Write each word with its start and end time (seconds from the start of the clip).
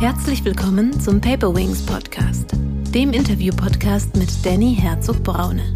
Herzlich 0.00 0.44
willkommen 0.44 1.00
zum 1.00 1.20
Paper 1.20 1.52
Wings 1.56 1.84
Podcast, 1.84 2.52
dem 2.94 3.12
Interview-Podcast 3.12 4.16
mit 4.16 4.28
Danny 4.46 4.76
Herzog-Braune. 4.76 5.74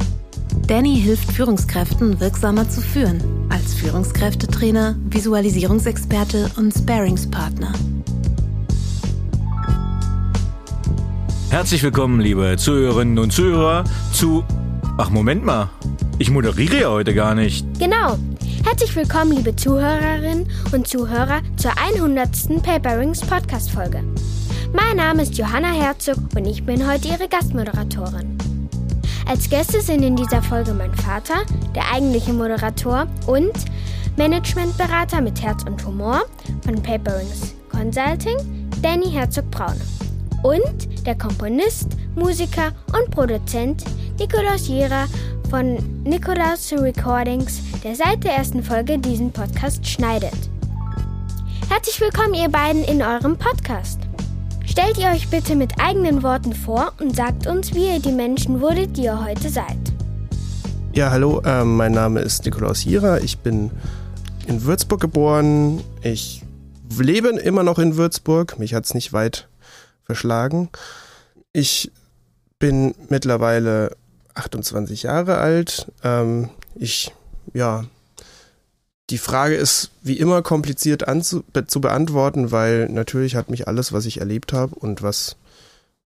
Danny 0.69 0.95
hilft 0.95 1.33
Führungskräften 1.33 2.21
wirksamer 2.21 2.69
zu 2.69 2.81
führen, 2.83 3.21
als 3.49 3.75
Führungskräftetrainer, 3.75 4.95
Visualisierungsexperte 5.07 6.53
und 6.57 6.73
Sparingspartner. 6.73 7.73
Herzlich 11.51 11.83
willkommen, 11.83 12.21
liebe 12.21 12.57
Zuhörerinnen 12.57 13.19
und 13.19 13.33
Zuhörer, 13.33 13.83
zu. 14.13 14.45
Ach, 14.99 15.11
Moment 15.11 15.45
mal. 15.45 15.69
Ich 16.19 16.31
moderiere 16.31 16.81
ja 16.83 16.91
heute 16.91 17.13
gar 17.13 17.35
nicht. 17.35 17.67
Genau. 17.81 18.17
Herzlich 18.65 18.95
willkommen, 18.95 19.33
liebe 19.33 19.55
Zuhörerinnen 19.57 20.49
und 20.73 20.87
Zuhörer, 20.87 21.43
zur 21.57 21.73
100. 21.77 22.63
Paper 22.63 22.99
Rings 22.99 23.21
Podcast-Folge. 23.21 24.03
Mein 24.73 24.97
Name 24.97 25.23
ist 25.23 25.37
Johanna 25.37 25.73
Herzog 25.73 26.17
und 26.37 26.47
ich 26.47 26.65
bin 26.65 26.89
heute 26.89 27.09
Ihre 27.09 27.29
Gastmoderatorin. 27.29 28.39
Als 29.27 29.51
Gäste 29.51 29.81
sind 29.81 30.03
in 30.03 30.17
dieser 30.17 30.43
Folge 30.43 30.73
mein 30.73 30.95
Vater, 30.95 31.45
der 31.75 31.91
eigentliche 31.93 32.33
Moderator 32.33 33.07
und 33.27 33.53
Managementberater 34.17 35.21
mit 35.21 35.43
Herz 35.43 35.65
und 35.65 35.85
Humor 35.85 36.23
von 36.65 36.81
Paper 36.83 37.19
Rings 37.19 37.55
Consulting, 37.71 38.37
Danny 38.81 39.11
Herzog-Braune. 39.11 39.81
Und 40.43 41.07
der 41.07 41.17
Komponist, 41.17 41.89
Musiker 42.15 42.73
und 42.97 43.11
Produzent 43.11 43.85
Nikolaus 44.19 44.69
Jera 44.69 45.07
von 45.53 45.77
Nikolaus 46.05 46.73
Recordings, 46.73 47.61
der 47.85 47.95
seit 47.95 48.25
der 48.25 48.33
ersten 48.33 48.63
Folge 48.63 48.99
diesen 48.99 49.31
Podcast 49.31 49.87
schneidet. 49.87 50.33
Herzlich 51.69 52.01
willkommen, 52.01 52.33
ihr 52.33 52.49
beiden, 52.49 52.83
in 52.85 53.03
eurem 53.03 53.37
Podcast. 53.37 54.01
Stellt 54.65 54.97
ihr 54.97 55.09
euch 55.09 55.29
bitte 55.29 55.55
mit 55.55 55.79
eigenen 55.79 56.23
Worten 56.23 56.55
vor 56.55 56.95
und 57.01 57.15
sagt 57.15 57.47
uns, 57.47 57.75
wie 57.75 57.85
ihr 57.85 58.01
die 58.01 58.13
Menschen 58.13 58.63
wurdet, 58.63 58.97
die 58.97 59.03
ihr 59.03 59.23
heute 59.23 59.51
seid. 59.51 59.77
Ja, 60.95 61.11
hallo, 61.11 61.43
äh, 61.45 61.67
mein 61.67 61.93
Name 61.93 62.21
ist 62.21 62.47
Nikolaus 62.47 62.83
Jera. 62.87 63.19
Ich 63.19 63.41
bin 63.41 63.71
in 64.47 64.65
Würzburg 64.65 65.03
geboren. 65.03 65.83
Ich 66.01 66.43
lebe 66.99 67.29
immer 67.29 67.63
noch 67.63 67.79
in 67.79 67.99
Würzburg. 67.99 68.59
Mich 68.59 68.73
hat 68.73 68.87
es 68.87 68.95
nicht 68.95 69.13
weit 69.13 69.49
verschlagen. 70.05 70.71
Ich 71.53 71.93
bin 72.59 72.95
mittlerweile 73.11 73.91
28 74.35 75.05
Jahre 75.05 75.39
alt. 75.39 75.91
Ähm, 76.03 76.51
ich, 76.75 77.13
ja, 77.53 77.85
die 79.11 79.19
Frage 79.19 79.55
ist 79.55 79.91
wie 80.03 80.19
immer 80.19 80.43
kompliziert 80.43 81.07
anzu 81.07 81.45
zu 81.67 81.81
beantworten, 81.81 82.51
weil 82.51 82.89
natürlich 82.89 83.37
hat 83.37 83.51
mich 83.51 83.69
alles, 83.69 83.93
was 83.93 84.07
ich 84.07 84.21
erlebt 84.21 84.53
habe 84.53 84.75
und 84.75 85.03
was 85.03 85.37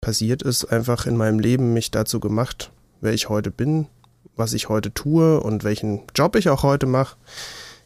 passiert 0.01 0.41
ist, 0.41 0.65
einfach 0.65 1.05
in 1.05 1.17
meinem 1.17 1.39
Leben 1.39 1.73
mich 1.73 1.91
dazu 1.91 2.19
gemacht, 2.19 2.71
wer 3.01 3.13
ich 3.13 3.29
heute 3.29 3.51
bin, 3.51 3.87
was 4.35 4.53
ich 4.53 4.69
heute 4.69 4.93
tue 4.93 5.39
und 5.39 5.63
welchen 5.63 6.01
Job 6.15 6.35
ich 6.35 6.49
auch 6.49 6.63
heute 6.63 6.85
mache. 6.85 7.17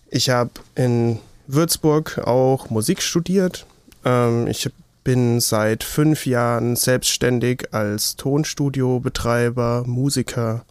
Ich 0.09 0.29
habe 0.29 0.51
in 0.75 1.19
Würzburg 1.47 2.19
auch 2.25 2.69
Musik 2.69 3.01
studiert. 3.01 3.65
Ähm, 4.05 4.47
ich 4.47 4.69
bin 5.03 5.39
seit 5.39 5.83
fünf 5.83 6.25
Jahren 6.25 6.75
selbstständig 6.75 7.73
als 7.73 8.15
Tonstudiobetreiber, 8.15 9.83
Musiker 9.85 10.65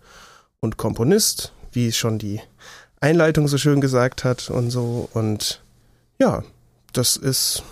und 0.61 0.77
Komponist, 0.77 1.53
wie 1.73 1.93
schon 1.93 2.19
die 2.19 2.41
Einleitung 3.01 3.49
so 3.49 3.59
schön 3.59 3.81
gesagt 3.81 4.25
hat 4.25 4.51
und 4.51 4.71
so. 4.71 5.09
Und 5.15 5.63
ja, 6.19 6.43
das 6.93 7.17
ist 7.17 7.63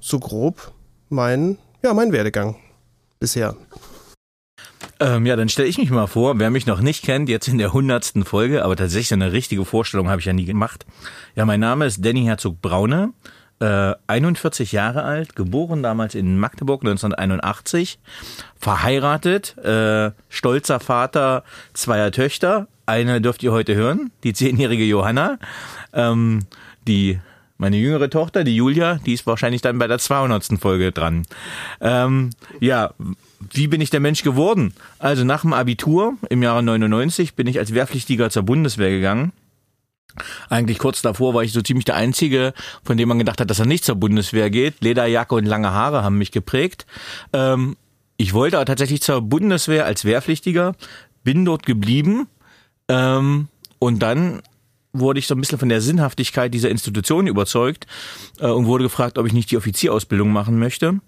so 0.00 0.18
grob 0.18 0.72
mein, 1.08 1.58
ja, 1.82 1.94
mein 1.94 2.12
Werdegang 2.12 2.56
bisher. 3.20 3.56
Ähm, 5.00 5.26
ja, 5.26 5.36
dann 5.36 5.48
stelle 5.48 5.68
ich 5.68 5.78
mich 5.78 5.90
mal 5.90 6.08
vor, 6.08 6.38
wer 6.38 6.50
mich 6.50 6.66
noch 6.66 6.80
nicht 6.80 7.04
kennt, 7.04 7.28
jetzt 7.28 7.46
in 7.46 7.58
der 7.58 7.72
hundertsten 7.72 8.24
Folge, 8.24 8.64
aber 8.64 8.74
tatsächlich 8.74 9.12
eine 9.12 9.32
richtige 9.32 9.64
Vorstellung 9.64 10.08
habe 10.08 10.20
ich 10.20 10.26
ja 10.26 10.32
nie 10.32 10.44
gemacht. 10.44 10.86
Ja, 11.36 11.44
mein 11.44 11.60
Name 11.60 11.86
ist 11.86 12.04
Danny 12.04 12.24
Herzog 12.24 12.60
Braune 12.60 13.12
äh, 13.60 13.94
41 14.06 14.72
Jahre 14.72 15.02
alt, 15.02 15.36
geboren 15.36 15.82
damals 15.82 16.14
in 16.14 16.38
Magdeburg 16.38 16.82
1981, 16.82 17.98
verheiratet, 18.58 19.56
äh, 19.58 20.12
stolzer 20.28 20.80
Vater 20.80 21.44
zweier 21.74 22.12
Töchter. 22.12 22.68
Eine 22.86 23.20
dürft 23.20 23.42
ihr 23.42 23.52
heute 23.52 23.74
hören, 23.74 24.10
die 24.24 24.32
zehnjährige 24.32 24.84
Johanna. 24.84 25.38
Ähm, 25.92 26.46
die 26.86 27.18
meine 27.58 27.76
jüngere 27.76 28.08
Tochter, 28.08 28.44
die 28.44 28.54
Julia, 28.54 29.00
die 29.04 29.14
ist 29.14 29.26
wahrscheinlich 29.26 29.60
dann 29.60 29.78
bei 29.78 29.88
der 29.88 29.98
200. 29.98 30.60
Folge 30.60 30.92
dran. 30.92 31.24
Ähm, 31.80 32.30
ja, 32.60 32.94
wie 33.52 33.66
bin 33.66 33.80
ich 33.80 33.90
der 33.90 33.98
Mensch 33.98 34.22
geworden? 34.22 34.74
Also 35.00 35.24
nach 35.24 35.42
dem 35.42 35.52
Abitur 35.52 36.14
im 36.30 36.42
Jahre 36.42 36.62
99 36.62 37.34
bin 37.34 37.48
ich 37.48 37.58
als 37.58 37.74
Wehrpflichtiger 37.74 38.30
zur 38.30 38.44
Bundeswehr 38.44 38.90
gegangen 38.90 39.32
eigentlich 40.48 40.78
kurz 40.78 41.02
davor 41.02 41.34
war 41.34 41.42
ich 41.42 41.52
so 41.52 41.62
ziemlich 41.62 41.84
der 41.84 41.96
Einzige, 41.96 42.54
von 42.84 42.96
dem 42.96 43.08
man 43.08 43.18
gedacht 43.18 43.40
hat, 43.40 43.50
dass 43.50 43.58
er 43.58 43.66
nicht 43.66 43.84
zur 43.84 43.96
Bundeswehr 43.96 44.50
geht. 44.50 44.80
Lederjacke 44.80 45.34
und 45.34 45.46
lange 45.46 45.72
Haare 45.72 46.02
haben 46.02 46.18
mich 46.18 46.32
geprägt. 46.32 46.86
Ähm, 47.32 47.76
ich 48.16 48.34
wollte 48.34 48.56
aber 48.56 48.66
tatsächlich 48.66 49.00
zur 49.00 49.22
Bundeswehr 49.22 49.84
als 49.84 50.04
Wehrpflichtiger, 50.04 50.74
bin 51.22 51.44
dort 51.44 51.66
geblieben 51.66 52.26
ähm, 52.88 53.48
und 53.78 54.00
dann 54.00 54.42
wurde 54.92 55.18
ich 55.18 55.26
so 55.26 55.34
ein 55.34 55.40
bisschen 55.40 55.58
von 55.58 55.68
der 55.68 55.80
Sinnhaftigkeit 55.80 56.52
dieser 56.52 56.70
Institution 56.70 57.26
überzeugt 57.26 57.86
äh, 58.40 58.46
und 58.46 58.66
wurde 58.66 58.84
gefragt, 58.84 59.18
ob 59.18 59.26
ich 59.26 59.32
nicht 59.32 59.50
die 59.50 59.56
Offizierausbildung 59.56 60.30
machen 60.30 60.58
möchte. 60.58 61.00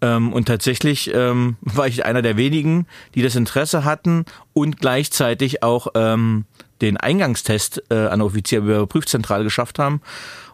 Ähm, 0.00 0.32
und 0.32 0.46
tatsächlich 0.46 1.12
ähm, 1.14 1.56
war 1.62 1.86
ich 1.86 2.04
einer 2.04 2.22
der 2.22 2.36
wenigen, 2.36 2.86
die 3.14 3.22
das 3.22 3.36
Interesse 3.36 3.84
hatten 3.84 4.24
und 4.52 4.78
gleichzeitig 4.78 5.62
auch 5.62 5.88
ähm, 5.94 6.44
den 6.82 6.96
Eingangstest 6.96 7.82
äh, 7.90 7.94
an 7.94 8.18
der 8.18 8.26
Offizierprüfzentrale 8.26 9.44
geschafft 9.44 9.78
haben. 9.78 10.02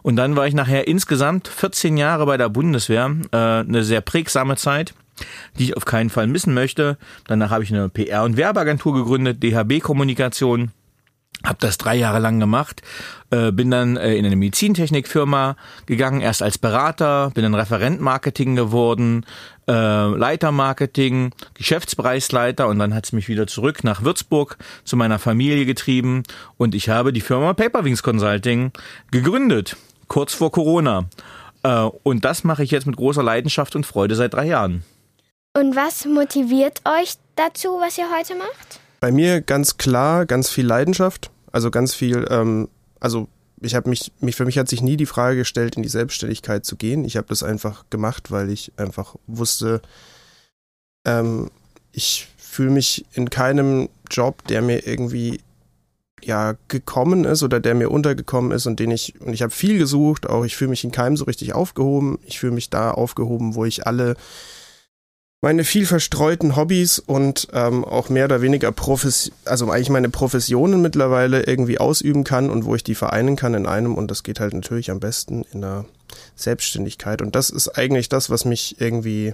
Und 0.01 0.15
dann 0.15 0.35
war 0.35 0.47
ich 0.47 0.53
nachher 0.53 0.87
insgesamt 0.87 1.47
14 1.47 1.97
Jahre 1.97 2.25
bei 2.25 2.37
der 2.37 2.49
Bundeswehr, 2.49 3.13
äh, 3.31 3.37
eine 3.37 3.83
sehr 3.83 4.01
prägsame 4.01 4.55
Zeit 4.55 4.93
die 5.57 5.65
ich 5.65 5.77
auf 5.77 5.83
keinen 5.83 6.09
Fall 6.09 6.27
missen 6.27 6.53
möchte. 6.53 6.97
Danach 7.27 7.49
habe 7.49 7.63
ich 7.63 7.73
eine 7.73 7.89
PR- 7.89 8.23
und 8.23 8.37
Werbeagentur 8.37 8.93
gegründet, 8.93 9.43
DHB 9.43 9.81
Kommunikation. 9.81 10.71
Hab 11.43 11.59
das 11.59 11.77
drei 11.77 11.95
Jahre 11.95 12.19
lang 12.19 12.39
gemacht, 12.39 12.81
äh, 13.29 13.51
bin 13.51 13.71
dann 13.71 13.95
äh, 13.95 14.15
in 14.15 14.25
eine 14.25 14.35
Medizintechnikfirma 14.35 15.55
gegangen, 15.85 16.19
erst 16.19 16.43
als 16.43 16.57
Berater, 16.57 17.31
bin 17.33 17.43
dann 17.43 17.55
Referent 17.55 18.01
Marketing 18.01 18.57
geworden, 18.57 19.25
äh, 19.67 19.71
Leiter 19.71 20.51
Marketing, 20.51 21.31
Geschäftsbereichsleiter 21.53 22.67
und 22.67 22.79
dann 22.79 22.93
hat's 22.93 23.13
mich 23.13 23.29
wieder 23.29 23.47
zurück 23.47 23.85
nach 23.85 24.03
Würzburg 24.03 24.57
zu 24.83 24.97
meiner 24.97 25.17
Familie 25.17 25.65
getrieben 25.65 26.23
und 26.57 26.75
ich 26.75 26.89
habe 26.89 27.13
die 27.13 27.21
Firma 27.21 27.53
Paperwings 27.53 28.03
Consulting 28.03 28.73
gegründet, 29.11 29.77
kurz 30.07 30.33
vor 30.33 30.51
Corona. 30.51 31.05
Äh, 31.63 31.83
und 32.03 32.25
das 32.25 32.43
mache 32.43 32.63
ich 32.63 32.71
jetzt 32.71 32.87
mit 32.87 32.97
großer 32.97 33.23
Leidenschaft 33.23 33.75
und 33.75 33.85
Freude 33.85 34.15
seit 34.15 34.33
drei 34.33 34.47
Jahren. 34.47 34.83
Und 35.57 35.75
was 35.75 36.05
motiviert 36.05 36.81
euch 36.85 37.13
dazu, 37.35 37.79
was 37.79 37.97
ihr 37.97 38.07
heute 38.15 38.35
macht? 38.35 38.79
Bei 38.99 39.11
mir 39.11 39.41
ganz 39.41 39.77
klar, 39.77 40.25
ganz 40.25 40.49
viel 40.49 40.65
Leidenschaft, 40.65 41.31
also 41.51 41.71
ganz 41.71 41.93
viel, 41.93 42.25
ähm, 42.29 42.69
also 42.99 43.27
ich 43.61 43.75
habe 43.75 43.89
mich, 43.89 44.11
mich, 44.19 44.35
für 44.35 44.45
mich 44.45 44.57
hat 44.57 44.69
sich 44.69 44.81
nie 44.81 44.97
die 44.97 45.05
Frage 45.05 45.37
gestellt, 45.37 45.75
in 45.75 45.83
die 45.83 45.89
Selbstständigkeit 45.89 46.65
zu 46.65 46.75
gehen. 46.75 47.03
Ich 47.03 47.17
habe 47.17 47.27
das 47.27 47.43
einfach 47.43 47.85
gemacht, 47.89 48.31
weil 48.31 48.49
ich 48.49 48.71
einfach 48.77 49.15
wusste, 49.27 49.81
ähm, 51.05 51.49
ich 51.91 52.27
fühle 52.37 52.71
mich 52.71 53.05
in 53.13 53.29
keinem 53.29 53.89
Job, 54.09 54.45
der 54.47 54.61
mir 54.61 54.85
irgendwie 54.87 55.41
ja 56.21 56.55
gekommen 56.67 57.23
ist 57.23 57.43
oder 57.43 57.59
der 57.59 57.75
mir 57.75 57.89
untergekommen 57.89 58.51
ist 58.51 58.65
und 58.65 58.79
den 58.79 58.91
ich 58.91 59.19
und 59.21 59.33
ich 59.33 59.41
habe 59.41 59.51
viel 59.51 59.77
gesucht, 59.77 60.27
auch 60.27 60.43
ich 60.43 60.55
fühle 60.55 60.71
mich 60.71 60.83
in 60.83 60.91
keinem 60.91 61.15
so 61.15 61.25
richtig 61.25 61.53
aufgehoben. 61.53 62.19
Ich 62.25 62.39
fühle 62.39 62.53
mich 62.53 62.69
da 62.69 62.91
aufgehoben, 62.91 63.55
wo 63.55 63.65
ich 63.65 63.87
alle 63.87 64.15
meine 65.41 65.63
viel 65.63 65.85
verstreuten 65.85 66.55
Hobbys 66.55 66.99
und 66.99 67.47
ähm, 67.53 67.85
auch 67.85 68.09
mehr 68.09 68.25
oder 68.25 68.41
weniger 68.41 68.71
Profes 68.71 69.31
also 69.45 69.69
eigentlich 69.69 69.89
meine 69.89 70.09
Professionen 70.09 70.81
mittlerweile 70.81 71.43
irgendwie 71.43 71.79
ausüben 71.79 72.23
kann 72.23 72.49
und 72.49 72.65
wo 72.65 72.75
ich 72.75 72.83
die 72.83 72.95
vereinen 72.95 73.35
kann 73.35 73.53
in 73.53 73.65
einem. 73.65 73.95
Und 73.95 74.11
das 74.11 74.23
geht 74.23 74.39
halt 74.39 74.53
natürlich 74.53 74.91
am 74.91 74.99
besten 74.99 75.45
in 75.53 75.61
der 75.61 75.85
Selbstständigkeit. 76.35 77.21
Und 77.21 77.35
das 77.35 77.49
ist 77.49 77.69
eigentlich 77.69 78.09
das, 78.09 78.29
was 78.29 78.43
mich 78.43 78.81
irgendwie 78.81 79.33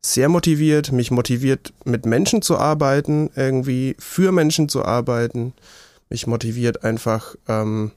sehr 0.00 0.28
motiviert, 0.28 0.92
mich 0.92 1.10
motiviert 1.10 1.72
mit 1.84 2.06
Menschen 2.06 2.42
zu 2.42 2.58
arbeiten, 2.58 3.30
irgendwie 3.34 3.96
für 3.98 4.32
Menschen 4.32 4.68
zu 4.68 4.84
arbeiten, 4.84 5.54
mich 6.08 6.26
motiviert 6.26 6.84
einfach 6.84 7.34
ähm, 7.48 7.92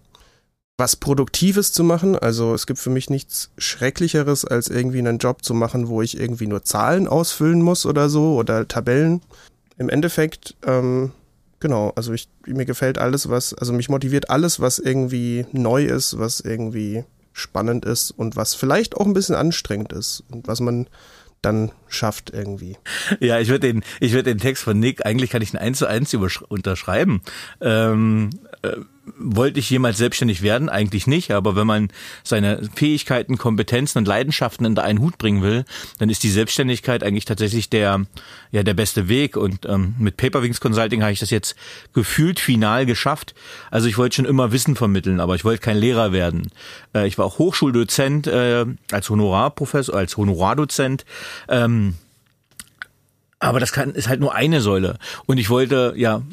was 0.78 0.96
Produktives 0.96 1.72
zu 1.72 1.84
machen. 1.84 2.18
Also 2.18 2.54
es 2.54 2.68
gibt 2.68 2.80
für 2.80 2.90
mich 2.90 3.10
nichts 3.10 3.52
Schrecklicheres, 3.58 4.46
als 4.46 4.68
irgendwie 4.68 5.00
einen 5.00 5.20
Job 5.20 5.44
zu 5.44 5.54
machen, 5.54 5.88
wo 5.88 6.02
ich 6.02 6.20
irgendwie 6.20 6.48
nur 6.48 6.64
Zahlen 6.64 7.08
ausfüllen 7.08 7.62
muss 7.62 7.86
oder 7.86 8.10
so 8.10 8.36
oder 8.36 8.68
Tabellen. 8.68 9.22
Im 9.78 9.90
Endeffekt, 9.90 10.56
ähm, 10.66 11.12
genau, 11.60 11.94
also 11.96 12.14
ich, 12.14 12.28
mir 12.46 12.66
gefällt 12.66 12.98
alles, 12.98 13.30
was, 13.30 13.54
also 13.54 13.74
mich 13.74 13.90
motiviert 13.90 14.30
alles, 14.30 14.60
was 14.60 14.80
irgendwie 14.80 15.46
neu 15.52 15.86
ist, 15.86 16.20
was 16.20 16.42
irgendwie 16.42 17.04
spannend 17.32 17.86
ist 17.86 18.12
und 18.12 18.36
was 18.36 18.54
vielleicht 18.54 18.96
auch 18.96 19.06
ein 19.06 19.14
bisschen 19.14 19.36
anstrengend 19.36 19.92
ist 19.94 20.24
und 20.30 20.48
was 20.48 20.60
man 20.62 20.88
dann 21.46 21.72
schafft 21.88 22.32
irgendwie. 22.32 22.78
Ja, 23.20 23.40
ich 23.40 23.50
würde 23.50 23.72
den, 23.72 23.84
ich 24.00 24.14
würde 24.14 24.34
den 24.34 24.40
Text 24.40 24.64
von 24.64 24.80
Nick, 24.80 25.06
eigentlich 25.06 25.30
kann 25.30 25.42
ich 25.42 25.54
ihn 25.54 25.60
eins 25.60 25.78
zu 25.78 25.86
eins 25.86 26.14
unterschreiben. 26.14 27.22
Ähm, 27.62 28.32
äh, 28.52 28.55
wollte 29.18 29.60
ich 29.60 29.70
jemals 29.70 29.98
selbstständig 29.98 30.42
werden? 30.42 30.70
Eigentlich 30.70 31.08
nicht, 31.08 31.32
aber 31.32 31.56
wenn 31.56 31.68
man 31.68 31.90
seine 32.24 32.62
Fähigkeiten, 32.76 33.38
Kompetenzen 33.38 34.00
und 34.00 34.08
Leidenschaften 34.08 34.66
in 34.66 34.78
einen 34.78 35.00
Hut 35.00 35.18
bringen 35.18 35.42
will, 35.42 35.66
dann 36.00 36.10
ist 36.10 36.24
die 36.24 36.32
Selbstständigkeit 36.32 37.04
eigentlich 37.04 37.26
tatsächlich 37.26 37.70
der, 37.70 38.06
ja, 38.52 38.64
der 38.64 38.74
beste 38.74 39.08
Weg. 39.08 39.38
Und 39.38 39.66
ähm, 39.66 39.96
mit 40.00 40.18
Paperwings 40.18 40.60
Consulting 40.60 41.02
habe 41.02 41.12
ich 41.12 41.20
das 41.20 41.30
jetzt 41.30 41.56
gefühlt 41.94 42.40
final 42.40 42.86
geschafft. 42.86 43.36
Also 43.72 43.88
ich 43.88 43.98
wollte 43.98 44.16
schon 44.16 44.26
immer 44.26 44.52
Wissen 44.52 44.76
vermitteln, 44.76 45.20
aber 45.20 45.36
ich 45.36 45.46
wollte 45.46 45.62
kein 45.62 45.78
Lehrer 45.78 46.12
werden. 46.12 46.50
Äh, 46.94 47.08
ich 47.08 47.18
war 47.18 47.26
auch 47.26 47.38
Hochschuldozent 47.38 48.28
äh, 48.28 48.66
als 48.92 49.10
Honorarprofessor, 49.10 49.96
als 49.96 50.18
Honorardozent. 50.18 51.06
Ähm, 51.48 51.96
aber 53.40 53.60
das 53.60 53.72
kann, 53.72 53.92
ist 53.92 54.08
halt 54.08 54.20
nur 54.20 54.34
eine 54.34 54.62
Säule. 54.62 54.98
Und 55.26 55.38
ich 55.38 55.50
wollte, 55.50 55.94
ja, 55.96 56.24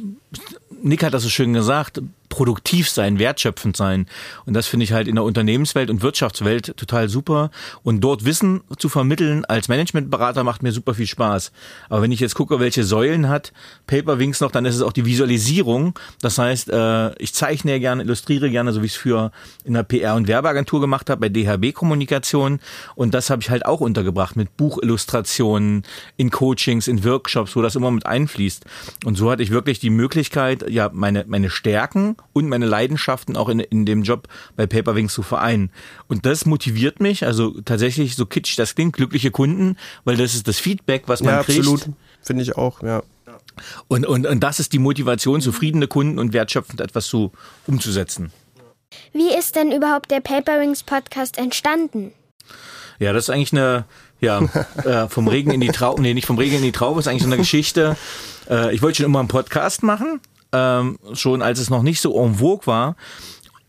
Nick 0.82 1.02
hat 1.04 1.14
das 1.14 1.22
so 1.22 1.28
schön 1.28 1.52
gesagt, 1.52 2.00
produktiv 2.32 2.88
sein, 2.88 3.18
wertschöpfend 3.18 3.76
sein. 3.76 4.06
Und 4.46 4.54
das 4.54 4.66
finde 4.66 4.84
ich 4.84 4.92
halt 4.92 5.06
in 5.06 5.16
der 5.16 5.24
Unternehmenswelt 5.24 5.90
und 5.90 6.00
Wirtschaftswelt 6.00 6.78
total 6.78 7.10
super. 7.10 7.50
Und 7.82 8.00
dort 8.00 8.24
Wissen 8.24 8.62
zu 8.78 8.88
vermitteln 8.88 9.44
als 9.44 9.68
Managementberater 9.68 10.42
macht 10.42 10.62
mir 10.62 10.72
super 10.72 10.94
viel 10.94 11.06
Spaß. 11.06 11.52
Aber 11.90 12.00
wenn 12.00 12.10
ich 12.10 12.20
jetzt 12.20 12.34
gucke, 12.34 12.58
welche 12.58 12.84
Säulen 12.84 13.28
hat 13.28 13.52
Paperwings 13.86 14.40
noch, 14.40 14.50
dann 14.50 14.64
ist 14.64 14.76
es 14.76 14.80
auch 14.80 14.94
die 14.94 15.04
Visualisierung. 15.04 15.92
Das 16.22 16.38
heißt, 16.38 16.70
äh, 16.70 17.14
ich 17.18 17.34
zeichne 17.34 17.78
gerne, 17.80 18.02
illustriere 18.02 18.48
gerne, 18.48 18.72
so 18.72 18.80
wie 18.80 18.86
ich 18.86 18.92
es 18.92 18.98
für 18.98 19.30
in 19.66 19.74
der 19.74 19.86
PR- 19.86 20.16
und 20.16 20.26
Werbeagentur 20.26 20.80
gemacht 20.80 21.10
habe, 21.10 21.20
bei 21.20 21.28
DHB 21.28 21.74
Kommunikation. 21.74 22.60
Und 22.94 23.12
das 23.12 23.28
habe 23.28 23.42
ich 23.42 23.50
halt 23.50 23.66
auch 23.66 23.80
untergebracht 23.80 24.36
mit 24.36 24.56
Buchillustrationen, 24.56 25.82
in 26.16 26.30
Coachings, 26.30 26.88
in 26.88 27.04
Workshops, 27.04 27.54
wo 27.56 27.60
das 27.60 27.76
immer 27.76 27.90
mit 27.90 28.06
einfließt. 28.06 28.64
Und 29.04 29.16
so 29.16 29.30
hatte 29.30 29.42
ich 29.42 29.50
wirklich 29.50 29.80
die 29.80 29.90
Möglichkeit, 29.90 30.70
ja, 30.70 30.88
meine, 30.94 31.26
meine 31.28 31.50
Stärken 31.50 32.16
und 32.32 32.48
meine 32.48 32.66
Leidenschaften 32.66 33.36
auch 33.36 33.48
in, 33.48 33.60
in 33.60 33.86
dem 33.86 34.02
Job 34.02 34.28
bei 34.56 34.66
Paperwings 34.66 35.12
zu 35.12 35.22
vereinen. 35.22 35.70
Und 36.08 36.26
das 36.26 36.46
motiviert 36.46 37.00
mich, 37.00 37.24
also 37.24 37.60
tatsächlich 37.62 38.16
so 38.16 38.26
kitschig 38.26 38.56
das 38.56 38.74
klingt, 38.74 38.94
glückliche 38.94 39.30
Kunden, 39.30 39.76
weil 40.04 40.16
das 40.16 40.34
ist 40.34 40.48
das 40.48 40.58
Feedback, 40.58 41.04
was 41.06 41.22
man 41.22 41.34
ja, 41.34 41.42
kriegt. 41.42 41.60
Absolut, 41.60 41.88
finde 42.22 42.42
ich 42.42 42.56
auch, 42.56 42.82
ja. 42.82 43.02
Und, 43.88 44.06
und, 44.06 44.26
und 44.26 44.40
das 44.40 44.60
ist 44.60 44.72
die 44.72 44.78
Motivation, 44.78 45.40
zufriedene 45.40 45.86
Kunden 45.86 46.18
und 46.18 46.32
wertschöpfend 46.32 46.80
etwas 46.80 47.06
zu 47.06 47.32
umzusetzen. 47.66 48.32
Wie 49.12 49.34
ist 49.34 49.56
denn 49.56 49.72
überhaupt 49.72 50.10
der 50.10 50.20
Paperwings 50.20 50.82
Podcast 50.82 51.38
entstanden? 51.38 52.12
Ja, 52.98 53.12
das 53.12 53.24
ist 53.24 53.30
eigentlich 53.30 53.52
eine, 53.52 53.84
ja, 54.20 54.40
äh, 54.84 55.08
vom 55.08 55.28
Regen 55.28 55.50
in 55.50 55.60
die 55.60 55.68
Traube, 55.68 56.00
nee, 56.00 56.14
nicht 56.14 56.26
vom 56.26 56.38
Regen 56.38 56.56
in 56.56 56.62
die 56.62 56.72
Traube, 56.72 57.00
ist 57.00 57.08
eigentlich 57.08 57.22
so 57.22 57.28
eine 57.28 57.36
Geschichte. 57.36 57.96
Äh, 58.48 58.74
ich 58.74 58.80
wollte 58.80 58.98
schon 58.98 59.06
immer 59.06 59.18
einen 59.18 59.28
Podcast 59.28 59.82
machen 59.82 60.20
ähm, 60.52 60.98
schon 61.12 61.42
als 61.42 61.58
es 61.58 61.70
noch 61.70 61.82
nicht 61.82 62.00
so 62.00 62.16
en 62.22 62.36
vogue 62.36 62.66
war. 62.66 62.96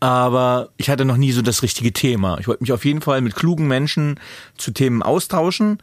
Aber 0.00 0.68
ich 0.76 0.90
hatte 0.90 1.04
noch 1.04 1.16
nie 1.16 1.32
so 1.32 1.40
das 1.40 1.62
richtige 1.62 1.92
Thema. 1.92 2.38
Ich 2.38 2.46
wollte 2.46 2.62
mich 2.62 2.72
auf 2.72 2.84
jeden 2.84 3.00
Fall 3.00 3.22
mit 3.22 3.34
klugen 3.34 3.66
Menschen 3.66 4.20
zu 4.58 4.70
Themen 4.70 5.02
austauschen 5.02 5.78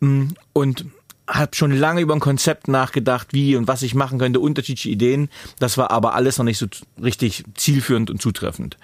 mm, 0.00 0.24
und 0.52 0.84
habe 1.26 1.54
schon 1.54 1.72
lange 1.72 2.02
über 2.02 2.12
ein 2.12 2.20
Konzept 2.20 2.68
nachgedacht, 2.68 3.28
wie 3.30 3.56
und 3.56 3.68
was 3.68 3.82
ich 3.82 3.94
machen 3.94 4.18
könnte, 4.18 4.40
unterschiedliche 4.40 4.90
Ideen. 4.90 5.30
Das 5.58 5.78
war 5.78 5.90
aber 5.90 6.14
alles 6.14 6.36
noch 6.36 6.44
nicht 6.44 6.58
so 6.58 6.66
richtig 7.02 7.44
zielführend 7.54 8.10
und 8.10 8.20
zutreffend. 8.20 8.76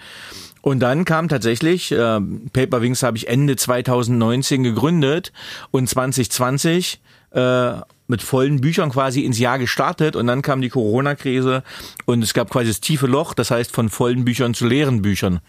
Und 0.63 0.81
dann 0.81 1.05
kam 1.05 1.29
tatsächlich, 1.29 1.93
äh, 1.93 2.21
Paper 2.53 2.81
Wings 2.81 3.03
habe 3.03 3.17
ich 3.17 3.29
Ende 3.29 3.57
2019 3.57 4.63
gegründet 4.63 5.33
und 5.71 5.89
2020 5.89 7.01
äh, 7.33 7.73
mit 8.09 8.23
vollen 8.23 8.61
Büchern 8.61 8.91
quasi 8.91 9.25
ins 9.25 9.39
Jahr 9.39 9.59
gestartet 9.59 10.17
und 10.17 10.27
dann 10.27 10.43
kam 10.43 10.61
die 10.61 10.71
Corona-Krise 10.71 11.63
und 12.07 12.23
es 12.23 12.35
gab 12.35 12.51
quasi 12.51 12.69
das 12.69 12.81
tiefe 12.81 13.07
Loch, 13.07 13.35
das 13.35 13.51
heißt 13.51 13.71
von 13.71 13.91
vollen 13.91 14.25
Büchern 14.25 14.55
zu 14.55 14.67
leeren 14.67 15.03
Büchern, 15.03 15.41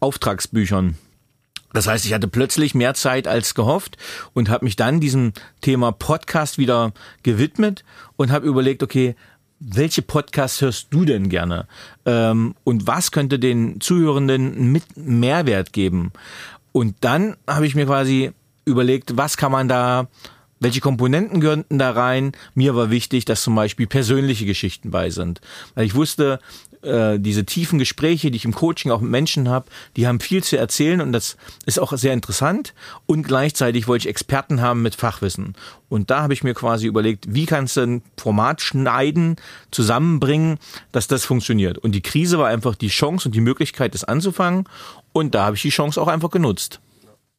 Auftragsbüchern. 0.00 0.96
Das 1.72 1.86
heißt, 1.86 2.06
ich 2.06 2.14
hatte 2.14 2.26
plötzlich 2.26 2.74
mehr 2.74 2.94
Zeit 2.94 3.28
als 3.28 3.54
gehofft 3.54 3.98
und 4.32 4.48
habe 4.48 4.64
mich 4.64 4.76
dann 4.76 4.98
diesem 4.98 5.34
Thema 5.60 5.92
Podcast 5.92 6.56
wieder 6.56 6.92
gewidmet 7.22 7.84
und 8.16 8.30
habe 8.30 8.46
überlegt, 8.46 8.82
okay, 8.82 9.14
welche 9.60 10.02
Podcasts 10.02 10.60
hörst 10.60 10.88
du 10.90 11.04
denn 11.04 11.28
gerne? 11.28 11.66
Ähm, 12.06 12.54
und 12.64 12.86
was 12.86 13.10
könnte 13.10 13.38
den 13.38 13.80
Zuhörenden 13.80 14.72
mit 14.72 14.84
Mehrwert 14.96 15.72
geben? 15.72 16.12
Und 16.72 16.96
dann 17.00 17.36
habe 17.46 17.66
ich 17.66 17.74
mir 17.74 17.86
quasi 17.86 18.32
überlegt, 18.64 19.16
was 19.16 19.36
kann 19.36 19.52
man 19.52 19.68
da 19.68 20.08
welche 20.58 20.80
Komponenten 20.80 21.40
gehörten 21.40 21.78
da 21.78 21.90
rein? 21.90 22.32
Mir 22.54 22.74
war 22.74 22.90
wichtig, 22.90 23.24
dass 23.24 23.42
zum 23.42 23.54
Beispiel 23.54 23.86
persönliche 23.86 24.46
Geschichten 24.46 24.90
bei 24.90 25.10
sind. 25.10 25.40
Weil 25.74 25.86
ich 25.86 25.94
wusste, 25.94 26.38
äh, 26.82 27.18
diese 27.18 27.44
tiefen 27.44 27.78
Gespräche, 27.78 28.30
die 28.30 28.36
ich 28.36 28.44
im 28.44 28.54
Coaching 28.54 28.90
auch 28.90 29.00
mit 29.00 29.10
Menschen 29.10 29.48
habe, 29.48 29.66
die 29.96 30.06
haben 30.06 30.20
viel 30.20 30.42
zu 30.42 30.56
erzählen 30.56 31.00
und 31.00 31.12
das 31.12 31.36
ist 31.66 31.78
auch 31.78 31.92
sehr 31.96 32.12
interessant. 32.12 32.74
Und 33.06 33.24
gleichzeitig 33.24 33.88
wollte 33.88 34.04
ich 34.04 34.08
Experten 34.08 34.60
haben 34.60 34.82
mit 34.82 34.94
Fachwissen. 34.94 35.54
Und 35.88 36.10
da 36.10 36.22
habe 36.22 36.32
ich 36.32 36.44
mir 36.44 36.54
quasi 36.54 36.86
überlegt, 36.86 37.26
wie 37.28 37.46
kannst 37.46 37.76
du 37.76 37.82
ein 37.82 38.02
Format 38.16 38.60
schneiden, 38.60 39.36
zusammenbringen, 39.70 40.58
dass 40.92 41.06
das 41.06 41.24
funktioniert. 41.24 41.78
Und 41.78 41.92
die 41.92 42.02
Krise 42.02 42.38
war 42.38 42.48
einfach 42.48 42.76
die 42.76 42.88
Chance 42.88 43.28
und 43.28 43.34
die 43.34 43.40
Möglichkeit, 43.40 43.94
das 43.94 44.04
anzufangen. 44.04 44.64
Und 45.12 45.34
da 45.34 45.44
habe 45.44 45.56
ich 45.56 45.62
die 45.62 45.70
Chance 45.70 46.00
auch 46.00 46.08
einfach 46.08 46.30
genutzt. 46.30 46.80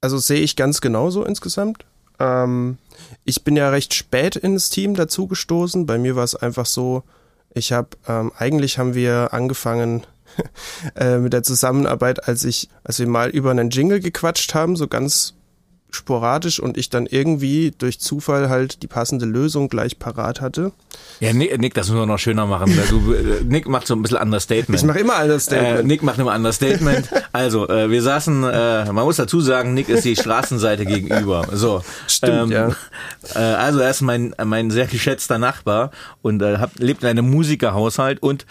Also 0.01 0.17
sehe 0.17 0.41
ich 0.41 0.55
ganz 0.55 0.81
genauso 0.81 1.23
insgesamt. 1.25 1.85
Ähm, 2.19 2.77
ich 3.25 3.43
bin 3.43 3.55
ja 3.55 3.69
recht 3.69 3.93
spät 3.93 4.35
ins 4.35 4.69
Team 4.69 4.95
dazugestoßen. 4.95 5.85
Bei 5.85 5.97
mir 5.97 6.15
war 6.15 6.23
es 6.23 6.35
einfach 6.35 6.65
so, 6.65 7.03
ich 7.53 7.71
habe, 7.71 7.89
ähm, 8.07 8.31
eigentlich 8.37 8.77
haben 8.77 8.93
wir 8.93 9.33
angefangen 9.33 10.05
äh, 10.95 11.17
mit 11.17 11.33
der 11.33 11.43
Zusammenarbeit, 11.43 12.27
als 12.27 12.43
ich, 12.43 12.69
als 12.83 12.99
wir 12.99 13.07
mal 13.07 13.29
über 13.29 13.51
einen 13.51 13.69
Jingle 13.69 13.99
gequatscht 13.99 14.53
haben, 14.53 14.75
so 14.75 14.87
ganz 14.87 15.33
sporadisch 15.89 16.59
und 16.59 16.77
ich 16.77 16.89
dann 16.89 17.05
irgendwie 17.05 17.73
durch 17.77 17.99
Zufall 17.99 18.49
halt 18.49 18.83
die 18.83 18.87
passende 18.87 19.25
Lösung 19.25 19.69
gleich 19.69 19.99
parat 19.99 20.41
hatte. 20.41 20.71
Ja, 21.19 21.33
Nick, 21.33 21.57
Nick 21.59 21.73
das 21.73 21.87
müssen 21.87 21.99
wir 21.99 22.05
noch 22.05 22.19
schöner 22.19 22.45
machen. 22.45 22.77
Du, 22.89 23.13
äh, 23.13 23.43
Nick 23.43 23.67
macht 23.67 23.87
so 23.87 23.95
ein 23.95 24.01
bisschen 24.01 24.17
Understatement. 24.17 24.81
Ich 24.81 24.85
mache 24.85 24.99
immer 24.99 25.21
Understatement. 25.21 25.79
Äh, 25.79 25.83
Nick 25.83 26.03
macht 26.03 26.19
immer 26.19 26.35
Understatement. 26.35 27.09
Also, 27.31 27.67
äh, 27.69 27.89
wir 27.89 28.01
saßen, 28.01 28.43
äh, 28.43 28.85
man 28.91 29.05
muss 29.05 29.17
dazu 29.17 29.41
sagen, 29.41 29.73
Nick 29.73 29.89
ist 29.89 30.05
die 30.05 30.15
Straßenseite 30.15 30.85
gegenüber. 30.85 31.47
So. 31.53 31.83
Stimmt, 32.07 32.51
ähm, 32.51 32.51
ja. 32.51 32.69
Äh, 33.35 33.55
also 33.55 33.79
er 33.79 33.89
ist 33.89 34.01
mein, 34.01 34.33
mein 34.43 34.71
sehr 34.71 34.87
geschätzter 34.87 35.37
Nachbar 35.37 35.91
und 36.21 36.41
äh, 36.41 36.57
hab, 36.57 36.77
lebt 36.79 37.03
in 37.03 37.09
einem 37.09 37.29
Musikerhaushalt 37.29 38.21
und 38.21 38.45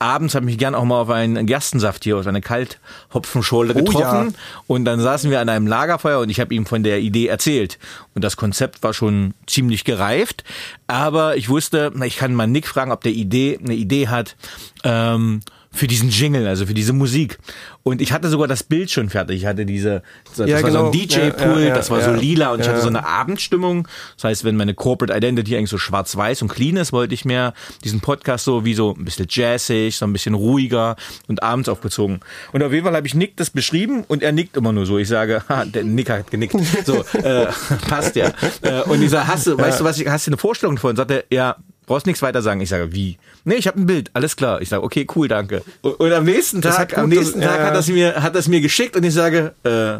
abends 0.00 0.34
habe 0.34 0.46
ich 0.46 0.52
mich 0.52 0.58
gern 0.58 0.74
auch 0.74 0.84
mal 0.84 1.00
auf 1.02 1.10
einen 1.10 1.46
Gerstensaft 1.46 2.04
hier, 2.04 2.16
auf 2.16 2.26
eine 2.26 2.40
Kalthopfenschorle 2.40 3.74
getroffen. 3.74 4.28
Oh 4.28 4.30
ja. 4.30 4.38
Und 4.66 4.84
dann 4.86 4.98
saßen 4.98 5.30
wir 5.30 5.40
an 5.40 5.48
einem 5.48 5.66
Lagerfeuer 5.66 6.20
und 6.20 6.30
ich 6.30 6.40
habe 6.40 6.54
ihm 6.54 6.66
von 6.66 6.82
der 6.82 7.00
Idee 7.00 7.26
erzählt. 7.26 7.78
Und 8.14 8.24
das 8.24 8.36
Konzept 8.36 8.82
war 8.82 8.94
schon 8.94 9.34
ziemlich 9.46 9.84
gereift. 9.84 10.42
Aber 10.86 11.36
ich 11.36 11.48
wusste, 11.50 11.92
ich 12.02 12.16
kann 12.16 12.34
mal 12.34 12.46
Nick 12.46 12.66
fragen, 12.66 12.92
ob 12.92 13.02
der 13.02 13.12
Idee 13.12 13.58
eine 13.62 13.74
Idee 13.74 14.08
hat. 14.08 14.36
Ähm, 14.84 15.42
für 15.72 15.86
diesen 15.86 16.10
Jingle, 16.10 16.48
also 16.48 16.66
für 16.66 16.74
diese 16.74 16.92
Musik. 16.92 17.38
Und 17.82 18.02
ich 18.02 18.12
hatte 18.12 18.28
sogar 18.28 18.48
das 18.48 18.62
Bild 18.62 18.90
schon 18.90 19.08
fertig. 19.08 19.36
Ich 19.38 19.46
hatte 19.46 19.64
diese, 19.64 20.02
das 20.36 20.48
ja, 20.48 20.56
war 20.56 20.62
genau. 20.64 20.80
so 20.80 20.86
ein 20.86 20.92
DJ-Pult, 20.92 21.60
ja, 21.60 21.68
ja, 21.68 21.74
das 21.74 21.90
war 21.90 22.00
so 22.02 22.12
lila 22.12 22.52
und 22.52 22.60
ich 22.60 22.68
hatte 22.68 22.80
so 22.80 22.88
eine 22.88 23.06
Abendstimmung. 23.06 23.86
Das 24.16 24.24
heißt, 24.24 24.44
wenn 24.44 24.56
meine 24.56 24.74
Corporate 24.74 25.16
Identity 25.16 25.56
eigentlich 25.56 25.70
so 25.70 25.78
schwarz-weiß 25.78 26.42
und 26.42 26.48
clean 26.48 26.76
ist, 26.76 26.92
wollte 26.92 27.14
ich 27.14 27.24
mehr 27.24 27.54
diesen 27.84 28.00
Podcast 28.00 28.44
so 28.44 28.64
wie 28.64 28.74
so 28.74 28.94
ein 28.98 29.04
bisschen 29.04 29.26
jazzig, 29.30 29.96
so 29.96 30.06
ein 30.06 30.12
bisschen 30.12 30.34
ruhiger 30.34 30.96
und 31.28 31.42
abends 31.42 31.68
aufgezogen. 31.68 32.20
Und 32.52 32.62
auf 32.62 32.72
jeden 32.72 32.84
Fall 32.84 32.96
habe 32.96 33.06
ich 33.06 33.14
Nick 33.14 33.36
das 33.36 33.50
beschrieben 33.50 34.04
und 34.08 34.22
er 34.22 34.32
nickt 34.32 34.56
immer 34.56 34.72
nur 34.72 34.86
so. 34.86 34.98
Ich 34.98 35.08
sage, 35.08 35.42
ha, 35.48 35.64
der 35.64 35.84
Nick 35.84 36.10
hat 36.10 36.30
genickt. 36.30 36.56
So, 36.84 37.04
äh, 37.22 37.46
passt 37.88 38.16
ja. 38.16 38.32
Äh, 38.62 38.82
und 38.82 39.02
ich 39.02 39.10
sage, 39.10 39.28
hast 39.28 39.46
du, 39.46 39.56
weißt 39.56 39.80
du 39.80 39.84
was, 39.84 40.04
hast 40.04 40.26
du 40.26 40.30
eine 40.30 40.36
Vorstellung 40.38 40.76
davon? 40.76 40.96
Sagt 40.96 41.12
er, 41.12 41.24
ja, 41.30 41.56
brauchst 41.90 42.06
nichts 42.06 42.22
weiter 42.22 42.40
sagen. 42.40 42.60
Ich 42.60 42.68
sage, 42.68 42.92
wie? 42.92 43.18
Nee, 43.42 43.56
ich 43.56 43.66
habe 43.66 43.80
ein 43.80 43.86
Bild, 43.86 44.10
alles 44.12 44.36
klar. 44.36 44.62
Ich 44.62 44.68
sage, 44.68 44.84
okay, 44.84 45.08
cool, 45.16 45.26
danke. 45.26 45.64
Und, 45.82 45.98
und 45.98 46.12
am 46.12 46.24
nächsten 46.24 46.62
Tag, 46.62 46.96
am 46.96 47.08
nächsten 47.08 47.40
Tag 47.40 47.58
ja. 47.58 47.66
hat 47.66 47.74
das 47.74 47.88
mir, 47.88 48.22
hat 48.22 48.36
das 48.36 48.46
mir 48.46 48.60
geschickt 48.60 48.94
und 48.94 49.02
ich 49.02 49.12
sage, 49.12 49.54
äh, 49.64 49.98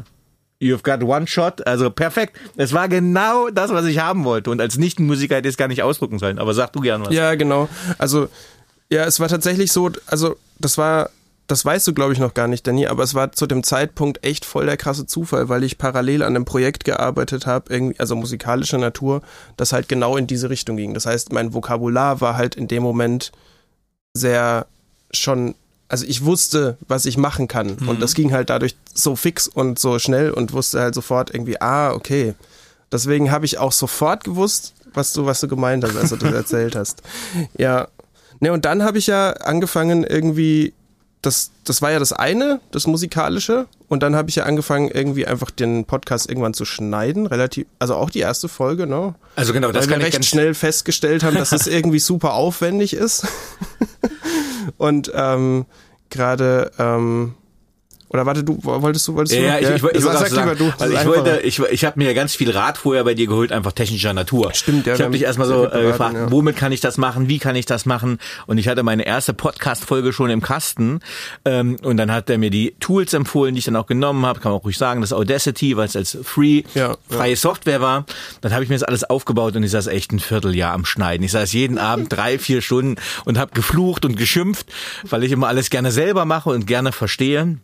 You've 0.65 0.85
got 0.85 1.03
one 1.03 1.27
shot, 1.27 1.67
also 1.67 1.91
perfekt. 1.91 2.37
Es 2.57 2.73
war 2.73 2.89
genau 2.89 3.49
das, 3.51 3.73
was 3.73 3.87
ich 3.87 3.99
haben 3.99 4.25
wollte. 4.25 4.51
Und 4.51 4.61
als 4.61 4.79
Nichtmusiker 4.79 5.35
hätte 5.35 5.49
ich 5.49 5.55
es 5.55 5.57
gar 5.57 5.67
nicht 5.67 5.83
ausdrucken 5.83 6.21
sollen. 6.21 6.39
Aber 6.39 6.55
sag 6.55 6.73
du 6.75 6.81
gern 6.81 7.05
was. 7.05 7.13
Ja, 7.13 7.35
genau. 7.35 7.69
Also, 7.99 8.29
ja, 8.89 9.05
es 9.05 9.19
war 9.19 9.29
tatsächlich 9.29 9.73
so, 9.73 9.91
also, 10.07 10.37
das 10.59 10.79
war 10.79 11.11
das 11.51 11.65
weißt 11.65 11.87
du, 11.89 11.95
glaube 11.95 12.13
ich, 12.13 12.19
noch 12.19 12.35
gar 12.35 12.49
nicht, 12.49 12.67
Danny, 12.67 12.87
aber 12.87 13.03
es 13.03 13.15
war 13.15 13.33
zu 13.33 13.47
dem 13.47 13.63
Zeitpunkt 13.63 14.25
echt 14.25 14.45
voll 14.45 14.67
der 14.67 14.77
krasse 14.77 15.07
Zufall, 15.07 15.49
weil 15.49 15.65
ich 15.65 15.79
parallel 15.79 16.23
an 16.23 16.35
einem 16.35 16.45
Projekt 16.45 16.85
gearbeitet 16.85 17.47
habe, 17.47 17.73
irgendwie, 17.73 17.99
also 17.99 18.17
musikalischer 18.17 18.79
Natur, 18.79 19.23
das 19.57 19.73
halt 19.73 19.89
genau 19.89 20.17
in 20.17 20.27
diese 20.27 20.51
Richtung 20.51 20.77
ging. 20.77 20.95
Das 20.95 21.07
heißt, 21.07 21.33
mein 21.33 21.53
Vokabular 21.53 22.21
war 22.21 22.37
halt 22.37 22.55
in 22.55 22.69
dem 22.69 22.83
Moment 22.83 23.33
sehr 24.15 24.67
schon, 25.13 25.55
also 25.89 26.07
ich 26.07 26.25
wusste, 26.25 26.77
was 26.87 27.07
ich 27.07 27.17
machen 27.17 27.49
kann. 27.49 27.77
Mhm. 27.81 27.89
Und 27.89 28.03
das 28.03 28.15
ging 28.15 28.33
halt 28.33 28.51
dadurch 28.51 28.77
so 28.95 29.17
fix 29.17 29.49
und 29.49 29.79
so 29.79 29.99
schnell 29.99 30.31
und 30.31 30.53
wusste 30.53 30.81
halt 30.81 30.95
sofort 30.95 31.35
irgendwie, 31.35 31.61
ah, 31.61 31.93
okay, 31.93 32.35
Deswegen 32.93 33.31
habe 33.31 33.47
ich 33.47 33.59
auch 33.59 33.73
sofort 33.73 34.25
gewusst, 34.25 34.75
was 34.93 35.13
du, 35.13 35.25
was 35.25 35.41
du 35.41 35.49
gemeint 35.49 35.85
hast, 35.85 35.97
als 35.97 36.11
du 36.11 36.17
das 36.17 36.33
erzählt 36.33 36.77
hast. 36.77 37.03
Ja. 37.57 37.89
Ne, 38.41 38.53
und 38.53 38.65
dann 38.65 38.83
habe 38.83 38.97
ich 38.97 39.07
ja 39.07 39.33
angefangen 39.33 40.03
irgendwie 40.03 40.73
das, 41.23 41.51
das 41.65 41.83
war 41.83 41.91
ja 41.91 41.99
das 41.99 42.13
eine, 42.13 42.61
das 42.71 42.87
musikalische. 42.87 43.67
Und 43.89 44.03
dann 44.03 44.17
habe 44.17 44.31
ich 44.31 44.37
ja 44.37 44.45
angefangen, 44.45 44.91
irgendwie 44.91 45.27
einfach 45.27 45.51
den 45.51 45.85
Podcast 45.85 46.29
irgendwann 46.29 46.55
zu 46.55 46.65
schneiden, 46.65 47.27
relativ, 47.27 47.67
also 47.79 47.97
auch 47.97 48.11
die 48.11 48.21
erste 48.21 48.49
Folge, 48.49 48.87
ne? 48.87 49.15
Also 49.37 49.53
genau, 49.53 49.71
das 49.73 49.85
Weil 49.85 49.93
kann 49.93 50.01
wir 50.01 50.09
ich 50.09 50.15
recht 50.15 50.25
schnell 50.25 50.55
festgestellt 50.55 51.23
haben, 51.23 51.37
dass 51.37 51.53
es 51.53 51.67
irgendwie 51.67 51.99
super 51.99 52.35
aufwendig 52.35 52.95
ist. 52.95 53.27
Und 54.79 55.11
ähm, 55.15 55.67
gerade 56.09 56.71
ähm, 56.79 57.35
oder 58.11 58.27
warte, 58.27 58.45
du 58.45 58.59
wolltest 58.63 59.09
du 59.09 59.15
wolltest 59.15 59.37
du 59.39 59.43
Ja, 59.43 59.55
noch? 59.55 59.61
ich, 59.61 59.69
ich, 59.69 59.75
ich, 59.75 59.75
ich 59.75 59.81
sag, 59.83 59.93
wollte 59.93 60.01
sag 60.01 60.31
lieber 60.31 60.57
sagen, 60.57 60.59
du. 60.59 60.73
also 60.85 60.95
ich 60.95 61.07
wollte, 61.07 61.41
ich, 61.41 61.59
ich 61.61 61.85
habe 61.85 61.99
mir 61.99 62.13
ganz 62.13 62.35
viel 62.35 62.51
Rat 62.51 62.77
vorher 62.77 63.05
bei 63.05 63.15
dir 63.15 63.27
geholt, 63.29 63.53
einfach 63.53 63.73
technischer 63.73 64.13
Natur. 64.13 64.53
Stimmt, 64.53 64.87
ja, 64.87 64.95
Ich 64.95 65.01
habe 65.01 65.13
dich 65.13 65.23
erstmal 65.23 65.47
so 65.47 65.65
äh, 65.71 65.83
gefragt, 65.87 66.15
ja. 66.17 66.31
womit 66.31 66.57
kann 66.57 66.73
ich 66.73 66.81
das 66.81 66.99
machen, 66.99 67.29
wie 67.29 67.39
kann 67.39 67.57
ich 67.57 67.67
das 67.67 67.87
machen? 67.87 68.19
Und 68.47 68.59
ich 68.59 68.69
hatte 68.69 68.83
meine 68.83 69.07
erste 69.07 69.33
Podcast-Folge 69.33 70.13
schon 70.13 70.29
im 70.31 70.43
Kasten 70.43 71.01
ähm, 71.45 71.77
und 71.83 71.97
dann 71.97 72.13
hat 72.13 72.29
er 72.29 72.39
mir 72.39 72.51
die 72.51 72.75
Tools 72.81 73.15
empfohlen, 73.15 73.55
die 73.55 73.61
ich 73.61 73.65
dann 73.65 73.77
auch 73.77 73.87
genommen 73.87 74.27
habe. 74.27 74.41
Kann 74.41 74.53
man 74.53 74.61
auch 74.61 74.65
ruhig 74.65 74.77
sagen, 74.77 75.01
das 75.01 75.13
Audacity, 75.13 75.77
weil 75.77 75.87
es 75.87 75.97
als 75.97 76.19
free, 76.23 76.65
Ja, 76.75 76.97
freie 77.09 77.37
Software 77.37 77.81
war. 77.81 78.07
Dann 78.41 78.53
habe 78.53 78.65
ich 78.65 78.69
mir 78.71 78.75
das 78.77 78.83
alles 78.83 79.05
aufgebaut 79.05 79.55
und 79.57 79.63
ich 79.63 79.71
saß 79.71 79.87
echt 79.87 80.13
ein 80.13 80.19
Vierteljahr 80.19 80.73
am 80.73 80.85
Schneiden. 80.85 81.23
Ich 81.25 81.33
saß 81.33 81.53
jeden 81.53 81.79
Abend 81.79 82.13
drei, 82.13 82.39
vier 82.41 82.61
Stunden 82.61 82.97
und 83.25 83.39
habe 83.39 83.53
geflucht 83.55 84.05
und 84.05 84.17
geschimpft, 84.17 84.67
weil 85.09 85.23
ich 85.23 85.31
immer 85.31 85.47
alles 85.47 85.71
gerne 85.71 85.93
selber 85.93 86.25
mache 86.25 86.51
und 86.51 86.67
gerne 86.67 86.91
verstehe. 86.93 87.59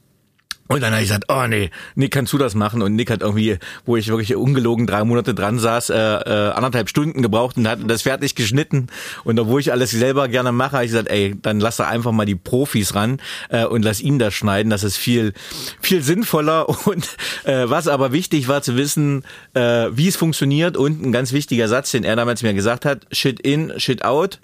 Und 0.69 0.83
dann 0.83 0.93
habe 0.93 1.03
ich 1.03 1.09
gesagt, 1.09 1.27
oh 1.29 1.47
nee, 1.47 1.71
Nick, 1.95 2.13
kannst 2.13 2.33
du 2.33 2.39
das 2.39 2.55
machen? 2.55 2.83
Und 2.83 2.95
Nick 2.95 3.11
hat 3.11 3.23
irgendwie, 3.23 3.59
wo 3.85 3.97
ich 3.97 4.09
wirklich 4.09 4.35
ungelogen 4.35 4.87
drei 4.87 5.05
Monate 5.05 5.35
dran 5.35 5.59
saß, 5.59 5.91
äh, 5.91 5.97
äh, 5.97 6.51
anderthalb 6.51 6.89
Stunden 6.89 7.23
gebraucht 7.23 7.57
und 7.57 7.69
hat 7.69 7.79
das 7.87 8.03
fertig 8.03 8.35
geschnitten. 8.35 8.89
Und 9.25 9.39
obwohl 9.39 9.61
ich 9.61 9.73
alles 9.73 9.91
selber 9.91 10.29
gerne 10.29 10.53
mache, 10.53 10.73
habe 10.73 10.85
ich 10.85 10.91
gesagt, 10.91 11.09
ey, 11.09 11.37
dann 11.41 11.61
lass 11.61 11.77
da 11.77 11.87
einfach 11.87 12.13
mal 12.13 12.27
die 12.27 12.35
Profis 12.35 12.95
ran 12.95 13.21
äh, 13.49 13.65
und 13.65 13.83
lass 13.83 14.01
ihn 14.01 14.19
das 14.19 14.35
schneiden. 14.35 14.71
Das 14.71 14.83
ist 14.83 14.97
viel, 14.97 15.33
viel 15.81 16.03
sinnvoller. 16.03 16.69
Und 16.87 17.17
äh, 17.45 17.69
was 17.69 17.89
aber 17.89 18.13
wichtig 18.13 18.49
war 18.49 18.63
zu 18.63 18.77
wissen, 18.77 19.25
äh, 19.55 19.89
wie 19.91 20.09
es 20.09 20.17
funktioniert. 20.17 20.77
Und 20.77 21.03
ein 21.03 21.13
ganz 21.13 21.33
wichtiger 21.33 21.69
Satz, 21.69 21.91
den 21.91 22.05
er 22.05 22.17
damals 22.17 22.43
mir 22.43 22.55
gesagt 22.55 22.85
hat, 22.85 23.07
shit 23.13 23.41
in, 23.41 23.73
shit 23.79 24.05
out. 24.05 24.39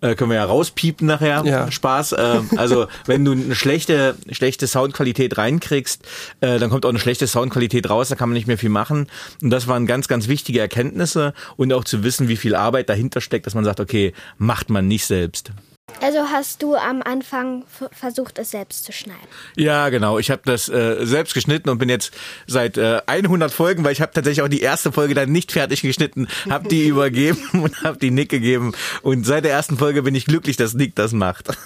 Äh, 0.00 0.14
können 0.14 0.30
wir 0.30 0.36
ja 0.36 0.44
rauspiepen 0.44 1.06
nachher. 1.06 1.42
Ja. 1.44 1.70
Spaß. 1.70 2.12
Äh, 2.12 2.40
also 2.56 2.86
wenn 3.06 3.24
du 3.24 3.32
eine 3.32 3.54
schlechte, 3.54 4.16
schlechte 4.30 4.66
Soundqualität 4.66 5.36
reinkriegst, 5.38 6.06
äh, 6.40 6.58
dann 6.58 6.70
kommt 6.70 6.84
auch 6.84 6.90
eine 6.90 7.00
schlechte 7.00 7.26
Soundqualität 7.26 7.90
raus, 7.90 8.08
da 8.08 8.14
kann 8.14 8.28
man 8.28 8.34
nicht 8.34 8.46
mehr 8.46 8.58
viel 8.58 8.70
machen. 8.70 9.08
Und 9.42 9.50
das 9.50 9.66
waren 9.66 9.86
ganz, 9.86 10.06
ganz 10.06 10.28
wichtige 10.28 10.60
Erkenntnisse 10.60 11.34
und 11.56 11.72
auch 11.72 11.84
zu 11.84 12.04
wissen, 12.04 12.28
wie 12.28 12.36
viel 12.36 12.54
Arbeit 12.54 12.88
dahinter 12.88 13.20
steckt, 13.20 13.46
dass 13.46 13.54
man 13.54 13.64
sagt, 13.64 13.80
okay, 13.80 14.12
macht 14.36 14.70
man 14.70 14.86
nicht 14.86 15.04
selbst. 15.04 15.52
Also 16.00 16.20
hast 16.30 16.62
du 16.62 16.76
am 16.76 17.02
Anfang 17.02 17.64
versucht, 17.90 18.38
es 18.38 18.52
selbst 18.52 18.84
zu 18.84 18.92
schneiden. 18.92 19.18
Ja, 19.56 19.88
genau. 19.88 20.18
Ich 20.18 20.30
habe 20.30 20.42
das 20.44 20.68
äh, 20.68 21.04
selbst 21.04 21.34
geschnitten 21.34 21.68
und 21.70 21.78
bin 21.78 21.88
jetzt 21.88 22.12
seit 22.46 22.78
äh, 22.78 23.02
100 23.06 23.52
Folgen, 23.52 23.84
weil 23.84 23.92
ich 23.92 24.00
habe 24.00 24.12
tatsächlich 24.12 24.42
auch 24.42 24.48
die 24.48 24.60
erste 24.60 24.92
Folge 24.92 25.14
dann 25.14 25.32
nicht 25.32 25.50
fertig 25.50 25.82
geschnitten, 25.82 26.28
habe 26.48 26.68
die 26.68 26.86
übergeben 26.88 27.42
und 27.62 27.82
habe 27.82 27.98
die 27.98 28.10
Nick 28.10 28.28
gegeben. 28.28 28.72
Und 29.02 29.26
seit 29.26 29.44
der 29.44 29.52
ersten 29.52 29.76
Folge 29.76 30.02
bin 30.02 30.14
ich 30.14 30.26
glücklich, 30.26 30.56
dass 30.56 30.74
Nick 30.74 30.94
das 30.94 31.12
macht. 31.12 31.48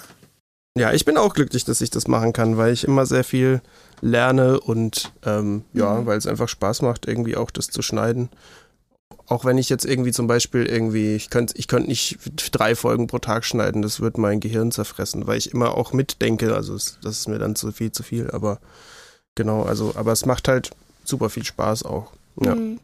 Ja, 0.75 0.91
ich 0.91 1.05
bin 1.05 1.17
auch 1.17 1.35
glücklich, 1.35 1.65
dass 1.65 1.81
ich 1.81 1.91
das 1.91 2.07
machen 2.07 2.33
kann, 2.33 2.57
weil 2.57 2.73
ich 2.73 2.83
immer 2.83 3.05
sehr 3.05 3.23
viel 3.23 3.61
lerne 4.01 4.59
und 4.59 5.11
ähm, 5.23 5.65
ja, 5.71 6.03
weil 6.07 6.17
es 6.17 6.25
einfach 6.25 6.49
Spaß 6.49 6.81
macht, 6.81 7.07
irgendwie 7.07 7.37
auch 7.37 7.51
das 7.51 7.67
zu 7.67 7.83
schneiden. 7.83 8.29
Auch 9.27 9.45
wenn 9.45 9.57
ich 9.57 9.69
jetzt 9.69 9.85
irgendwie 9.85 10.11
zum 10.11 10.27
Beispiel 10.27 10.65
irgendwie, 10.65 11.15
ich 11.15 11.29
könnte 11.29 11.53
ich 11.57 11.67
könnt 11.67 11.87
nicht 11.87 12.17
drei 12.51 12.75
Folgen 12.75 13.07
pro 13.07 13.19
Tag 13.19 13.45
schneiden, 13.45 13.81
das 13.81 14.01
wird 14.01 14.17
mein 14.17 14.39
Gehirn 14.39 14.71
zerfressen, 14.71 15.27
weil 15.27 15.37
ich 15.37 15.53
immer 15.53 15.77
auch 15.77 15.93
mitdenke, 15.93 16.53
also 16.55 16.75
es, 16.75 16.97
das 17.01 17.19
ist 17.19 17.27
mir 17.29 17.39
dann 17.39 17.55
zu 17.55 17.71
viel 17.71 17.91
zu 17.91 18.03
viel, 18.03 18.29
aber 18.31 18.59
genau, 19.35 19.63
also, 19.63 19.93
aber 19.95 20.11
es 20.11 20.25
macht 20.25 20.47
halt 20.47 20.71
super 21.05 21.29
viel 21.29 21.45
Spaß 21.45 21.83
auch. 21.83 22.11
Ja. 22.41 22.55
Mhm. 22.55 22.79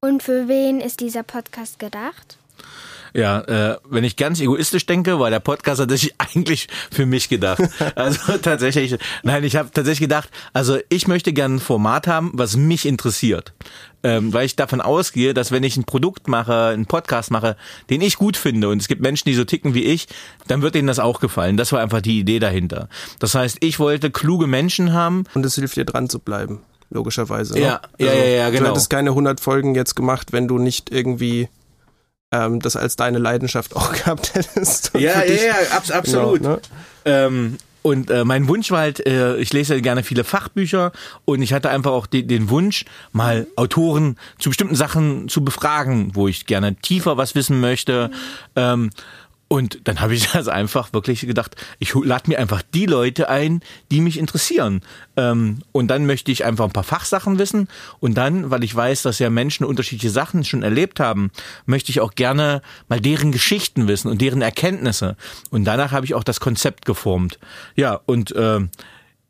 Und 0.00 0.22
für 0.22 0.48
wen 0.48 0.80
ist 0.80 1.00
dieser 1.00 1.22
Podcast 1.22 1.78
gedacht? 1.78 2.38
Ja, 3.14 3.40
äh, 3.40 3.76
wenn 3.88 4.04
ich 4.04 4.16
ganz 4.16 4.40
egoistisch 4.40 4.86
denke, 4.86 5.18
war 5.18 5.30
der 5.30 5.40
Podcast 5.40 5.78
tatsächlich 5.80 6.14
eigentlich 6.18 6.68
für 6.90 7.06
mich 7.06 7.28
gedacht. 7.28 7.62
Also 7.94 8.38
tatsächlich, 8.42 8.96
nein, 9.22 9.44
ich 9.44 9.56
habe 9.56 9.70
tatsächlich 9.72 10.00
gedacht, 10.08 10.30
also 10.52 10.78
ich 10.88 11.08
möchte 11.08 11.32
gerne 11.32 11.56
ein 11.56 11.60
Format 11.60 12.06
haben, 12.06 12.30
was 12.34 12.56
mich 12.56 12.86
interessiert. 12.86 13.52
Ähm, 14.02 14.32
weil 14.32 14.46
ich 14.46 14.56
davon 14.56 14.80
ausgehe, 14.80 15.34
dass 15.34 15.52
wenn 15.52 15.62
ich 15.62 15.76
ein 15.76 15.84
Produkt 15.84 16.26
mache, 16.26 16.68
einen 16.68 16.86
Podcast 16.86 17.30
mache, 17.30 17.56
den 17.90 18.00
ich 18.00 18.16
gut 18.16 18.38
finde 18.38 18.70
und 18.70 18.80
es 18.80 18.88
gibt 18.88 19.02
Menschen, 19.02 19.28
die 19.28 19.34
so 19.34 19.44
ticken 19.44 19.74
wie 19.74 19.84
ich, 19.84 20.08
dann 20.46 20.62
wird 20.62 20.74
denen 20.74 20.88
das 20.88 20.98
auch 20.98 21.20
gefallen. 21.20 21.58
Das 21.58 21.70
war 21.72 21.82
einfach 21.82 22.00
die 22.00 22.18
Idee 22.18 22.38
dahinter. 22.38 22.88
Das 23.18 23.34
heißt, 23.34 23.58
ich 23.60 23.78
wollte 23.78 24.10
kluge 24.10 24.46
Menschen 24.46 24.94
haben, 24.94 25.24
Und 25.34 25.44
es 25.44 25.56
hilft 25.56 25.76
dir 25.76 25.84
dran 25.84 26.08
zu 26.08 26.18
bleiben, 26.18 26.62
logischerweise. 26.88 27.52
Ne? 27.52 27.60
Ja, 27.60 27.80
ja, 27.98 28.14
ja, 28.14 28.24
ja, 28.24 28.46
Du 28.50 28.56
genau. 28.56 28.70
hättest 28.70 28.88
keine 28.88 29.10
100 29.10 29.38
Folgen 29.38 29.74
jetzt 29.74 29.94
gemacht, 29.96 30.32
wenn 30.32 30.48
du 30.48 30.56
nicht 30.56 30.90
irgendwie 30.90 31.50
ähm, 32.32 32.60
das 32.60 32.76
als 32.76 32.96
deine 32.96 33.18
Leidenschaft 33.18 33.76
auch 33.76 33.92
gehabt 33.92 34.34
hättest. 34.34 34.92
Ja, 34.94 35.24
ja, 35.24 35.34
ja, 35.34 35.54
abs 35.76 35.90
absolut. 35.90 36.38
Genau, 36.38 36.50
ne? 36.54 36.60
Ähm, 37.04 37.58
und 37.82 38.10
äh, 38.10 38.24
mein 38.24 38.46
Wunsch 38.46 38.70
war 38.70 38.80
halt, 38.80 39.06
äh, 39.06 39.36
ich 39.38 39.52
lese 39.52 39.74
ja 39.74 39.80
gerne 39.80 40.02
viele 40.02 40.22
Fachbücher 40.22 40.92
und 41.24 41.40
ich 41.40 41.54
hatte 41.54 41.70
einfach 41.70 41.92
auch 41.92 42.06
de 42.06 42.22
den 42.22 42.50
Wunsch, 42.50 42.84
mal 43.12 43.46
Autoren 43.56 44.16
zu 44.38 44.50
bestimmten 44.50 44.74
Sachen 44.74 45.28
zu 45.28 45.42
befragen, 45.42 46.10
wo 46.14 46.28
ich 46.28 46.44
gerne 46.44 46.74
tiefer 46.76 47.16
was 47.16 47.34
wissen 47.34 47.58
möchte. 47.60 48.10
Ähm, 48.54 48.90
und 49.52 49.80
dann 49.88 50.00
habe 50.00 50.14
ich 50.14 50.28
das 50.32 50.46
einfach 50.46 50.92
wirklich 50.92 51.22
gedacht, 51.22 51.56
ich 51.80 51.92
lade 51.94 52.30
mir 52.30 52.38
einfach 52.38 52.62
die 52.62 52.86
Leute 52.86 53.28
ein, 53.28 53.62
die 53.90 54.00
mich 54.00 54.16
interessieren. 54.16 54.80
Ähm, 55.16 55.62
und 55.72 55.88
dann 55.88 56.06
möchte 56.06 56.30
ich 56.30 56.44
einfach 56.44 56.66
ein 56.66 56.72
paar 56.72 56.84
Fachsachen 56.84 57.36
wissen. 57.36 57.66
Und 57.98 58.14
dann, 58.16 58.50
weil 58.50 58.62
ich 58.62 58.72
weiß, 58.74 59.02
dass 59.02 59.18
ja 59.18 59.28
Menschen 59.28 59.66
unterschiedliche 59.66 60.10
Sachen 60.10 60.44
schon 60.44 60.62
erlebt 60.62 61.00
haben, 61.00 61.32
möchte 61.66 61.90
ich 61.90 62.00
auch 62.00 62.14
gerne 62.14 62.62
mal 62.88 63.00
deren 63.00 63.32
Geschichten 63.32 63.88
wissen 63.88 64.08
und 64.08 64.20
deren 64.20 64.40
Erkenntnisse. 64.40 65.16
Und 65.50 65.64
danach 65.64 65.90
habe 65.90 66.06
ich 66.06 66.14
auch 66.14 66.24
das 66.24 66.38
Konzept 66.38 66.84
geformt. 66.84 67.40
Ja, 67.74 68.00
und 68.06 68.32
ähm, 68.36 68.70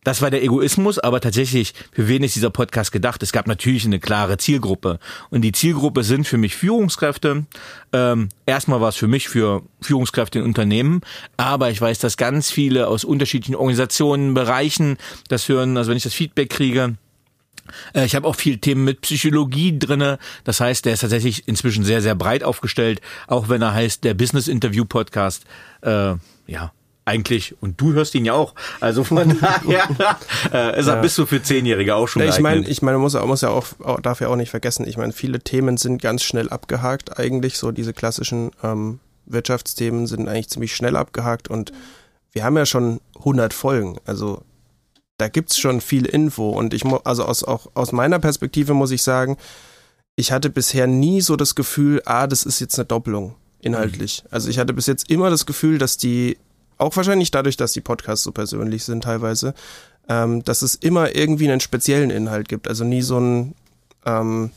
das 0.04 0.22
war 0.22 0.30
der 0.30 0.42
Egoismus, 0.42 0.98
aber 0.98 1.20
tatsächlich, 1.20 1.74
für 1.92 2.08
wen 2.08 2.22
ist 2.22 2.34
dieser 2.34 2.50
Podcast 2.50 2.92
gedacht? 2.92 3.22
Es 3.22 3.32
gab 3.32 3.46
natürlich 3.46 3.84
eine 3.84 4.00
klare 4.00 4.38
Zielgruppe. 4.38 4.98
Und 5.30 5.42
die 5.42 5.52
Zielgruppe 5.52 6.04
sind 6.04 6.26
für 6.26 6.38
mich 6.38 6.56
Führungskräfte. 6.56 7.44
Ähm, 7.92 8.28
erstmal 8.46 8.80
war 8.80 8.88
es 8.88 8.96
für 8.96 9.08
mich 9.08 9.28
für 9.28 9.62
Führungskräfte 9.80 10.38
in 10.38 10.44
Unternehmen, 10.44 11.02
aber 11.36 11.70
ich 11.70 11.80
weiß, 11.80 11.98
dass 11.98 12.16
ganz 12.16 12.50
viele 12.50 12.88
aus 12.88 13.04
unterschiedlichen 13.04 13.56
Organisationen, 13.56 14.34
Bereichen 14.34 14.96
das 15.28 15.48
hören, 15.48 15.76
also 15.76 15.90
wenn 15.90 15.96
ich 15.96 16.02
das 16.02 16.14
Feedback 16.14 16.50
kriege, 16.50 16.96
äh, 17.94 18.04
ich 18.04 18.14
habe 18.14 18.26
auch 18.26 18.36
viel 18.36 18.58
Themen 18.58 18.84
mit 18.84 19.00
Psychologie 19.02 19.78
drinne. 19.78 20.18
Das 20.44 20.60
heißt, 20.60 20.84
der 20.84 20.94
ist 20.94 21.00
tatsächlich 21.00 21.46
inzwischen 21.48 21.84
sehr, 21.84 22.02
sehr 22.02 22.14
breit 22.14 22.44
aufgestellt, 22.44 23.00
auch 23.26 23.48
wenn 23.48 23.62
er 23.62 23.74
heißt 23.74 24.04
der 24.04 24.14
Business 24.14 24.48
Interview 24.48 24.84
Podcast. 24.84 25.44
Äh, 25.82 26.14
ja, 26.46 26.72
eigentlich. 27.04 27.54
Und 27.60 27.80
du 27.80 27.92
hörst 27.92 28.14
ihn 28.14 28.24
ja 28.24 28.34
auch. 28.34 28.54
Also 28.80 29.04
von 29.04 29.38
daher 29.40 29.88
äh, 30.52 30.78
ist 30.80 30.86
Ja. 30.86 31.00
bis 31.00 31.14
zu 31.14 31.26
für 31.26 31.42
Zehnjährige 31.42 31.94
auch 31.94 32.06
schon 32.06 32.22
Ja, 32.22 32.28
ich 32.28 32.40
meine, 32.40 32.68
ich 32.68 32.82
meine, 32.82 32.96
man 32.98 33.02
muss, 33.02 33.14
ja- 33.14 33.24
muss 33.26 33.40
ja 33.40 33.48
auch, 33.50 33.66
auch, 33.82 34.00
darf 34.00 34.20
ja 34.20 34.28
auch 34.28 34.36
nicht 34.36 34.50
vergessen, 34.50 34.86
ich 34.86 34.96
meine, 34.96 35.12
viele 35.12 35.40
Themen 35.40 35.76
sind 35.76 36.00
ganz 36.00 36.22
schnell 36.22 36.48
abgehakt 36.50 37.18
eigentlich, 37.18 37.58
so 37.58 37.72
diese 37.72 37.92
klassischen 37.92 38.50
ähm, 38.62 39.00
Wirtschaftsthemen 39.26 40.06
sind 40.06 40.28
eigentlich 40.28 40.48
ziemlich 40.50 40.74
schnell 40.74 40.96
abgehakt 40.96 41.48
und 41.48 41.72
wir 42.32 42.44
haben 42.44 42.56
ja 42.56 42.66
schon 42.66 43.00
100 43.18 43.52
Folgen, 43.52 43.98
also 44.04 44.42
da 45.18 45.28
gibt's 45.28 45.58
schon 45.58 45.80
viel 45.80 46.06
Info 46.06 46.50
und 46.50 46.72
ich 46.74 46.84
muss, 46.84 47.00
also 47.04 47.24
aus, 47.24 47.44
auch 47.44 47.66
aus 47.74 47.92
meiner 47.92 48.18
Perspektive 48.18 48.72
muss 48.74 48.90
ich 48.90 49.02
sagen, 49.02 49.36
ich 50.16 50.32
hatte 50.32 50.48
bisher 50.50 50.86
nie 50.86 51.20
so 51.20 51.36
das 51.36 51.54
Gefühl, 51.54 52.02
ah, 52.06 52.26
das 52.26 52.44
ist 52.44 52.60
jetzt 52.60 52.78
eine 52.78 52.86
Doppelung 52.86 53.34
inhaltlich. 53.60 54.24
Also 54.30 54.48
ich 54.48 54.58
hatte 54.58 54.72
bis 54.72 54.86
jetzt 54.86 55.10
immer 55.10 55.28
das 55.30 55.44
Gefühl, 55.46 55.78
dass 55.78 55.96
die, 55.98 56.38
auch 56.80 56.96
wahrscheinlich 56.96 57.30
dadurch, 57.30 57.56
dass 57.56 57.72
die 57.72 57.80
Podcasts 57.80 58.24
so 58.24 58.32
persönlich 58.32 58.84
sind 58.84 59.04
teilweise, 59.04 59.54
ähm, 60.08 60.42
dass 60.44 60.62
es 60.62 60.74
immer 60.74 61.14
irgendwie 61.14 61.50
einen 61.50 61.60
speziellen 61.60 62.10
Inhalt 62.10 62.48
gibt. 62.48 62.68
Also 62.68 62.84
nie 62.84 63.02
so 63.02 63.18
ein, 63.18 63.54
ähm, 64.06 64.50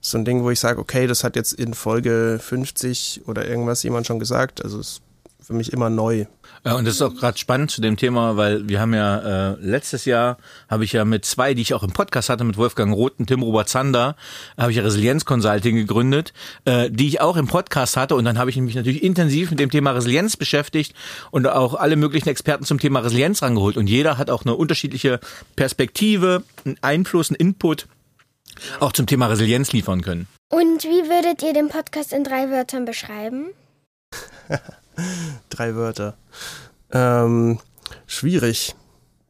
so 0.00 0.18
ein 0.18 0.24
Ding, 0.24 0.42
wo 0.42 0.50
ich 0.50 0.60
sage, 0.60 0.80
okay, 0.80 1.06
das 1.06 1.24
hat 1.24 1.36
jetzt 1.36 1.52
in 1.52 1.74
Folge 1.74 2.40
50 2.42 3.22
oder 3.26 3.46
irgendwas 3.46 3.82
jemand 3.82 4.06
schon 4.06 4.18
gesagt. 4.18 4.62
Also 4.64 4.80
es 4.80 4.88
ist 4.88 5.02
für 5.40 5.54
mich 5.54 5.72
immer 5.72 5.90
neu. 5.90 6.26
Ja, 6.64 6.76
und 6.76 6.84
das 6.84 6.94
ist 6.94 7.02
auch 7.02 7.14
gerade 7.14 7.36
spannend 7.38 7.72
zu 7.72 7.80
dem 7.80 7.96
Thema, 7.96 8.36
weil 8.36 8.68
wir 8.68 8.78
haben 8.78 8.94
ja 8.94 9.50
äh, 9.50 9.56
letztes 9.60 10.04
Jahr 10.04 10.36
habe 10.68 10.84
ich 10.84 10.92
ja 10.92 11.04
mit 11.04 11.24
zwei, 11.24 11.54
die 11.54 11.62
ich 11.62 11.74
auch 11.74 11.82
im 11.82 11.90
Podcast 11.90 12.28
hatte, 12.28 12.44
mit 12.44 12.56
Wolfgang 12.56 12.94
Roth 12.94 13.18
und 13.18 13.26
Tim 13.26 13.42
Robert 13.42 13.68
Zander, 13.68 14.14
habe 14.56 14.70
ich 14.70 14.76
ja 14.76 14.84
Resilienz 14.84 15.24
Consulting 15.24 15.74
gegründet, 15.74 16.32
äh, 16.64 16.88
die 16.88 17.08
ich 17.08 17.20
auch 17.20 17.36
im 17.36 17.48
Podcast 17.48 17.96
hatte 17.96 18.14
und 18.14 18.24
dann 18.24 18.38
habe 18.38 18.50
ich 18.50 18.56
mich 18.58 18.76
natürlich 18.76 19.02
intensiv 19.02 19.50
mit 19.50 19.58
dem 19.58 19.70
Thema 19.70 19.90
Resilienz 19.90 20.36
beschäftigt 20.36 20.94
und 21.32 21.48
auch 21.48 21.74
alle 21.74 21.96
möglichen 21.96 22.28
Experten 22.28 22.64
zum 22.64 22.78
Thema 22.78 23.00
Resilienz 23.00 23.42
rangeholt 23.42 23.76
und 23.76 23.88
jeder 23.88 24.16
hat 24.16 24.30
auch 24.30 24.44
eine 24.44 24.54
unterschiedliche 24.54 25.18
Perspektive, 25.56 26.44
einen 26.64 26.76
Einfluss, 26.80 27.30
einen 27.30 27.36
Input 27.36 27.88
Auch 28.78 28.92
zum 28.92 29.06
Thema 29.06 29.26
Resilienz 29.26 29.72
liefern 29.72 30.02
können. 30.02 30.28
Und 30.48 30.84
wie 30.84 31.08
würdet 31.08 31.42
ihr 31.42 31.54
den 31.54 31.68
Podcast 31.68 32.12
in 32.12 32.22
drei 32.22 32.50
Wörtern 32.50 32.84
beschreiben? 32.84 33.46
Drei 35.50 35.74
Wörter. 35.74 36.16
Ähm, 36.90 37.58
schwierig. 38.06 38.74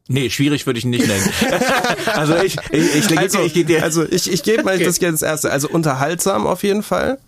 Nee, 0.09 0.31
schwierig 0.31 0.66
würde 0.66 0.78
ich 0.78 0.85
ihn 0.85 0.90
nicht 0.90 1.07
nennen. 1.07 1.28
also 2.14 2.37
ich, 2.37 2.57
ich, 2.71 3.11
ich, 3.11 3.19
Also, 3.19 3.40
ich, 3.40 3.57
ich, 3.57 3.69
ich, 3.69 3.83
also 3.83 4.04
ich, 4.04 4.31
ich 4.31 4.42
gebe 4.42 4.62
mal 4.64 4.75
Okay. 4.75 4.85
das 4.85 4.99
jetzt 4.99 5.23
das 5.23 5.28
erste. 5.28 5.52
Also 5.52 5.69
unterhaltsam 5.69 6.47
auf 6.47 6.62
jeden 6.64 6.83
Fall. 6.83 7.19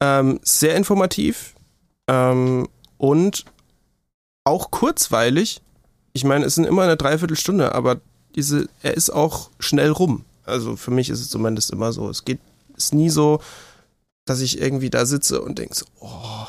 Ähm, 0.00 0.38
sehr 0.42 0.76
informativ. 0.76 1.54
Ähm, 2.08 2.68
und 2.98 3.44
auch 4.44 4.70
kurzweilig. 4.70 5.62
Ich 6.12 6.24
meine, 6.24 6.44
es 6.44 6.54
sind 6.54 6.64
immer 6.64 6.82
eine 6.82 6.96
Dreiviertelstunde, 6.96 7.74
aber 7.74 8.00
diese, 8.34 8.68
er 8.82 8.94
ist 8.94 9.10
auch 9.10 9.50
schnell 9.58 9.90
rum. 9.90 10.24
Also 10.44 10.76
für 10.76 10.90
mich 10.90 11.08
ist 11.10 11.20
es 11.20 11.30
zumindest 11.30 11.70
immer 11.70 11.92
so. 11.92 12.08
Es 12.08 12.24
geht, 12.24 12.38
ist 12.76 12.94
nie 12.94 13.10
so, 13.10 13.40
dass 14.24 14.40
ich 14.40 14.60
irgendwie 14.60 14.90
da 14.90 15.06
sitze 15.06 15.40
und 15.40 15.58
denke 15.58 15.74
so, 15.74 15.86
oh, 16.00 16.46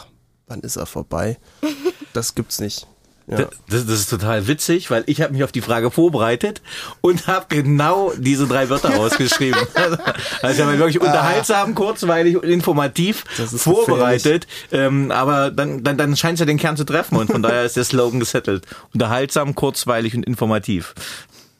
wann 0.51 0.61
ist 0.61 0.75
er 0.75 0.85
vorbei? 0.85 1.37
Das 2.13 2.35
gibt's 2.35 2.59
nicht. 2.59 2.87
Ja. 3.25 3.37
Das, 3.69 3.85
das 3.85 3.99
ist 4.01 4.09
total 4.09 4.47
witzig, 4.47 4.91
weil 4.91 5.05
ich 5.05 5.21
habe 5.21 5.31
mich 5.31 5.45
auf 5.45 5.53
die 5.53 5.61
Frage 5.61 5.91
vorbereitet 5.91 6.61
und 6.99 7.27
habe 7.27 7.45
genau 7.47 8.11
diese 8.17 8.47
drei 8.47 8.69
Wörter 8.69 8.89
rausgeschrieben. 8.97 9.61
also 9.75 9.95
ich 10.41 10.59
habe 10.59 10.71
mich 10.71 10.79
wirklich 10.79 10.99
unterhaltsam, 10.99 11.73
kurzweilig 11.73 12.35
und 12.35 12.43
informativ 12.43 13.23
Ah. 13.27 13.33
Das 13.37 13.53
ist 13.53 13.63
vorbereitet. 13.63 14.45
Ähm, 14.73 15.09
aber 15.11 15.51
dann, 15.51 15.85
dann, 15.85 15.97
dann 15.97 16.17
scheint 16.17 16.33
es 16.33 16.39
ja 16.41 16.45
den 16.45 16.57
Kern 16.57 16.75
zu 16.75 16.83
treffen 16.83 17.15
und 17.15 17.31
von 17.31 17.41
daher 17.41 17.63
ist 17.63 17.77
der 17.77 17.85
Slogan 17.85 18.19
gesettelt. 18.19 18.65
Unterhaltsam, 18.93 19.55
kurzweilig 19.55 20.13
und 20.13 20.25
informativ. 20.25 20.93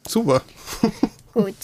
Super. 0.06 0.42
Gut. 1.34 1.56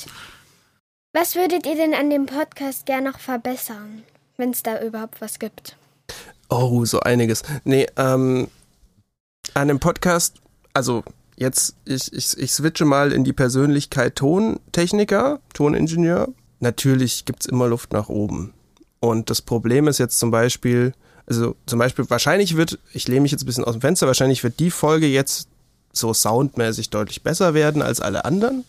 Was 1.11 1.35
würdet 1.35 1.65
ihr 1.65 1.75
denn 1.75 1.93
an 1.93 2.09
dem 2.09 2.25
Podcast 2.25 2.85
gern 2.85 3.03
noch 3.03 3.19
verbessern, 3.19 4.03
wenn 4.37 4.51
es 4.51 4.63
da 4.63 4.81
überhaupt 4.81 5.19
was 5.19 5.39
gibt? 5.39 5.75
Oh, 6.49 6.85
so 6.85 6.99
einiges. 7.01 7.43
Nee, 7.63 7.87
ähm, 7.97 8.47
an 9.53 9.67
dem 9.67 9.79
Podcast, 9.79 10.35
also 10.73 11.03
jetzt, 11.35 11.75
ich, 11.85 12.11
ich, 12.13 12.37
ich 12.37 12.51
switche 12.51 12.85
mal 12.85 13.11
in 13.11 13.23
die 13.23 13.33
Persönlichkeit 13.33 14.15
Tontechniker, 14.15 15.39
Toningenieur. 15.53 16.29
Natürlich 16.59 17.25
gibt's 17.25 17.45
immer 17.45 17.67
Luft 17.67 17.93
nach 17.93 18.09
oben. 18.09 18.53
Und 18.99 19.29
das 19.29 19.41
Problem 19.41 19.87
ist 19.87 19.99
jetzt 19.99 20.19
zum 20.19 20.31
Beispiel, 20.31 20.93
also 21.27 21.55
zum 21.65 21.79
Beispiel, 21.79 22.09
wahrscheinlich 22.09 22.57
wird, 22.57 22.79
ich 22.93 23.07
lehne 23.07 23.21
mich 23.21 23.31
jetzt 23.31 23.43
ein 23.43 23.45
bisschen 23.45 23.65
aus 23.65 23.73
dem 23.73 23.81
Fenster, 23.81 24.07
wahrscheinlich 24.07 24.43
wird 24.43 24.59
die 24.59 24.71
Folge 24.71 25.07
jetzt 25.07 25.49
so 25.93 26.13
soundmäßig 26.13 26.89
deutlich 26.89 27.23
besser 27.23 27.53
werden 27.53 27.81
als 27.81 28.01
alle 28.01 28.25
anderen. 28.25 28.63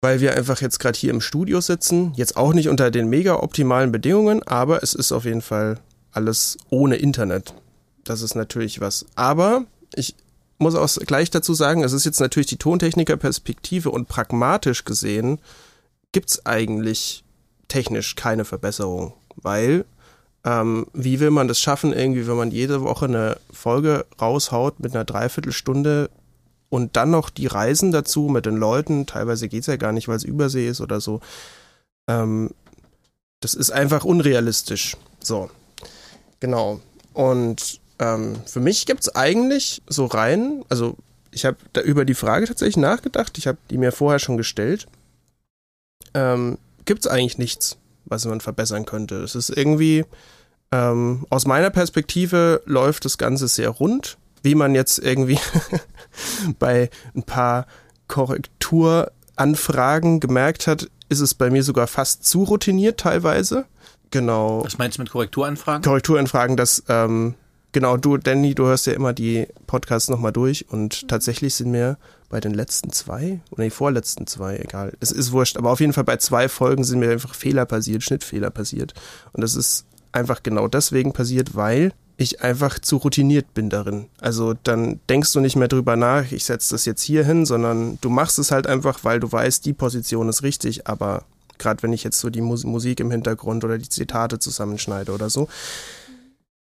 Weil 0.00 0.20
wir 0.20 0.34
einfach 0.36 0.60
jetzt 0.60 0.80
gerade 0.80 0.98
hier 0.98 1.10
im 1.10 1.20
Studio 1.20 1.60
sitzen. 1.60 2.12
Jetzt 2.16 2.36
auch 2.36 2.54
nicht 2.54 2.68
unter 2.68 2.90
den 2.90 3.08
mega 3.08 3.36
optimalen 3.36 3.92
Bedingungen, 3.92 4.42
aber 4.42 4.82
es 4.82 4.94
ist 4.94 5.12
auf 5.12 5.24
jeden 5.24 5.42
Fall 5.42 5.78
alles 6.12 6.58
ohne 6.70 6.96
Internet. 6.96 7.54
Das 8.04 8.22
ist 8.22 8.34
natürlich 8.34 8.80
was. 8.80 9.06
Aber 9.14 9.64
ich 9.94 10.14
muss 10.58 10.74
auch 10.74 10.88
gleich 11.06 11.30
dazu 11.30 11.54
sagen, 11.54 11.82
es 11.82 11.92
ist 11.92 12.04
jetzt 12.04 12.20
natürlich 12.20 12.46
die 12.46 12.56
Tontechniker-Perspektive 12.56 13.90
und 13.90 14.08
pragmatisch 14.08 14.84
gesehen 14.84 15.40
gibt's 16.12 16.44
eigentlich 16.46 17.24
technisch 17.68 18.16
keine 18.16 18.44
Verbesserung, 18.44 19.14
weil 19.36 19.84
ähm, 20.44 20.86
wie 20.92 21.20
will 21.20 21.30
man 21.30 21.48
das 21.48 21.60
schaffen, 21.60 21.92
irgendwie, 21.92 22.26
wenn 22.26 22.36
man 22.36 22.50
jede 22.50 22.82
Woche 22.82 23.06
eine 23.06 23.38
Folge 23.52 24.06
raushaut 24.20 24.80
mit 24.80 24.94
einer 24.94 25.04
Dreiviertelstunde 25.04 26.10
und 26.68 26.96
dann 26.96 27.10
noch 27.10 27.30
die 27.30 27.46
Reisen 27.46 27.92
dazu 27.92 28.22
mit 28.22 28.46
den 28.46 28.56
Leuten, 28.56 29.06
teilweise 29.06 29.48
geht's 29.48 29.68
ja 29.68 29.76
gar 29.76 29.92
nicht, 29.92 30.08
weil 30.08 30.16
es 30.16 30.24
Übersee 30.24 30.68
ist 30.68 30.80
oder 30.80 31.00
so. 31.00 31.20
Ähm, 32.08 32.50
das 33.40 33.54
ist 33.54 33.70
einfach 33.70 34.04
unrealistisch. 34.04 34.96
So, 35.20 35.50
genau. 36.42 36.80
Und 37.14 37.80
ähm, 38.00 38.36
für 38.44 38.60
mich 38.60 38.84
gibt's 38.84 39.14
eigentlich 39.14 39.80
so 39.86 40.04
rein, 40.06 40.64
also 40.68 40.96
ich 41.30 41.46
habe 41.46 41.56
da 41.72 41.80
über 41.80 42.04
die 42.04 42.14
Frage 42.14 42.46
tatsächlich 42.46 42.76
nachgedacht, 42.76 43.38
ich 43.38 43.46
habe 43.46 43.56
die 43.70 43.78
mir 43.78 43.92
vorher 43.92 44.18
schon 44.18 44.36
gestellt. 44.36 44.86
Ähm, 46.14 46.58
gibt's 46.84 47.06
eigentlich 47.06 47.38
nichts, 47.38 47.78
was 48.04 48.26
man 48.26 48.40
verbessern 48.40 48.84
könnte. 48.84 49.22
Es 49.22 49.36
ist 49.36 49.50
irgendwie, 49.50 50.04
ähm, 50.72 51.24
aus 51.30 51.46
meiner 51.46 51.70
Perspektive 51.70 52.60
läuft 52.66 53.04
das 53.04 53.18
Ganze 53.18 53.46
sehr 53.46 53.68
rund, 53.70 54.18
wie 54.42 54.56
man 54.56 54.74
jetzt 54.74 54.98
irgendwie 54.98 55.38
bei 56.58 56.90
ein 57.14 57.22
paar 57.22 57.68
Korrekturanfragen 58.08 60.18
gemerkt 60.18 60.66
hat, 60.66 60.88
ist 61.08 61.20
es 61.20 61.34
bei 61.34 61.50
mir 61.50 61.62
sogar 61.62 61.86
fast 61.86 62.24
zu 62.24 62.42
routiniert 62.42 62.98
teilweise. 62.98 63.66
Genau. 64.12 64.62
Was 64.64 64.78
meinst 64.78 64.98
du 64.98 65.02
mit 65.02 65.10
Korrekturanfragen? 65.10 65.82
Korrekturanfragen, 65.82 66.56
dass, 66.56 66.84
ähm, 66.88 67.34
genau, 67.72 67.96
du, 67.96 68.18
Danny, 68.18 68.54
du 68.54 68.66
hörst 68.66 68.86
ja 68.86 68.92
immer 68.92 69.12
die 69.12 69.48
Podcasts 69.66 70.08
nochmal 70.08 70.32
durch 70.32 70.66
und 70.70 71.08
tatsächlich 71.08 71.54
sind 71.56 71.72
mir 71.72 71.98
bei 72.28 72.40
den 72.40 72.54
letzten 72.54 72.92
zwei, 72.92 73.40
oder 73.50 73.64
die 73.64 73.70
vorletzten 73.70 74.26
zwei, 74.26 74.56
egal, 74.58 74.92
es 75.00 75.10
ist 75.12 75.32
wurscht, 75.32 75.56
aber 75.56 75.70
auf 75.70 75.80
jeden 75.80 75.92
Fall 75.92 76.04
bei 76.04 76.18
zwei 76.18 76.48
Folgen 76.48 76.84
sind 76.84 77.00
mir 77.00 77.10
einfach 77.10 77.34
Fehler 77.34 77.66
passiert, 77.66 78.02
Schnittfehler 78.02 78.50
passiert. 78.50 78.94
Und 79.32 79.42
das 79.42 79.54
ist 79.54 79.86
einfach 80.12 80.42
genau 80.42 80.68
deswegen 80.68 81.12
passiert, 81.12 81.56
weil 81.56 81.92
ich 82.16 82.42
einfach 82.42 82.78
zu 82.78 82.98
routiniert 82.98 83.52
bin 83.54 83.70
darin. 83.70 84.06
Also 84.20 84.54
dann 84.62 85.00
denkst 85.08 85.32
du 85.32 85.40
nicht 85.40 85.56
mehr 85.56 85.68
drüber 85.68 85.96
nach, 85.96 86.30
ich 86.30 86.44
setze 86.44 86.74
das 86.74 86.84
jetzt 86.84 87.02
hier 87.02 87.24
hin, 87.24 87.46
sondern 87.46 87.98
du 88.00 88.10
machst 88.10 88.38
es 88.38 88.50
halt 88.50 88.66
einfach, 88.66 89.00
weil 89.02 89.20
du 89.20 89.30
weißt, 89.30 89.64
die 89.64 89.72
Position 89.72 90.28
ist 90.28 90.42
richtig, 90.42 90.86
aber 90.86 91.24
gerade 91.62 91.82
wenn 91.82 91.92
ich 91.92 92.04
jetzt 92.04 92.18
so 92.18 92.28
die 92.28 92.40
Mus 92.40 92.64
Musik 92.64 93.00
im 93.00 93.10
Hintergrund 93.10 93.64
oder 93.64 93.78
die 93.78 93.88
Zitate 93.88 94.38
zusammenschneide 94.38 95.12
oder 95.12 95.30
so, 95.30 95.48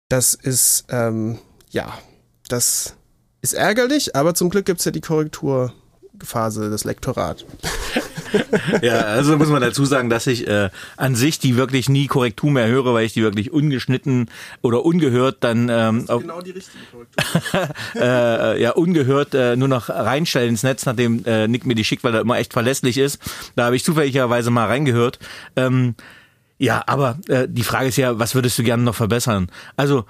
das 0.08 0.34
ist, 0.34 0.86
ähm, 0.90 1.38
ja, 1.70 1.96
das 2.48 2.94
ist 3.40 3.54
ärgerlich, 3.54 4.16
aber 4.16 4.34
zum 4.34 4.50
Glück 4.50 4.66
gibt's 4.66 4.84
ja 4.84 4.90
die 4.90 5.00
Korrekturphase, 5.00 6.70
das 6.70 6.84
Lektorat. 6.84 7.46
Ja, 8.82 9.00
also 9.00 9.36
muss 9.36 9.48
man 9.48 9.62
dazu 9.62 9.84
sagen, 9.84 10.10
dass 10.10 10.26
ich 10.26 10.46
äh, 10.46 10.70
an 10.96 11.14
sich 11.14 11.38
die 11.38 11.56
wirklich 11.56 11.88
nie 11.88 12.06
Korrektur 12.06 12.50
mehr 12.50 12.68
höre, 12.68 12.94
weil 12.94 13.04
ich 13.04 13.12
die 13.12 13.22
wirklich 13.22 13.52
ungeschnitten 13.52 14.30
oder 14.62 14.84
ungehört 14.84 15.38
dann 15.40 15.68
ähm, 15.70 16.04
auf, 16.08 16.22
Genau 16.22 16.40
die 16.40 16.52
richtige 16.52 16.78
Korrektur. 16.90 17.74
äh, 18.02 18.62
ja 18.62 18.72
ungehört 18.72 19.34
äh, 19.34 19.56
nur 19.56 19.68
noch 19.68 19.88
reinstellen 19.88 20.50
ins 20.50 20.62
Netz, 20.62 20.86
nachdem 20.86 21.24
äh, 21.24 21.48
Nick 21.48 21.66
mir 21.66 21.74
die 21.74 21.84
schickt, 21.84 22.04
weil 22.04 22.14
er 22.14 22.20
immer 22.20 22.38
echt 22.38 22.52
verlässlich 22.52 22.98
ist. 22.98 23.20
Da 23.56 23.66
habe 23.66 23.76
ich 23.76 23.84
zufälligerweise 23.84 24.50
mal 24.50 24.66
reingehört. 24.66 25.18
Ähm, 25.56 25.94
ja, 26.58 26.82
aber 26.86 27.18
äh, 27.28 27.46
die 27.48 27.62
Frage 27.62 27.88
ist 27.88 27.96
ja, 27.96 28.18
was 28.18 28.34
würdest 28.34 28.58
du 28.58 28.62
gerne 28.62 28.82
noch 28.82 28.94
verbessern? 28.94 29.50
Also 29.76 30.04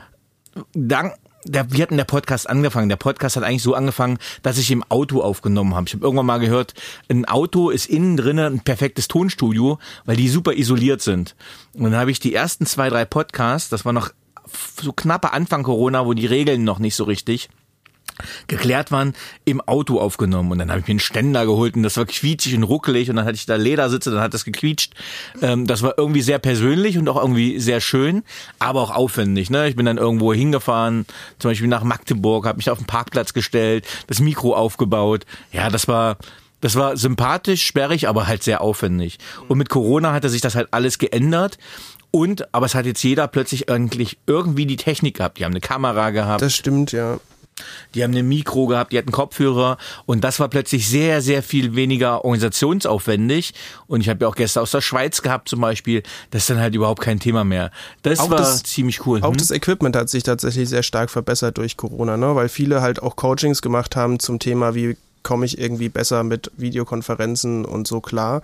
dank 0.72 1.14
der, 1.48 1.72
wie 1.72 1.82
hat 1.82 1.90
der 1.90 2.04
Podcast 2.04 2.48
angefangen? 2.48 2.88
Der 2.88 2.96
Podcast 2.96 3.36
hat 3.36 3.44
eigentlich 3.44 3.62
so 3.62 3.74
angefangen, 3.74 4.18
dass 4.42 4.58
ich 4.58 4.70
im 4.70 4.84
Auto 4.88 5.20
aufgenommen 5.20 5.74
habe. 5.74 5.86
Ich 5.86 5.94
habe 5.94 6.04
irgendwann 6.04 6.26
mal 6.26 6.38
gehört, 6.38 6.74
ein 7.08 7.24
Auto 7.24 7.70
ist 7.70 7.86
innen 7.86 8.16
drinnen 8.16 8.54
ein 8.54 8.60
perfektes 8.60 9.08
Tonstudio, 9.08 9.78
weil 10.04 10.16
die 10.16 10.28
super 10.28 10.52
isoliert 10.52 11.02
sind. 11.02 11.34
Und 11.74 11.84
dann 11.84 11.96
habe 11.96 12.10
ich 12.10 12.20
die 12.20 12.34
ersten 12.34 12.66
zwei, 12.66 12.88
drei 12.88 13.04
Podcasts, 13.04 13.68
das 13.68 13.84
war 13.84 13.92
noch 13.92 14.10
so 14.80 14.92
knapper 14.92 15.32
Anfang 15.32 15.62
Corona, 15.62 16.06
wo 16.06 16.14
die 16.14 16.26
Regeln 16.26 16.64
noch 16.64 16.78
nicht 16.78 16.94
so 16.94 17.04
richtig 17.04 17.48
geklärt 18.46 18.90
waren, 18.90 19.14
im 19.44 19.60
Auto 19.60 20.00
aufgenommen. 20.00 20.50
Und 20.50 20.58
dann 20.58 20.70
habe 20.70 20.80
ich 20.80 20.86
mir 20.86 20.92
einen 20.92 21.00
Ständer 21.00 21.46
geholt 21.46 21.76
und 21.76 21.82
das 21.82 21.96
war 21.96 22.06
quietschig 22.06 22.56
und 22.56 22.64
ruckelig 22.64 23.10
und 23.10 23.16
dann 23.16 23.24
hatte 23.24 23.36
ich 23.36 23.46
da 23.46 23.56
Ledersitze, 23.56 24.10
dann 24.10 24.20
hat 24.20 24.34
das 24.34 24.44
gequietscht. 24.44 24.94
Ähm, 25.40 25.66
das 25.66 25.82
war 25.82 25.94
irgendwie 25.96 26.22
sehr 26.22 26.38
persönlich 26.38 26.98
und 26.98 27.08
auch 27.08 27.20
irgendwie 27.20 27.60
sehr 27.60 27.80
schön, 27.80 28.24
aber 28.58 28.82
auch 28.82 28.94
aufwendig. 28.94 29.50
Ne? 29.50 29.68
Ich 29.68 29.76
bin 29.76 29.86
dann 29.86 29.98
irgendwo 29.98 30.32
hingefahren, 30.32 31.06
zum 31.38 31.50
Beispiel 31.50 31.68
nach 31.68 31.84
Magdeburg, 31.84 32.46
habe 32.46 32.56
mich 32.56 32.70
auf 32.70 32.78
den 32.78 32.86
Parkplatz 32.86 33.32
gestellt, 33.34 33.86
das 34.06 34.20
Mikro 34.20 34.54
aufgebaut. 34.54 35.24
Ja, 35.52 35.70
das 35.70 35.88
war... 35.88 36.16
Das 36.60 36.74
war 36.74 36.96
sympathisch, 36.96 37.64
sperrig, 37.64 38.08
aber 38.08 38.26
halt 38.26 38.42
sehr 38.42 38.62
aufwendig. 38.62 39.18
Und 39.46 39.58
mit 39.58 39.68
Corona 39.68 40.12
hatte 40.12 40.28
sich 40.28 40.40
das 40.40 40.56
halt 40.56 40.66
alles 40.72 40.98
geändert. 40.98 41.56
Und, 42.10 42.52
aber 42.52 42.66
es 42.66 42.74
hat 42.74 42.84
jetzt 42.84 43.00
jeder 43.04 43.28
plötzlich 43.28 43.70
eigentlich 43.70 44.18
irgendwie 44.26 44.66
die 44.66 44.74
Technik 44.74 45.18
gehabt. 45.18 45.38
Die 45.38 45.44
haben 45.44 45.52
eine 45.52 45.60
Kamera 45.60 46.10
gehabt. 46.10 46.42
Das 46.42 46.56
stimmt, 46.56 46.90
ja. 46.90 47.20
Die 47.94 48.02
haben 48.04 48.14
ein 48.14 48.28
Mikro 48.28 48.66
gehabt, 48.66 48.92
die 48.92 48.98
hatten 48.98 49.12
Kopfhörer 49.12 49.78
und 50.06 50.22
das 50.24 50.40
war 50.40 50.48
plötzlich 50.48 50.88
sehr, 50.88 51.20
sehr 51.22 51.42
viel 51.42 51.74
weniger 51.74 52.24
organisationsaufwendig. 52.24 53.54
Und 53.86 54.00
ich 54.00 54.08
habe 54.08 54.24
ja 54.24 54.28
auch 54.28 54.34
Gäste 54.34 54.60
aus 54.60 54.70
der 54.70 54.80
Schweiz 54.80 55.22
gehabt 55.22 55.48
zum 55.48 55.60
Beispiel. 55.60 56.02
Das 56.30 56.42
ist 56.42 56.50
dann 56.50 56.60
halt 56.60 56.74
überhaupt 56.74 57.00
kein 57.02 57.20
Thema 57.20 57.44
mehr. 57.44 57.70
Das 58.02 58.18
Auch 58.20 58.30
war 58.30 58.38
das- 58.38 58.62
ziemlich 58.62 59.06
cool. 59.06 59.22
Auch 59.22 59.30
Hm? 59.30 59.36
das 59.38 59.50
Equipment 59.50 59.96
hat 59.96 60.08
sich 60.10 60.22
tatsächlich 60.22 60.68
sehr 60.68 60.82
stark 60.82 61.10
verbessert 61.10 61.58
durch 61.58 61.76
Corona, 61.76 62.16
ne? 62.16 62.34
weil 62.34 62.48
viele 62.48 62.82
halt 62.82 63.02
auch 63.02 63.16
Coachings 63.16 63.62
gemacht 63.62 63.96
haben 63.96 64.18
zum 64.20 64.38
Thema, 64.38 64.74
wie 64.74 64.96
komme 65.22 65.44
ich 65.46 65.58
irgendwie 65.58 65.88
besser 65.88 66.22
mit 66.24 66.50
Videokonferenzen 66.56 67.64
und 67.64 67.86
so 67.86 68.00
klar 68.00 68.42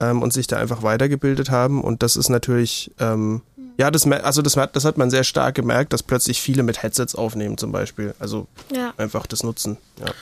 ähm, 0.00 0.22
und 0.22 0.32
sich 0.32 0.46
da 0.46 0.56
einfach 0.58 0.82
weitergebildet 0.82 1.50
haben. 1.50 1.82
Und 1.82 2.02
das 2.02 2.16
ist 2.16 2.28
natürlich 2.28 2.90
ähm, 3.00 3.42
Ja, 3.78 3.90
das, 3.90 4.06
also 4.06 4.42
das 4.42 4.56
hat, 4.56 4.74
das 4.76 4.84
hat 4.84 4.96
man 4.96 5.10
sehr 5.10 5.24
stark 5.24 5.54
gemerkt, 5.54 5.92
dass 5.92 6.02
plötzlich 6.02 6.40
viele 6.40 6.62
mit 6.62 6.82
Headsets 6.82 7.14
aufnehmen 7.14 7.58
zum 7.58 7.72
Beispiel. 7.72 8.14
Also 8.18 8.46
ja. 8.74 8.94
einfach 8.96 9.26
das 9.26 9.42
nutzen. 9.42 9.76
Ja. 10.00 10.12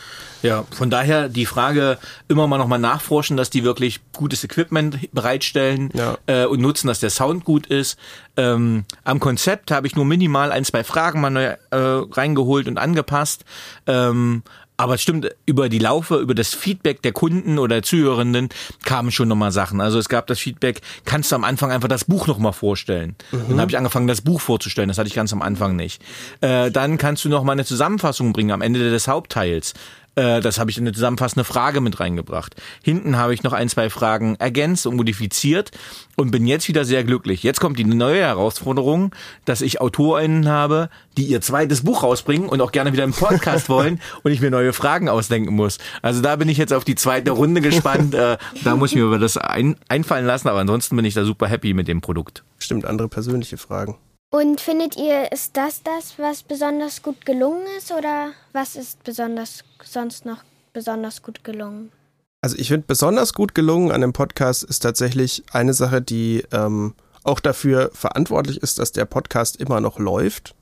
Ja, 0.45 0.67
von 0.77 0.91
daher 0.91 1.31
die 1.31 1.47
Frage 1.47 1.97
immer 2.29 2.47
mal 2.47 2.59
nochmal 2.59 2.79
nachforschen, 2.79 3.39
dass 3.39 3.49
die 3.49 3.65
wirklich 3.65 4.01
gutes 4.13 4.45
Equipment 4.45 5.11
bereitstellen 5.11 5.89
ja. 5.95 6.19
äh, 6.27 6.45
und 6.45 6.61
nutzen, 6.61 6.87
dass 6.87 7.01
der 7.01 7.09
Sound 7.09 7.47
gut 7.47 7.67
ist. 7.67 7.99
Ähm, 8.37 8.85
am 9.05 9.21
Konzept 9.21 9.71
habe 9.71 9.87
ich 9.87 9.97
nur 9.97 10.05
minimal 10.05 10.53
ein, 10.53 10.67
zwei 10.67 10.85
Fragen 10.85 11.23
mal 11.23 11.31
neu 11.31 11.45
äh, 11.45 11.57
reingeholt 11.71 12.69
und 12.69 12.77
angepasst. 12.77 13.47
Ähm, 13.87 14.43
aber 14.77 14.95
es 14.95 15.03
stimmt, 15.03 15.29
über 15.47 15.69
die 15.69 15.79
Laufe, 15.79 16.17
über 16.17 16.35
das 16.35 16.55
Feedback 16.55 17.03
der 17.03 17.13
Kunden 17.13 17.59
oder 17.59 17.83
Zuhörenden 17.83 18.49
kamen 18.85 19.13
schon 19.13 19.29
nochmal 19.29 19.53
Sachen. 19.53 19.81
Also 19.81 19.99
es 19.99 20.09
gab 20.09 20.27
das 20.27 20.39
Feedback, 20.39 20.81
kannst 21.05 21.31
du 21.31 21.37
am 21.37 21.45
Anfang 21.45 21.71
einfach 21.71 21.89
das 21.89 22.05
Buch 22.05 22.27
nochmal 22.27 22.53
vorstellen? 22.53 23.15
Mhm. 23.31 23.45
Dann 23.51 23.61
habe 23.61 23.71
ich 23.71 23.79
angefangen, 23.79 24.09
das 24.09 24.23
Buch 24.23 24.41
vorzustellen. 24.41 24.89
Das 24.89 24.99
hatte 24.99 25.09
ich 25.09 25.15
ganz 25.15 25.33
am 25.33 25.43
Anfang 25.43 25.77
nicht. 25.77 26.03
Äh, 26.41 26.71
dann 26.71 26.99
kannst 26.99 27.25
du 27.25 27.29
noch 27.29 27.45
mal 27.45 27.53
eine 27.53 27.65
Zusammenfassung 27.65 28.33
bringen 28.33 28.51
am 28.51 28.63
Ende 28.63 28.91
des 28.91 29.07
Hauptteils. 29.07 29.75
Äh, 30.17 30.41
das 30.41 30.59
habe 30.59 30.71
ich 30.71 30.79
in 30.79 30.85
eine 30.85 30.93
zusammenfassende 30.93 31.45
Frage 31.45 31.81
mit 31.81 32.01
reingebracht. 32.01 32.55
Hinten 32.83 33.17
habe 33.17 33.35
ich 33.35 33.43
noch 33.43 33.53
ein, 33.53 33.69
zwei 33.69 33.91
Fragen 33.91 34.37
ergänzt 34.37 34.87
und 34.87 34.97
modifiziert 34.97 35.71
und 36.17 36.31
bin 36.31 36.47
jetzt 36.47 36.69
wieder 36.69 36.85
sehr 36.85 37.05
glücklich. 37.05 37.43
Jetzt 37.43 37.61
kommt 37.61 37.79
die 37.79 37.85
neue 37.85 38.21
Herausforderung, 38.21 39.15
dass 39.45 39.61
ich 39.61 39.81
AutorInnen 39.81 40.49
habe, 40.49 40.89
die 41.17 41.25
ihr 41.25 41.41
zweites 41.41 41.83
Buch 41.83 42.03
rausbringen 42.03 42.49
und 42.49 42.61
auch 42.61 42.73
gerne 42.73 42.93
wieder 42.93 43.05
im 43.05 43.13
Podcast 43.13 43.69
wollen 43.69 44.01
und 44.23 44.33
ich 44.33 44.41
mir 44.41 44.51
neue 44.51 44.73
Fragen 44.73 45.09
ausdenken 45.09 45.55
muss. 45.55 45.79
Also 46.03 46.21
da 46.21 46.37
bin 46.37 46.49
ich 46.49 46.59
jetzt 46.59 46.73
auf 46.73 46.85
die 46.85 46.95
zweite 46.95 47.33
Runde 47.33 47.61
gespannt. 47.61 48.15
Äh, 48.15 48.39
da 48.63 48.77
muss 48.77 48.91
ich 48.91 48.97
mir 48.97 49.05
über 49.05 49.19
das 49.19 49.37
ein, 49.37 49.77
einfallen 49.89 50.27
lassen, 50.27 50.49
aber 50.49 50.61
ansonsten 50.61 50.97
bin 50.97 51.05
ich 51.05 51.15
da 51.15 51.25
super 51.25 51.49
happy 51.49 51.75
mit 51.75 51.89
dem 51.89 52.01
Produkt. 52.01 52.45
Stimmt, 52.59 52.85
andere 52.85 53.09
persönliche 53.09 53.57
Fragen. 53.57 53.97
Und 54.31 54.61
findet 54.61 54.97
ihr, 54.97 55.31
ist 55.31 55.57
das 55.57 55.83
das, 55.83 56.19
was 56.19 56.43
besonders 56.43 57.03
gut 57.03 57.25
gelungen 57.25 57.65
ist 57.79 57.93
oder 57.93 58.33
was 58.53 58.75
ist 58.75 59.05
besonders 59.05 59.65
sonst 59.85 60.27
noch 60.27 60.43
besonders 60.73 61.23
gut 61.23 61.45
gelungen? 61.45 61.93
Also 62.41 62.57
ich 62.59 62.69
finde 62.69 62.87
besonders 62.87 63.33
gut 63.33 63.55
gelungen 63.55 63.93
an 63.93 64.01
dem 64.01 64.13
Podcast 64.13 64.65
ist 64.65 64.81
tatsächlich 64.81 65.45
eine 65.53 65.73
Sache, 65.73 66.03
die 66.03 66.45
ähm, 66.53 66.95
auch 67.23 67.41
dafür 67.41 67.91
verantwortlich 67.95 68.59
ist, 68.59 68.79
dass 68.79 68.93
der 68.93 69.07
Podcast 69.07 69.57
immer 69.57 69.81
noch 69.81 69.99
läuft. 69.99 70.55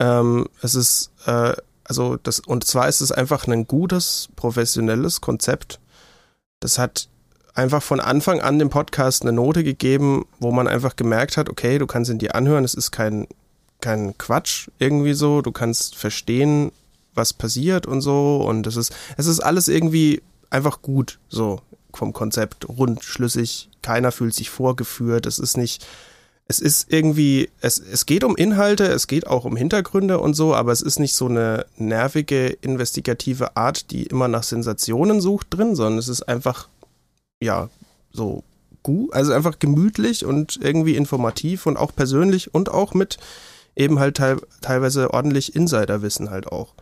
Ähm, 0.00 0.48
es 0.60 0.74
ist 0.74 1.12
äh, 1.26 1.54
also 1.88 2.16
das 2.16 2.40
und 2.40 2.64
zwar 2.64 2.88
ist 2.88 3.00
es 3.00 3.10
einfach 3.10 3.46
ein 3.46 3.66
gutes 3.66 4.28
professionelles 4.36 5.20
Konzept. 5.20 5.80
Das 6.60 6.78
hat 6.78 7.08
einfach 7.58 7.82
von 7.82 7.98
Anfang 7.98 8.40
an 8.40 8.60
dem 8.60 8.70
Podcast 8.70 9.22
eine 9.22 9.32
Note 9.32 9.64
gegeben, 9.64 10.24
wo 10.38 10.52
man 10.52 10.68
einfach 10.68 10.94
gemerkt 10.94 11.36
hat, 11.36 11.50
okay, 11.50 11.78
du 11.78 11.88
kannst 11.88 12.08
ihn 12.08 12.18
dir 12.18 12.36
anhören, 12.36 12.64
es 12.64 12.74
ist 12.74 12.92
kein, 12.92 13.26
kein 13.80 14.16
Quatsch 14.16 14.68
irgendwie 14.78 15.12
so, 15.12 15.42
du 15.42 15.50
kannst 15.50 15.96
verstehen, 15.96 16.70
was 17.14 17.32
passiert 17.32 17.86
und 17.86 18.00
so 18.00 18.36
und 18.48 18.68
es 18.68 18.76
ist, 18.76 18.94
es 19.16 19.26
ist 19.26 19.40
alles 19.40 19.66
irgendwie 19.66 20.22
einfach 20.50 20.82
gut, 20.82 21.18
so 21.28 21.60
vom 21.92 22.12
Konzept, 22.12 22.68
rund, 22.68 23.02
schlüssig, 23.02 23.68
keiner 23.82 24.12
fühlt 24.12 24.34
sich 24.34 24.50
vorgeführt, 24.50 25.26
es 25.26 25.40
ist 25.40 25.56
nicht, 25.56 25.84
es 26.46 26.60
ist 26.60 26.92
irgendwie, 26.92 27.50
es, 27.60 27.80
es 27.80 28.06
geht 28.06 28.22
um 28.22 28.36
Inhalte, 28.36 28.84
es 28.84 29.08
geht 29.08 29.26
auch 29.26 29.44
um 29.44 29.56
Hintergründe 29.56 30.20
und 30.20 30.34
so, 30.34 30.54
aber 30.54 30.70
es 30.70 30.80
ist 30.80 31.00
nicht 31.00 31.16
so 31.16 31.26
eine 31.26 31.66
nervige, 31.76 32.46
investigative 32.60 33.56
Art, 33.56 33.90
die 33.90 34.04
immer 34.04 34.28
nach 34.28 34.44
Sensationen 34.44 35.20
sucht 35.20 35.48
drin, 35.50 35.74
sondern 35.74 35.98
es 35.98 36.06
ist 36.06 36.22
einfach 36.22 36.68
ja, 37.42 37.68
so 38.12 38.44
gut, 38.82 39.12
also 39.12 39.32
einfach 39.32 39.58
gemütlich 39.58 40.24
und 40.24 40.58
irgendwie 40.62 40.96
informativ 40.96 41.66
und 41.66 41.76
auch 41.76 41.94
persönlich 41.94 42.54
und 42.54 42.70
auch 42.70 42.94
mit 42.94 43.18
eben 43.76 43.98
halt 43.98 44.16
teil, 44.16 44.38
teilweise 44.60 45.12
ordentlich 45.12 45.54
Insiderwissen 45.54 46.30
halt 46.30 46.48
auch. 46.48 46.74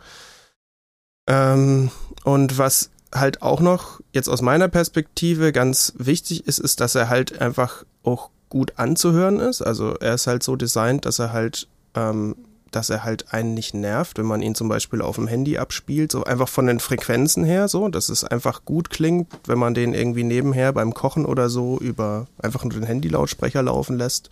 Ähm, 1.27 1.91
und 2.23 2.57
was 2.57 2.89
halt 3.13 3.41
auch 3.41 3.61
noch 3.61 4.01
jetzt 4.13 4.29
aus 4.29 4.41
meiner 4.41 4.67
Perspektive 4.67 5.51
ganz 5.51 5.93
wichtig 5.97 6.47
ist, 6.47 6.59
ist, 6.59 6.81
dass 6.81 6.95
er 6.95 7.09
halt 7.09 7.41
einfach 7.41 7.85
auch 8.03 8.29
gut 8.49 8.73
anzuhören 8.77 9.39
ist. 9.39 9.61
Also 9.61 9.95
er 9.95 10.15
ist 10.15 10.27
halt 10.27 10.43
so 10.43 10.55
designt, 10.55 11.05
dass 11.05 11.19
er 11.19 11.33
halt 11.33 11.67
ähm, 11.95 12.35
dass 12.71 12.89
er 12.89 13.03
halt 13.03 13.33
einen 13.33 13.53
nicht 13.53 13.73
nervt, 13.73 14.17
wenn 14.17 14.25
man 14.25 14.41
ihn 14.41 14.55
zum 14.55 14.69
Beispiel 14.69 15.01
auf 15.01 15.15
dem 15.15 15.27
Handy 15.27 15.57
abspielt, 15.57 16.11
so 16.11 16.23
einfach 16.23 16.49
von 16.49 16.67
den 16.67 16.79
Frequenzen 16.79 17.43
her, 17.43 17.67
so, 17.67 17.87
dass 17.87 18.09
es 18.09 18.23
einfach 18.23 18.65
gut 18.65 18.89
klingt, 18.89 19.27
wenn 19.45 19.59
man 19.59 19.73
den 19.73 19.93
irgendwie 19.93 20.23
nebenher 20.23 20.73
beim 20.73 20.93
Kochen 20.93 21.25
oder 21.25 21.49
so 21.49 21.77
über 21.79 22.27
einfach 22.41 22.63
nur 22.63 22.73
den 22.73 22.87
Handylautsprecher 22.87 23.63
laufen 23.63 23.97
lässt 23.97 24.29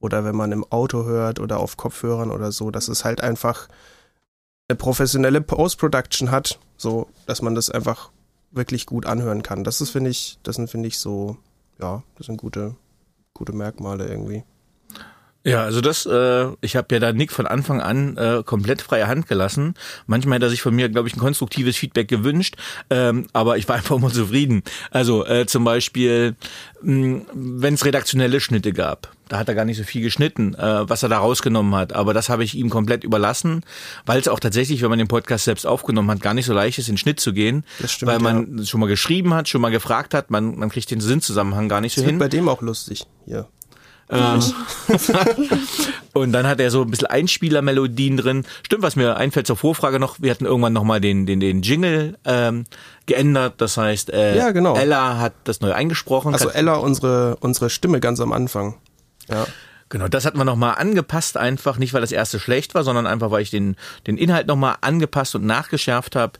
oder 0.00 0.24
wenn 0.24 0.36
man 0.36 0.52
im 0.52 0.64
Auto 0.70 1.04
hört 1.04 1.40
oder 1.40 1.60
auf 1.60 1.76
Kopfhörern 1.76 2.30
oder 2.30 2.52
so, 2.52 2.70
dass 2.70 2.88
es 2.88 3.04
halt 3.04 3.20
einfach 3.20 3.68
eine 4.68 4.76
professionelle 4.76 5.40
Post-Production 5.40 6.30
hat, 6.30 6.58
so, 6.76 7.08
dass 7.26 7.42
man 7.42 7.54
das 7.54 7.70
einfach 7.70 8.10
wirklich 8.50 8.86
gut 8.86 9.06
anhören 9.06 9.42
kann. 9.42 9.64
Das 9.64 9.80
ist, 9.80 9.90
finde 9.90 10.10
ich, 10.10 10.38
das 10.42 10.56
sind, 10.56 10.68
finde 10.68 10.88
ich, 10.88 10.98
so, 10.98 11.36
ja, 11.80 12.02
das 12.16 12.26
sind 12.26 12.36
gute, 12.36 12.74
gute 13.34 13.52
Merkmale 13.52 14.06
irgendwie. 14.06 14.44
Ja, 15.44 15.64
also 15.64 15.80
das, 15.80 16.06
äh, 16.06 16.46
ich 16.60 16.76
habe 16.76 16.86
ja 16.92 17.00
da 17.00 17.12
Nick 17.12 17.32
von 17.32 17.46
Anfang 17.46 17.80
an 17.80 18.16
äh, 18.16 18.42
komplett 18.44 18.80
freie 18.80 19.08
Hand 19.08 19.26
gelassen. 19.26 19.74
Manchmal 20.06 20.36
hat 20.36 20.42
er 20.44 20.50
sich 20.50 20.62
von 20.62 20.74
mir, 20.74 20.88
glaube 20.88 21.08
ich, 21.08 21.16
ein 21.16 21.20
konstruktives 21.20 21.76
Feedback 21.76 22.06
gewünscht, 22.06 22.56
ähm, 22.90 23.26
aber 23.32 23.56
ich 23.56 23.68
war 23.68 23.76
einfach 23.76 23.96
immer 23.96 24.12
zufrieden. 24.12 24.62
Also 24.90 25.26
äh, 25.26 25.46
zum 25.46 25.64
Beispiel, 25.64 26.36
wenn 26.80 27.74
es 27.74 27.84
redaktionelle 27.84 28.40
Schnitte 28.40 28.72
gab, 28.72 29.12
da 29.28 29.38
hat 29.38 29.48
er 29.48 29.54
gar 29.54 29.64
nicht 29.64 29.78
so 29.78 29.84
viel 29.84 30.02
geschnitten, 30.02 30.54
äh, 30.54 30.88
was 30.88 31.02
er 31.02 31.08
da 31.08 31.18
rausgenommen 31.18 31.74
hat. 31.74 31.92
Aber 31.92 32.14
das 32.14 32.28
habe 32.28 32.44
ich 32.44 32.54
ihm 32.54 32.70
komplett 32.70 33.02
überlassen, 33.02 33.64
weil 34.06 34.20
es 34.20 34.28
auch 34.28 34.38
tatsächlich, 34.38 34.82
wenn 34.82 34.90
man 34.90 34.98
den 34.98 35.08
Podcast 35.08 35.44
selbst 35.44 35.66
aufgenommen 35.66 36.10
hat, 36.10 36.20
gar 36.20 36.34
nicht 36.34 36.46
so 36.46 36.52
leicht 36.52 36.78
ist, 36.78 36.88
in 36.88 36.98
Schnitt 36.98 37.18
zu 37.18 37.32
gehen. 37.32 37.64
Das 37.80 37.92
stimmt, 37.92 38.12
weil 38.12 38.18
man 38.20 38.58
ja. 38.58 38.64
schon 38.64 38.78
mal 38.78 38.88
geschrieben 38.88 39.34
hat, 39.34 39.48
schon 39.48 39.60
mal 39.60 39.70
gefragt 39.70 40.14
hat, 40.14 40.30
man, 40.30 40.56
man 40.56 40.68
kriegt 40.68 40.90
den 40.90 41.00
Sinnzusammenhang 41.00 41.68
gar 41.68 41.80
nicht 41.80 41.96
das 41.96 42.04
so 42.04 42.08
hin. 42.08 42.18
bei 42.18 42.28
dem 42.28 42.48
auch 42.48 42.62
lustig, 42.62 43.06
ja. 43.26 43.48
Ähm, 44.10 44.42
und 46.12 46.32
dann 46.32 46.46
hat 46.46 46.60
er 46.60 46.70
so 46.70 46.82
ein 46.82 46.90
bisschen 46.90 47.06
Einspielermelodien 47.06 48.16
drin. 48.16 48.44
Stimmt, 48.62 48.82
was 48.82 48.96
mir 48.96 49.16
einfällt 49.16 49.46
zur 49.46 49.56
Vorfrage 49.56 49.98
noch, 49.98 50.20
wir 50.20 50.30
hatten 50.30 50.44
irgendwann 50.44 50.72
nochmal 50.72 51.00
den, 51.00 51.26
den, 51.26 51.40
den 51.40 51.62
Jingle 51.62 52.18
ähm, 52.24 52.64
geändert. 53.06 53.54
Das 53.58 53.76
heißt, 53.76 54.10
äh, 54.10 54.36
ja, 54.36 54.50
genau. 54.50 54.76
Ella 54.76 55.18
hat 55.18 55.32
das 55.44 55.60
neu 55.60 55.72
eingesprochen. 55.72 56.32
Also 56.32 56.50
Ella, 56.50 56.74
unsere, 56.74 57.36
unsere 57.40 57.70
Stimme 57.70 58.00
ganz 58.00 58.20
am 58.20 58.32
Anfang. 58.32 58.74
Ja. 59.28 59.46
Genau, 59.92 60.08
das 60.08 60.24
hat 60.24 60.34
man 60.34 60.46
nochmal 60.46 60.76
angepasst 60.78 61.36
einfach, 61.36 61.76
nicht 61.76 61.92
weil 61.92 62.00
das 62.00 62.12
erste 62.12 62.40
schlecht 62.40 62.74
war, 62.74 62.82
sondern 62.82 63.06
einfach, 63.06 63.30
weil 63.30 63.42
ich 63.42 63.50
den, 63.50 63.76
den 64.06 64.16
Inhalt 64.16 64.46
nochmal 64.46 64.76
angepasst 64.80 65.34
und 65.34 65.44
nachgeschärft 65.44 66.16
habe. 66.16 66.38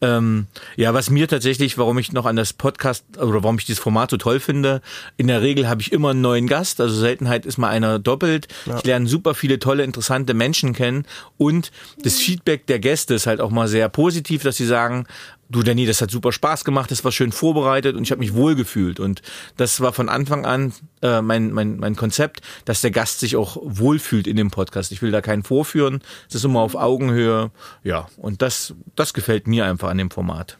Ähm, 0.00 0.46
ja, 0.76 0.94
was 0.94 1.10
mir 1.10 1.28
tatsächlich, 1.28 1.76
warum 1.76 1.98
ich 1.98 2.12
noch 2.12 2.24
an 2.24 2.34
das 2.34 2.54
Podcast 2.54 3.04
oder 3.18 3.42
warum 3.42 3.58
ich 3.58 3.66
dieses 3.66 3.82
Format 3.82 4.10
so 4.10 4.16
toll 4.16 4.40
finde, 4.40 4.80
in 5.18 5.26
der 5.26 5.42
Regel 5.42 5.68
habe 5.68 5.82
ich 5.82 5.92
immer 5.92 6.12
einen 6.12 6.22
neuen 6.22 6.46
Gast, 6.46 6.80
also 6.80 6.94
Seltenheit 6.94 7.44
ist 7.44 7.58
mal 7.58 7.68
einer 7.68 7.98
doppelt. 7.98 8.48
Ja. 8.64 8.78
Ich 8.78 8.84
lerne 8.84 9.06
super 9.06 9.34
viele 9.34 9.58
tolle, 9.58 9.84
interessante 9.84 10.32
Menschen 10.32 10.72
kennen 10.72 11.04
und 11.36 11.72
das 12.02 12.14
Feedback 12.14 12.66
der 12.68 12.78
Gäste 12.78 13.12
ist 13.12 13.26
halt 13.26 13.42
auch 13.42 13.50
mal 13.50 13.68
sehr 13.68 13.90
positiv, 13.90 14.44
dass 14.44 14.56
sie 14.56 14.64
sagen, 14.64 15.06
du 15.48 15.62
Danny, 15.62 15.86
das 15.86 16.00
hat 16.00 16.10
super 16.10 16.32
Spaß 16.32 16.64
gemacht, 16.64 16.90
das 16.90 17.04
war 17.04 17.12
schön 17.12 17.32
vorbereitet 17.32 17.96
und 17.96 18.02
ich 18.02 18.10
habe 18.10 18.20
mich 18.20 18.34
wohlgefühlt. 18.34 19.00
Und 19.00 19.22
das 19.56 19.80
war 19.80 19.92
von 19.92 20.08
Anfang 20.08 20.44
an 20.46 20.72
äh, 21.02 21.22
mein, 21.22 21.52
mein, 21.52 21.78
mein 21.78 21.96
Konzept, 21.96 22.40
dass 22.64 22.80
der 22.80 22.90
Gast 22.90 23.20
sich 23.20 23.36
auch 23.36 23.56
wohlfühlt 23.62 24.26
in 24.26 24.36
dem 24.36 24.50
Podcast. 24.50 24.92
Ich 24.92 25.02
will 25.02 25.10
da 25.10 25.20
keinen 25.20 25.42
vorführen, 25.42 26.00
es 26.28 26.34
ist 26.34 26.44
immer 26.44 26.60
auf 26.60 26.74
Augenhöhe. 26.74 27.50
Ja, 27.82 28.08
und 28.16 28.42
das, 28.42 28.74
das 28.96 29.14
gefällt 29.14 29.46
mir 29.46 29.66
einfach 29.66 29.90
an 29.90 29.98
dem 29.98 30.10
Format. 30.10 30.58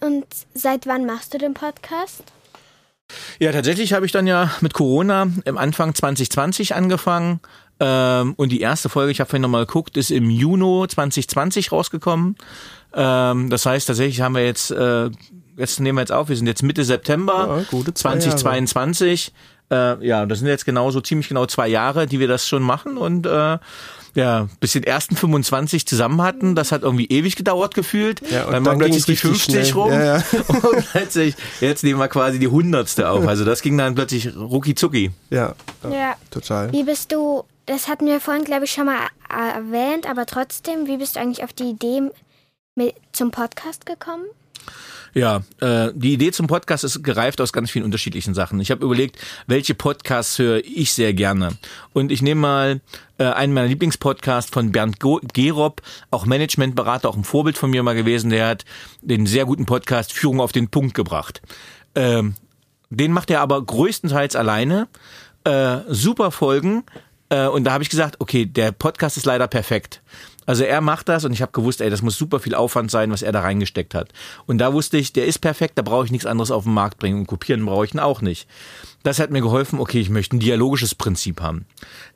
Und 0.00 0.26
seit 0.54 0.86
wann 0.86 1.06
machst 1.06 1.32
du 1.34 1.38
den 1.38 1.54
Podcast? 1.54 2.24
Ja, 3.38 3.52
tatsächlich 3.52 3.92
habe 3.92 4.06
ich 4.06 4.12
dann 4.12 4.26
ja 4.26 4.50
mit 4.60 4.74
Corona 4.74 5.28
im 5.44 5.58
Anfang 5.58 5.94
2020 5.94 6.74
angefangen. 6.74 7.40
Ähm, 7.80 8.34
und 8.36 8.50
die 8.50 8.60
erste 8.60 8.88
Folge, 8.88 9.10
ich 9.10 9.20
habe 9.20 9.28
vorhin 9.28 9.42
nochmal 9.42 9.66
geguckt, 9.66 9.96
ist 9.96 10.10
im 10.10 10.30
Juni 10.30 10.86
2020 10.88 11.72
rausgekommen. 11.72 12.36
Ähm, 12.94 13.50
das 13.50 13.66
heißt, 13.66 13.86
tatsächlich 13.86 14.20
haben 14.20 14.34
wir 14.34 14.44
jetzt, 14.44 14.70
äh, 14.70 15.10
jetzt 15.56 15.80
nehmen 15.80 15.98
wir 15.98 16.02
jetzt 16.02 16.12
auf, 16.12 16.28
wir 16.28 16.36
sind 16.36 16.46
jetzt 16.46 16.62
Mitte 16.62 16.84
September 16.84 17.58
ja, 17.58 17.64
gute 17.70 17.94
2022. 17.94 19.32
Äh, 19.70 20.06
ja, 20.06 20.26
das 20.26 20.40
sind 20.40 20.48
jetzt 20.48 20.64
genauso 20.64 21.00
ziemlich 21.00 21.28
genau 21.28 21.46
zwei 21.46 21.68
Jahre, 21.68 22.06
die 22.06 22.20
wir 22.20 22.28
das 22.28 22.46
schon 22.46 22.62
machen 22.62 22.96
und 22.98 23.26
äh, 23.26 23.58
ja, 24.14 24.48
bis 24.60 24.72
den 24.72 24.84
ersten 24.84 25.16
25 25.16 25.86
zusammen 25.86 26.22
hatten, 26.22 26.54
das 26.54 26.70
hat 26.70 26.82
irgendwie 26.82 27.06
ewig 27.06 27.34
gedauert 27.34 27.74
gefühlt. 27.74 28.20
Ja, 28.30 28.44
und 28.44 28.52
dann, 28.52 28.64
dann 28.64 28.78
plötzlich 28.78 29.04
die 29.06 29.16
50 29.16 29.68
schnell. 29.68 29.72
rum 29.72 29.90
ja, 29.90 30.04
ja. 30.04 30.22
und 30.46 30.90
plötzlich, 30.92 31.34
jetzt 31.60 31.82
nehmen 31.82 31.98
wir 31.98 32.08
quasi 32.08 32.38
die 32.38 32.46
hundertste 32.46 33.08
auf. 33.08 33.26
Also 33.26 33.44
das 33.44 33.60
ging 33.60 33.76
dann 33.76 33.94
plötzlich 33.96 34.36
rucki 34.36 34.76
zucki. 34.76 35.10
Ja, 35.30 35.54
ja, 35.82 36.14
total. 36.30 36.70
Wie 36.72 36.84
bist 36.84 37.10
du, 37.10 37.44
das 37.66 37.88
hatten 37.88 38.06
wir 38.06 38.20
vorhin 38.20 38.44
glaube 38.44 38.66
ich 38.66 38.70
schon 38.70 38.86
mal 38.86 38.98
erwähnt, 39.28 40.08
aber 40.08 40.26
trotzdem, 40.26 40.86
wie 40.86 40.98
bist 40.98 41.16
du 41.16 41.20
eigentlich 41.20 41.42
auf 41.42 41.52
die 41.52 41.70
Idee 41.70 42.02
mit 42.74 42.94
zum 43.12 43.30
Podcast 43.30 43.86
gekommen? 43.86 44.24
Ja, 45.12 45.42
äh, 45.60 45.92
die 45.94 46.14
Idee 46.14 46.32
zum 46.32 46.48
Podcast 46.48 46.82
ist 46.82 47.04
gereift 47.04 47.40
aus 47.40 47.52
ganz 47.52 47.70
vielen 47.70 47.84
unterschiedlichen 47.84 48.34
Sachen. 48.34 48.58
Ich 48.58 48.72
habe 48.72 48.84
überlegt, 48.84 49.16
welche 49.46 49.74
Podcasts 49.74 50.38
höre 50.40 50.58
ich 50.64 50.92
sehr 50.92 51.14
gerne. 51.14 51.50
Und 51.92 52.10
ich 52.10 52.20
nehme 52.20 52.40
mal 52.40 52.80
äh, 53.18 53.26
einen 53.26 53.54
meiner 53.54 53.68
Lieblingspodcasts 53.68 54.50
von 54.50 54.72
Bernd 54.72 54.98
Gerob, 54.98 55.82
auch 56.10 56.26
Managementberater, 56.26 57.08
auch 57.08 57.16
ein 57.16 57.22
Vorbild 57.22 57.56
von 57.56 57.70
mir 57.70 57.84
mal 57.84 57.94
gewesen. 57.94 58.30
Der 58.30 58.48
hat 58.48 58.64
den 59.02 59.26
sehr 59.26 59.44
guten 59.44 59.66
Podcast 59.66 60.12
Führung 60.12 60.40
auf 60.40 60.50
den 60.50 60.68
Punkt 60.68 60.94
gebracht. 60.94 61.42
Ähm, 61.94 62.34
den 62.90 63.12
macht 63.12 63.30
er 63.30 63.40
aber 63.40 63.64
größtenteils 63.64 64.34
alleine. 64.34 64.88
Äh, 65.44 65.78
super 65.88 66.32
Folgen. 66.32 66.82
Äh, 67.28 67.46
und 67.46 67.64
da 67.64 67.72
habe 67.72 67.84
ich 67.84 67.90
gesagt, 67.90 68.16
okay, 68.20 68.46
der 68.46 68.72
Podcast 68.72 69.16
ist 69.16 69.26
leider 69.26 69.46
perfekt. 69.46 70.02
Also 70.46 70.64
er 70.64 70.80
macht 70.80 71.08
das 71.08 71.24
und 71.24 71.32
ich 71.32 71.42
habe 71.42 71.52
gewusst, 71.52 71.80
ey, 71.80 71.90
das 71.90 72.02
muss 72.02 72.16
super 72.16 72.40
viel 72.40 72.54
Aufwand 72.54 72.90
sein, 72.90 73.10
was 73.10 73.22
er 73.22 73.32
da 73.32 73.40
reingesteckt 73.40 73.94
hat. 73.94 74.12
Und 74.46 74.58
da 74.58 74.72
wusste 74.72 74.98
ich, 74.98 75.12
der 75.12 75.26
ist 75.26 75.38
perfekt, 75.38 75.78
da 75.78 75.82
brauche 75.82 76.04
ich 76.04 76.10
nichts 76.10 76.26
anderes 76.26 76.50
auf 76.50 76.64
den 76.64 76.74
Markt 76.74 76.98
bringen 76.98 77.20
und 77.20 77.26
kopieren 77.26 77.64
brauche 77.64 77.84
ich 77.84 77.94
ihn 77.94 78.00
auch 78.00 78.20
nicht. 78.20 78.48
Das 79.02 79.18
hat 79.18 79.30
mir 79.30 79.40
geholfen, 79.40 79.78
okay, 79.78 80.00
ich 80.00 80.10
möchte 80.10 80.36
ein 80.36 80.40
dialogisches 80.40 80.94
Prinzip 80.94 81.40
haben. 81.40 81.66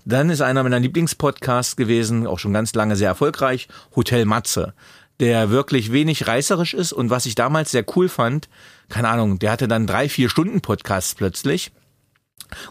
Dann 0.04 0.30
ist 0.30 0.40
einer 0.40 0.62
meiner 0.62 0.80
Lieblingspodcasts 0.80 1.76
gewesen, 1.76 2.26
auch 2.26 2.38
schon 2.38 2.52
ganz 2.52 2.74
lange 2.74 2.96
sehr 2.96 3.08
erfolgreich, 3.08 3.68
Hotel 3.94 4.24
Matze, 4.24 4.74
der 5.20 5.50
wirklich 5.50 5.92
wenig 5.92 6.26
reißerisch 6.26 6.74
ist 6.74 6.92
und 6.92 7.10
was 7.10 7.26
ich 7.26 7.34
damals 7.34 7.70
sehr 7.70 7.84
cool 7.96 8.08
fand, 8.08 8.48
keine 8.88 9.08
Ahnung, 9.08 9.38
der 9.38 9.52
hatte 9.52 9.68
dann 9.68 9.86
drei, 9.86 10.08
vier 10.08 10.28
Stunden 10.28 10.60
Podcasts 10.60 11.14
plötzlich 11.14 11.72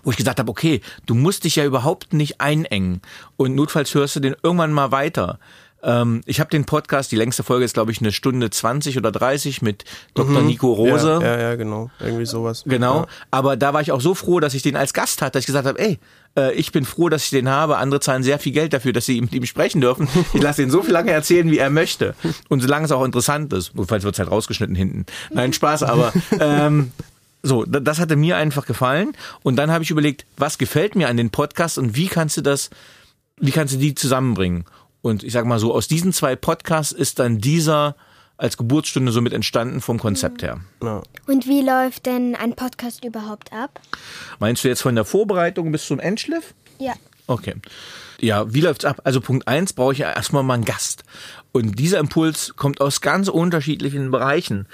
wo 0.03 0.11
ich 0.11 0.17
gesagt 0.17 0.39
habe, 0.39 0.49
okay, 0.49 0.81
du 1.05 1.15
musst 1.15 1.43
dich 1.43 1.55
ja 1.55 1.65
überhaupt 1.65 2.13
nicht 2.13 2.41
einengen 2.41 3.01
und 3.35 3.55
notfalls 3.55 3.93
hörst 3.93 4.15
du 4.15 4.19
den 4.19 4.35
irgendwann 4.43 4.73
mal 4.73 4.91
weiter. 4.91 5.39
Ähm, 5.83 6.21
ich 6.25 6.39
habe 6.39 6.49
den 6.49 6.65
Podcast, 6.65 7.11
die 7.11 7.15
längste 7.15 7.43
Folge 7.43 7.63
ist 7.63 7.73
glaube 7.73 7.91
ich 7.91 8.01
eine 8.01 8.11
Stunde 8.11 8.49
20 8.49 8.97
oder 8.97 9.11
30 9.11 9.61
mit 9.61 9.85
Dr. 10.15 10.41
Mhm. 10.41 10.47
Nico 10.47 10.73
Rose. 10.73 11.19
Ja, 11.21 11.35
ja, 11.35 11.39
ja, 11.39 11.55
genau, 11.55 11.91
irgendwie 11.99 12.25
sowas. 12.25 12.63
Genau, 12.65 13.01
ja. 13.01 13.07
aber 13.29 13.57
da 13.57 13.73
war 13.73 13.81
ich 13.81 13.91
auch 13.91 14.01
so 14.01 14.15
froh, 14.15 14.39
dass 14.39 14.53
ich 14.53 14.63
den 14.63 14.75
als 14.75 14.93
Gast 14.93 15.21
hatte, 15.21 15.33
dass 15.33 15.41
ich 15.41 15.47
gesagt 15.47 15.67
habe, 15.67 15.79
ey, 15.79 15.99
äh, 16.35 16.53
ich 16.53 16.71
bin 16.71 16.83
froh, 16.83 17.09
dass 17.09 17.25
ich 17.25 17.29
den 17.29 17.49
habe. 17.49 17.77
Andere 17.77 17.99
zahlen 17.99 18.23
sehr 18.23 18.39
viel 18.39 18.53
Geld 18.53 18.73
dafür, 18.73 18.91
dass 18.91 19.05
sie 19.05 19.21
mit 19.21 19.33
ihm 19.33 19.45
sprechen 19.45 19.81
dürfen. 19.81 20.07
Ich 20.33 20.41
lasse 20.41 20.63
ihn 20.63 20.71
so 20.71 20.81
viel 20.81 20.93
lange 20.93 21.11
erzählen, 21.11 21.49
wie 21.51 21.57
er 21.57 21.69
möchte. 21.69 22.15
Und 22.49 22.61
solange 22.61 22.85
es 22.85 22.91
auch 22.91 23.03
interessant 23.03 23.53
ist. 23.53 23.75
Notfalls 23.75 24.03
wird 24.03 24.15
es 24.15 24.19
halt 24.19 24.31
rausgeschnitten 24.31 24.75
hinten. 24.75 25.05
Nein, 25.31 25.53
Spaß, 25.53 25.83
aber 25.83 26.11
ähm, 26.39 26.91
so, 27.43 27.63
das 27.65 27.99
hatte 27.99 28.15
mir 28.15 28.37
einfach 28.37 28.65
gefallen. 28.65 29.13
Und 29.43 29.55
dann 29.55 29.71
habe 29.71 29.83
ich 29.83 29.91
überlegt, 29.91 30.25
was 30.37 30.57
gefällt 30.57 30.95
mir 30.95 31.07
an 31.07 31.17
den 31.17 31.29
Podcasts 31.29 31.77
und 31.77 31.95
wie 31.95 32.07
kannst 32.07 32.37
du 32.37 32.41
das, 32.41 32.69
wie 33.37 33.51
kannst 33.51 33.73
du 33.73 33.77
die 33.77 33.95
zusammenbringen? 33.95 34.65
Und 35.01 35.23
ich 35.23 35.33
sag 35.33 35.45
mal 35.45 35.59
so, 35.59 35.73
aus 35.73 35.87
diesen 35.87 36.13
zwei 36.13 36.35
Podcasts 36.35 36.91
ist 36.91 37.19
dann 37.19 37.37
dieser 37.37 37.95
als 38.37 38.57
Geburtsstunde 38.57 39.11
somit 39.11 39.33
entstanden 39.33 39.81
vom 39.81 39.99
Konzept 39.99 40.43
her. 40.43 40.59
Ja. 40.83 41.01
Und 41.25 41.47
wie 41.47 41.61
läuft 41.61 42.05
denn 42.05 42.35
ein 42.35 42.55
Podcast 42.55 43.03
überhaupt 43.03 43.51
ab? 43.51 43.79
Meinst 44.39 44.63
du 44.63 44.67
jetzt 44.67 44.81
von 44.81 44.95
der 44.95 45.05
Vorbereitung 45.05 45.71
bis 45.71 45.87
zum 45.87 45.99
Endschliff? 45.99 46.53
Ja. 46.77 46.93
Okay. 47.25 47.55
Ja, 48.19 48.51
wie 48.51 48.61
läuft's 48.61 48.85
ab? 48.85 49.01
Also 49.03 49.21
Punkt 49.21 49.47
eins 49.47 49.73
brauche 49.73 49.93
ich 49.93 49.99
ja 49.99 50.11
erstmal 50.11 50.43
mal 50.43 50.55
einen 50.55 50.65
Gast. 50.65 51.03
Und 51.51 51.77
dieser 51.79 51.99
Impuls 51.99 52.53
kommt 52.55 52.81
aus 52.81 53.01
ganz 53.01 53.27
unterschiedlichen 53.27 54.11
Bereichen. 54.11 54.67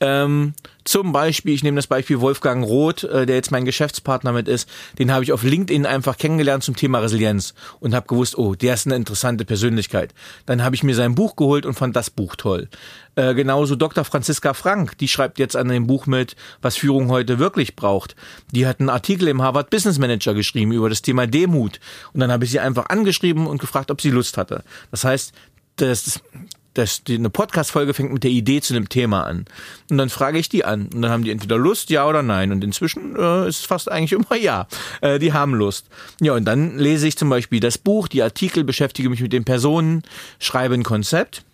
Ähm, 0.00 0.54
zum 0.84 1.12
Beispiel, 1.12 1.54
ich 1.54 1.62
nehme 1.62 1.76
das 1.76 1.86
Beispiel 1.86 2.20
Wolfgang 2.20 2.64
Roth, 2.64 3.04
äh, 3.04 3.26
der 3.26 3.36
jetzt 3.36 3.50
mein 3.50 3.64
Geschäftspartner 3.64 4.32
mit 4.32 4.48
ist, 4.48 4.68
den 4.98 5.12
habe 5.12 5.24
ich 5.24 5.32
auf 5.32 5.42
LinkedIn 5.42 5.86
einfach 5.86 6.18
kennengelernt 6.18 6.64
zum 6.64 6.76
Thema 6.76 6.98
Resilienz 6.98 7.54
und 7.80 7.94
habe 7.94 8.06
gewusst, 8.06 8.36
oh, 8.36 8.54
der 8.54 8.74
ist 8.74 8.86
eine 8.86 8.96
interessante 8.96 9.44
Persönlichkeit. 9.44 10.12
Dann 10.46 10.62
habe 10.62 10.74
ich 10.74 10.82
mir 10.82 10.94
sein 10.94 11.14
Buch 11.14 11.36
geholt 11.36 11.64
und 11.64 11.74
fand 11.74 11.96
das 11.96 12.10
Buch 12.10 12.36
toll. 12.36 12.68
Äh, 13.16 13.34
genauso 13.34 13.76
Dr. 13.76 14.04
Franziska 14.04 14.52
Frank, 14.52 14.98
die 14.98 15.08
schreibt 15.08 15.38
jetzt 15.38 15.56
an 15.56 15.68
dem 15.68 15.86
Buch 15.86 16.06
mit, 16.06 16.36
was 16.60 16.76
Führung 16.76 17.08
heute 17.08 17.38
wirklich 17.38 17.76
braucht. 17.76 18.16
Die 18.50 18.66
hat 18.66 18.80
einen 18.80 18.90
Artikel 18.90 19.28
im 19.28 19.42
Harvard 19.42 19.70
Business 19.70 19.98
Manager 19.98 20.34
geschrieben 20.34 20.72
über 20.72 20.88
das 20.88 21.02
Thema 21.02 21.26
Demut. 21.26 21.80
Und 22.12 22.20
dann 22.20 22.32
habe 22.32 22.44
ich 22.44 22.50
sie 22.50 22.60
einfach 22.60 22.86
angeschrieben 22.86 23.46
und 23.46 23.60
gefragt, 23.60 23.90
ob 23.90 24.00
sie 24.00 24.10
Lust 24.10 24.36
hatte. 24.36 24.64
Das 24.90 25.04
heißt, 25.04 25.32
das, 25.76 26.20
das, 26.74 27.04
die, 27.04 27.14
eine 27.14 27.30
Podcast-Folge 27.30 27.94
fängt 27.94 28.12
mit 28.12 28.24
der 28.24 28.30
Idee 28.30 28.60
zu 28.60 28.74
einem 28.74 28.88
Thema 28.88 29.24
an. 29.24 29.46
Und 29.90 29.98
dann 29.98 30.10
frage 30.10 30.38
ich 30.38 30.48
die 30.48 30.64
an. 30.64 30.88
Und 30.94 31.02
dann 31.02 31.10
haben 31.10 31.24
die 31.24 31.30
entweder 31.30 31.56
Lust, 31.56 31.90
ja 31.90 32.06
oder 32.06 32.22
nein. 32.22 32.52
Und 32.52 32.62
inzwischen 32.62 33.16
äh, 33.16 33.48
ist 33.48 33.60
es 33.60 33.64
fast 33.64 33.90
eigentlich 33.90 34.12
immer 34.20 34.36
ja. 34.36 34.66
Äh, 35.00 35.18
die 35.18 35.32
haben 35.32 35.54
Lust. 35.54 35.86
Ja, 36.20 36.34
und 36.34 36.44
dann 36.44 36.78
lese 36.78 37.08
ich 37.08 37.16
zum 37.16 37.30
Beispiel 37.30 37.60
das 37.60 37.78
Buch, 37.78 38.08
die 38.08 38.22
Artikel, 38.22 38.64
beschäftige 38.64 39.08
mich 39.08 39.20
mit 39.20 39.32
den 39.32 39.44
Personen, 39.44 40.02
schreibe 40.38 40.74
ein 40.74 40.82
Konzept 40.82 41.44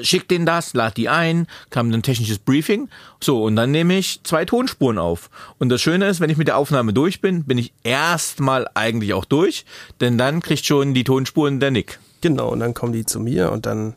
schick 0.00 0.28
denen 0.28 0.46
das, 0.46 0.74
lad 0.74 0.96
die 0.96 1.08
ein, 1.08 1.46
kam 1.70 1.92
ein 1.92 2.02
technisches 2.02 2.38
Briefing. 2.38 2.88
So, 3.20 3.44
und 3.44 3.56
dann 3.56 3.70
nehme 3.70 3.96
ich 3.96 4.20
zwei 4.24 4.44
Tonspuren 4.44 4.98
auf. 4.98 5.30
Und 5.58 5.68
das 5.68 5.80
Schöne 5.80 6.08
ist, 6.08 6.20
wenn 6.20 6.30
ich 6.30 6.36
mit 6.36 6.48
der 6.48 6.56
Aufnahme 6.56 6.92
durch 6.92 7.20
bin, 7.20 7.44
bin 7.44 7.58
ich 7.58 7.72
erstmal 7.82 8.68
eigentlich 8.74 9.14
auch 9.14 9.24
durch, 9.24 9.64
denn 10.00 10.18
dann 10.18 10.40
kriegt 10.40 10.66
schon 10.66 10.94
die 10.94 11.04
Tonspuren 11.04 11.60
der 11.60 11.70
Nick. 11.70 11.98
Genau, 12.24 12.48
und 12.48 12.60
dann 12.60 12.72
kommen 12.72 12.94
die 12.94 13.04
zu 13.04 13.20
mir 13.20 13.52
und 13.52 13.66
dann 13.66 13.96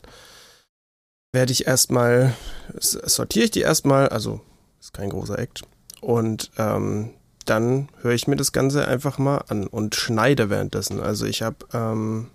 werde 1.32 1.50
ich 1.50 1.66
erstmal, 1.66 2.34
sortiere 2.78 3.46
ich 3.46 3.50
die 3.52 3.62
erstmal, 3.62 4.10
also 4.10 4.42
ist 4.78 4.92
kein 4.92 5.08
großer 5.08 5.38
Act. 5.38 5.62
Und 6.02 6.50
ähm, 6.58 7.14
dann 7.46 7.88
höre 8.02 8.12
ich 8.12 8.28
mir 8.28 8.36
das 8.36 8.52
Ganze 8.52 8.86
einfach 8.86 9.16
mal 9.16 9.38
an 9.48 9.66
und 9.66 9.94
schneide 9.94 10.50
währenddessen. 10.50 11.00
Also 11.00 11.24
ich 11.24 11.40
habe, 11.40 11.56
ähm, 11.72 12.28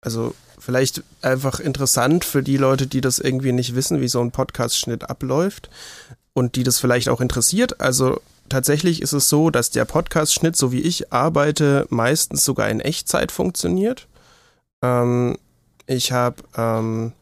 also 0.00 0.34
vielleicht 0.58 1.04
einfach 1.22 1.60
interessant 1.60 2.24
für 2.24 2.42
die 2.42 2.56
Leute, 2.56 2.88
die 2.88 3.00
das 3.00 3.20
irgendwie 3.20 3.52
nicht 3.52 3.76
wissen, 3.76 4.00
wie 4.00 4.08
so 4.08 4.20
ein 4.20 4.32
Podcast-Schnitt 4.32 5.08
abläuft 5.08 5.70
und 6.32 6.56
die 6.56 6.64
das 6.64 6.80
vielleicht 6.80 7.08
auch 7.10 7.20
interessiert. 7.20 7.80
Also 7.80 8.20
tatsächlich 8.48 9.02
ist 9.02 9.12
es 9.12 9.28
so, 9.28 9.50
dass 9.50 9.70
der 9.70 9.84
Podcast-Schnitt, 9.84 10.56
so 10.56 10.72
wie 10.72 10.80
ich 10.80 11.12
arbeite, 11.12 11.86
meistens 11.90 12.44
sogar 12.44 12.68
in 12.68 12.80
Echtzeit 12.80 13.30
funktioniert. 13.30 14.08
Ähm, 14.82 15.36
ich 15.86 16.12
habe, 16.12 16.42
ähm, 16.56 17.12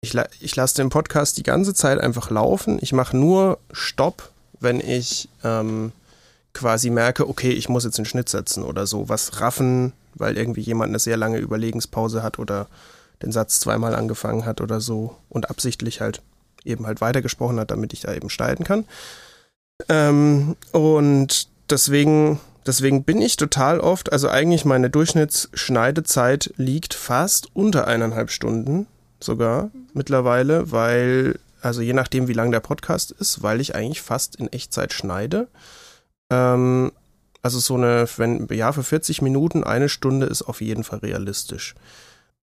ich, 0.00 0.12
la 0.12 0.26
ich 0.40 0.54
lasse 0.56 0.76
den 0.76 0.90
Podcast 0.90 1.36
die 1.38 1.42
ganze 1.42 1.74
Zeit 1.74 1.98
einfach 2.00 2.30
laufen. 2.30 2.78
Ich 2.80 2.92
mache 2.92 3.16
nur 3.16 3.58
Stopp, 3.72 4.30
wenn 4.60 4.80
ich 4.80 5.28
ähm, 5.44 5.92
quasi 6.52 6.90
merke, 6.90 7.28
okay, 7.28 7.50
ich 7.50 7.68
muss 7.68 7.84
jetzt 7.84 7.98
einen 7.98 8.06
Schnitt 8.06 8.28
setzen 8.28 8.62
oder 8.62 8.86
so, 8.86 9.08
was 9.08 9.40
raffen, 9.40 9.92
weil 10.14 10.36
irgendwie 10.36 10.60
jemand 10.60 10.90
eine 10.90 10.98
sehr 10.98 11.16
lange 11.16 11.38
Überlegenspause 11.38 12.22
hat 12.22 12.38
oder 12.38 12.68
den 13.22 13.32
Satz 13.32 13.60
zweimal 13.60 13.94
angefangen 13.94 14.44
hat 14.44 14.60
oder 14.60 14.80
so 14.80 15.16
und 15.28 15.50
absichtlich 15.50 16.00
halt 16.00 16.22
eben 16.64 16.86
halt 16.86 17.00
weitergesprochen 17.00 17.58
hat, 17.58 17.70
damit 17.70 17.92
ich 17.92 18.00
da 18.00 18.14
eben 18.14 18.30
schneiden 18.30 18.64
kann. 18.64 18.84
Ähm, 19.88 20.56
und 20.72 21.48
deswegen 21.70 22.40
Deswegen 22.68 23.02
bin 23.02 23.22
ich 23.22 23.38
total 23.38 23.80
oft, 23.80 24.12
also 24.12 24.28
eigentlich 24.28 24.66
meine 24.66 24.90
Durchschnittsschneidezeit 24.90 26.52
liegt 26.58 26.92
fast 26.92 27.48
unter 27.54 27.86
eineinhalb 27.86 28.30
Stunden 28.30 28.86
sogar 29.20 29.70
mittlerweile, 29.94 30.70
weil, 30.70 31.40
also 31.62 31.80
je 31.80 31.94
nachdem, 31.94 32.28
wie 32.28 32.34
lang 32.34 32.52
der 32.52 32.60
Podcast 32.60 33.10
ist, 33.10 33.42
weil 33.42 33.62
ich 33.62 33.74
eigentlich 33.74 34.02
fast 34.02 34.36
in 34.36 34.52
Echtzeit 34.52 34.92
schneide. 34.92 35.48
Ähm, 36.30 36.92
also 37.40 37.58
so 37.58 37.76
eine, 37.76 38.06
wenn, 38.18 38.46
ja, 38.50 38.70
für 38.72 38.82
40 38.82 39.22
Minuten 39.22 39.64
eine 39.64 39.88
Stunde 39.88 40.26
ist 40.26 40.42
auf 40.42 40.60
jeden 40.60 40.84
Fall 40.84 40.98
realistisch. 40.98 41.74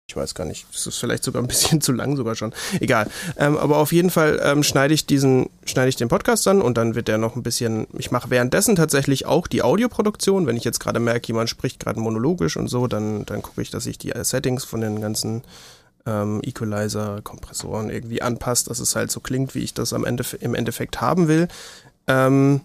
Ich 0.10 0.18
weiß 0.18 0.36
gar 0.36 0.44
nicht, 0.46 0.68
das 0.72 0.86
ist 0.86 0.98
vielleicht 0.98 1.24
sogar 1.24 1.42
ein 1.42 1.48
bisschen 1.48 1.80
zu 1.82 1.92
lang 1.92 2.18
sogar 2.18 2.36
schon. 2.36 2.54
Egal. 2.80 3.10
Ähm, 3.38 3.58
aber 3.58 3.78
auf 3.78 3.94
jeden 3.94 4.10
Fall 4.10 4.40
ähm, 4.44 4.62
schneide 4.62 4.94
ich 4.94 5.06
diesen, 5.06 5.50
schneide 5.66 5.90
ich 5.90 5.96
den 5.96 6.10
Podcast 6.10 6.46
dann 6.46 6.62
und 6.62 6.78
dann 6.78 6.96
wird 6.96 7.08
der 7.08 7.18
noch 7.18 7.36
ein 7.36 7.44
bisschen. 7.44 7.88
Ich 7.98 8.12
mache 8.12 8.30
währenddessen 8.30 8.76
tatsächlich 8.76 9.26
auch 9.26 9.48
die 9.48 9.64
Audioproduktion. 9.64 10.46
Wenn 10.46 10.58
ich 10.58 10.66
jetzt 10.66 10.80
gerade 10.80 11.00
merke, 11.00 11.28
jemand 11.28 11.50
spricht 11.50 11.80
gerade 11.80 12.00
monologisch 12.00 12.58
und 12.58 12.68
so, 12.68 12.88
dann, 12.88 13.26
dann 13.26 13.42
gucke 13.42 13.62
ich, 13.62 13.72
dass 13.72 13.86
ich 13.86 13.98
die 13.98 14.12
Settings 14.24 14.66
von 14.66 14.82
den 14.82 15.00
ganzen 15.00 15.42
ähm, 16.06 16.42
Equalizer, 16.44 17.22
Kompressoren 17.24 17.90
irgendwie 17.90 18.22
anpasst, 18.22 18.70
dass 18.70 18.80
es 18.80 18.96
halt 18.96 19.10
so 19.10 19.22
klingt, 19.22 19.56
wie 19.56 19.64
ich 19.64 19.74
das 19.74 19.94
am 19.94 20.04
Ende 20.04 20.26
im 20.42 20.54
Endeffekt 20.54 21.00
haben 21.00 21.30
will. 21.30 21.48
Ähm, 22.08 22.62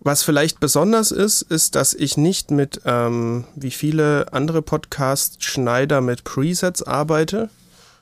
was 0.00 0.22
vielleicht 0.22 0.60
besonders 0.60 1.10
ist, 1.10 1.42
ist, 1.42 1.74
dass 1.74 1.92
ich 1.92 2.16
nicht 2.16 2.50
mit, 2.50 2.80
ähm, 2.86 3.44
wie 3.54 3.70
viele 3.70 4.32
andere 4.32 4.62
Podcast-Schneider 4.62 6.00
mit 6.00 6.24
Presets 6.24 6.82
arbeite. 6.82 7.50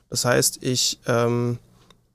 Das 0.08 0.24
heißt, 0.24 0.58
ich, 0.62 1.00
ähm, 1.06 1.58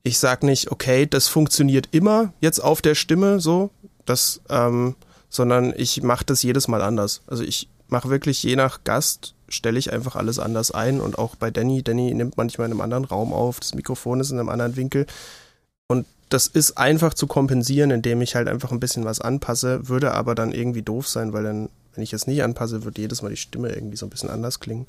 ich 0.04 0.20
sag 0.20 0.44
nicht, 0.44 0.72
okay, 0.72 1.06
das 1.06 1.28
funktioniert 1.28 1.90
immer 1.92 2.34
jetzt 2.40 2.60
auf 2.60 2.82
der 2.82 2.96
Stimme 2.96 3.40
so, 3.40 3.72
das, 4.06 4.42
ähm, 4.50 4.96
sondern 5.30 5.74
ich 5.76 6.02
mache 6.02 6.26
das 6.26 6.44
jedes 6.44 6.68
Mal 6.68 6.82
anders. 6.82 7.22
Also 7.28 7.44
ich 7.44 7.68
mache 7.90 8.10
wirklich 8.10 8.42
je 8.42 8.56
nach 8.56 8.84
Gast 8.86 9.36
stelle 9.50 9.78
ich 9.78 9.94
einfach 9.94 10.16
alles 10.16 10.40
anders 10.40 10.72
ein 10.72 11.00
und 11.00 11.18
auch 11.18 11.36
bei 11.36 11.52
Danny. 11.52 11.84
Danny 11.84 12.14
nimmt 12.14 12.38
manchmal 12.38 12.68
in 12.68 12.72
einem 12.72 12.82
anderen 12.82 13.06
Raum 13.06 13.34
auf, 13.34 13.60
das 13.60 13.76
Mikrofon 13.76 14.20
ist 14.20 14.32
in 14.32 14.40
einem 14.40 14.50
anderen 14.50 14.76
Winkel. 14.76 15.06
Und 15.88 16.06
das 16.34 16.48
ist 16.48 16.78
einfach 16.78 17.14
zu 17.14 17.28
kompensieren, 17.28 17.92
indem 17.92 18.22
ich 18.22 18.36
halt 18.36 18.48
einfach 18.48 18.72
ein 18.72 18.80
bisschen 18.80 19.06
was 19.06 19.22
anpasse, 19.22 19.88
würde 19.88 20.14
aber 20.14 20.36
dann 20.36 20.52
irgendwie 20.52 20.82
doof 20.82 21.08
sein, 21.08 21.32
weil 21.34 21.44
dann, 21.44 21.70
wenn 21.94 22.04
ich 22.04 22.14
es 22.14 22.28
nicht 22.28 22.44
anpasse, 22.44 22.84
wird 22.84 22.98
jedes 22.98 23.22
Mal 23.22 23.30
die 23.30 23.38
Stimme 23.38 23.70
irgendwie 23.70 23.98
so 23.98 24.06
ein 24.06 24.10
bisschen 24.10 24.30
anders 24.30 24.60
klingen. 24.60 24.88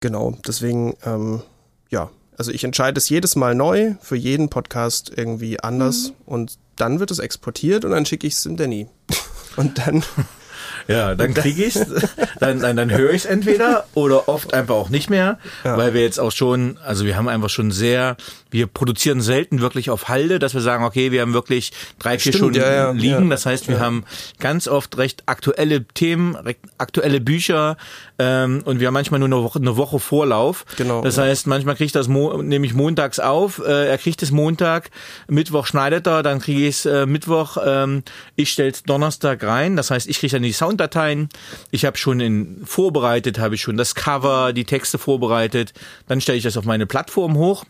Genau, 0.00 0.36
deswegen, 0.46 0.94
ähm, 1.04 1.42
ja, 1.90 2.10
Also 2.36 2.50
ich 2.50 2.64
entscheide 2.64 2.98
es 2.98 3.08
jedes 3.08 3.36
Mal 3.36 3.54
neu, 3.54 3.94
für 4.00 4.16
jeden 4.16 4.48
Podcast 4.48 5.12
irgendwie 5.16 5.60
anders 5.60 6.08
Mhm. 6.08 6.14
und 6.26 6.58
dann 6.76 6.98
wird 6.98 7.12
es 7.12 7.20
exportiert 7.20 7.84
und 7.84 7.92
dann 7.92 8.06
schicke 8.06 8.26
ich 8.26 8.34
es 8.34 8.42
dem 8.42 8.56
Danny. 8.56 8.88
Und 9.56 9.78
dann, 9.78 10.02
Ja, 10.88 11.14
dann 11.14 11.32
kriege 11.32 11.64
ich's, 11.64 11.78
dann, 12.40 12.58
dann, 12.58 12.76
dann 12.76 12.90
höre 12.90 13.12
ich's 13.12 13.24
entweder 13.24 13.86
oder 13.94 14.28
oft 14.28 14.52
einfach 14.52 14.74
auch 14.74 14.88
nicht 14.90 15.08
mehr, 15.10 15.38
Ja. 15.62 15.76
weil 15.78 15.94
wir 15.94 16.02
jetzt 16.02 16.18
auch 16.18 16.32
schon, 16.32 16.76
also 16.84 17.04
wir 17.04 17.16
haben 17.16 17.28
einfach 17.28 17.50
schon 17.50 17.70
sehr, 17.70 18.16
wir 18.54 18.68
produzieren 18.68 19.20
selten 19.20 19.60
wirklich 19.60 19.90
auf 19.90 20.06
Halde, 20.06 20.38
dass 20.38 20.54
wir 20.54 20.60
sagen, 20.60 20.84
okay, 20.84 21.10
wir 21.10 21.22
haben 21.22 21.34
wirklich 21.34 21.72
drei, 21.98 22.20
vier 22.20 22.32
Stunden 22.32 22.60
ja, 22.60 22.72
ja, 22.72 22.90
liegen. 22.92 23.24
ja. 23.24 23.30
Das 23.30 23.46
heißt, 23.46 23.66
wir 23.66 23.80
haben 23.80 24.04
ganz 24.38 24.68
oft 24.68 24.96
recht 24.96 25.24
aktuelle 25.26 25.82
Themen, 25.82 26.36
recht 26.36 26.60
aktuelle 26.78 27.20
Bücher 27.20 27.76
ähm, 28.20 28.62
und 28.64 28.78
wir 28.78 28.86
haben 28.86 28.94
manchmal 28.94 29.18
nur 29.18 29.26
eine 29.26 29.42
Woche, 29.42 29.58
eine 29.58 29.76
Woche 29.76 29.98
Vorlauf. 29.98 30.66
Genau, 30.76 31.02
Das 31.02 31.18
heißt, 31.18 31.48
manchmal 31.48 31.74
kriege 31.74 31.86
ich 31.86 31.92
das 31.92 32.06
Mo 32.06 32.40
nehme 32.42 32.64
ich 32.64 32.74
montags 32.74 33.18
auf, 33.18 33.58
äh, 33.58 33.88
er 33.88 33.98
kriegt 33.98 34.22
es 34.22 34.30
Montag, 34.30 34.90
Mittwoch 35.26 35.66
schneidet 35.66 36.06
er, 36.06 36.22
dann 36.22 36.38
kriege 36.38 36.68
ich 36.68 36.76
es 36.76 36.86
äh, 36.86 37.06
Mittwoch, 37.06 37.56
ähm, 37.64 38.04
ich 38.36 38.52
stelle 38.52 38.70
es 38.70 38.84
Donnerstag 38.84 39.42
rein. 39.42 39.74
Das 39.74 39.90
heißt, 39.90 40.08
ich 40.08 40.20
kriege 40.20 40.30
dann 40.30 40.42
die 40.42 40.52
Sounddateien. 40.52 41.28
Ich 41.72 41.84
habe 41.84 41.98
schon 41.98 42.20
in 42.20 42.62
vorbereitet, 42.64 43.40
habe 43.40 43.56
ich 43.56 43.62
schon 43.62 43.76
das 43.76 43.96
Cover, 43.96 44.52
die 44.52 44.64
Texte 44.64 44.98
vorbereitet. 44.98 45.72
Dann 46.06 46.20
stelle 46.20 46.38
ich 46.38 46.44
das 46.44 46.56
auf 46.56 46.64
meine 46.64 46.86
Plattform 46.86 47.36
hoch 47.36 47.64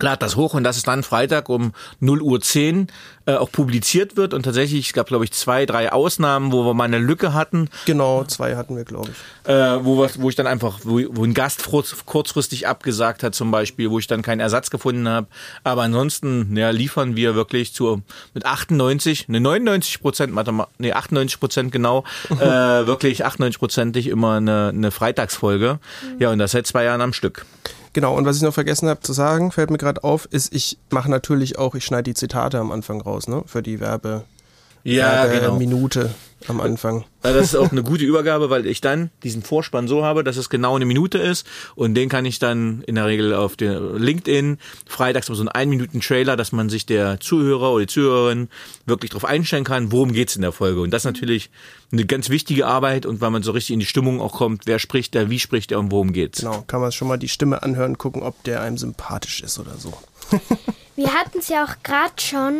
lad 0.00 0.22
das 0.22 0.36
hoch 0.36 0.54
und 0.54 0.64
das 0.64 0.76
ist 0.76 0.88
dann 0.88 1.02
Freitag 1.02 1.48
um 1.48 1.72
0 2.00 2.22
Uhr 2.22 2.40
10 2.40 2.88
äh, 3.24 3.34
auch 3.34 3.52
publiziert 3.52 4.16
wird 4.16 4.34
und 4.34 4.42
tatsächlich, 4.42 4.86
es 4.86 4.92
gab 4.92 5.06
glaube 5.06 5.24
ich 5.24 5.32
zwei, 5.32 5.64
drei 5.66 5.92
Ausnahmen, 5.92 6.50
wo 6.52 6.64
wir 6.64 6.74
mal 6.74 6.84
eine 6.84 6.98
Lücke 6.98 7.34
hatten, 7.34 7.68
genau, 7.84 8.24
zwei 8.24 8.56
hatten 8.56 8.76
wir, 8.76 8.84
glaube 8.84 9.10
ich. 9.10 9.48
äh, 9.50 9.84
wo, 9.84 9.98
wir, 10.02 10.10
wo 10.16 10.28
ich 10.28 10.34
dann 10.34 10.46
einfach, 10.46 10.80
wo, 10.82 11.00
wo 11.10 11.24
ein 11.24 11.34
Gast 11.34 11.68
kurz, 11.68 11.94
kurzfristig 12.04 12.66
abgesagt 12.66 13.22
hat 13.22 13.34
zum 13.34 13.50
Beispiel, 13.50 13.90
wo 13.90 13.98
ich 13.98 14.06
dann 14.06 14.22
keinen 14.22 14.40
Ersatz 14.40 14.70
gefunden 14.70 15.08
habe. 15.08 15.28
Aber 15.62 15.82
ansonsten 15.82 16.56
ja, 16.56 16.70
liefern 16.70 17.14
wir 17.14 17.34
wirklich 17.34 17.72
zu 17.72 18.02
mit 18.34 18.44
98, 18.44 19.28
ne 19.28 19.40
99 19.40 20.00
Prozent, 20.00 20.34
nee 20.78 20.92
98 20.92 21.38
Prozent 21.38 21.72
genau, 21.72 22.04
äh, 22.30 22.36
wirklich 22.86 23.24
98 23.24 23.58
prozentig 23.58 24.06
immer 24.08 24.34
eine, 24.34 24.70
eine 24.74 24.90
Freitagsfolge. 24.90 25.78
Ja 26.18 26.30
und 26.30 26.38
das 26.38 26.52
seit 26.52 26.66
zwei 26.66 26.84
Jahren 26.84 27.00
am 27.00 27.12
Stück. 27.12 27.46
Genau, 27.92 28.16
und 28.16 28.24
was 28.24 28.36
ich 28.36 28.42
noch 28.42 28.54
vergessen 28.54 28.88
habe 28.88 29.00
zu 29.00 29.12
sagen, 29.12 29.52
fällt 29.52 29.70
mir 29.70 29.78
gerade 29.78 30.02
auf, 30.02 30.26
ist, 30.30 30.54
ich 30.54 30.78
mache 30.90 31.10
natürlich 31.10 31.58
auch, 31.58 31.74
ich 31.74 31.84
schneide 31.84 32.04
die 32.04 32.14
Zitate 32.14 32.58
am 32.58 32.72
Anfang 32.72 33.00
raus, 33.00 33.28
ne? 33.28 33.42
Für 33.46 33.62
die 33.62 33.80
Werbe, 33.80 34.24
Ja, 34.84 35.26
genau. 35.26 35.56
Minute 35.56 36.10
am 36.48 36.60
Anfang. 36.60 37.04
Das 37.22 37.36
ist 37.36 37.54
auch 37.54 37.70
eine 37.70 37.82
gute 37.82 38.04
Übergabe, 38.04 38.50
weil 38.50 38.66
ich 38.66 38.80
dann 38.80 39.10
diesen 39.22 39.42
Vorspann 39.42 39.86
so 39.86 40.04
habe, 40.04 40.24
dass 40.24 40.36
es 40.36 40.50
genau 40.50 40.74
eine 40.76 40.84
Minute 40.84 41.18
ist 41.18 41.46
und 41.74 41.94
den 41.94 42.08
kann 42.08 42.24
ich 42.24 42.38
dann 42.38 42.82
in 42.86 42.96
der 42.96 43.06
Regel 43.06 43.34
auf 43.34 43.56
der 43.56 43.80
LinkedIn 43.80 44.58
freitags 44.86 45.26
so 45.26 45.34
einen 45.34 45.48
ein 45.48 45.68
Minuten 45.68 46.00
Trailer, 46.00 46.36
dass 46.36 46.52
man 46.52 46.68
sich 46.68 46.84
der 46.86 47.20
Zuhörer 47.20 47.72
oder 47.72 47.86
die 47.86 47.92
Zuhörerin 47.92 48.48
wirklich 48.86 49.10
darauf 49.10 49.24
einstellen 49.24 49.64
kann, 49.64 49.92
worum 49.92 50.12
geht's 50.12 50.36
in 50.36 50.42
der 50.42 50.52
Folge. 50.52 50.80
Und 50.80 50.90
das 50.90 51.02
ist 51.02 51.06
natürlich 51.06 51.50
eine 51.92 52.06
ganz 52.06 52.28
wichtige 52.28 52.66
Arbeit 52.66 53.06
und 53.06 53.20
weil 53.20 53.30
man 53.30 53.42
so 53.42 53.52
richtig 53.52 53.74
in 53.74 53.80
die 53.80 53.86
Stimmung 53.86 54.20
auch 54.20 54.32
kommt, 54.32 54.66
wer 54.66 54.78
spricht 54.78 55.14
da, 55.14 55.30
wie 55.30 55.38
spricht 55.38 55.72
er 55.72 55.78
und 55.78 55.90
worum 55.92 56.12
geht's. 56.12 56.40
Genau, 56.40 56.62
kann 56.66 56.80
man 56.80 56.90
schon 56.92 57.08
mal 57.08 57.18
die 57.18 57.28
Stimme 57.28 57.62
anhören, 57.62 57.98
gucken, 57.98 58.22
ob 58.22 58.42
der 58.44 58.62
einem 58.62 58.78
sympathisch 58.78 59.42
ist 59.42 59.58
oder 59.58 59.76
so. 59.76 59.92
Wir 60.96 61.12
hatten 61.12 61.38
es 61.38 61.48
ja 61.48 61.64
auch 61.64 61.82
gerade 61.82 62.20
schon. 62.20 62.54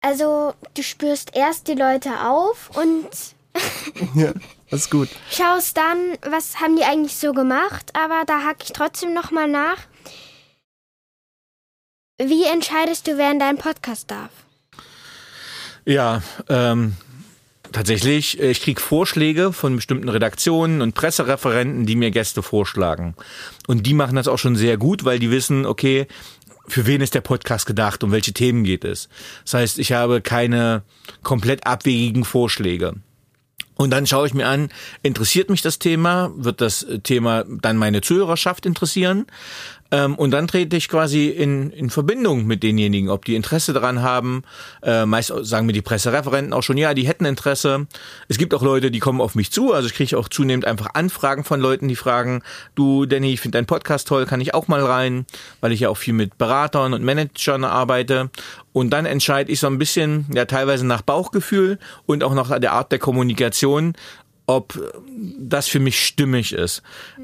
Also, 0.00 0.54
du 0.74 0.82
spürst 0.82 1.34
erst 1.34 1.68
die 1.68 1.74
Leute 1.74 2.10
auf 2.26 2.70
und 2.76 3.08
Ja, 4.14 4.32
das 4.70 4.82
ist 4.82 4.90
gut. 4.90 5.08
schaust 5.30 5.76
dann, 5.76 5.98
was 6.30 6.60
haben 6.60 6.76
die 6.76 6.84
eigentlich 6.84 7.16
so 7.16 7.32
gemacht, 7.32 7.90
aber 7.94 8.24
da 8.26 8.42
hake 8.44 8.64
ich 8.64 8.72
trotzdem 8.72 9.14
nochmal 9.14 9.48
nach. 9.48 9.78
Wie 12.18 12.44
entscheidest 12.44 13.06
du, 13.06 13.18
wer 13.18 13.30
in 13.30 13.38
deinen 13.38 13.58
Podcast 13.58 14.10
darf? 14.10 14.30
Ja, 15.84 16.22
ähm, 16.48 16.96
tatsächlich, 17.72 18.40
äh, 18.40 18.50
ich 18.50 18.62
krieg 18.62 18.80
Vorschläge 18.80 19.52
von 19.52 19.76
bestimmten 19.76 20.08
Redaktionen 20.08 20.80
und 20.80 20.94
Pressereferenten, 20.94 21.84
die 21.86 21.94
mir 21.96 22.10
Gäste 22.10 22.42
vorschlagen. 22.42 23.14
Und 23.66 23.86
die 23.86 23.94
machen 23.94 24.16
das 24.16 24.28
auch 24.28 24.38
schon 24.38 24.56
sehr 24.56 24.78
gut, 24.78 25.04
weil 25.04 25.18
die 25.18 25.30
wissen, 25.30 25.66
okay, 25.66 26.06
für 26.68 26.86
wen 26.86 27.00
ist 27.00 27.14
der 27.14 27.20
Podcast 27.20 27.66
gedacht, 27.66 28.02
um 28.04 28.12
welche 28.12 28.32
Themen 28.32 28.64
geht 28.64 28.84
es. 28.84 29.08
Das 29.44 29.54
heißt, 29.54 29.78
ich 29.78 29.92
habe 29.92 30.20
keine 30.20 30.82
komplett 31.22 31.66
abwegigen 31.66 32.24
Vorschläge. 32.24 32.94
Und 33.76 33.90
dann 33.90 34.06
schaue 34.06 34.26
ich 34.26 34.34
mir 34.34 34.48
an, 34.48 34.70
interessiert 35.02 35.50
mich 35.50 35.60
das 35.60 35.78
Thema? 35.78 36.32
Wird 36.34 36.60
das 36.60 36.86
Thema 37.02 37.44
dann 37.46 37.76
meine 37.76 38.00
Zuhörerschaft 38.00 38.64
interessieren? 38.64 39.26
Ähm, 39.90 40.14
und 40.16 40.30
dann 40.30 40.48
trete 40.48 40.76
ich 40.76 40.88
quasi 40.88 41.28
in, 41.28 41.70
in 41.70 41.90
Verbindung 41.90 42.46
mit 42.46 42.62
denjenigen, 42.62 43.08
ob 43.10 43.24
die 43.24 43.34
Interesse 43.34 43.72
daran 43.72 44.02
haben. 44.02 44.42
Äh, 44.82 45.06
meist 45.06 45.32
sagen 45.42 45.66
mir 45.66 45.72
die 45.72 45.82
Pressereferenten 45.82 46.52
auch 46.52 46.62
schon, 46.62 46.76
ja, 46.76 46.94
die 46.94 47.06
hätten 47.06 47.24
Interesse. 47.24 47.86
Es 48.28 48.38
gibt 48.38 48.54
auch 48.54 48.62
Leute, 48.62 48.90
die 48.90 48.98
kommen 48.98 49.20
auf 49.20 49.34
mich 49.34 49.52
zu. 49.52 49.72
Also 49.72 49.88
ich 49.88 49.94
kriege 49.94 50.18
auch 50.18 50.28
zunehmend 50.28 50.64
einfach 50.64 50.94
Anfragen 50.94 51.44
von 51.44 51.60
Leuten, 51.60 51.88
die 51.88 51.96
fragen, 51.96 52.42
du 52.74 53.06
Danny, 53.06 53.32
ich 53.32 53.40
finde 53.40 53.58
deinen 53.58 53.66
Podcast 53.66 54.08
toll, 54.08 54.26
kann 54.26 54.40
ich 54.40 54.54
auch 54.54 54.68
mal 54.68 54.84
rein? 54.84 55.26
Weil 55.60 55.72
ich 55.72 55.80
ja 55.80 55.88
auch 55.88 55.96
viel 55.96 56.14
mit 56.14 56.38
Beratern 56.38 56.94
und 56.94 57.04
Managern 57.04 57.64
arbeite. 57.64 58.30
Und 58.72 58.90
dann 58.90 59.06
entscheide 59.06 59.50
ich 59.50 59.60
so 59.60 59.66
ein 59.68 59.78
bisschen, 59.78 60.26
ja 60.34 60.44
teilweise 60.44 60.86
nach 60.86 61.02
Bauchgefühl 61.02 61.78
und 62.06 62.22
auch 62.24 62.34
nach 62.34 62.58
der 62.58 62.72
Art 62.72 62.92
der 62.92 62.98
Kommunikation, 62.98 63.94
ob 64.46 64.78
das 65.38 65.66
für 65.68 65.80
mich 65.80 66.04
stimmig 66.04 66.52
ist. 66.52 66.82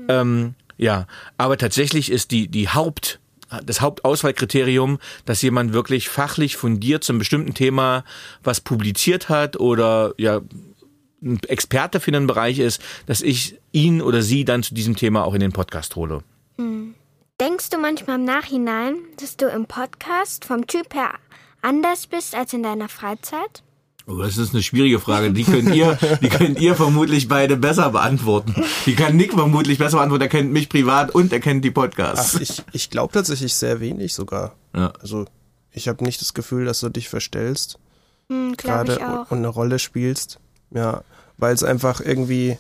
Ähm, 0.09 0.55
ja, 0.76 1.06
aber 1.38 1.56
tatsächlich 1.56 2.11
ist 2.11 2.30
die, 2.30 2.48
die 2.48 2.68
Haupt, 2.68 3.20
das 3.64 3.80
Hauptauswahlkriterium, 3.80 4.98
dass 5.24 5.42
jemand 5.42 5.72
wirklich 5.72 6.08
fachlich 6.08 6.56
fundiert 6.56 7.04
zum 7.04 7.18
bestimmten 7.18 7.54
Thema 7.54 8.04
was 8.42 8.61
publiziert 8.61 9.28
hat 9.28 9.58
oder 9.58 10.14
ja 10.16 10.40
ein 11.22 11.38
Experte 11.46 12.00
für 12.00 12.11
einen 12.11 12.26
Bereich 12.26 12.58
ist, 12.58 12.82
dass 13.06 13.20
ich 13.20 13.58
ihn 13.70 14.02
oder 14.02 14.22
sie 14.22 14.44
dann 14.44 14.62
zu 14.62 14.74
diesem 14.74 14.96
Thema 14.96 15.24
auch 15.24 15.35
in 15.35 15.40
den 15.40 15.52
Podcast 15.52 15.94
hole. 15.94 16.22
Denkst 17.42 17.70
du 17.70 17.78
manchmal 17.78 18.20
im 18.20 18.24
Nachhinein, 18.24 18.94
dass 19.18 19.37
du 19.37 19.48
im 19.48 19.66
Podcast 19.66 20.44
vom 20.44 20.68
Typ 20.68 20.94
her 20.94 21.14
anders 21.61 22.06
bist 22.06 22.37
als 22.37 22.52
in 22.52 22.62
deiner 22.62 22.88
Freizeit? 22.88 23.64
Oh, 24.06 24.16
das 24.16 24.36
ist 24.36 24.52
eine 24.52 24.62
schwierige 24.62 24.98
Frage. 24.98 25.32
Die 25.32 25.44
könnt 25.44 25.74
ihr, 25.74 25.96
die 26.20 26.28
könnt 26.28 26.60
ihr 26.60 26.74
vermutlich 26.74 27.28
beide 27.28 27.56
besser 27.56 27.90
beantworten. 27.90 28.54
Die 28.86 28.94
kann 28.94 29.16
Nick 29.16 29.32
vermutlich 29.32 29.78
besser 29.78 29.98
beantworten. 29.98 30.22
Er 30.22 30.28
kennt 30.28 30.52
mich 30.52 30.68
privat 30.68 31.14
und 31.14 31.32
er 31.32 31.40
kennt 31.40 31.64
die 31.64 31.70
Podcasts. 31.70 32.34
Ach, 32.36 32.40
ich, 32.40 32.62
ich 32.72 32.90
glaube 32.90 33.12
tatsächlich 33.12 33.54
sehr 33.54 33.80
wenig 33.80 34.12
sogar. 34.12 34.54
Ja. 34.74 34.92
Also 35.00 35.26
ich 35.70 35.88
habe 35.88 36.02
nicht 36.04 36.20
das 36.20 36.34
Gefühl, 36.34 36.64
dass 36.64 36.80
du 36.80 36.88
dich 36.88 37.08
verstellst, 37.08 37.78
Hm, 38.28 38.56
gerade 38.56 38.98
und 39.28 39.38
eine 39.38 39.48
Rolle 39.48 39.78
spielst. 39.78 40.38
Ja, 40.70 41.02
weil 41.36 41.54
es 41.54 41.62
einfach 41.62 42.00
irgendwie. 42.00 42.58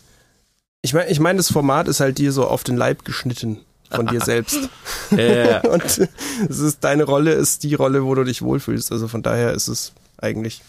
Ich 0.82 0.92
meine, 0.94 1.10
ich 1.10 1.20
meine, 1.20 1.38
das 1.38 1.52
Format 1.52 1.88
ist 1.88 2.00
halt 2.00 2.18
dir 2.18 2.32
so 2.32 2.46
auf 2.46 2.64
den 2.64 2.76
Leib 2.76 3.04
geschnitten 3.04 3.60
von 3.90 4.06
dir 4.06 4.20
selbst. 4.20 4.58
Äh, 5.10 5.60
Und 5.68 5.84
es 5.84 6.58
ist 6.58 6.82
deine 6.84 7.04
Rolle 7.04 7.32
ist 7.32 7.64
die 7.64 7.74
Rolle, 7.74 8.02
wo 8.04 8.14
du 8.14 8.24
dich 8.24 8.40
wohlfühlst. 8.40 8.92
Also 8.92 9.08
von 9.08 9.22
daher 9.22 9.52
ist 9.52 9.68
es 9.68 9.92
eigentlich 10.16 10.62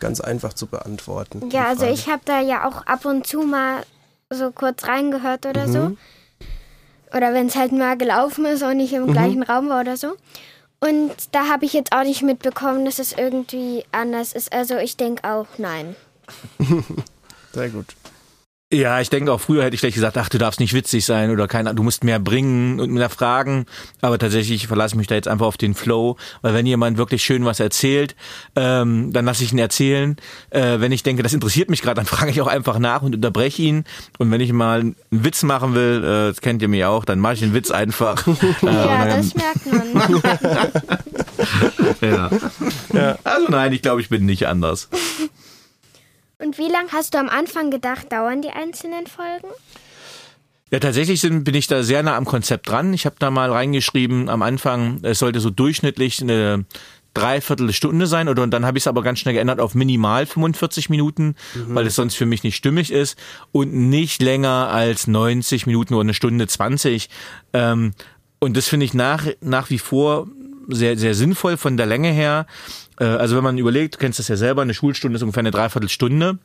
ganz 0.00 0.20
einfach 0.20 0.52
zu 0.54 0.66
beantworten. 0.66 1.48
Ja, 1.50 1.68
also 1.68 1.86
ich 1.86 2.08
habe 2.08 2.22
da 2.24 2.40
ja 2.40 2.66
auch 2.66 2.86
ab 2.86 3.04
und 3.04 3.26
zu 3.26 3.42
mal 3.42 3.82
so 4.30 4.50
kurz 4.50 4.86
reingehört 4.88 5.46
oder 5.46 5.66
Mhm. 5.66 5.72
so. 5.72 5.96
Oder 7.16 7.34
wenn 7.34 7.46
es 7.48 7.56
halt 7.56 7.72
mal 7.72 7.96
gelaufen 7.98 8.44
ist 8.46 8.62
und 8.62 8.78
ich 8.80 8.92
im 8.92 9.06
Mhm. 9.06 9.12
gleichen 9.12 9.42
Raum 9.42 9.68
war 9.68 9.80
oder 9.80 9.96
so. 9.96 10.14
Und 10.80 11.12
da 11.32 11.48
habe 11.48 11.64
ich 11.66 11.72
jetzt 11.72 11.92
auch 11.92 12.04
nicht 12.04 12.22
mitbekommen, 12.22 12.84
dass 12.84 12.98
es 12.98 13.12
irgendwie 13.12 13.84
anders 13.92 14.32
ist. 14.32 14.52
Also 14.52 14.76
ich 14.78 14.96
denke 14.96 15.24
auch, 15.28 15.46
nein. 15.58 15.94
Sehr 17.52 17.68
gut. 17.68 17.86
Ja, 18.72 19.00
ich 19.00 19.10
denke 19.10 19.32
auch 19.32 19.40
früher 19.40 19.64
hätte 19.64 19.74
ich 19.74 19.80
gleich 19.80 19.94
gesagt, 19.94 20.16
ach, 20.16 20.28
du 20.28 20.38
darfst 20.38 20.60
nicht 20.60 20.74
witzig 20.74 21.04
sein 21.04 21.32
oder 21.32 21.48
keine, 21.48 21.74
du 21.74 21.82
musst 21.82 22.04
mehr 22.04 22.20
bringen 22.20 22.78
und 22.78 22.92
mehr 22.92 23.10
fragen. 23.10 23.66
Aber 24.00 24.16
tatsächlich 24.16 24.68
verlasse 24.68 24.94
ich 24.94 24.96
mich 24.98 25.08
da 25.08 25.16
jetzt 25.16 25.26
einfach 25.26 25.46
auf 25.46 25.56
den 25.56 25.74
Flow, 25.74 26.16
weil 26.40 26.54
wenn 26.54 26.66
jemand 26.66 26.96
wirklich 26.96 27.24
schön 27.24 27.44
was 27.44 27.58
erzählt, 27.58 28.14
ähm, 28.54 29.12
dann 29.12 29.24
lasse 29.24 29.42
ich 29.42 29.52
ihn 29.52 29.58
erzählen. 29.58 30.14
Äh, 30.50 30.78
wenn 30.78 30.92
ich 30.92 31.02
denke, 31.02 31.24
das 31.24 31.32
interessiert 31.34 31.68
mich 31.68 31.82
gerade, 31.82 31.96
dann 31.96 32.06
frage 32.06 32.30
ich 32.30 32.40
auch 32.40 32.46
einfach 32.46 32.78
nach 32.78 33.02
und 33.02 33.12
unterbreche 33.16 33.60
ihn. 33.62 33.84
Und 34.18 34.30
wenn 34.30 34.40
ich 34.40 34.52
mal 34.52 34.78
einen 34.80 34.96
Witz 35.10 35.42
machen 35.42 35.74
will, 35.74 36.04
äh, 36.04 36.28
das 36.28 36.40
kennt 36.40 36.62
ihr 36.62 36.68
mich 36.68 36.84
auch, 36.84 37.04
dann 37.04 37.18
mache 37.18 37.34
ich 37.34 37.40
den 37.40 37.52
Witz 37.54 37.72
einfach. 37.72 38.24
äh, 38.62 38.66
Ja, 38.66 39.04
dann- 39.04 39.16
das 39.16 39.34
merkt 39.34 39.66
man. 39.92 40.22
ja. 42.92 43.18
Also 43.24 43.48
nein, 43.48 43.72
ich 43.72 43.82
glaube, 43.82 44.00
ich 44.00 44.08
bin 44.10 44.26
nicht 44.26 44.46
anders. 44.46 44.88
Und 46.40 46.58
wie 46.58 46.68
lange 46.68 46.90
hast 46.92 47.14
du 47.14 47.18
am 47.18 47.28
Anfang 47.28 47.70
gedacht, 47.70 48.10
dauern 48.12 48.42
die 48.42 48.50
einzelnen 48.50 49.06
Folgen? 49.06 49.48
Ja, 50.70 50.78
tatsächlich 50.78 51.20
sind, 51.20 51.44
bin 51.44 51.54
ich 51.54 51.66
da 51.66 51.82
sehr 51.82 52.02
nah 52.02 52.16
am 52.16 52.24
Konzept 52.24 52.68
dran. 52.68 52.94
Ich 52.94 53.04
habe 53.04 53.16
da 53.18 53.30
mal 53.30 53.50
reingeschrieben 53.50 54.28
am 54.28 54.42
Anfang, 54.42 55.00
es 55.02 55.18
sollte 55.18 55.40
so 55.40 55.50
durchschnittlich 55.50 56.22
eine 56.22 56.64
Dreiviertelstunde 57.12 58.06
sein 58.06 58.28
oder 58.28 58.44
und 58.44 58.52
dann 58.52 58.64
habe 58.64 58.78
ich 58.78 58.82
es 58.82 58.86
aber 58.88 59.02
ganz 59.02 59.18
schnell 59.18 59.34
geändert 59.34 59.58
auf 59.58 59.74
minimal 59.74 60.26
45 60.26 60.90
Minuten, 60.90 61.34
weil 61.66 61.86
es 61.88 61.96
sonst 61.96 62.14
für 62.14 62.24
mich 62.24 62.44
nicht 62.44 62.54
stimmig 62.54 62.92
ist 62.92 63.18
und 63.50 63.74
nicht 63.74 64.22
länger 64.22 64.68
als 64.70 65.08
90 65.08 65.66
Minuten 65.66 65.94
oder 65.94 66.02
eine 66.02 66.14
Stunde 66.14 66.46
20. 66.46 67.10
Ähm, 67.52 67.94
und 68.38 68.56
das 68.56 68.68
finde 68.68 68.86
ich 68.86 68.94
nach, 68.94 69.26
nach 69.40 69.70
wie 69.70 69.78
vor 69.78 70.28
sehr, 70.68 70.96
sehr 70.96 71.14
sinnvoll 71.14 71.56
von 71.56 71.76
der 71.76 71.86
Länge 71.86 72.12
her. 72.12 72.46
Äh, 73.00 73.04
also 73.04 73.36
wenn 73.36 73.42
man 73.42 73.58
überlegt, 73.58 73.96
du 73.96 73.98
kennst 73.98 74.18
das 74.18 74.28
ja 74.28 74.36
selber, 74.36 74.62
eine 74.62 74.74
Schulstunde 74.74 75.16
ist 75.16 75.22
ungefähr 75.22 75.40
eine 75.40 75.50
Dreiviertelstunde. 75.50 76.38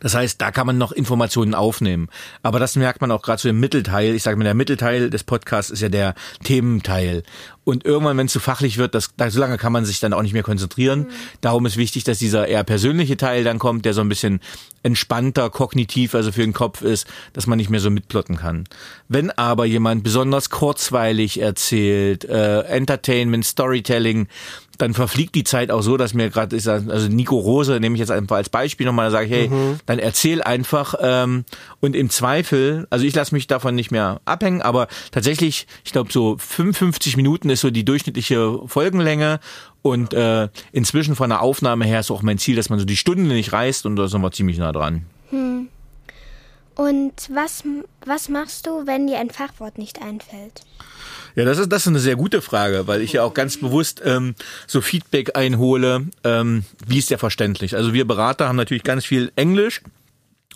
Das 0.00 0.14
heißt, 0.14 0.40
da 0.40 0.50
kann 0.50 0.66
man 0.66 0.76
noch 0.76 0.92
Informationen 0.92 1.54
aufnehmen. 1.54 2.08
Aber 2.42 2.58
das 2.58 2.76
merkt 2.76 3.00
man 3.00 3.10
auch 3.10 3.22
gerade 3.22 3.40
so 3.40 3.48
im 3.48 3.58
Mittelteil. 3.58 4.14
Ich 4.14 4.22
sage 4.22 4.36
mal, 4.36 4.44
der 4.44 4.54
Mittelteil 4.54 5.08
des 5.08 5.24
Podcasts 5.24 5.70
ist 5.70 5.80
ja 5.80 5.88
der 5.88 6.14
Thementeil. 6.44 7.22
Und 7.64 7.84
irgendwann, 7.84 8.16
wenn 8.16 8.26
es 8.26 8.32
zu 8.32 8.40
fachlich 8.40 8.76
wird, 8.76 8.94
das, 8.94 9.10
da, 9.16 9.30
so 9.30 9.38
lange 9.38 9.56
kann 9.56 9.72
man 9.72 9.84
sich 9.84 10.00
dann 10.00 10.12
auch 10.12 10.22
nicht 10.22 10.32
mehr 10.32 10.42
konzentrieren. 10.42 11.00
Mhm. 11.00 11.08
Darum 11.40 11.66
ist 11.66 11.76
wichtig, 11.76 12.02
dass 12.02 12.18
dieser 12.18 12.48
eher 12.48 12.64
persönliche 12.64 13.16
Teil 13.16 13.44
dann 13.44 13.60
kommt, 13.60 13.84
der 13.84 13.94
so 13.94 14.00
ein 14.00 14.08
bisschen 14.08 14.40
entspannter, 14.82 15.48
kognitiv, 15.48 16.14
also 16.14 16.32
für 16.32 16.40
den 16.40 16.52
Kopf 16.52 16.82
ist, 16.82 17.06
dass 17.32 17.46
man 17.46 17.58
nicht 17.58 17.70
mehr 17.70 17.78
so 17.80 17.90
mitplotten 17.90 18.36
kann. 18.36 18.64
Wenn 19.08 19.30
aber 19.30 19.64
jemand 19.64 20.02
besonders 20.02 20.50
kurzweilig 20.50 21.40
erzählt, 21.40 22.24
äh, 22.24 22.62
Entertainment, 22.62 23.44
Storytelling, 23.44 24.26
dann 24.78 24.94
verfliegt 24.94 25.34
die 25.36 25.44
Zeit 25.44 25.70
auch 25.70 25.82
so, 25.82 25.96
dass 25.96 26.14
mir 26.14 26.30
gerade 26.30 26.56
ist, 26.56 26.66
also 26.66 27.06
Nico 27.08 27.38
Rose 27.38 27.78
nehme 27.78 27.94
ich 27.94 28.00
jetzt 28.00 28.10
einfach 28.10 28.36
als 28.36 28.48
Beispiel 28.48 28.86
nochmal, 28.86 29.06
da 29.06 29.10
sage 29.12 29.26
ich, 29.26 29.32
hey, 29.32 29.48
mhm. 29.48 29.78
dann 29.86 30.00
erzähl 30.00 30.42
einfach 30.42 30.94
ähm, 31.00 31.44
und 31.80 31.94
im 31.94 32.10
Zweifel, 32.10 32.86
also 32.90 33.04
ich 33.04 33.14
lasse 33.14 33.34
mich 33.34 33.46
davon 33.46 33.76
nicht 33.76 33.92
mehr 33.92 34.20
abhängen, 34.24 34.60
aber 34.60 34.88
tatsächlich, 35.12 35.68
ich 35.84 35.92
glaube 35.92 36.10
so 36.10 36.36
55 36.36 37.16
Minuten 37.16 37.48
ist 37.52 37.60
so 37.60 37.70
die 37.70 37.84
durchschnittliche 37.84 38.60
Folgenlänge 38.66 39.40
und 39.82 40.14
äh, 40.14 40.48
inzwischen 40.72 41.16
von 41.16 41.30
der 41.30 41.42
Aufnahme 41.42 41.84
her 41.84 42.00
ist 42.00 42.10
auch 42.10 42.22
mein 42.22 42.38
Ziel, 42.38 42.56
dass 42.56 42.70
man 42.70 42.78
so 42.78 42.84
die 42.84 42.96
Stunde 42.96 43.24
nicht 43.24 43.52
reißt 43.52 43.86
und 43.86 43.96
da 43.96 44.08
sind 44.08 44.22
wir 44.22 44.32
ziemlich 44.32 44.58
nah 44.58 44.72
dran. 44.72 45.04
Hm. 45.30 45.68
Und 46.74 47.12
was, 47.32 47.64
was 48.06 48.28
machst 48.28 48.66
du, 48.66 48.86
wenn 48.86 49.06
dir 49.06 49.18
ein 49.18 49.30
Fachwort 49.30 49.76
nicht 49.76 50.00
einfällt? 50.00 50.62
Ja, 51.34 51.44
das 51.44 51.58
ist, 51.58 51.70
das 51.70 51.82
ist 51.82 51.88
eine 51.88 51.98
sehr 51.98 52.16
gute 52.16 52.42
Frage, 52.42 52.86
weil 52.86 53.00
ich 53.00 53.14
ja 53.14 53.22
auch 53.22 53.34
ganz 53.34 53.56
bewusst 53.56 54.02
ähm, 54.04 54.34
so 54.66 54.80
Feedback 54.80 55.36
einhole, 55.36 56.06
ähm, 56.24 56.64
wie 56.86 56.98
ist 56.98 57.10
der 57.10 57.18
verständlich. 57.18 57.76
Also 57.76 57.92
wir 57.92 58.06
Berater 58.06 58.48
haben 58.48 58.56
natürlich 58.56 58.84
ganz 58.84 59.04
viel 59.04 59.32
Englisch 59.36 59.82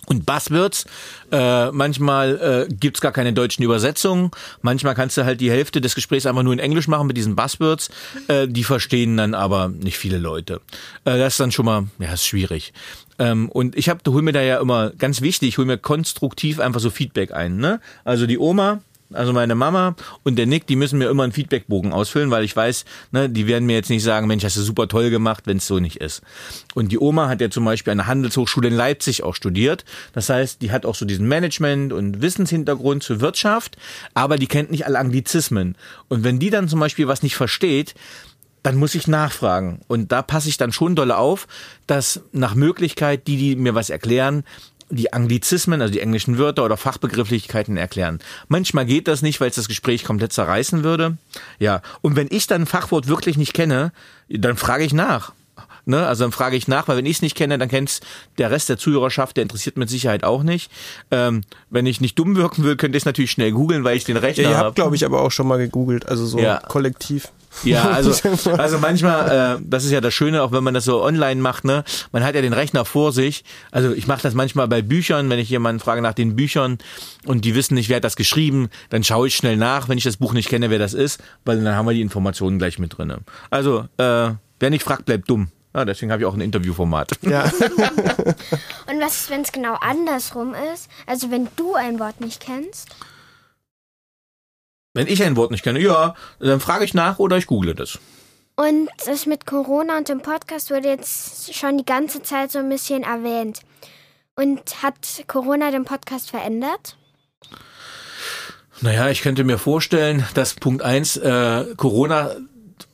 und 0.07 0.25
Buzzwords. 0.25 0.85
Äh, 1.31 1.71
manchmal 1.71 2.67
äh, 2.69 2.73
gibt's 2.73 3.01
gar 3.01 3.11
keine 3.11 3.33
deutschen 3.33 3.63
Übersetzungen. 3.63 4.31
Manchmal 4.61 4.95
kannst 4.95 5.17
du 5.17 5.25
halt 5.25 5.41
die 5.41 5.51
Hälfte 5.51 5.81
des 5.81 5.95
Gesprächs 5.95 6.25
einfach 6.25 6.43
nur 6.43 6.53
in 6.53 6.59
Englisch 6.59 6.87
machen 6.87 7.07
mit 7.07 7.17
diesen 7.17 7.35
Buzzwords. 7.35 7.89
Äh, 8.27 8.47
die 8.47 8.63
verstehen 8.63 9.17
dann 9.17 9.33
aber 9.33 9.67
nicht 9.67 9.97
viele 9.97 10.17
Leute. 10.17 10.61
Äh, 11.05 11.17
das 11.17 11.33
ist 11.33 11.39
dann 11.39 11.51
schon 11.51 11.65
mal, 11.65 11.87
ja, 11.99 12.13
ist 12.13 12.25
schwierig. 12.25 12.73
Ähm, 13.19 13.49
und 13.49 13.75
ich 13.75 13.89
habe, 13.89 13.99
hol 14.11 14.21
mir 14.21 14.31
da 14.31 14.41
ja 14.41 14.59
immer 14.59 14.91
ganz 14.91 15.21
wichtig, 15.21 15.49
ich 15.49 15.57
hol 15.57 15.65
mir 15.65 15.77
konstruktiv 15.77 16.59
einfach 16.59 16.79
so 16.79 16.89
Feedback 16.89 17.33
ein. 17.33 17.57
Ne? 17.57 17.81
Also 18.03 18.27
die 18.27 18.37
Oma, 18.37 18.81
also 19.13 19.33
meine 19.33 19.55
Mama 19.55 19.95
und 20.23 20.37
der 20.37 20.45
Nick, 20.45 20.67
die 20.67 20.75
müssen 20.75 20.99
mir 20.99 21.09
immer 21.09 21.23
einen 21.23 21.31
Feedbackbogen 21.31 21.93
ausfüllen, 21.93 22.31
weil 22.31 22.43
ich 22.43 22.55
weiß, 22.55 22.85
ne, 23.11 23.29
die 23.29 23.47
werden 23.47 23.65
mir 23.65 23.75
jetzt 23.75 23.89
nicht 23.89 24.03
sagen, 24.03 24.27
Mensch, 24.27 24.43
hast 24.43 24.57
du 24.57 24.61
super 24.61 24.87
toll 24.87 25.09
gemacht, 25.09 25.43
wenn 25.45 25.57
es 25.57 25.67
so 25.67 25.79
nicht 25.79 25.97
ist. 25.97 26.21
Und 26.73 26.91
die 26.91 26.99
Oma 26.99 27.29
hat 27.29 27.41
ja 27.41 27.49
zum 27.49 27.65
Beispiel 27.65 27.91
an 27.91 27.99
der 27.99 28.07
Handelshochschule 28.07 28.67
in 28.67 28.73
Leipzig 28.73 29.23
auch 29.23 29.35
studiert. 29.35 29.85
Das 30.13 30.29
heißt, 30.29 30.61
die 30.61 30.71
hat 30.71 30.85
auch 30.85 30.95
so 30.95 31.05
diesen 31.05 31.27
Management- 31.27 31.93
und 31.93 32.21
Wissenshintergrund 32.21 33.03
zur 33.03 33.21
Wirtschaft, 33.21 33.77
aber 34.13 34.37
die 34.37 34.47
kennt 34.47 34.71
nicht 34.71 34.85
alle 34.85 34.99
Anglizismen. 34.99 35.75
Und 36.09 36.23
wenn 36.23 36.39
die 36.39 36.49
dann 36.49 36.67
zum 36.67 36.79
Beispiel 36.79 37.07
was 37.07 37.23
nicht 37.23 37.35
versteht, 37.35 37.95
dann 38.63 38.75
muss 38.75 38.95
ich 38.95 39.07
nachfragen. 39.07 39.79
Und 39.87 40.11
da 40.11 40.21
passe 40.21 40.49
ich 40.49 40.57
dann 40.57 40.73
schon 40.73 40.95
dolle 40.95 41.17
auf, 41.17 41.47
dass 41.85 42.21
nach 42.33 42.55
Möglichkeit 42.55 43.27
die, 43.27 43.37
die 43.37 43.55
mir 43.55 43.75
was 43.75 43.89
erklären, 43.89 44.43
die 44.89 45.11
Anglizismen, 45.13 45.81
also 45.81 45.93
die 45.93 45.99
englischen 45.99 46.37
Wörter 46.37 46.63
oder 46.63 46.77
Fachbegrifflichkeiten 46.77 47.77
erklären. 47.77 48.19
Manchmal 48.47 48.85
geht 48.85 49.07
das 49.07 49.21
nicht, 49.21 49.41
weil 49.41 49.49
es 49.49 49.55
das 49.55 49.67
Gespräch 49.67 50.03
komplett 50.03 50.33
zerreißen 50.33 50.83
würde. 50.83 51.17
Ja, 51.59 51.81
und 52.01 52.15
wenn 52.15 52.27
ich 52.29 52.47
dann 52.47 52.63
ein 52.63 52.67
Fachwort 52.67 53.07
wirklich 53.07 53.37
nicht 53.37 53.53
kenne, 53.53 53.91
dann 54.29 54.55
frage 54.55 54.83
ich 54.83 54.93
nach. 54.93 55.33
Ne? 55.87 56.05
Also 56.05 56.25
dann 56.25 56.33
frage 56.33 56.57
ich 56.57 56.67
nach, 56.67 56.87
weil 56.87 56.97
wenn 56.97 57.05
ich 57.05 57.17
es 57.17 57.21
nicht 57.21 57.35
kenne, 57.35 57.57
dann 57.57 57.69
kennt 57.69 58.01
der 58.37 58.51
Rest 58.51 58.67
der 58.67 58.77
Zuhörerschaft, 58.77 59.37
der 59.37 59.43
interessiert 59.43 59.77
mit 59.77 59.89
Sicherheit 59.89 60.25
auch 60.25 60.43
nicht. 60.43 60.69
Ähm, 61.11 61.43
wenn 61.69 61.85
ich 61.85 62.01
nicht 62.01 62.19
dumm 62.19 62.35
wirken 62.35 62.63
will, 62.63 62.75
könnt 62.75 62.93
ihr 62.93 62.97
es 62.97 63.05
natürlich 63.05 63.31
schnell 63.31 63.53
googeln, 63.53 63.85
weil 63.85 63.95
ich 63.95 64.03
den 64.03 64.17
Rechner 64.17 64.43
habe. 64.43 64.53
Ja, 64.53 64.59
ihr 64.59 64.65
habt, 64.65 64.75
glaube 64.75 64.97
ich, 64.97 65.05
aber 65.05 65.21
auch 65.21 65.31
schon 65.31 65.47
mal 65.47 65.57
gegoogelt, 65.57 66.05
also 66.05 66.25
so 66.25 66.39
ja. 66.39 66.59
kollektiv. 66.67 67.31
Ja, 67.63 67.89
also, 67.91 68.11
also 68.57 68.77
manchmal, 68.79 69.57
äh, 69.57 69.61
das 69.63 69.85
ist 69.85 69.91
ja 69.91 70.01
das 70.01 70.13
Schöne, 70.13 70.43
auch 70.43 70.51
wenn 70.51 70.63
man 70.63 70.73
das 70.73 70.85
so 70.85 71.03
online 71.03 71.41
macht, 71.41 71.65
ne? 71.65 71.83
Man 72.11 72.23
hat 72.23 72.35
ja 72.35 72.41
den 72.41 72.53
Rechner 72.53 72.85
vor 72.85 73.11
sich. 73.11 73.43
Also 73.71 73.93
ich 73.93 74.07
mache 74.07 74.21
das 74.21 74.33
manchmal 74.33 74.67
bei 74.67 74.81
Büchern, 74.81 75.29
wenn 75.29 75.39
ich 75.39 75.49
jemanden 75.49 75.79
frage 75.79 76.01
nach 76.01 76.13
den 76.13 76.35
Büchern 76.35 76.77
und 77.25 77.45
die 77.45 77.55
wissen 77.55 77.75
nicht, 77.75 77.89
wer 77.89 77.97
hat 77.97 78.03
das 78.03 78.15
geschrieben, 78.15 78.69
dann 78.89 79.03
schaue 79.03 79.27
ich 79.27 79.35
schnell 79.35 79.57
nach, 79.57 79.89
wenn 79.89 79.97
ich 79.97 80.03
das 80.03 80.17
Buch 80.17 80.33
nicht 80.33 80.49
kenne, 80.49 80.69
wer 80.69 80.79
das 80.79 80.93
ist, 80.93 81.21
weil 81.45 81.61
dann 81.61 81.75
haben 81.75 81.87
wir 81.87 81.93
die 81.93 82.01
Informationen 82.01 82.59
gleich 82.59 82.79
mit 82.79 82.97
drinne. 82.97 83.19
Also, 83.49 83.87
äh, 83.97 84.31
wer 84.59 84.69
nicht 84.69 84.83
fragt, 84.83 85.05
bleibt 85.05 85.29
dumm. 85.29 85.49
Ja, 85.75 85.85
deswegen 85.85 86.11
habe 86.11 86.23
ich 86.23 86.25
auch 86.25 86.33
ein 86.33 86.41
Interviewformat. 86.41 87.11
Ja. 87.21 87.43
und 88.87 88.99
was 88.99 89.21
ist, 89.21 89.29
wenn 89.29 89.41
es 89.41 89.51
genau 89.51 89.75
andersrum 89.75 90.55
ist? 90.73 90.89
Also 91.05 91.29
wenn 91.29 91.49
du 91.55 91.75
ein 91.75 91.99
Wort 91.99 92.19
nicht 92.19 92.39
kennst? 92.39 92.89
Wenn 94.97 95.05
ich 95.05 95.21
ein 95.21 95.35
Wort 95.35 95.51
nicht 95.51 95.63
kenne, 95.63 95.79
ja, 95.79 96.15
dann 96.39 96.59
frage 96.59 96.83
ich 96.83 96.95
nach 96.95 97.19
oder 97.19 97.37
ich 97.37 97.45
google 97.45 97.75
das. 97.75 97.99
Und 98.55 98.89
das 99.05 99.27
mit 99.27 99.45
Corona 99.45 99.95
und 99.95 100.09
dem 100.09 100.21
Podcast 100.21 100.71
wurde 100.71 100.87
jetzt 100.87 101.53
schon 101.53 101.77
die 101.77 101.85
ganze 101.85 102.23
Zeit 102.23 102.51
so 102.51 102.57
ein 102.57 102.67
bisschen 102.67 103.03
erwähnt. 103.03 103.59
Und 104.35 104.81
hat 104.81 104.95
Corona 105.27 105.69
den 105.69 105.85
Podcast 105.85 106.31
verändert? 106.31 106.97
Naja, 108.81 109.09
ich 109.09 109.21
könnte 109.21 109.43
mir 109.43 109.59
vorstellen, 109.59 110.25
dass 110.33 110.55
Punkt 110.55 110.81
eins 110.81 111.15
äh, 111.15 111.65
Corona 111.77 112.31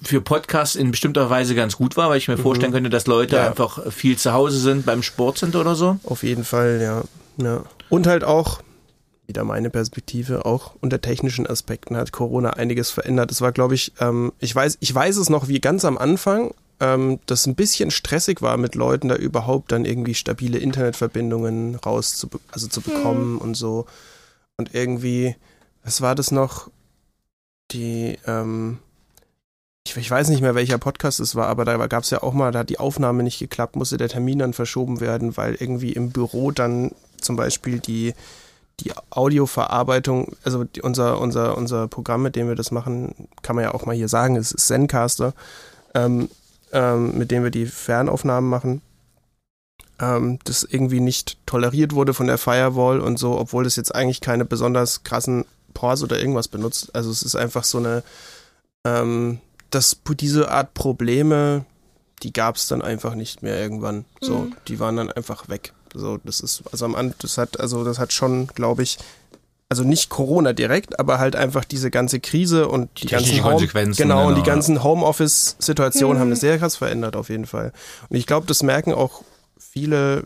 für 0.02 0.20
Podcasts 0.20 0.76
in 0.76 0.92
bestimmter 0.92 1.30
Weise 1.30 1.56
ganz 1.56 1.78
gut 1.78 1.96
war, 1.96 2.10
weil 2.10 2.18
ich 2.18 2.28
mir 2.28 2.36
mhm. 2.36 2.42
vorstellen 2.42 2.74
könnte, 2.74 2.90
dass 2.90 3.08
Leute 3.08 3.38
ja. 3.38 3.48
einfach 3.48 3.94
viel 3.94 4.18
zu 4.18 4.34
Hause 4.34 4.58
sind 4.58 4.86
beim 4.86 5.04
Sport 5.04 5.38
sind 5.38 5.56
oder 5.56 5.76
so. 5.76 6.00
Auf 6.04 6.24
jeden 6.24 6.44
Fall, 6.44 6.82
ja. 6.82 7.04
ja. 7.42 7.64
Und 7.88 8.08
halt 8.08 8.26
auch, 8.26 8.60
wieder 9.28 9.44
meine 9.44 9.70
Perspektive, 9.70 10.46
auch 10.46 10.76
unter 10.82 11.00
technischen 11.02 11.48
Aspekten 11.48 11.96
hat 11.96 12.12
Corona 12.12 12.52
einiges 12.52 12.92
verändert. 12.92 13.32
Es 13.32 13.42
war, 13.42 13.52
glaube 13.52 13.76
ich, 13.76 13.94
ähm, 14.00 14.34
ich 14.40 14.54
weiß, 14.54 14.78
ich 14.80 14.94
weiß 14.94 15.18
es 15.18 15.30
noch 15.30 15.48
wie 15.48 15.60
ganz 15.60 15.86
am 15.86 15.98
Anfang, 15.98 16.54
ähm, 16.80 17.20
dass 17.26 17.46
ein 17.46 17.56
bisschen 17.56 17.92
stressig 17.92 18.42
war 18.42 18.58
mit 18.58 18.76
Leuten, 18.76 19.08
da 19.08 19.16
überhaupt 19.16 19.72
dann 19.72 19.86
irgendwie 19.86 20.16
stabile 20.16 20.58
Internetverbindungen 20.58 21.76
raus 21.76 22.16
zu, 22.16 22.30
also 22.52 22.68
zu 22.68 22.82
bekommen 22.82 23.34
mhm. 23.34 23.38
und 23.38 23.56
so. 23.56 23.86
Und 24.58 24.74
irgendwie, 24.76 25.36
was 25.84 26.02
war 26.02 26.16
das 26.16 26.32
noch? 26.32 26.70
Die, 27.72 28.18
ähm, 28.28 28.80
ich, 29.88 29.96
ich, 29.96 30.12
weiß 30.12 30.30
nicht 30.30 30.42
mehr, 30.42 30.56
welcher 30.56 30.78
Podcast 30.78 31.20
es 31.22 31.36
war, 31.36 31.48
aber 31.48 31.64
da 31.66 31.88
gab 31.88 32.04
es 32.04 32.10
ja 32.10 32.22
auch 32.22 32.34
mal, 32.34 32.52
da 32.52 32.60
hat 32.60 32.70
die 32.70 32.80
Aufnahme 32.80 33.24
nicht 33.24 33.40
geklappt, 33.40 33.76
musste 33.76 33.98
der 33.98 34.10
Termin 34.10 34.40
dann 34.40 34.54
verschoben 34.54 35.00
werden, 35.00 35.38
weil 35.38 35.56
irgendwie 35.56 35.94
im 35.94 36.12
Büro 36.12 36.52
dann 36.52 36.92
zum 37.20 37.36
Beispiel 37.36 37.80
die 37.80 38.14
die 38.80 38.92
Audioverarbeitung, 39.12 40.36
also 40.44 40.66
unser, 40.82 41.20
unser, 41.22 41.58
unser 41.58 41.88
Programm, 41.88 42.24
mit 42.24 42.36
dem 42.36 42.48
wir 42.48 42.56
das 42.56 42.72
machen, 42.72 43.28
kann 43.42 43.56
man 43.56 43.64
ja 43.64 43.74
auch 43.74 43.86
mal 43.86 43.96
hier 43.96 44.08
sagen, 44.08 44.36
ist 44.36 44.58
Zencaster, 44.58 45.34
ähm, 45.94 46.30
ähm, 46.72 47.18
mit 47.18 47.32
dem 47.32 47.44
wir 47.44 47.52
die 47.52 47.68
Fernaufnahmen 47.68 48.50
machen, 48.50 48.82
ähm, 50.00 50.40
das 50.44 50.64
irgendwie 50.64 51.00
nicht 51.00 51.38
toleriert 51.46 51.94
wurde 51.94 52.14
von 52.14 52.28
der 52.28 52.38
Firewall 52.38 53.00
und 53.00 53.20
so, 53.20 53.38
obwohl 53.38 53.64
das 53.64 53.76
jetzt 53.76 53.94
eigentlich 53.94 54.22
keine 54.22 54.46
besonders 54.46 55.04
krassen 55.04 55.46
Pores 55.74 56.04
oder 56.04 56.20
irgendwas 56.20 56.48
benutzt. 56.48 56.94
Also 56.96 57.12
es 57.12 57.24
ist 57.24 57.36
einfach 57.36 57.64
so 57.64 57.78
eine, 57.78 58.04
ähm, 58.86 59.40
dass 59.70 59.98
diese 60.20 60.52
Art 60.52 60.74
Probleme, 60.74 61.66
die 62.22 62.34
gab 62.34 62.56
es 62.56 62.68
dann 62.68 62.82
einfach 62.82 63.16
nicht 63.16 63.44
mehr 63.44 63.60
irgendwann. 63.60 64.06
So, 64.22 64.40
mhm. 64.40 64.56
die 64.68 64.80
waren 64.80 64.98
dann 64.98 65.12
einfach 65.12 65.50
weg. 65.50 65.74
So, 65.94 66.18
das 66.24 66.40
ist, 66.40 66.64
also 66.72 66.86
am 66.86 66.96
Anfang, 66.96 67.16
das 67.20 67.38
hat, 67.38 67.60
also 67.60 67.84
das 67.84 68.00
hat 68.00 68.14
schon, 68.14 68.48
glaube 68.48 68.84
ich, 68.84 68.98
also 69.70 69.84
nicht 69.84 70.10
Corona 70.10 70.54
direkt, 70.54 71.00
aber 71.00 71.18
halt 71.18 71.36
einfach 71.36 71.66
diese 71.66 71.90
ganze 71.90 72.20
Krise 72.20 72.68
und 72.68 72.90
die, 73.02 73.08
die 73.08 73.14
ganzen 73.14 73.44
Home, 73.44 73.52
Konsequenzen. 73.52 74.02
Genau, 74.02 74.28
und 74.28 74.36
die 74.36 74.42
genau, 74.42 74.54
ganzen 74.54 74.84
Homeoffice-Situationen 74.84 76.18
mhm. 76.18 76.22
haben 76.22 76.30
das 76.30 76.42
sehr 76.42 76.60
krass 76.60 76.76
verändert 76.76 77.16
auf 77.16 77.30
jeden 77.30 77.48
Fall. 77.48 77.74
Und 78.10 78.16
ich 78.16 78.28
glaube, 78.28 78.46
das 78.46 78.62
merken 78.62 78.94
auch 78.94 79.24
viele 79.58 80.26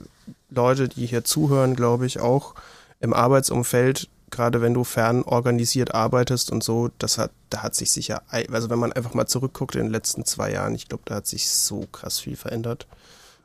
Leute, 0.49 0.89
die 0.89 1.05
hier 1.05 1.24
zuhören, 1.24 1.76
glaube 1.76 2.05
ich, 2.05 2.20
auch 2.20 2.55
im 2.99 3.13
Arbeitsumfeld, 3.13 4.09
gerade 4.32 4.61
wenn 4.61 4.74
du 4.74 4.84
fern 4.84 5.24
organisiert 5.24 5.93
arbeitest 5.93 6.51
und 6.51 6.63
so, 6.63 6.89
das 6.99 7.18
hat, 7.18 7.32
da 7.49 7.63
hat 7.63 7.76
sich 7.76 7.91
sicher, 7.91 8.24
also 8.30 8.70
wenn 8.70 8.80
man 8.80 8.91
einfach 8.91 9.13
mal 9.13 9.28
zurückguckt 9.28 9.76
in 9.76 9.84
den 9.84 9.91
letzten 9.91 10.26
zwei 10.26 10.51
Jahren, 10.51 10.76
ich 10.76 10.89
glaube, 10.89 11.03
da 11.05 11.15
hat 11.15 11.28
sich 11.28 11.49
so 11.49 11.88
krass 11.91 12.20
viel 12.20 12.36
verändert. 12.36 12.88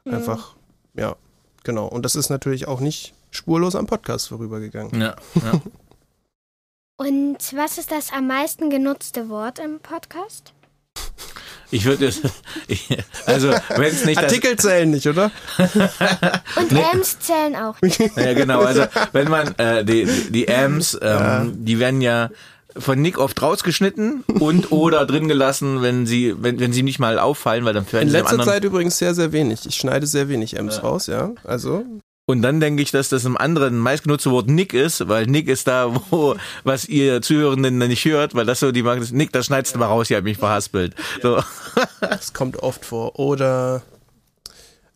Mhm. 0.05 0.15
Einfach, 0.15 0.57
ja, 0.95 1.15
Genau. 1.65 1.87
Und 1.87 2.05
das 2.05 2.17
ist 2.17 2.31
natürlich 2.31 2.69
auch 2.69 2.81
nicht 2.81 3.15
spurlos 3.31 3.75
am 3.75 3.87
Podcast 3.87 4.29
vorübergegangen. 4.29 5.01
Ja. 5.01 5.17
ja. 5.35 5.61
Und 6.97 7.39
was 7.57 7.79
ist 7.79 7.91
das 7.91 8.13
am 8.13 8.29
meisten 8.29 8.71
genutzte 8.71 9.29
Wort 9.29 9.59
im 9.59 9.81
Podcast? 9.81 10.53
Ich 11.73 11.87
würde 11.87 12.07
es, 12.07 12.21
also 13.27 13.49
wenn 13.49 13.93
es 13.93 14.05
nicht 14.05 14.19
Artikel 14.19 14.57
zählen 14.57 14.91
nicht, 14.91 15.07
oder? 15.07 15.31
Und 16.57 16.71
nee. 16.71 16.85
Ams 16.93 17.19
zählen 17.19 17.57
auch. 17.57 17.81
Nicht. 17.81 17.99
Ja, 17.99 18.35
genau. 18.35 18.61
Also 18.61 18.85
wenn 19.13 19.29
man 19.29 19.57
äh, 19.57 19.83
die 19.83 20.05
die 20.31 20.49
Ams, 20.51 20.95
ähm, 21.01 21.01
ja. 21.01 21.47
die 21.51 21.79
werden 21.79 22.03
ja 22.03 22.29
von 22.77 23.01
Nick 23.01 23.19
oft 23.19 23.41
rausgeschnitten 23.41 24.25
und 24.41 24.73
oder 24.73 25.07
drin 25.07 25.29
gelassen, 25.29 25.83
wenn 25.83 26.07
sie, 26.07 26.35
wenn, 26.39 26.61
wenn 26.61 26.73
sie 26.73 26.83
nicht 26.83 26.99
mal 26.99 27.19
auffallen, 27.19 27.65
weil 27.65 27.75
dann 27.75 27.87
In 28.01 28.09
letzter 28.09 28.43
Zeit 28.43 28.65
übrigens 28.65 28.99
sehr, 28.99 29.15
sehr 29.15 29.33
wenig. 29.33 29.67
Ich 29.67 29.77
schneide 29.77 30.07
sehr 30.07 30.29
wenig 30.29 30.57
M's 30.57 30.77
ja. 30.77 30.83
raus, 30.83 31.07
ja. 31.07 31.33
Also. 31.45 31.85
Und 32.25 32.43
dann 32.43 32.61
denke 32.61 32.83
ich, 32.83 32.93
dass 32.93 33.09
das 33.09 33.25
im 33.25 33.37
anderen 33.37 33.79
meistgenutzte 33.79 34.31
Wort 34.31 34.49
Nick 34.49 34.75
ist, 34.75 35.09
weil 35.09 35.27
Nick 35.27 35.49
ist 35.49 35.67
da, 35.67 35.93
wo, 36.11 36.37
was 36.63 36.87
ihr 36.89 37.21
Zuhörenden 37.21 37.79
nicht 37.79 38.05
hört, 38.05 38.35
weil 38.35 38.47
das 38.47 38.61
so 38.61 38.71
die 38.71 38.83
Marke 38.83 39.03
ist, 39.03 39.13
Nick, 39.13 39.33
das 39.33 39.47
schneidest 39.47 39.75
du 39.75 39.81
mal 39.81 39.87
raus, 39.87 40.09
ihr 40.09 40.17
habt 40.17 40.25
mich 40.25 40.39
verhaspelt. 40.39 40.95
So. 41.23 41.43
Das 42.01 42.33
kommt 42.33 42.59
oft 42.59 42.85
vor. 42.85 43.19
Oder, 43.19 43.83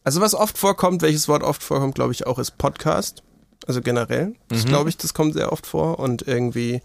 also 0.05 0.21
was 0.21 0.35
oft 0.35 0.59
vorkommt, 0.59 1.03
welches 1.03 1.29
Wort 1.29 1.43
oft 1.43 1.63
vorkommt, 1.63 1.95
glaube 1.95 2.13
ich 2.13 2.27
auch, 2.27 2.39
ist 2.39 2.59
Podcast. 2.59 3.23
Also 3.67 3.81
generell. 3.81 4.35
Das 4.49 4.65
mhm. 4.65 4.69
glaube 4.69 4.91
ich, 4.91 4.97
das 4.97 5.15
kommt 5.15 5.35
sehr 5.35 5.53
oft 5.53 5.67
vor 5.67 5.99
und 5.99 6.27
irgendwie 6.27 6.83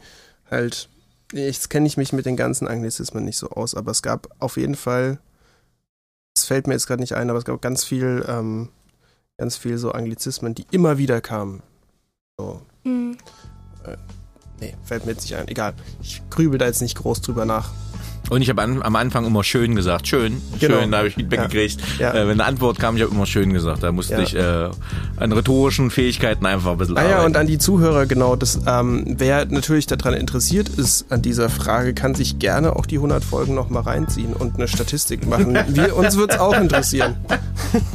halt, 0.51 0.89
jetzt 1.33 1.69
kenne 1.69 1.87
ich 1.87 1.97
mich 1.97 2.13
mit 2.13 2.25
den 2.25 2.35
ganzen 2.35 2.67
Anglizismen 2.67 3.25
nicht 3.25 3.37
so 3.37 3.49
aus, 3.49 3.75
aber 3.75 3.91
es 3.91 4.01
gab 4.01 4.27
auf 4.39 4.57
jeden 4.57 4.75
Fall, 4.75 5.19
es 6.35 6.45
fällt 6.45 6.67
mir 6.67 6.73
jetzt 6.73 6.87
gerade 6.87 7.01
nicht 7.01 7.15
ein, 7.15 7.29
aber 7.29 7.39
es 7.39 7.45
gab 7.45 7.61
ganz 7.61 7.83
viel, 7.83 8.25
ähm, 8.27 8.69
ganz 9.37 9.57
viel 9.57 9.77
so 9.77 9.91
Anglizismen, 9.91 10.53
die 10.53 10.65
immer 10.71 10.97
wieder 10.97 11.21
kamen. 11.21 11.63
So. 12.37 12.61
Mhm. 12.83 13.17
Äh, 13.85 13.97
nee, 14.59 14.75
fällt 14.83 15.05
mir 15.05 15.13
jetzt 15.13 15.23
nicht 15.23 15.35
ein. 15.35 15.47
Egal. 15.47 15.73
Ich 16.01 16.21
grübel 16.29 16.57
da 16.57 16.65
jetzt 16.65 16.81
nicht 16.81 16.97
groß 16.97 17.21
drüber 17.21 17.45
nach. 17.45 17.71
Und 18.31 18.41
ich 18.41 18.49
habe 18.49 18.61
am 18.61 18.95
Anfang 18.95 19.25
immer 19.25 19.43
schön 19.43 19.75
gesagt. 19.75 20.07
Schön, 20.07 20.41
genau. 20.57 20.79
schön, 20.79 20.91
da 20.91 20.99
habe 20.99 21.09
ich 21.09 21.15
Feedback 21.15 21.39
ja. 21.39 21.47
gekriegt. 21.47 21.81
Ja. 21.99 22.13
Äh, 22.13 22.29
wenn 22.29 22.39
eine 22.39 22.45
Antwort 22.45 22.79
kam, 22.79 22.95
ich 22.95 23.03
habe 23.03 23.13
immer 23.13 23.25
schön 23.25 23.51
gesagt. 23.51 23.83
Da 23.83 23.91
musste 23.91 24.13
ja. 24.13 24.19
ich 24.21 24.33
äh, 24.33 24.69
an 25.17 25.33
rhetorischen 25.33 25.91
Fähigkeiten 25.91 26.45
einfach 26.45 26.71
ein 26.71 26.77
bisschen 26.77 26.95
ah, 26.95 27.01
arbeiten. 27.01 27.19
Ja, 27.19 27.25
und 27.25 27.35
an 27.35 27.45
die 27.47 27.57
Zuhörer, 27.57 28.05
genau. 28.05 28.37
Das, 28.37 28.61
ähm, 28.65 29.03
wer 29.05 29.47
natürlich 29.47 29.85
daran 29.85 30.13
interessiert 30.13 30.69
ist, 30.69 31.11
an 31.11 31.21
dieser 31.21 31.49
Frage, 31.49 31.93
kann 31.93 32.15
sich 32.15 32.39
gerne 32.39 32.73
auch 32.73 32.85
die 32.85 32.95
100 32.95 33.21
Folgen 33.21 33.53
nochmal 33.53 33.83
reinziehen 33.83 34.31
und 34.31 34.55
eine 34.55 34.69
Statistik 34.69 35.27
machen. 35.27 35.53
Wir, 35.67 35.93
uns 35.93 36.15
wird 36.15 36.31
es 36.31 36.39
auch 36.39 36.57
interessieren. 36.57 37.17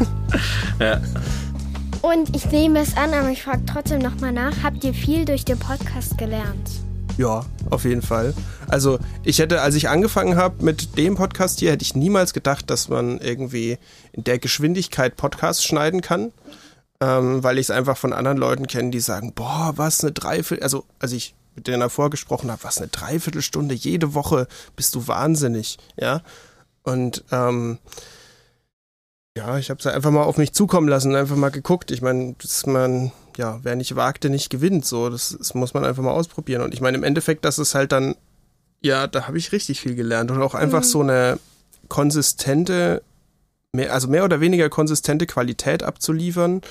ja. 0.78 1.00
Und 2.02 2.36
ich 2.36 2.44
nehme 2.50 2.80
es 2.80 2.94
an, 2.94 3.14
aber 3.14 3.30
ich 3.30 3.42
frage 3.42 3.62
trotzdem 3.64 4.02
nochmal 4.02 4.32
nach. 4.32 4.52
Habt 4.62 4.84
ihr 4.84 4.92
viel 4.92 5.24
durch 5.24 5.46
den 5.46 5.58
Podcast 5.58 6.18
gelernt? 6.18 6.85
Ja, 7.16 7.46
auf 7.70 7.84
jeden 7.84 8.02
Fall. 8.02 8.34
Also 8.68 8.98
ich 9.24 9.38
hätte, 9.38 9.62
als 9.62 9.74
ich 9.74 9.88
angefangen 9.88 10.36
habe 10.36 10.62
mit 10.62 10.98
dem 10.98 11.14
Podcast 11.14 11.60
hier, 11.60 11.72
hätte 11.72 11.82
ich 11.82 11.94
niemals 11.94 12.34
gedacht, 12.34 12.68
dass 12.68 12.88
man 12.88 13.18
irgendwie 13.18 13.78
in 14.12 14.24
der 14.24 14.38
Geschwindigkeit 14.38 15.16
Podcasts 15.16 15.64
schneiden 15.64 16.02
kann. 16.02 16.32
Ähm, 16.98 17.42
weil 17.42 17.58
ich 17.58 17.66
es 17.66 17.70
einfach 17.70 17.98
von 17.98 18.14
anderen 18.14 18.38
Leuten 18.38 18.66
kenne, 18.66 18.90
die 18.90 19.00
sagen, 19.00 19.34
boah, 19.34 19.74
was 19.76 20.02
eine 20.02 20.12
Dreiviertel, 20.12 20.62
also 20.62 20.86
als 20.98 21.12
ich 21.12 21.34
mit 21.54 21.66
denen 21.66 21.80
davor 21.80 22.08
gesprochen 22.08 22.50
habe, 22.50 22.64
was 22.64 22.78
eine 22.78 22.88
Dreiviertelstunde 22.88 23.74
jede 23.74 24.14
Woche, 24.14 24.48
bist 24.76 24.94
du 24.94 25.06
wahnsinnig, 25.06 25.76
ja. 25.98 26.22
Und 26.84 27.22
ähm, 27.32 27.78
ja, 29.36 29.58
ich 29.58 29.68
habe 29.68 29.78
es 29.78 29.86
einfach 29.86 30.10
mal 30.10 30.22
auf 30.22 30.38
mich 30.38 30.54
zukommen 30.54 30.88
lassen, 30.88 31.14
einfach 31.14 31.36
mal 31.36 31.50
geguckt. 31.50 31.90
Ich 31.90 32.00
meine, 32.00 32.34
dass 32.40 32.64
man 32.64 33.12
ja, 33.36 33.60
wer 33.62 33.76
nicht 33.76 33.96
wagt, 33.96 34.24
der 34.24 34.30
nicht 34.30 34.50
gewinnt. 34.50 34.86
So, 34.86 35.10
das, 35.10 35.36
das 35.38 35.54
muss 35.54 35.74
man 35.74 35.84
einfach 35.84 36.02
mal 36.02 36.12
ausprobieren. 36.12 36.62
Und 36.62 36.74
ich 36.74 36.80
meine, 36.80 36.96
im 36.96 37.04
Endeffekt, 37.04 37.44
das 37.44 37.58
ist 37.58 37.74
halt 37.74 37.92
dann, 37.92 38.16
ja, 38.80 39.06
da 39.06 39.26
habe 39.26 39.38
ich 39.38 39.52
richtig 39.52 39.80
viel 39.80 39.94
gelernt. 39.94 40.30
Und 40.30 40.42
auch 40.42 40.54
einfach 40.54 40.80
mhm. 40.80 40.86
so 40.86 41.00
eine 41.00 41.38
konsistente, 41.88 43.02
mehr, 43.72 43.92
also 43.92 44.08
mehr 44.08 44.24
oder 44.24 44.40
weniger 44.40 44.68
konsistente 44.68 45.26
Qualität 45.26 45.82
abzuliefern 45.82 46.62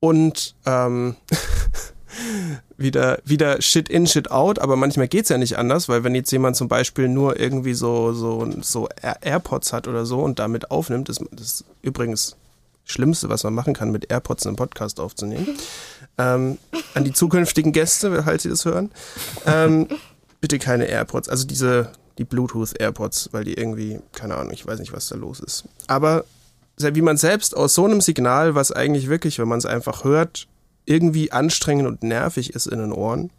und 0.00 0.54
ähm, 0.66 1.16
wieder, 2.76 3.18
wieder 3.24 3.60
Shit 3.62 3.88
in, 3.88 4.06
Shit 4.06 4.30
out, 4.30 4.58
aber 4.58 4.76
manchmal 4.76 5.08
geht's 5.08 5.28
ja 5.28 5.38
nicht 5.38 5.58
anders, 5.58 5.88
weil 5.88 6.02
wenn 6.02 6.14
jetzt 6.14 6.32
jemand 6.32 6.56
zum 6.56 6.68
Beispiel 6.68 7.08
nur 7.08 7.38
irgendwie 7.38 7.74
so, 7.74 8.12
so, 8.12 8.48
so 8.62 8.88
AirPods 9.20 9.72
hat 9.72 9.86
oder 9.86 10.06
so 10.06 10.20
und 10.20 10.38
damit 10.38 10.70
aufnimmt, 10.70 11.08
das, 11.08 11.18
das 11.30 11.46
ist 11.46 11.64
übrigens 11.82 12.36
Schlimmste, 12.90 13.28
was 13.28 13.44
man 13.44 13.54
machen 13.54 13.74
kann, 13.74 13.90
mit 13.90 14.10
AirPods 14.10 14.46
einen 14.46 14.56
Podcast 14.56 15.00
aufzunehmen. 15.00 15.56
Ähm, 16.18 16.58
an 16.94 17.04
die 17.04 17.12
zukünftigen 17.12 17.72
Gäste, 17.72 18.22
falls 18.22 18.42
sie 18.42 18.50
das 18.50 18.64
hören. 18.64 18.90
Ähm, 19.46 19.88
bitte 20.40 20.58
keine 20.58 20.86
AirPods, 20.86 21.28
also 21.28 21.46
diese, 21.46 21.92
die 22.18 22.24
Bluetooth 22.24 22.78
AirPods, 22.78 23.30
weil 23.32 23.44
die 23.44 23.54
irgendwie, 23.54 24.00
keine 24.12 24.36
Ahnung, 24.36 24.52
ich 24.52 24.66
weiß 24.66 24.80
nicht, 24.80 24.92
was 24.92 25.08
da 25.08 25.16
los 25.16 25.40
ist. 25.40 25.64
Aber 25.86 26.24
wie 26.78 27.02
man 27.02 27.16
selbst 27.16 27.56
aus 27.56 27.74
so 27.74 27.84
einem 27.84 28.00
Signal, 28.00 28.54
was 28.54 28.72
eigentlich 28.72 29.08
wirklich, 29.08 29.38
wenn 29.38 29.48
man 29.48 29.58
es 29.58 29.66
einfach 29.66 30.04
hört, 30.04 30.48
irgendwie 30.86 31.30
anstrengend 31.30 31.86
und 31.86 32.02
nervig 32.02 32.54
ist 32.54 32.66
in 32.66 32.78
den 32.78 32.92
Ohren, 32.92 33.30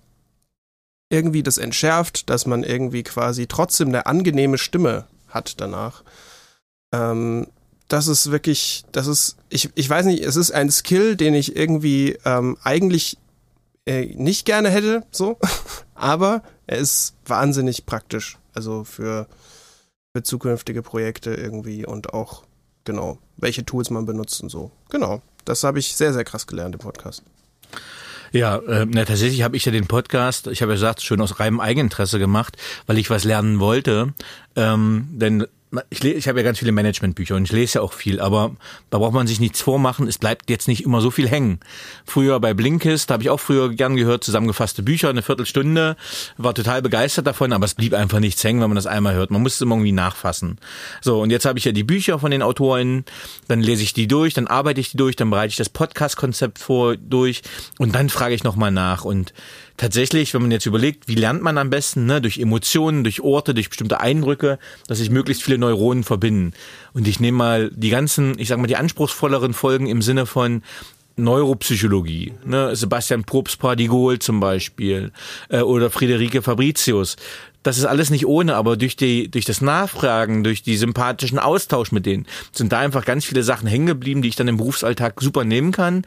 irgendwie 1.09 1.43
das 1.43 1.57
entschärft, 1.57 2.29
dass 2.29 2.45
man 2.45 2.63
irgendwie 2.63 3.03
quasi 3.03 3.47
trotzdem 3.47 3.89
eine 3.89 4.05
angenehme 4.05 4.57
Stimme 4.57 5.05
hat 5.27 5.59
danach. 5.59 6.03
Ähm, 6.93 7.47
das 7.91 8.07
ist 8.07 8.31
wirklich, 8.31 8.85
das 8.93 9.07
ist, 9.07 9.35
ich, 9.49 9.69
ich 9.75 9.89
weiß 9.89 10.05
nicht, 10.05 10.23
es 10.23 10.37
ist 10.37 10.51
ein 10.51 10.71
Skill, 10.71 11.17
den 11.17 11.33
ich 11.33 11.57
irgendwie 11.57 12.17
ähm, 12.23 12.57
eigentlich 12.63 13.17
äh, 13.85 14.05
nicht 14.15 14.45
gerne 14.45 14.69
hätte, 14.69 15.03
so, 15.11 15.37
aber 15.93 16.41
er 16.67 16.77
ist 16.77 17.15
wahnsinnig 17.25 17.85
praktisch, 17.85 18.37
also 18.53 18.85
für, 18.85 19.27
für 20.15 20.23
zukünftige 20.23 20.81
Projekte 20.81 21.33
irgendwie 21.33 21.85
und 21.85 22.13
auch, 22.13 22.43
genau, 22.85 23.17
welche 23.35 23.65
Tools 23.65 23.89
man 23.89 24.05
benutzt 24.05 24.41
und 24.41 24.47
so. 24.47 24.71
Genau, 24.89 25.21
das 25.43 25.65
habe 25.65 25.79
ich 25.79 25.93
sehr, 25.97 26.13
sehr 26.13 26.23
krass 26.23 26.47
gelernt 26.47 26.75
im 26.75 26.79
Podcast. 26.79 27.23
Ja, 28.31 28.55
äh, 28.59 28.85
na, 28.89 29.03
tatsächlich 29.03 29.41
habe 29.41 29.57
ich 29.57 29.65
ja 29.65 29.73
den 29.73 29.87
Podcast, 29.87 30.47
ich 30.47 30.61
habe 30.61 30.71
ja 30.71 30.75
gesagt, 30.75 31.01
schön 31.01 31.19
aus 31.19 31.41
reinem 31.41 31.59
Eigeninteresse 31.59 32.19
gemacht, 32.19 32.55
weil 32.87 32.97
ich 32.97 33.09
was 33.09 33.25
lernen 33.25 33.59
wollte. 33.59 34.13
Ähm, 34.55 35.09
denn 35.11 35.45
ich, 35.89 36.03
ich 36.03 36.27
habe 36.27 36.39
ja 36.39 36.43
ganz 36.43 36.59
viele 36.59 36.71
Managementbücher 36.71 37.35
und 37.35 37.45
ich 37.45 37.51
lese 37.51 37.79
ja 37.79 37.81
auch 37.81 37.93
viel, 37.93 38.19
aber 38.19 38.55
da 38.89 38.97
braucht 38.97 39.13
man 39.13 39.27
sich 39.27 39.39
nichts 39.39 39.61
vormachen, 39.61 40.07
es 40.07 40.17
bleibt 40.17 40.49
jetzt 40.49 40.67
nicht 40.67 40.83
immer 40.83 40.99
so 40.99 41.11
viel 41.11 41.29
hängen. 41.29 41.59
Früher 42.05 42.39
bei 42.39 42.53
Blinkist 42.53 43.09
habe 43.09 43.23
ich 43.23 43.29
auch 43.29 43.39
früher 43.39 43.69
gern 43.69 43.95
gehört, 43.95 44.23
zusammengefasste 44.23 44.83
Bücher, 44.83 45.09
eine 45.09 45.21
Viertelstunde, 45.21 45.95
war 46.37 46.53
total 46.53 46.81
begeistert 46.81 47.25
davon, 47.25 47.53
aber 47.53 47.65
es 47.65 47.75
blieb 47.75 47.93
einfach 47.93 48.19
nichts 48.19 48.43
hängen, 48.43 48.59
wenn 48.61 48.69
man 48.69 48.75
das 48.75 48.87
einmal 48.87 49.13
hört. 49.13 49.31
Man 49.31 49.41
muss 49.41 49.55
es 49.55 49.61
immer 49.61 49.75
irgendwie 49.75 49.93
nachfassen. 49.93 50.57
So, 51.01 51.21
und 51.21 51.29
jetzt 51.29 51.45
habe 51.45 51.57
ich 51.57 51.65
ja 51.65 51.71
die 51.71 51.83
Bücher 51.83 52.19
von 52.19 52.31
den 52.31 52.41
Autoren, 52.41 53.05
dann 53.47 53.61
lese 53.61 53.83
ich 53.83 53.93
die 53.93 54.07
durch, 54.07 54.33
dann 54.33 54.47
arbeite 54.47 54.81
ich 54.81 54.91
die 54.91 54.97
durch, 54.97 55.15
dann 55.15 55.29
bereite 55.29 55.51
ich 55.51 55.57
das 55.57 55.69
Podcast-Konzept 55.69 56.59
vor 56.59 56.97
durch 56.97 57.43
und 57.77 57.95
dann 57.95 58.09
frage 58.09 58.35
ich 58.35 58.43
nochmal 58.43 58.71
nach 58.71 59.05
und 59.05 59.33
tatsächlich, 59.81 60.35
wenn 60.35 60.43
man 60.43 60.51
jetzt 60.51 60.67
überlegt, 60.67 61.07
wie 61.07 61.15
lernt 61.15 61.41
man 61.41 61.57
am 61.57 61.71
besten, 61.71 62.05
ne? 62.05 62.21
durch 62.21 62.37
Emotionen, 62.37 63.03
durch 63.03 63.21
Orte, 63.21 63.55
durch 63.55 63.69
bestimmte 63.69 63.99
Eindrücke, 63.99 64.59
dass 64.87 64.99
sich 64.99 65.09
möglichst 65.09 65.41
viele 65.41 65.57
Neuronen 65.57 66.03
verbinden. 66.03 66.53
Und 66.93 67.07
ich 67.07 67.19
nehme 67.19 67.39
mal 67.39 67.71
die 67.73 67.89
ganzen, 67.89 68.37
ich 68.37 68.47
sag 68.47 68.59
mal, 68.59 68.67
die 68.67 68.75
anspruchsvolleren 68.75 69.53
Folgen 69.53 69.87
im 69.87 70.03
Sinne 70.03 70.27
von 70.27 70.61
Neuropsychologie, 71.17 72.33
ne? 72.45 72.75
Sebastian 72.75 73.23
Probst 73.23 73.59
Pardigol 73.59 74.19
zum 74.19 74.39
Beispiel 74.39 75.11
äh, 75.49 75.61
oder 75.61 75.89
Friederike 75.89 76.41
Fabricius 76.41 77.17
das 77.63 77.77
ist 77.77 77.85
alles 77.85 78.09
nicht 78.09 78.25
ohne, 78.25 78.55
aber 78.55 78.77
durch 78.77 78.95
die, 78.95 79.29
durch 79.29 79.45
das 79.45 79.61
Nachfragen, 79.61 80.43
durch 80.43 80.63
die 80.63 80.77
sympathischen 80.77 81.39
Austausch 81.39 81.91
mit 81.91 82.05
denen 82.05 82.25
sind 82.51 82.71
da 82.71 82.79
einfach 82.79 83.05
ganz 83.05 83.25
viele 83.25 83.43
Sachen 83.43 83.67
hängen 83.67 83.85
geblieben, 83.85 84.21
die 84.21 84.29
ich 84.29 84.35
dann 84.35 84.47
im 84.47 84.57
Berufsalltag 84.57 85.21
super 85.21 85.43
nehmen 85.43 85.71
kann. 85.71 86.05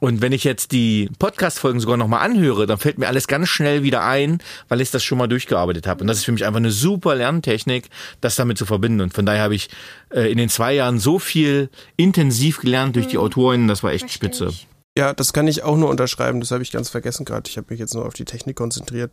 Und 0.00 0.20
wenn 0.20 0.32
ich 0.32 0.44
jetzt 0.44 0.72
die 0.72 1.10
Podcast-Folgen 1.18 1.80
sogar 1.80 1.96
nochmal 1.96 2.24
anhöre, 2.24 2.66
dann 2.66 2.78
fällt 2.78 2.98
mir 2.98 3.08
alles 3.08 3.26
ganz 3.26 3.48
schnell 3.48 3.82
wieder 3.82 4.04
ein, 4.04 4.38
weil 4.68 4.80
ich 4.80 4.90
das 4.90 5.02
schon 5.02 5.18
mal 5.18 5.26
durchgearbeitet 5.26 5.86
habe. 5.86 6.02
Und 6.02 6.06
das 6.06 6.18
ist 6.18 6.24
für 6.24 6.32
mich 6.32 6.44
einfach 6.44 6.58
eine 6.58 6.70
super 6.70 7.14
Lerntechnik, 7.14 7.88
das 8.20 8.36
damit 8.36 8.58
zu 8.58 8.66
verbinden. 8.66 9.00
Und 9.00 9.14
von 9.14 9.26
daher 9.26 9.42
habe 9.42 9.54
ich 9.54 9.70
äh, 10.10 10.30
in 10.30 10.38
den 10.38 10.48
zwei 10.48 10.74
Jahren 10.74 10.98
so 10.98 11.18
viel 11.18 11.68
intensiv 11.96 12.60
gelernt 12.60 12.96
durch 12.96 13.08
die 13.08 13.16
mhm. 13.16 13.22
Autoren, 13.22 13.68
das 13.68 13.82
war 13.82 13.92
echt 13.92 14.10
spitze. 14.10 14.52
Ja, 14.96 15.14
das 15.14 15.32
kann 15.32 15.48
ich 15.48 15.62
auch 15.62 15.76
nur 15.76 15.88
unterschreiben. 15.88 16.40
Das 16.40 16.50
habe 16.50 16.62
ich 16.62 16.70
ganz 16.70 16.90
vergessen 16.90 17.24
gerade. 17.24 17.48
Ich 17.48 17.56
habe 17.56 17.68
mich 17.70 17.80
jetzt 17.80 17.94
nur 17.94 18.04
auf 18.04 18.12
die 18.12 18.26
Technik 18.26 18.56
konzentriert. 18.56 19.10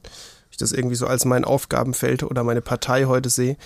Ich 0.52 0.58
das 0.58 0.72
irgendwie 0.72 0.96
so 0.96 1.08
als 1.08 1.26
mein 1.26 1.46
Aufgabenfeld 1.46 2.24
oder 2.24 2.44
meine 2.44 2.62
Partei 2.62 3.06
heute 3.06 3.30
sehe. 3.30 3.58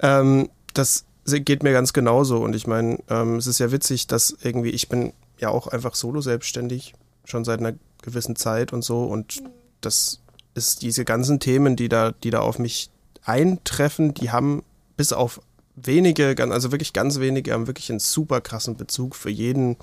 Ähm, 0.00 0.50
das 0.74 1.04
geht 1.26 1.62
mir 1.62 1.72
ganz 1.72 1.92
genauso. 1.92 2.38
Und 2.38 2.54
ich 2.54 2.66
meine, 2.66 2.98
ähm, 3.08 3.36
es 3.36 3.46
ist 3.46 3.58
ja 3.58 3.72
witzig, 3.72 4.06
dass 4.06 4.36
irgendwie 4.42 4.70
ich 4.70 4.88
bin 4.88 5.12
ja 5.38 5.48
auch 5.50 5.68
einfach 5.68 5.94
solo 5.94 6.20
selbstständig 6.20 6.94
schon 7.24 7.44
seit 7.44 7.60
einer 7.60 7.74
gewissen 8.02 8.36
Zeit 8.36 8.72
und 8.72 8.82
so. 8.82 9.04
Und 9.04 9.42
das 9.80 10.20
ist 10.54 10.82
diese 10.82 11.04
ganzen 11.04 11.40
Themen, 11.40 11.76
die 11.76 11.88
da, 11.88 12.12
die 12.12 12.30
da 12.30 12.40
auf 12.40 12.58
mich 12.58 12.90
eintreffen, 13.24 14.14
die 14.14 14.30
haben 14.30 14.62
bis 14.96 15.12
auf 15.12 15.40
wenige, 15.74 16.34
also 16.50 16.72
wirklich 16.72 16.92
ganz 16.92 17.18
wenige, 17.18 17.52
haben 17.52 17.66
wirklich 17.66 17.90
einen 17.90 18.00
super 18.00 18.40
krassen 18.40 18.76
Bezug 18.76 19.16
für 19.16 19.30
jeden 19.30 19.76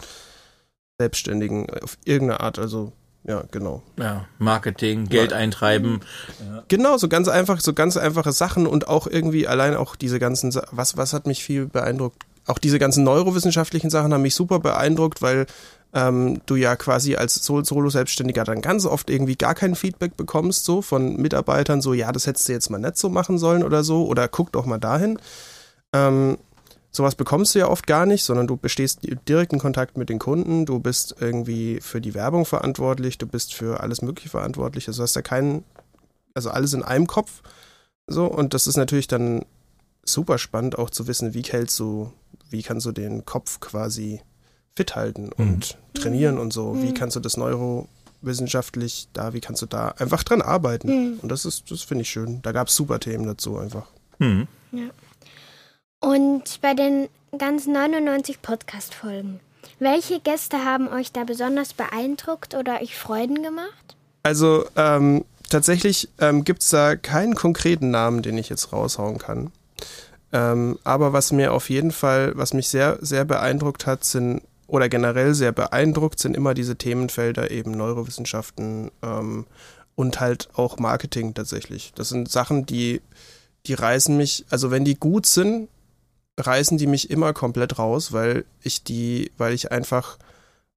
Selbstständigen 0.99 1.69
auf 1.69 1.97
irgendeine 2.05 2.41
Art. 2.41 2.59
Also 2.59 2.91
ja, 3.23 3.43
genau. 3.51 3.83
Ja, 3.97 4.25
Marketing, 4.37 5.07
Geld 5.07 5.33
eintreiben. 5.33 5.99
Genau, 6.67 6.97
so 6.97 7.09
ganz 7.09 7.27
einfach, 7.27 7.59
so 7.59 7.73
ganz 7.73 7.97
einfache 7.97 8.31
Sachen 8.31 8.65
und 8.65 8.87
auch 8.87 9.07
irgendwie 9.07 9.47
allein 9.47 9.75
auch 9.75 9.95
diese 9.95 10.19
ganzen, 10.19 10.53
was, 10.71 10.97
was 10.97 11.13
hat 11.13 11.27
mich 11.27 11.43
viel 11.43 11.67
beeindruckt? 11.67 12.23
Auch 12.47 12.57
diese 12.57 12.79
ganzen 12.79 13.03
neurowissenschaftlichen 13.03 13.89
Sachen 13.89 14.13
haben 14.13 14.23
mich 14.23 14.35
super 14.35 14.59
beeindruckt, 14.59 15.21
weil 15.21 15.45
ähm, 15.93 16.41
du 16.45 16.55
ja 16.55 16.75
quasi 16.75 17.15
als 17.15 17.35
Solo-Selbstständiger 17.35 18.43
dann 18.43 18.61
ganz 18.61 18.85
oft 18.85 19.09
irgendwie 19.09 19.35
gar 19.35 19.55
kein 19.55 19.75
Feedback 19.75 20.15
bekommst, 20.17 20.65
so 20.65 20.81
von 20.81 21.17
Mitarbeitern, 21.17 21.81
so, 21.81 21.93
ja, 21.93 22.11
das 22.11 22.27
hättest 22.27 22.47
du 22.47 22.53
jetzt 22.53 22.69
mal 22.69 22.77
nicht 22.77 22.97
so 22.97 23.09
machen 23.09 23.37
sollen 23.37 23.63
oder 23.63 23.83
so, 23.83 24.05
oder 24.05 24.27
guck 24.27 24.51
doch 24.51 24.65
mal 24.65 24.79
dahin. 24.79 25.19
Ähm, 25.93 26.37
sowas 26.91 27.15
bekommst 27.15 27.53
du 27.53 27.59
ja 27.59 27.67
oft 27.67 27.87
gar 27.87 28.05
nicht, 28.05 28.23
sondern 28.23 28.47
du 28.47 28.57
bestehst 28.57 28.99
direkten 29.27 29.59
Kontakt 29.59 29.97
mit 29.97 30.09
den 30.09 30.19
Kunden, 30.19 30.65
du 30.65 30.79
bist 30.79 31.15
irgendwie 31.19 31.79
für 31.81 32.01
die 32.01 32.13
Werbung 32.13 32.45
verantwortlich, 32.45 33.17
du 33.17 33.27
bist 33.27 33.53
für 33.53 33.79
alles 33.81 34.01
Mögliche 34.01 34.29
verantwortlich, 34.29 34.87
also 34.87 35.03
hast 35.03 35.15
ja 35.15 35.21
keinen, 35.21 35.63
also 36.33 36.49
alles 36.49 36.73
in 36.73 36.83
einem 36.83 37.07
Kopf. 37.07 37.41
So, 38.07 38.25
und 38.25 38.53
das 38.53 38.65
ist 38.65 38.77
natürlich 38.77 39.07
dann 39.07 39.45
super 40.03 40.37
spannend 40.39 40.77
auch 40.77 40.89
zu 40.89 41.07
wissen, 41.07 41.33
wie 41.33 41.43
hältst 41.43 41.79
du, 41.79 42.11
wie 42.49 42.63
kannst 42.63 42.85
du 42.85 42.91
den 42.91 43.25
Kopf 43.25 43.59
quasi 43.59 44.21
fit 44.75 44.95
halten 44.95 45.29
und 45.33 45.77
mhm. 45.93 45.99
trainieren 45.99 46.37
und 46.37 46.53
so. 46.53 46.73
Mhm. 46.73 46.83
Wie 46.83 46.93
kannst 46.93 47.15
du 47.15 47.19
das 47.19 47.37
neurowissenschaftlich 47.37 49.09
da, 49.13 49.33
wie 49.33 49.41
kannst 49.41 49.61
du 49.61 49.65
da 49.65 49.89
einfach 49.89 50.23
dran 50.23 50.41
arbeiten? 50.41 50.87
Mhm. 50.87 51.19
Und 51.19 51.29
das 51.29 51.45
ist, 51.45 51.69
das 51.69 51.83
finde 51.83 52.03
ich 52.03 52.09
schön. 52.09 52.41
Da 52.41 52.51
gab 52.51 52.69
es 52.69 52.75
super 52.75 52.99
Themen 52.99 53.25
dazu 53.25 53.57
einfach. 53.57 53.87
Mhm. 54.17 54.47
Ja. 54.71 54.89
Und 56.01 56.61
bei 56.61 56.73
den 56.73 57.09
ganzen 57.37 57.73
99 57.73 58.41
Podcast-Folgen, 58.41 59.41
welche 59.79 60.21
Gäste 60.21 60.63
haben 60.63 60.87
euch 60.87 61.11
da 61.11 61.25
besonders 61.25 61.73
beeindruckt 61.73 62.55
oder 62.55 62.81
euch 62.81 62.97
Freuden 62.97 63.43
gemacht? 63.43 63.97
Also 64.23 64.65
ähm, 64.77 65.25
tatsächlich 65.49 66.07
ähm, 66.19 66.45
gibt 66.45 66.61
es 66.61 66.69
da 66.69 66.95
keinen 66.95 67.35
konkreten 67.35 67.91
Namen, 67.91 68.21
den 68.21 68.37
ich 68.37 68.47
jetzt 68.47 68.71
raushauen 68.71 69.17
kann. 69.17 69.51
Ähm, 70.31 70.79
aber 70.85 71.11
was 71.11 71.33
mir 71.33 71.51
auf 71.53 71.69
jeden 71.69 71.91
Fall, 71.91 72.31
was 72.35 72.53
mich 72.53 72.69
sehr, 72.69 72.97
sehr 73.01 73.25
beeindruckt 73.25 73.85
hat, 73.85 74.05
sind 74.05 74.41
oder 74.67 74.87
generell 74.87 75.33
sehr 75.33 75.51
beeindruckt 75.51 76.19
sind 76.19 76.37
immer 76.37 76.53
diese 76.53 76.75
Themenfelder 76.75 77.51
eben 77.51 77.71
Neurowissenschaften 77.71 78.91
ähm, 79.01 79.47
und 79.95 80.19
halt 80.19 80.47
auch 80.53 80.77
Marketing 80.77 81.33
tatsächlich. 81.33 81.91
Das 81.95 82.09
sind 82.09 82.31
Sachen, 82.31 82.65
die, 82.65 83.01
die 83.65 83.73
reißen 83.73 84.15
mich, 84.15 84.45
also 84.49 84.71
wenn 84.71 84.85
die 84.85 84.95
gut 84.95 85.25
sind, 85.25 85.67
reißen 86.45 86.77
die 86.77 86.87
mich 86.87 87.09
immer 87.09 87.33
komplett 87.33 87.79
raus, 87.79 88.11
weil 88.11 88.45
ich 88.61 88.83
die, 88.83 89.31
weil 89.37 89.53
ich 89.53 89.71
einfach, 89.71 90.17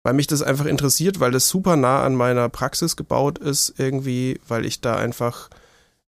weil 0.03 0.15
mich 0.15 0.27
das 0.27 0.43
einfach 0.43 0.67
interessiert, 0.67 1.21
weil 1.21 1.31
das 1.31 1.49
super 1.49 1.77
nah 1.77 2.03
an 2.03 2.15
meiner 2.15 2.49
Praxis 2.49 2.97
gebaut 2.97 3.39
ist 3.39 3.75
irgendwie, 3.79 4.41
weil 4.47 4.67
ich 4.67 4.81
da 4.81 4.97
einfach 4.97 5.49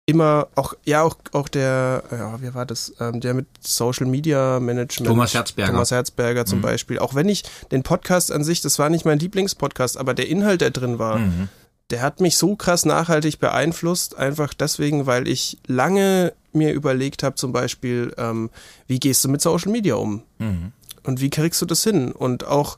immer 0.09 0.49
auch, 0.55 0.73
ja, 0.85 1.03
auch, 1.03 1.17
auch 1.33 1.49
der, 1.49 2.03
ja, 2.11 2.41
wie 2.41 2.55
war 2.55 2.65
das, 2.65 2.95
ähm, 2.99 3.21
der 3.21 3.35
mit 3.35 3.47
Social 3.61 4.07
Media 4.07 4.59
Management. 4.59 5.07
Thomas 5.07 5.35
Herzberger. 5.35 5.71
Thomas 5.71 5.91
Herzberger 5.91 6.47
zum 6.47 6.61
mhm. 6.61 6.63
Beispiel. 6.63 6.99
Auch 6.99 7.15
wenn 7.15 7.29
ich 7.29 7.45
den 7.73 7.83
Podcast 7.83 8.33
an 8.33 8.43
sich, 8.43 8.63
das 8.63 8.79
war 8.79 8.89
nicht 8.89 9.05
mein 9.05 9.19
Lieblingspodcast, 9.19 9.99
aber 9.99 10.15
der 10.15 10.29
Inhalt, 10.29 10.63
der 10.63 10.71
drin 10.71 10.99
war, 10.99 11.19
mhm. 11.19 11.49
der 11.91 12.01
hat 12.01 12.23
mich 12.23 12.39
so 12.39 12.57
krass 12.57 12.87
nachhaltig 12.87 13.39
beeinflusst, 13.39 14.17
einfach 14.17 14.55
deswegen, 14.55 15.05
weil 15.05 15.29
ich 15.29 15.59
lange 15.67 16.33
mir 16.59 16.73
überlegt 16.73 17.23
habe, 17.23 17.37
zum 17.37 17.53
Beispiel, 17.53 18.13
ähm, 18.19 18.51
wie 18.87 19.01
gehst 19.01 19.25
du 19.25 19.29
mit 19.29 19.41
Social 19.41 19.73
Media 19.73 19.95
um? 19.95 20.23
Mhm. 20.39 20.73
Und 21.05 21.21
wie 21.21 21.31
kriegst 21.31 21.63
du 21.63 21.67
das 21.67 21.83
hin? 21.83 22.13
Und 22.13 22.47
auch, 22.47 22.77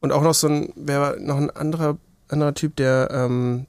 und 0.00 0.12
auch 0.12 0.22
noch 0.22 0.34
so 0.34 0.48
ein, 0.48 0.72
wer 0.76 1.00
war 1.00 1.16
noch 1.16 1.36
ein 1.36 1.50
anderer, 1.50 1.96
anderer 2.28 2.54
Typ, 2.54 2.76
der, 2.76 3.08
ähm, 3.10 3.66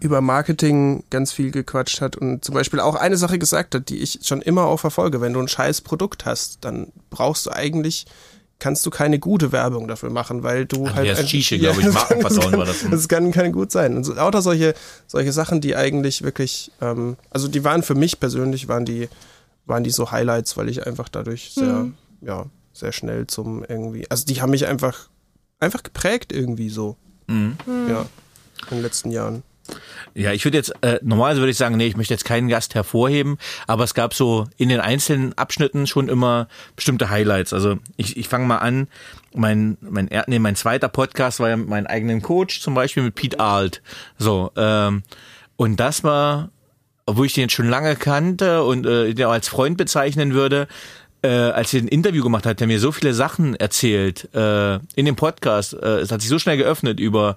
über 0.00 0.20
Marketing 0.20 1.04
ganz 1.10 1.32
viel 1.32 1.50
gequatscht 1.50 2.00
hat 2.00 2.16
und 2.16 2.44
zum 2.44 2.54
Beispiel 2.54 2.80
auch 2.80 2.94
eine 2.96 3.16
Sache 3.16 3.38
gesagt 3.38 3.74
hat, 3.74 3.88
die 3.88 3.98
ich 3.98 4.20
schon 4.22 4.42
immer 4.42 4.66
auch 4.66 4.78
verfolge. 4.78 5.20
Wenn 5.20 5.32
du 5.32 5.40
ein 5.40 5.48
scheiß 5.48 5.80
Produkt 5.80 6.26
hast, 6.26 6.64
dann 6.64 6.92
brauchst 7.10 7.46
du 7.46 7.50
eigentlich 7.50 8.06
kannst 8.58 8.86
du 8.86 8.90
keine 8.90 9.18
gute 9.18 9.52
Werbung 9.52 9.86
dafür 9.88 10.10
machen, 10.10 10.42
weil 10.42 10.66
du 10.66 10.86
halt. 10.86 10.98
Andreas 10.98 11.28
Schiesche, 11.28 11.58
glaube 11.58 11.80
ich, 11.80 11.86
Markenvertrauen 11.92 12.56
war 12.56 12.64
das. 12.64 12.84
Das 12.90 13.08
kann, 13.08 13.30
kann 13.32 13.52
gut 13.52 13.70
sein. 13.70 13.96
Und 13.96 14.04
so, 14.04 14.14
lauter 14.14 14.42
solche, 14.42 14.74
solche 15.06 15.32
Sachen, 15.32 15.60
die 15.60 15.76
eigentlich 15.76 16.22
wirklich, 16.22 16.72
ähm, 16.80 17.16
also 17.30 17.48
die 17.48 17.64
waren 17.64 17.82
für 17.82 17.94
mich 17.94 18.18
persönlich, 18.18 18.68
waren 18.68 18.84
die, 18.84 19.08
waren 19.66 19.84
die 19.84 19.90
so 19.90 20.10
Highlights, 20.10 20.56
weil 20.56 20.68
ich 20.68 20.86
einfach 20.86 21.08
dadurch 21.08 21.52
sehr, 21.54 21.80
mhm. 21.80 21.94
ja, 22.22 22.46
sehr 22.72 22.92
schnell 22.92 23.26
zum 23.26 23.64
irgendwie, 23.64 24.10
also 24.10 24.24
die 24.24 24.40
haben 24.40 24.50
mich 24.50 24.66
einfach, 24.66 25.08
einfach 25.60 25.82
geprägt 25.82 26.32
irgendwie 26.32 26.70
so. 26.70 26.96
Mhm. 27.26 27.56
Ja, 27.88 28.06
in 28.70 28.78
den 28.78 28.82
letzten 28.82 29.10
Jahren. 29.10 29.42
Ja, 30.14 30.32
ich 30.32 30.44
würde 30.44 30.56
jetzt, 30.56 30.72
äh, 30.80 30.98
normalerweise 31.02 31.40
würde 31.40 31.50
ich 31.50 31.58
sagen, 31.58 31.76
nee, 31.76 31.86
ich 31.86 31.96
möchte 31.96 32.14
jetzt 32.14 32.24
keinen 32.24 32.48
Gast 32.48 32.74
hervorheben, 32.74 33.38
aber 33.66 33.84
es 33.84 33.94
gab 33.94 34.14
so 34.14 34.46
in 34.56 34.68
den 34.68 34.80
einzelnen 34.80 35.36
Abschnitten 35.36 35.86
schon 35.86 36.08
immer 36.08 36.48
bestimmte 36.74 37.10
Highlights. 37.10 37.52
Also 37.52 37.76
ich, 37.96 38.16
ich 38.16 38.28
fange 38.28 38.46
mal 38.46 38.58
an, 38.58 38.88
mein, 39.34 39.76
mein, 39.80 40.08
nee, 40.26 40.38
mein 40.38 40.56
zweiter 40.56 40.88
Podcast 40.88 41.40
war 41.40 41.50
ja 41.50 41.56
mit 41.56 41.68
meinem 41.68 41.86
eigenen 41.86 42.22
Coach, 42.22 42.60
zum 42.60 42.74
Beispiel 42.74 43.02
mit 43.02 43.14
Pete 43.14 43.40
Alt. 43.40 43.82
So, 44.18 44.50
ähm, 44.56 45.02
und 45.56 45.78
das 45.78 46.04
war, 46.04 46.50
obwohl 47.04 47.26
ich 47.26 47.34
den 47.34 47.50
schon 47.50 47.68
lange 47.68 47.96
kannte 47.96 48.64
und 48.64 48.86
äh, 48.86 49.12
den 49.12 49.26
auch 49.26 49.32
als 49.32 49.48
Freund 49.48 49.76
bezeichnen 49.76 50.32
würde, 50.32 50.68
äh, 51.22 51.28
als 51.28 51.74
er 51.74 51.80
ein 51.80 51.88
Interview 51.88 52.22
gemacht 52.22 52.46
hat, 52.46 52.60
der 52.60 52.66
mir 52.66 52.80
so 52.80 52.92
viele 52.92 53.14
Sachen 53.14 53.54
erzählt 53.56 54.28
äh, 54.34 54.76
in 54.94 55.06
dem 55.06 55.16
Podcast. 55.16 55.74
Äh, 55.74 55.98
es 55.98 56.12
hat 56.12 56.20
sich 56.20 56.30
so 56.30 56.38
schnell 56.38 56.56
geöffnet 56.56 57.00
über 57.00 57.36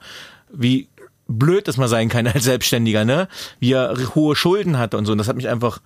wie 0.52 0.88
blöd 1.30 1.68
das 1.68 1.78
mal 1.78 1.88
sein 1.88 2.10
kann 2.10 2.28
als 2.28 2.44
Selbstständiger, 2.44 3.06
ne? 3.06 3.28
Wie 3.60 3.74
er 3.74 3.96
hohe 4.16 4.36
Schulden 4.36 4.78
hatte 4.78 4.98
und 4.98 5.06
so. 5.06 5.14
Und 5.14 5.18
das 5.18 5.28
hat 5.28 5.38
mich 5.38 5.48
einfach 5.48 5.80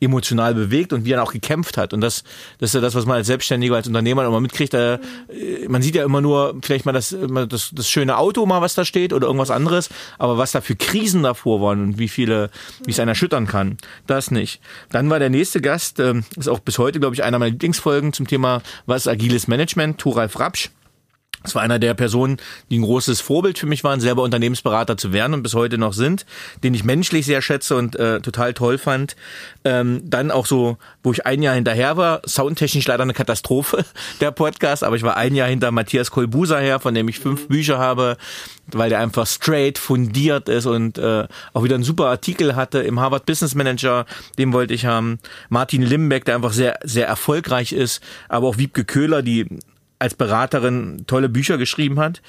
emotional 0.00 0.54
bewegt 0.54 0.92
und 0.92 1.04
wie 1.04 1.12
er 1.12 1.22
auch 1.22 1.32
gekämpft 1.32 1.76
hat. 1.76 1.92
Und 1.92 2.00
das, 2.00 2.24
das 2.58 2.70
ist 2.70 2.74
ja 2.74 2.80
das, 2.80 2.94
was 2.94 3.06
man 3.06 3.16
als 3.16 3.26
Selbstständiger, 3.26 3.76
als 3.76 3.86
Unternehmer 3.86 4.24
immer 4.24 4.40
mitkriegt. 4.40 4.74
Da, 4.74 4.94
äh, 4.94 5.68
man 5.68 5.82
sieht 5.82 5.94
ja 5.94 6.04
immer 6.04 6.20
nur 6.20 6.56
vielleicht 6.62 6.86
mal 6.86 6.92
das, 6.92 7.16
das, 7.48 7.70
das 7.72 7.88
schöne 7.88 8.18
Auto 8.18 8.44
mal, 8.46 8.60
was 8.60 8.74
da 8.74 8.84
steht 8.84 9.12
oder 9.12 9.26
irgendwas 9.26 9.50
anderes. 9.50 9.88
Aber 10.18 10.38
was 10.38 10.52
da 10.52 10.60
für 10.60 10.76
Krisen 10.76 11.22
davor 11.22 11.60
waren 11.60 11.82
und 11.82 11.98
wie 11.98 12.08
viele, 12.08 12.50
wie 12.84 12.90
es 12.90 13.00
einen 13.00 13.08
erschüttern 13.08 13.46
kann, 13.46 13.78
das 14.06 14.30
nicht. 14.30 14.60
Dann 14.90 15.10
war 15.10 15.18
der 15.18 15.30
nächste 15.30 15.60
Gast, 15.60 15.98
äh, 15.98 16.14
ist 16.36 16.48
auch 16.48 16.60
bis 16.60 16.78
heute, 16.78 17.00
glaube 17.00 17.14
ich, 17.14 17.22
einer 17.22 17.38
meiner 17.38 17.50
Lieblingsfolgen 17.50 18.12
zum 18.12 18.26
Thema, 18.26 18.62
was 18.86 19.08
agiles 19.08 19.48
Management, 19.48 19.98
Turalf 19.98 20.38
Rapsch. 20.38 20.70
Das 21.46 21.54
war 21.54 21.62
einer 21.62 21.78
der 21.78 21.94
Personen, 21.94 22.38
die 22.70 22.78
ein 22.78 22.82
großes 22.82 23.20
Vorbild 23.20 23.56
für 23.56 23.66
mich 23.66 23.84
waren, 23.84 24.00
selber 24.00 24.24
Unternehmensberater 24.24 24.96
zu 24.96 25.12
werden 25.12 25.32
und 25.32 25.44
bis 25.44 25.54
heute 25.54 25.78
noch 25.78 25.92
sind, 25.92 26.26
den 26.64 26.74
ich 26.74 26.82
menschlich 26.82 27.24
sehr 27.24 27.40
schätze 27.40 27.76
und 27.76 27.94
äh, 27.94 28.20
total 28.20 28.52
toll 28.52 28.78
fand. 28.78 29.14
Ähm, 29.64 30.00
dann 30.02 30.32
auch 30.32 30.44
so, 30.44 30.76
wo 31.04 31.12
ich 31.12 31.24
ein 31.24 31.42
Jahr 31.42 31.54
hinterher 31.54 31.96
war, 31.96 32.20
soundtechnisch 32.26 32.88
leider 32.88 33.04
eine 33.04 33.14
Katastrophe, 33.14 33.84
der 34.20 34.32
Podcast, 34.32 34.82
aber 34.82 34.96
ich 34.96 35.04
war 35.04 35.16
ein 35.16 35.36
Jahr 35.36 35.46
hinter 35.46 35.70
Matthias 35.70 36.10
Kolbuser 36.10 36.58
her, 36.58 36.80
von 36.80 36.94
dem 36.94 37.08
ich 37.08 37.20
fünf 37.20 37.46
Bücher 37.46 37.78
habe, 37.78 38.16
weil 38.72 38.88
der 38.88 38.98
einfach 38.98 39.28
straight 39.28 39.78
fundiert 39.78 40.48
ist 40.48 40.66
und 40.66 40.98
äh, 40.98 41.28
auch 41.52 41.62
wieder 41.62 41.76
einen 41.76 41.84
super 41.84 42.06
Artikel 42.06 42.56
hatte 42.56 42.80
im 42.80 42.98
Harvard 42.98 43.24
Business 43.24 43.54
Manager, 43.54 44.04
den 44.36 44.52
wollte 44.52 44.74
ich 44.74 44.84
haben. 44.84 45.20
Martin 45.48 45.82
Limbeck, 45.82 46.24
der 46.24 46.34
einfach 46.34 46.52
sehr, 46.52 46.80
sehr 46.82 47.06
erfolgreich 47.06 47.72
ist, 47.72 48.02
aber 48.28 48.48
auch 48.48 48.58
Wiebke 48.58 48.84
Köhler, 48.84 49.22
die 49.22 49.46
als 49.98 50.14
Beraterin 50.14 51.04
tolle 51.06 51.28
Bücher 51.28 51.56
geschrieben 51.56 51.98
hat. 51.98 52.20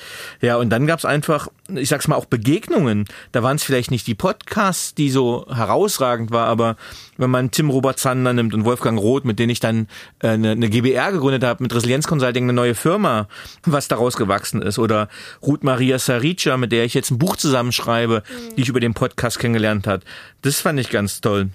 Ja, 0.42 0.56
und 0.56 0.70
dann 0.70 0.88
gab's 0.88 1.06
einfach, 1.06 1.50
ich 1.74 1.90
sag's 1.90 2.08
mal, 2.08 2.16
auch 2.16 2.26
Begegnungen. 2.26 3.06
Da 3.32 3.44
waren 3.44 3.58
es 3.58 3.64
vielleicht 3.64 3.92
nicht 3.92 4.08
die 4.08 4.16
Podcasts, 4.16 4.94
die 4.96 5.10
so 5.10 5.46
herausragend 5.50 6.32
war, 6.32 6.48
aber 6.48 6.78
wenn 7.18 7.30
man 7.30 7.52
Tim 7.52 7.70
Robert 7.70 8.00
Zander 8.00 8.34
nimmt 8.34 8.54
und 8.54 8.64
Wolfgang 8.64 8.98
Roth, 8.98 9.26
mit 9.26 9.40
denen 9.40 9.50
ich 9.50 9.60
dann 9.60 9.88
äh, 10.20 10.30
eine, 10.30 10.52
eine 10.52 10.70
GBR 10.70 11.12
gegründet 11.12 11.44
habe, 11.44 11.64
mit 11.64 11.74
Resilienz 11.74 12.08
Consulting 12.08 12.46
eine 12.46 12.54
neue 12.54 12.76
Firma, 12.76 13.28
was 13.64 13.88
daraus 13.88 14.16
gewachsen 14.16 14.62
ist. 14.62 14.80
Oder 14.80 15.10
Ruth 15.42 15.64
Maria 15.64 16.00
Sarica, 16.00 16.56
mit 16.58 16.72
der 16.72 16.86
ich 16.86 16.94
jetzt 16.94 17.12
ein 17.12 17.18
Buch 17.18 17.36
zusammenschreibe, 17.36 18.24
mhm. 18.26 18.56
die 18.56 18.62
ich 18.62 18.70
über 18.70 18.80
den 18.80 18.94
Podcast 18.94 19.40
kennengelernt 19.40 19.88
hat. 19.88 20.04
Das 20.42 20.62
fand 20.62 20.80
ich 20.80 20.90
ganz 20.90 21.20
toll. 21.20 21.50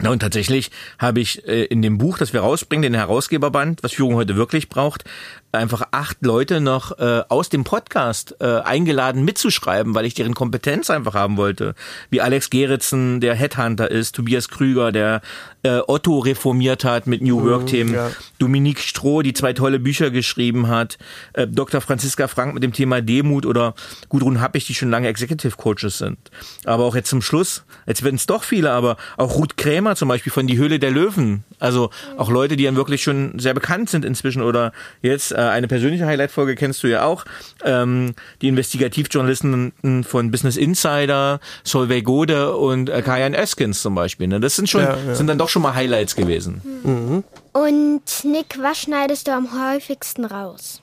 Na 0.00 0.10
und 0.10 0.20
tatsächlich 0.20 0.70
habe 0.98 1.20
ich 1.20 1.46
äh, 1.46 1.64
in 1.64 1.82
dem 1.82 1.98
Buch, 1.98 2.18
das 2.18 2.32
wir 2.32 2.40
rausbringen, 2.40 2.82
den 2.82 2.94
Herausgeberband, 2.94 3.82
was 3.82 3.92
Führung 3.92 4.14
heute 4.14 4.36
wirklich 4.36 4.68
braucht, 4.68 5.04
einfach 5.52 5.82
acht 5.92 6.18
Leute 6.20 6.60
noch 6.60 6.98
äh, 6.98 7.22
aus 7.28 7.48
dem 7.48 7.64
Podcast 7.64 8.36
äh, 8.40 8.60
eingeladen 8.60 9.24
mitzuschreiben, 9.24 9.94
weil 9.94 10.04
ich 10.04 10.14
deren 10.14 10.34
Kompetenz 10.34 10.90
einfach 10.90 11.14
haben 11.14 11.36
wollte. 11.36 11.74
Wie 12.10 12.20
Alex 12.20 12.50
Geritzen, 12.50 13.20
der 13.20 13.34
Headhunter 13.34 13.90
ist, 13.90 14.14
Tobias 14.14 14.48
Krüger, 14.48 14.92
der 14.92 15.22
äh, 15.62 15.80
Otto 15.86 16.18
reformiert 16.18 16.84
hat 16.84 17.06
mit 17.06 17.22
New 17.22 17.42
Work-Themen, 17.42 17.90
mhm, 17.90 17.96
ja. 17.96 18.10
Dominique 18.38 18.80
Stroh, 18.80 19.22
die 19.22 19.32
zwei 19.32 19.54
tolle 19.54 19.78
Bücher 19.78 20.10
geschrieben 20.10 20.68
hat, 20.68 20.98
äh, 21.32 21.46
Dr. 21.46 21.80
Franziska 21.80 22.28
Frank 22.28 22.54
mit 22.54 22.62
dem 22.62 22.72
Thema 22.72 23.00
Demut 23.00 23.46
oder 23.46 23.74
Gudrun 24.08 24.40
Happig, 24.40 24.66
die 24.66 24.74
schon 24.74 24.90
lange 24.90 25.08
Executive 25.08 25.56
Coaches 25.56 25.98
sind. 25.98 26.18
Aber 26.64 26.84
auch 26.84 26.94
jetzt 26.94 27.08
zum 27.08 27.22
Schluss, 27.22 27.64
jetzt 27.86 28.04
werden 28.04 28.16
es 28.16 28.26
doch 28.26 28.44
viele, 28.44 28.70
aber 28.70 28.96
auch 29.16 29.34
Ruth 29.36 29.56
Krämer 29.56 29.96
zum 29.96 30.08
Beispiel 30.08 30.32
von 30.32 30.46
Die 30.46 30.58
Höhle 30.58 30.78
der 30.78 30.90
Löwen. 30.90 31.44
Also 31.58 31.90
auch 32.16 32.30
Leute, 32.30 32.56
die 32.56 32.64
dann 32.64 32.76
wirklich 32.76 33.02
schon 33.02 33.38
sehr 33.38 33.54
bekannt 33.54 33.90
sind 33.90 34.04
inzwischen 34.04 34.42
oder 34.42 34.72
jetzt 35.02 35.32
eine 35.40 35.68
persönliche 35.68 36.06
Highlight-Folge 36.06 36.54
kennst 36.54 36.82
du 36.82 36.88
ja 36.88 37.04
auch. 37.04 37.24
Ähm, 37.64 38.14
die 38.42 38.48
Investigativjournalisten 38.48 40.04
von 40.06 40.30
Business 40.30 40.56
Insider, 40.56 41.40
Solveig 41.64 42.04
Gode 42.04 42.56
und 42.56 42.88
äh, 42.88 43.02
Kajan 43.02 43.34
Eskins 43.34 43.82
zum 43.82 43.94
Beispiel. 43.94 44.28
Ne? 44.28 44.40
Das 44.40 44.56
sind 44.56 44.68
schon, 44.68 44.82
ja, 44.82 44.96
ja. 44.96 45.14
sind 45.14 45.26
dann 45.26 45.38
doch 45.38 45.48
schon 45.48 45.62
mal 45.62 45.74
Highlights 45.74 46.16
gewesen. 46.16 46.62
Mhm. 46.84 47.24
Und 47.52 48.02
Nick, 48.24 48.58
was 48.60 48.78
schneidest 48.82 49.26
du 49.28 49.32
am 49.32 49.48
häufigsten 49.52 50.24
raus? 50.24 50.82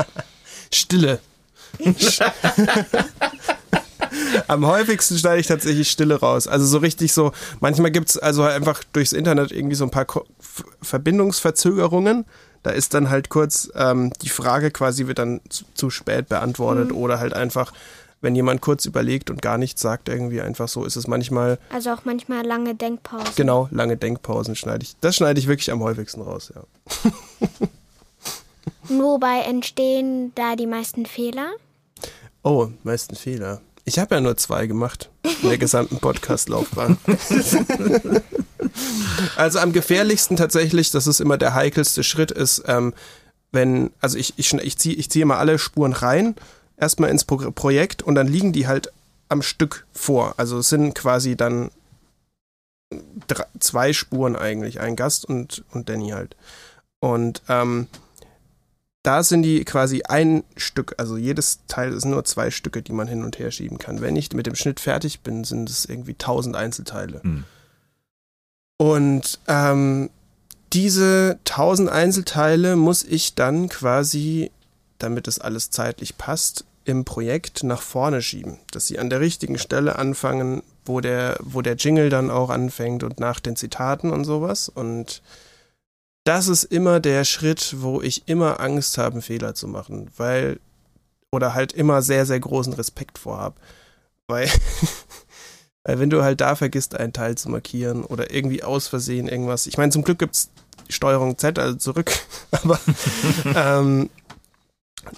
Stille. 0.72 1.20
Am 4.48 4.66
häufigsten 4.66 5.18
schneide 5.18 5.40
ich 5.40 5.46
tatsächlich 5.46 5.90
Stille 5.90 6.20
raus. 6.20 6.46
Also 6.46 6.64
so 6.66 6.78
richtig 6.78 7.12
so, 7.12 7.32
manchmal 7.60 7.90
gibt 7.90 8.10
es 8.10 8.18
also 8.18 8.42
einfach 8.42 8.82
durchs 8.92 9.12
Internet 9.12 9.52
irgendwie 9.52 9.76
so 9.76 9.84
ein 9.84 9.90
paar 9.90 10.04
Ko 10.04 10.24
Verbindungsverzögerungen. 10.82 12.24
Da 12.66 12.72
ist 12.72 12.94
dann 12.94 13.10
halt 13.10 13.28
kurz 13.28 13.70
ähm, 13.76 14.12
die 14.22 14.28
Frage 14.28 14.72
quasi 14.72 15.06
wird 15.06 15.20
dann 15.20 15.40
zu, 15.48 15.64
zu 15.74 15.88
spät 15.88 16.28
beantwortet 16.28 16.90
mhm. 16.90 16.96
oder 16.96 17.20
halt 17.20 17.32
einfach, 17.32 17.72
wenn 18.20 18.34
jemand 18.34 18.60
kurz 18.60 18.86
überlegt 18.86 19.30
und 19.30 19.40
gar 19.40 19.56
nichts 19.56 19.80
sagt, 19.80 20.08
irgendwie 20.08 20.40
einfach 20.40 20.66
so 20.66 20.84
ist 20.84 20.96
es 20.96 21.06
manchmal. 21.06 21.60
Also 21.72 21.92
auch 21.92 22.04
manchmal 22.04 22.44
lange 22.44 22.74
Denkpausen. 22.74 23.36
Genau, 23.36 23.68
lange 23.70 23.96
Denkpausen 23.96 24.56
schneide 24.56 24.82
ich. 24.82 24.96
Das 25.00 25.14
schneide 25.14 25.38
ich 25.38 25.46
wirklich 25.46 25.70
am 25.70 25.80
häufigsten 25.80 26.22
raus, 26.22 26.52
ja. 26.56 26.64
Wobei 28.88 29.42
entstehen 29.42 30.32
da 30.34 30.56
die 30.56 30.66
meisten 30.66 31.06
Fehler? 31.06 31.52
Oh, 32.42 32.70
meisten 32.82 33.14
Fehler. 33.14 33.60
Ich 33.88 34.00
habe 34.00 34.16
ja 34.16 34.20
nur 34.20 34.36
zwei 34.36 34.66
gemacht 34.66 35.10
in 35.42 35.48
der 35.48 35.58
gesamten 35.58 35.98
Podcast-Laufbahn. 35.98 36.98
also 39.36 39.60
am 39.60 39.72
gefährlichsten 39.72 40.36
tatsächlich, 40.36 40.90
das 40.90 41.06
ist 41.06 41.20
immer 41.20 41.38
der 41.38 41.54
heikelste 41.54 42.02
Schritt, 42.02 42.32
ist, 42.32 42.64
ähm, 42.66 42.94
wenn, 43.52 43.92
also 44.00 44.18
ich, 44.18 44.34
ich, 44.38 44.52
ich 44.52 44.76
ziehe 44.76 44.96
ich 44.96 45.08
zieh 45.08 45.20
immer 45.20 45.38
alle 45.38 45.60
Spuren 45.60 45.92
rein, 45.92 46.34
erstmal 46.76 47.10
ins 47.10 47.24
Pro 47.24 47.52
Projekt 47.52 48.02
und 48.02 48.16
dann 48.16 48.26
liegen 48.26 48.52
die 48.52 48.66
halt 48.66 48.92
am 49.28 49.40
Stück 49.40 49.86
vor. 49.92 50.34
Also 50.36 50.58
es 50.58 50.68
sind 50.68 50.94
quasi 50.96 51.36
dann 51.36 51.70
drei, 53.28 53.46
zwei 53.60 53.92
Spuren 53.92 54.34
eigentlich, 54.34 54.80
ein 54.80 54.96
Gast 54.96 55.24
und, 55.24 55.64
und 55.70 55.88
Danny 55.88 56.10
halt. 56.10 56.34
Und 56.98 57.40
ähm, 57.48 57.86
da 59.06 59.22
sind 59.22 59.42
die 59.42 59.64
quasi 59.64 60.02
ein 60.02 60.42
Stück, 60.56 60.96
also 60.98 61.16
jedes 61.16 61.60
Teil 61.68 61.98
sind 62.00 62.10
nur 62.10 62.24
zwei 62.24 62.50
Stücke, 62.50 62.82
die 62.82 62.92
man 62.92 63.06
hin 63.06 63.22
und 63.22 63.38
her 63.38 63.52
schieben 63.52 63.78
kann. 63.78 64.00
Wenn 64.00 64.16
ich 64.16 64.32
mit 64.32 64.46
dem 64.46 64.56
Schnitt 64.56 64.80
fertig 64.80 65.20
bin, 65.20 65.44
sind 65.44 65.70
es 65.70 65.84
irgendwie 65.84 66.14
tausend 66.14 66.56
Einzelteile. 66.56 67.22
Hm. 67.22 67.44
Und 68.78 69.38
ähm, 69.46 70.10
diese 70.72 71.38
tausend 71.44 71.88
Einzelteile 71.88 72.74
muss 72.74 73.04
ich 73.04 73.36
dann 73.36 73.68
quasi, 73.68 74.50
damit 74.98 75.28
es 75.28 75.38
alles 75.38 75.70
zeitlich 75.70 76.18
passt, 76.18 76.64
im 76.84 77.04
Projekt 77.04 77.62
nach 77.62 77.82
vorne 77.82 78.22
schieben, 78.22 78.58
dass 78.72 78.88
sie 78.88 78.98
an 78.98 79.08
der 79.08 79.20
richtigen 79.20 79.58
Stelle 79.58 79.96
anfangen, 79.96 80.64
wo 80.84 81.00
der, 81.00 81.36
wo 81.40 81.62
der 81.62 81.76
Jingle 81.76 82.10
dann 82.10 82.28
auch 82.28 82.50
anfängt 82.50 83.04
und 83.04 83.20
nach 83.20 83.38
den 83.38 83.54
Zitaten 83.54 84.10
und 84.10 84.24
sowas. 84.24 84.68
Und 84.68 85.22
das 86.26 86.48
ist 86.48 86.64
immer 86.64 86.98
der 86.98 87.24
Schritt, 87.24 87.76
wo 87.78 88.02
ich 88.02 88.26
immer 88.26 88.60
Angst 88.60 88.98
habe, 88.98 89.12
einen 89.12 89.22
Fehler 89.22 89.54
zu 89.54 89.68
machen, 89.68 90.10
weil 90.16 90.58
oder 91.30 91.54
halt 91.54 91.72
immer 91.72 92.02
sehr, 92.02 92.26
sehr 92.26 92.40
großen 92.40 92.72
Respekt 92.72 93.18
vorhab. 93.18 93.56
Weil, 94.26 94.50
weil 95.84 96.00
wenn 96.00 96.10
du 96.10 96.24
halt 96.24 96.40
da 96.40 96.56
vergisst, 96.56 96.96
einen 96.96 97.12
Teil 97.12 97.36
zu 97.36 97.48
markieren 97.48 98.04
oder 98.04 98.32
irgendwie 98.32 98.64
aus 98.64 98.88
Versehen 98.88 99.28
irgendwas. 99.28 99.68
Ich 99.68 99.78
meine, 99.78 99.92
zum 99.92 100.02
Glück 100.02 100.18
gibt 100.18 100.34
es 100.34 100.50
Steuerung 100.88 101.38
Z, 101.38 101.60
also 101.60 101.76
zurück, 101.76 102.10
aber 102.50 102.80
ähm, 103.54 104.10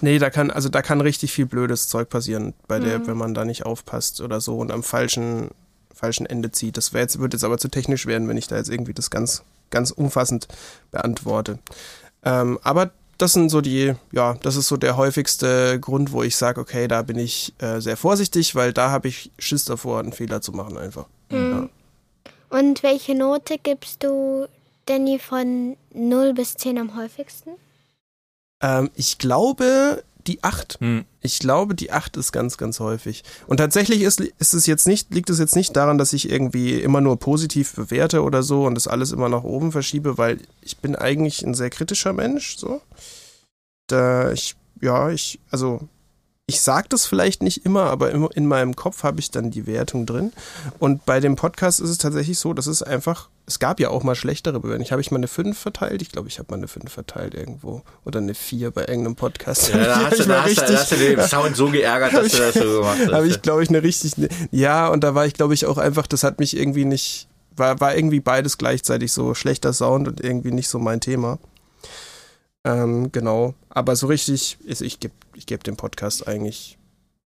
nee, 0.01 0.19
da 0.19 0.29
kann, 0.29 0.51
also 0.51 0.69
da 0.69 0.83
kann 0.83 1.01
richtig 1.01 1.31
viel 1.31 1.47
blödes 1.47 1.87
Zeug 1.87 2.09
passieren, 2.09 2.53
bei 2.67 2.79
der, 2.79 2.99
mhm. 2.99 3.07
wenn 3.07 3.17
man 3.17 3.33
da 3.33 3.45
nicht 3.45 3.65
aufpasst 3.65 4.21
oder 4.21 4.41
so 4.41 4.59
und 4.59 4.71
am 4.71 4.83
falschen, 4.83 5.49
falschen 5.91 6.27
Ende 6.27 6.51
zieht. 6.51 6.77
Das 6.77 6.91
jetzt, 6.91 7.19
wird 7.19 7.33
jetzt 7.33 7.43
aber 7.43 7.57
zu 7.57 7.67
technisch 7.67 8.05
werden, 8.05 8.27
wenn 8.27 8.37
ich 8.37 8.47
da 8.47 8.57
jetzt 8.57 8.69
irgendwie 8.69 8.93
das 8.93 9.09
ganz 9.09 9.43
ganz 9.69 9.91
umfassend 9.91 10.47
beantworte. 10.91 11.59
Ähm, 12.23 12.59
aber 12.63 12.91
das 13.17 13.33
sind 13.33 13.49
so 13.49 13.61
die, 13.61 13.93
ja, 14.11 14.35
das 14.41 14.55
ist 14.55 14.67
so 14.67 14.77
der 14.77 14.95
häufigste 14.95 15.79
Grund, 15.79 16.11
wo 16.13 16.23
ich 16.23 16.37
sage, 16.37 16.59
okay, 16.61 16.87
da 16.87 17.01
bin 17.01 17.19
ich 17.19 17.53
äh, 17.59 17.81
sehr 17.81 17.97
vorsichtig, 17.97 18.55
weil 18.55 18.71
da 18.71 18.91
habe 18.91 19.09
ich 19.09 19.31
Schiss 19.37 19.65
davor, 19.65 19.99
einen 19.99 20.13
Fehler 20.13 20.41
zu 20.41 20.53
machen 20.53 20.77
einfach. 20.77 21.05
Mhm. 21.29 21.69
Ja. 22.51 22.57
Und 22.57 22.81
welche 22.81 23.15
Note 23.15 23.57
gibst 23.61 24.03
du 24.03 24.47
Danny 24.85 25.19
von 25.19 25.75
0 25.93 26.33
bis 26.33 26.55
10 26.55 26.79
am 26.79 26.95
häufigsten? 26.95 27.51
Ähm, 28.61 28.89
ich 28.95 29.17
glaube, 29.17 30.03
die 30.29 30.43
8. 30.43 30.77
Hm. 30.79 31.05
Ich 31.21 31.39
glaube, 31.39 31.75
die 31.75 31.91
8 31.91 32.15
ist 32.15 32.31
ganz, 32.31 32.57
ganz 32.57 32.79
häufig. 32.79 33.23
Und 33.47 33.57
tatsächlich 33.57 34.01
ist, 34.01 34.21
ist 34.21 34.53
es 34.53 34.65
jetzt 34.67 34.87
nicht, 34.87 35.13
liegt 35.13 35.29
es 35.29 35.39
jetzt 35.39 35.55
nicht 35.55 35.75
daran, 35.75 35.97
dass 35.97 36.13
ich 36.13 36.29
irgendwie 36.29 36.79
immer 36.79 37.01
nur 37.01 37.19
positiv 37.19 37.73
bewerte 37.73 38.23
oder 38.23 38.43
so 38.43 38.65
und 38.65 38.75
das 38.75 38.87
alles 38.87 39.11
immer 39.11 39.27
nach 39.27 39.43
oben 39.43 39.71
verschiebe, 39.71 40.17
weil 40.17 40.39
ich 40.61 40.77
bin 40.77 40.95
eigentlich 40.95 41.43
ein 41.43 41.55
sehr 41.55 41.69
kritischer 41.69 42.13
Mensch, 42.13 42.57
so. 42.57 42.81
Da 43.87 44.31
ich, 44.31 44.55
ja, 44.81 45.09
ich, 45.09 45.39
also 45.49 45.89
ich 46.49 46.61
sage 46.61 46.87
das 46.89 47.05
vielleicht 47.05 47.43
nicht 47.43 47.63
immer, 47.63 47.83
aber 47.83 48.11
in 48.35 48.47
meinem 48.47 48.75
Kopf 48.75 49.03
habe 49.03 49.19
ich 49.19 49.29
dann 49.29 49.51
die 49.51 49.67
Wertung 49.67 50.07
drin. 50.07 50.33
Und 50.79 51.05
bei 51.05 51.19
dem 51.19 51.35
Podcast 51.35 51.79
ist 51.79 51.91
es 51.91 51.99
tatsächlich 51.99 52.39
so, 52.39 52.53
dass 52.53 52.65
es 52.65 52.81
einfach, 52.81 53.29
es 53.45 53.59
gab 53.59 53.79
ja 53.79 53.89
auch 53.89 54.01
mal 54.01 54.15
schlechtere 54.15 54.59
Bewertungen. 54.59 54.83
Ich 54.83 54.91
habe 54.91 54.99
ich 54.99 55.11
mal 55.11 55.17
eine 55.17 55.27
5 55.27 55.57
verteilt. 55.57 56.01
Ich 56.01 56.11
glaube, 56.11 56.27
ich 56.27 56.39
habe 56.39 56.47
mal 56.49 56.57
eine 56.57 56.67
5 56.67 56.91
verteilt 56.91 57.35
irgendwo. 57.35 57.83
Oder 58.03 58.19
eine 58.19 58.33
4 58.33 58.71
bei 58.71 58.81
irgendeinem 58.81 59.15
Podcast. 59.15 59.69
Ja, 59.69 59.77
da, 59.77 59.95
hast 60.09 60.19
du, 60.19 60.23
da, 60.25 60.41
hast, 60.41 60.49
richtig, 60.49 60.67
da 60.67 60.73
hast 60.73 60.91
du 60.91 60.95
den 60.95 61.21
Sound 61.21 61.55
so 61.55 61.69
geärgert, 61.69 62.13
dass 62.13 62.31
du 62.31 62.37
das 62.39 62.53
so 62.55 62.79
gemacht 62.79 62.97
hast. 62.99 63.13
Habe 63.13 63.27
ich, 63.27 63.41
glaube 63.43 63.61
ich, 63.61 63.69
eine 63.69 63.83
richtig, 63.83 64.13
ja, 64.49 64.87
und 64.87 65.03
da 65.03 65.13
war 65.13 65.27
ich, 65.27 65.35
glaube 65.35 65.53
ich, 65.53 65.67
auch 65.67 65.77
einfach, 65.77 66.07
das 66.07 66.23
hat 66.23 66.39
mich 66.39 66.57
irgendwie 66.57 66.85
nicht, 66.85 67.27
war, 67.55 67.79
war 67.79 67.95
irgendwie 67.95 68.21
beides 68.21 68.57
gleichzeitig 68.57 69.13
so 69.13 69.35
schlechter 69.35 69.71
Sound 69.71 70.07
und 70.07 70.19
irgendwie 70.19 70.51
nicht 70.51 70.67
so 70.67 70.79
mein 70.79 70.99
Thema. 70.99 71.37
Ähm, 72.65 73.11
genau. 73.11 73.53
Aber 73.69 73.95
so 73.95 74.07
richtig, 74.07 74.57
ich 74.65 74.99
gebe 74.99 75.13
ich 75.35 75.45
geb 75.45 75.63
dem 75.63 75.77
Podcast 75.77 76.27
eigentlich 76.27 76.77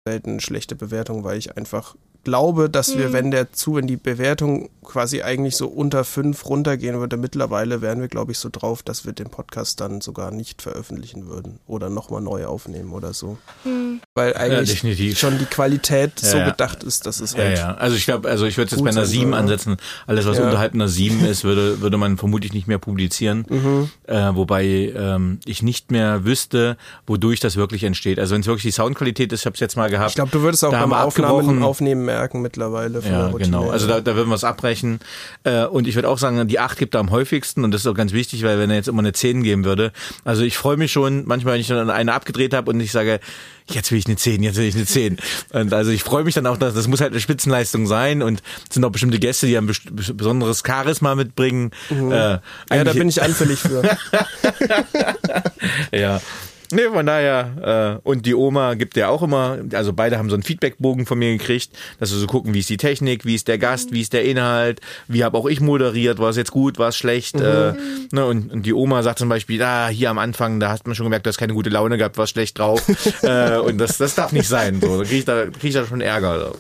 selten 0.06 0.40
schlechte 0.40 0.76
Bewertung, 0.76 1.24
weil 1.24 1.38
ich 1.38 1.56
einfach 1.58 1.96
glaube, 2.24 2.70
dass 2.70 2.98
wir, 2.98 3.10
mhm. 3.10 3.14
wenn 3.14 3.32
der 3.32 3.52
zu, 3.52 3.76
wenn 3.76 3.88
die 3.88 3.98
Bewertung 3.98 4.70
quasi 4.84 5.22
eigentlich 5.22 5.56
so 5.56 5.68
unter 5.68 6.04
fünf 6.04 6.46
runtergehen 6.46 7.00
würde, 7.00 7.18
mittlerweile 7.18 7.82
wären 7.82 8.02
wir, 8.02 8.08
glaube 8.08 8.32
ich, 8.32 8.40
so 8.40 8.50
drauf, 8.52 8.84
dass 8.84 9.06
wir 9.06 9.14
den 9.14 9.30
Podcast 9.30 9.82
dann 9.82 10.02
sogar 10.02 10.32
nicht 10.32 10.62
veröffentlichen 10.62 11.28
würden 11.28 11.60
oder 11.68 11.90
nochmal 11.90 12.22
neu 12.22 12.46
aufnehmen 12.46 12.92
oder 12.92 13.14
so. 13.14 13.38
Mhm. 13.64 14.02
Weil 14.14 14.36
eigentlich 14.36 14.84
ja, 14.84 15.16
schon 15.16 15.38
die 15.40 15.46
Qualität 15.46 16.22
ja, 16.22 16.30
so 16.30 16.38
gedacht 16.40 16.84
ist, 16.84 17.06
dass 17.06 17.20
es 17.20 17.36
halt. 17.36 17.58
Ja, 17.58 17.72
ja. 17.72 17.74
Also 17.76 17.96
ich 17.96 18.06
glaube, 18.06 18.30
also 18.30 18.46
ich 18.46 18.58
würde 18.58 18.72
jetzt 18.72 18.84
bei 18.84 18.90
einer 18.90 19.06
7 19.06 19.34
ansetzen. 19.34 19.78
Alles, 20.06 20.26
was 20.26 20.40
unterhalb 20.40 20.74
einer 20.74 20.88
7 20.88 21.26
ist, 21.26 21.44
würde, 21.44 21.82
würde 21.82 21.98
man 21.98 22.18
vermutlich 22.18 22.54
nicht 22.54 22.68
mehr 22.68 22.80
publizieren. 22.80 23.46
Mhm. 23.54 23.92
Äh, 24.08 24.36
wobei 24.36 24.66
ähm, 24.66 25.40
ich 25.46 25.62
nicht 25.62 25.92
mehr 25.92 26.26
wüsste, 26.26 26.76
wodurch 27.06 27.40
das 27.40 27.56
wirklich 27.56 27.84
entsteht. 27.84 28.18
Also 28.18 28.34
wenn 28.34 28.42
es 28.42 28.48
wirklich 28.48 28.64
die 28.64 28.72
Soundqualität 28.72 29.32
ist, 29.32 29.42
ich 29.42 29.46
habe 29.46 29.54
es 29.54 29.60
jetzt 29.60 29.78
mal 29.78 29.92
gehabt. 29.92 30.10
Ich 30.10 30.16
glaube, 30.16 30.32
du 30.32 30.42
würdest 30.42 30.66
auch 30.66 30.72
beim 30.72 30.92
Aufnahmen, 30.92 31.62
Aufnehmen 31.62 32.10
merken 32.14 32.42
mittlerweile. 32.42 33.02
ja, 33.02 33.30
genau. 33.30 33.70
Also 33.70 33.88
da, 33.88 34.02
da 34.02 34.16
würden 34.16 34.30
wir 34.30 34.36
es 34.36 34.44
abbrechen. 34.44 35.00
Äh, 35.44 35.66
und 35.66 35.88
ich 35.88 35.96
würde 35.96 36.10
auch 36.10 36.20
sagen, 36.20 36.48
die 36.48 36.60
8 36.60 36.78
gibt 36.78 36.94
da 36.94 37.00
am 37.00 37.12
häufigsten 37.12 37.64
und 37.64 37.72
das 37.72 37.82
ist 37.82 37.88
auch 37.88 37.96
ganz 37.96 38.14
wichtig, 38.14 38.44
weil 38.44 38.60
wenn 38.60 38.70
er 38.70 38.76
jetzt 38.78 38.88
immer 38.88 39.00
eine 39.00 39.14
10 39.14 39.44
geben 39.44 39.66
würde, 39.66 39.92
also 40.24 40.44
ich 40.44 40.58
freue 40.58 40.78
mich 40.78 40.92
schon 40.92 41.24
manchmal, 41.26 41.56
wenn 41.56 41.62
ich 41.62 41.68
dann 41.68 41.90
eine 41.90 42.14
abgedreht 42.14 42.54
habe 42.54 42.70
und 42.72 42.80
ich 42.80 42.92
sage, 42.92 43.20
jetzt 43.68 43.92
will 43.92 43.98
ich 43.98 44.06
eine 44.06 44.16
10, 44.16 44.44
jetzt 44.44 44.58
will 44.58 44.66
ich 44.66 44.76
eine 44.76 44.86
10. 44.86 45.18
Und 45.52 45.74
also 45.74 45.92
ich 45.92 46.04
freue 46.04 46.24
mich 46.24 46.36
dann 46.36 46.46
auch, 46.46 46.58
dass 46.58 46.74
das 46.74 46.88
muss 46.88 47.02
halt 47.02 47.12
eine 47.12 47.22
Spitzenleistung 47.22 47.88
sein 47.88 48.22
und 48.22 48.44
es 48.68 48.76
sind 48.76 48.86
auch 48.86 48.92
bestimmte 48.92 49.20
Gäste, 49.20 49.48
die 49.48 49.58
ein 49.58 49.72
besonderes 49.92 50.64
Charisma 50.66 51.16
mitbringen. 51.16 51.72
Mhm. 51.90 52.12
Äh, 52.12 52.16
ja, 52.16 52.84
da 52.84 52.94
bin 52.94 53.10
ich 53.10 53.22
anfällig 53.22 53.60
für. 53.60 53.84
ja. 55.92 56.22
Nee, 56.84 56.90
von 56.92 57.06
daher, 57.06 58.00
äh, 58.04 58.08
und 58.08 58.26
die 58.26 58.34
Oma 58.34 58.74
gibt 58.74 58.98
ja 58.98 59.10
auch 59.10 59.22
immer, 59.22 59.60
also 59.74 59.94
beide 59.94 60.18
haben 60.18 60.30
so 60.30 60.36
einen 60.36 60.44
Feedbackbogen 60.44 61.06
von 61.06 61.20
mir 61.20 61.38
gekriegt, 61.38 61.72
dass 62.00 62.12
wir 62.12 62.18
so 62.18 62.28
gucken, 62.28 62.54
wie 62.54 62.60
ist 62.60 62.70
die 62.70 62.78
Technik, 62.78 63.26
wie 63.26 63.36
ist 63.36 63.48
der 63.48 63.58
Gast, 63.58 63.92
wie 63.92 64.02
ist 64.02 64.14
der 64.14 64.26
Inhalt, 64.26 64.82
wie 65.08 65.24
habe 65.24 65.38
auch 65.38 65.46
ich 65.46 65.62
moderiert, 65.62 66.20
war 66.20 66.30
es 66.30 66.38
jetzt 66.38 66.52
gut, 66.52 66.80
war 66.80 66.90
es 66.90 66.98
schlecht. 66.98 67.36
Mhm. 67.36 67.44
Äh, 67.44 67.74
ne, 68.12 68.26
und, 68.26 68.52
und 68.52 68.66
die 68.66 68.74
Oma 68.74 69.04
sagt 69.04 69.20
zum 69.20 69.30
Beispiel, 69.30 69.62
ah, 69.62 69.88
hier 69.88 70.10
am 70.10 70.18
Anfang, 70.18 70.60
da 70.60 70.70
hast 70.70 70.88
man 70.88 70.96
schon 70.96 71.06
gemerkt, 71.06 71.26
du 71.26 71.30
hast 71.30 71.38
keine 71.38 71.54
gute 71.54 71.70
Laune 71.70 71.98
gehabt, 71.98 72.18
warst 72.18 72.34
schlecht 72.34 72.58
drauf. 72.58 72.84
äh, 73.22 73.58
und 73.58 73.78
das, 73.78 73.98
das 73.98 74.16
darf 74.16 74.32
nicht 74.32 74.48
sein. 74.48 74.82
So. 74.82 75.00
Da 75.00 75.04
kriege 75.04 75.20
ich, 75.20 75.26
da, 75.26 75.46
krieg 75.46 75.66
ich 75.66 75.74
da 75.74 75.86
schon 75.86 76.02
Ärger. 76.02 76.54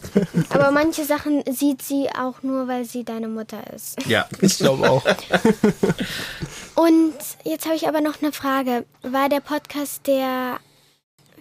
Aber 0.49 0.71
manche 0.71 1.05
Sachen 1.05 1.43
sieht 1.51 1.81
sie 1.81 2.07
auch 2.17 2.43
nur, 2.43 2.67
weil 2.67 2.85
sie 2.85 3.03
deine 3.03 3.27
Mutter 3.27 3.61
ist. 3.75 4.05
Ja, 4.07 4.27
ich 4.41 4.57
glaube 4.57 4.89
auch. 4.89 5.03
Und 6.75 7.13
jetzt 7.43 7.65
habe 7.65 7.75
ich 7.75 7.87
aber 7.87 8.01
noch 8.01 8.21
eine 8.21 8.31
Frage. 8.31 8.85
War 9.03 9.29
der 9.29 9.41
Podcast, 9.41 10.07
der 10.07 10.59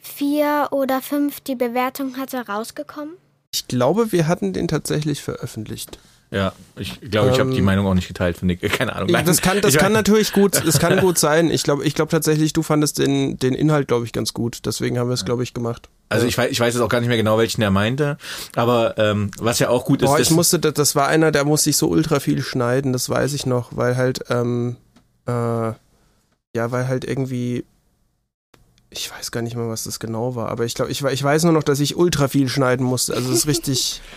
vier 0.02 0.68
oder 0.70 1.00
fünf 1.00 1.40
die 1.40 1.54
Bewertung 1.54 2.16
hatte, 2.16 2.46
rausgekommen? 2.46 3.14
Ich 3.54 3.68
glaube, 3.68 4.12
wir 4.12 4.26
hatten 4.28 4.52
den 4.52 4.68
tatsächlich 4.68 5.22
veröffentlicht. 5.22 5.98
Ja, 6.30 6.54
ich 6.76 6.98
glaube, 7.02 7.28
ich 7.28 7.34
ähm, 7.34 7.40
habe 7.40 7.54
die 7.54 7.60
Meinung 7.60 7.86
auch 7.86 7.92
nicht 7.92 8.08
geteilt, 8.08 8.38
finde 8.38 8.54
ich. 8.54 8.72
Keine 8.72 8.96
Ahnung. 8.96 9.10
Nein, 9.10 9.26
das 9.26 9.42
kann, 9.42 9.60
das 9.60 9.76
kann 9.76 9.92
natürlich 9.92 10.32
gut, 10.32 10.62
das 10.64 10.78
kann 10.78 10.98
gut 11.00 11.18
sein. 11.18 11.50
Ich 11.50 11.62
glaube, 11.62 11.84
ich 11.84 11.94
glaube 11.94 12.10
tatsächlich, 12.10 12.54
du 12.54 12.62
fandest 12.62 12.98
den, 12.98 13.36
den 13.38 13.52
Inhalt, 13.54 13.86
glaube 13.86 14.06
ich, 14.06 14.12
ganz 14.12 14.32
gut. 14.32 14.60
Deswegen 14.64 14.98
haben 14.98 15.08
wir 15.08 15.14
es, 15.14 15.26
glaube 15.26 15.42
ich, 15.42 15.52
gemacht. 15.52 15.90
Also 16.08 16.26
ich 16.26 16.36
weiß, 16.38 16.50
ich 16.50 16.58
weiß 16.58 16.72
jetzt 16.72 16.82
auch 16.82 16.88
gar 16.88 17.00
nicht 17.00 17.08
mehr 17.08 17.18
genau, 17.18 17.36
welchen 17.36 17.60
er 17.60 17.70
meinte. 17.70 18.16
Aber 18.56 18.96
ähm, 18.96 19.30
was 19.38 19.58
ja 19.58 19.68
auch 19.68 19.84
gut 19.84 20.00
ist. 20.00 20.08
Boah, 20.08 20.18
ich 20.18 20.30
musste, 20.30 20.58
das 20.58 20.96
war 20.96 21.08
einer, 21.08 21.32
der 21.32 21.44
musste 21.44 21.68
ich 21.68 21.76
so 21.76 21.88
ultra 21.88 22.18
viel 22.18 22.42
schneiden, 22.42 22.94
das 22.94 23.10
weiß 23.10 23.34
ich 23.34 23.44
noch, 23.44 23.76
weil 23.76 23.98
halt 23.98 24.24
ähm, 24.30 24.76
äh, 25.26 25.72
ja, 26.54 26.70
weil 26.70 26.88
halt 26.88 27.04
irgendwie 27.04 27.64
ich 28.94 29.10
weiß 29.10 29.30
gar 29.30 29.42
nicht 29.42 29.56
mehr, 29.56 29.68
was 29.68 29.84
das 29.84 29.98
genau 29.98 30.34
war, 30.34 30.48
aber 30.48 30.64
ich 30.64 30.74
glaube, 30.74 30.90
ich, 30.90 31.02
ich 31.02 31.22
weiß 31.22 31.44
nur 31.44 31.52
noch, 31.52 31.62
dass 31.62 31.80
ich 31.80 31.96
ultra 31.96 32.28
viel 32.28 32.48
schneiden 32.48 32.84
musste. 32.84 33.14
Also 33.14 33.28
das 33.28 33.38
ist 33.38 33.46
richtig. 33.46 34.00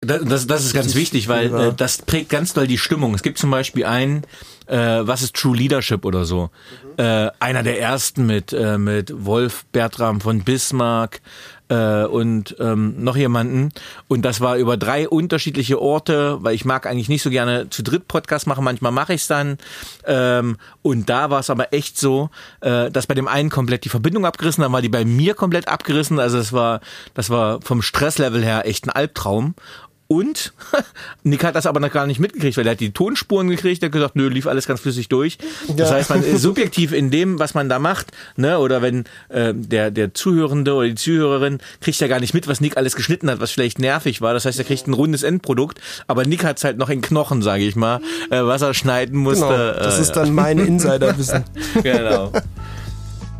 Das, 0.00 0.22
das, 0.24 0.46
das 0.46 0.64
ist 0.66 0.72
ganz 0.72 0.94
wichtig, 0.94 1.26
weil 1.26 1.52
äh, 1.52 1.72
das 1.74 1.98
prägt 1.98 2.28
ganz 2.28 2.52
doll 2.52 2.68
die 2.68 2.78
Stimmung. 2.78 3.12
Es 3.12 3.24
gibt 3.24 3.38
zum 3.38 3.50
Beispiel 3.50 3.84
einen, 3.84 4.22
äh, 4.66 4.76
was 4.76 5.22
ist 5.22 5.34
True 5.34 5.56
Leadership 5.56 6.04
oder 6.04 6.24
so. 6.24 6.50
Mhm. 6.96 7.04
Äh, 7.04 7.30
einer 7.40 7.64
der 7.64 7.80
ersten 7.80 8.24
mit, 8.24 8.52
äh, 8.52 8.78
mit 8.78 9.24
Wolf 9.24 9.64
Bertram 9.72 10.20
von 10.20 10.44
Bismarck, 10.44 11.20
äh, 11.68 12.04
und 12.04 12.56
ähm, 12.60 13.02
noch 13.02 13.16
jemanden. 13.16 13.70
Und 14.08 14.22
das 14.22 14.40
war 14.40 14.56
über 14.56 14.76
drei 14.76 15.08
unterschiedliche 15.08 15.80
Orte, 15.80 16.38
weil 16.42 16.54
ich 16.54 16.64
mag 16.64 16.86
eigentlich 16.86 17.08
nicht 17.08 17.22
so 17.22 17.30
gerne 17.30 17.70
zu 17.70 17.82
dritt 17.82 18.08
Podcast 18.08 18.46
machen. 18.46 18.64
Manchmal 18.64 18.92
mache 18.92 19.14
ich 19.14 19.22
es 19.22 19.26
dann. 19.26 19.58
Ähm, 20.06 20.56
und 20.82 21.08
da 21.08 21.30
war 21.30 21.40
es 21.40 21.50
aber 21.50 21.72
echt 21.72 21.98
so, 21.98 22.30
äh, 22.60 22.90
dass 22.90 23.06
bei 23.06 23.14
dem 23.14 23.28
einen 23.28 23.50
komplett 23.50 23.84
die 23.84 23.88
Verbindung 23.88 24.26
abgerissen, 24.26 24.62
dann 24.62 24.72
war 24.72 24.82
die 24.82 24.88
bei 24.88 25.04
mir 25.04 25.34
komplett 25.34 25.68
abgerissen. 25.68 26.18
Also 26.18 26.38
das 26.38 26.52
war, 26.52 26.80
das 27.14 27.30
war 27.30 27.60
vom 27.62 27.82
Stresslevel 27.82 28.44
her 28.44 28.66
echt 28.66 28.86
ein 28.86 28.90
Albtraum. 28.90 29.54
Und 30.06 30.52
Nick 31.22 31.44
hat 31.44 31.54
das 31.54 31.66
aber 31.66 31.80
noch 31.80 31.90
gar 31.90 32.06
nicht 32.06 32.20
mitgekriegt, 32.20 32.56
weil 32.56 32.66
er 32.66 32.72
hat 32.72 32.80
die 32.80 32.92
Tonspuren 32.92 33.48
gekriegt, 33.48 33.82
er 33.82 33.86
hat 33.86 33.92
gesagt, 33.92 34.16
nö, 34.16 34.28
lief 34.28 34.46
alles 34.46 34.66
ganz 34.66 34.80
flüssig 34.80 35.08
durch. 35.08 35.38
Das 35.76 35.90
ja. 35.90 35.96
heißt, 35.96 36.10
man 36.10 36.22
ist 36.22 36.42
subjektiv 36.42 36.92
in 36.92 37.10
dem, 37.10 37.38
was 37.38 37.54
man 37.54 37.68
da 37.68 37.78
macht, 37.78 38.12
ne, 38.36 38.58
oder 38.58 38.82
wenn 38.82 39.04
äh, 39.28 39.54
der 39.54 39.90
der 39.90 40.12
Zuhörende 40.12 40.74
oder 40.74 40.88
die 40.88 40.94
Zuhörerin 40.94 41.58
kriegt 41.80 41.98
ja 42.00 42.06
gar 42.06 42.20
nicht 42.20 42.34
mit, 42.34 42.48
was 42.48 42.60
Nick 42.60 42.76
alles 42.76 42.96
geschnitten 42.96 43.30
hat, 43.30 43.40
was 43.40 43.50
vielleicht 43.50 43.78
nervig 43.78 44.20
war. 44.20 44.34
Das 44.34 44.44
heißt, 44.44 44.58
er 44.58 44.64
kriegt 44.64 44.86
ein 44.86 44.92
rundes 44.92 45.22
Endprodukt, 45.22 45.80
aber 46.06 46.26
Nick 46.26 46.44
hat's 46.44 46.64
halt 46.64 46.76
noch 46.76 46.90
in 46.90 47.00
Knochen, 47.00 47.40
sage 47.40 47.64
ich 47.64 47.76
mal, 47.76 48.00
äh, 48.30 48.42
was 48.42 48.60
er 48.62 48.74
schneiden 48.74 49.18
musste. 49.18 49.46
Genau, 49.46 49.84
das 49.84 49.98
äh, 49.98 50.02
ist 50.02 50.12
dann 50.12 50.34
mein 50.34 50.58
Insiderwissen. 50.58 51.44
genau. 51.82 52.30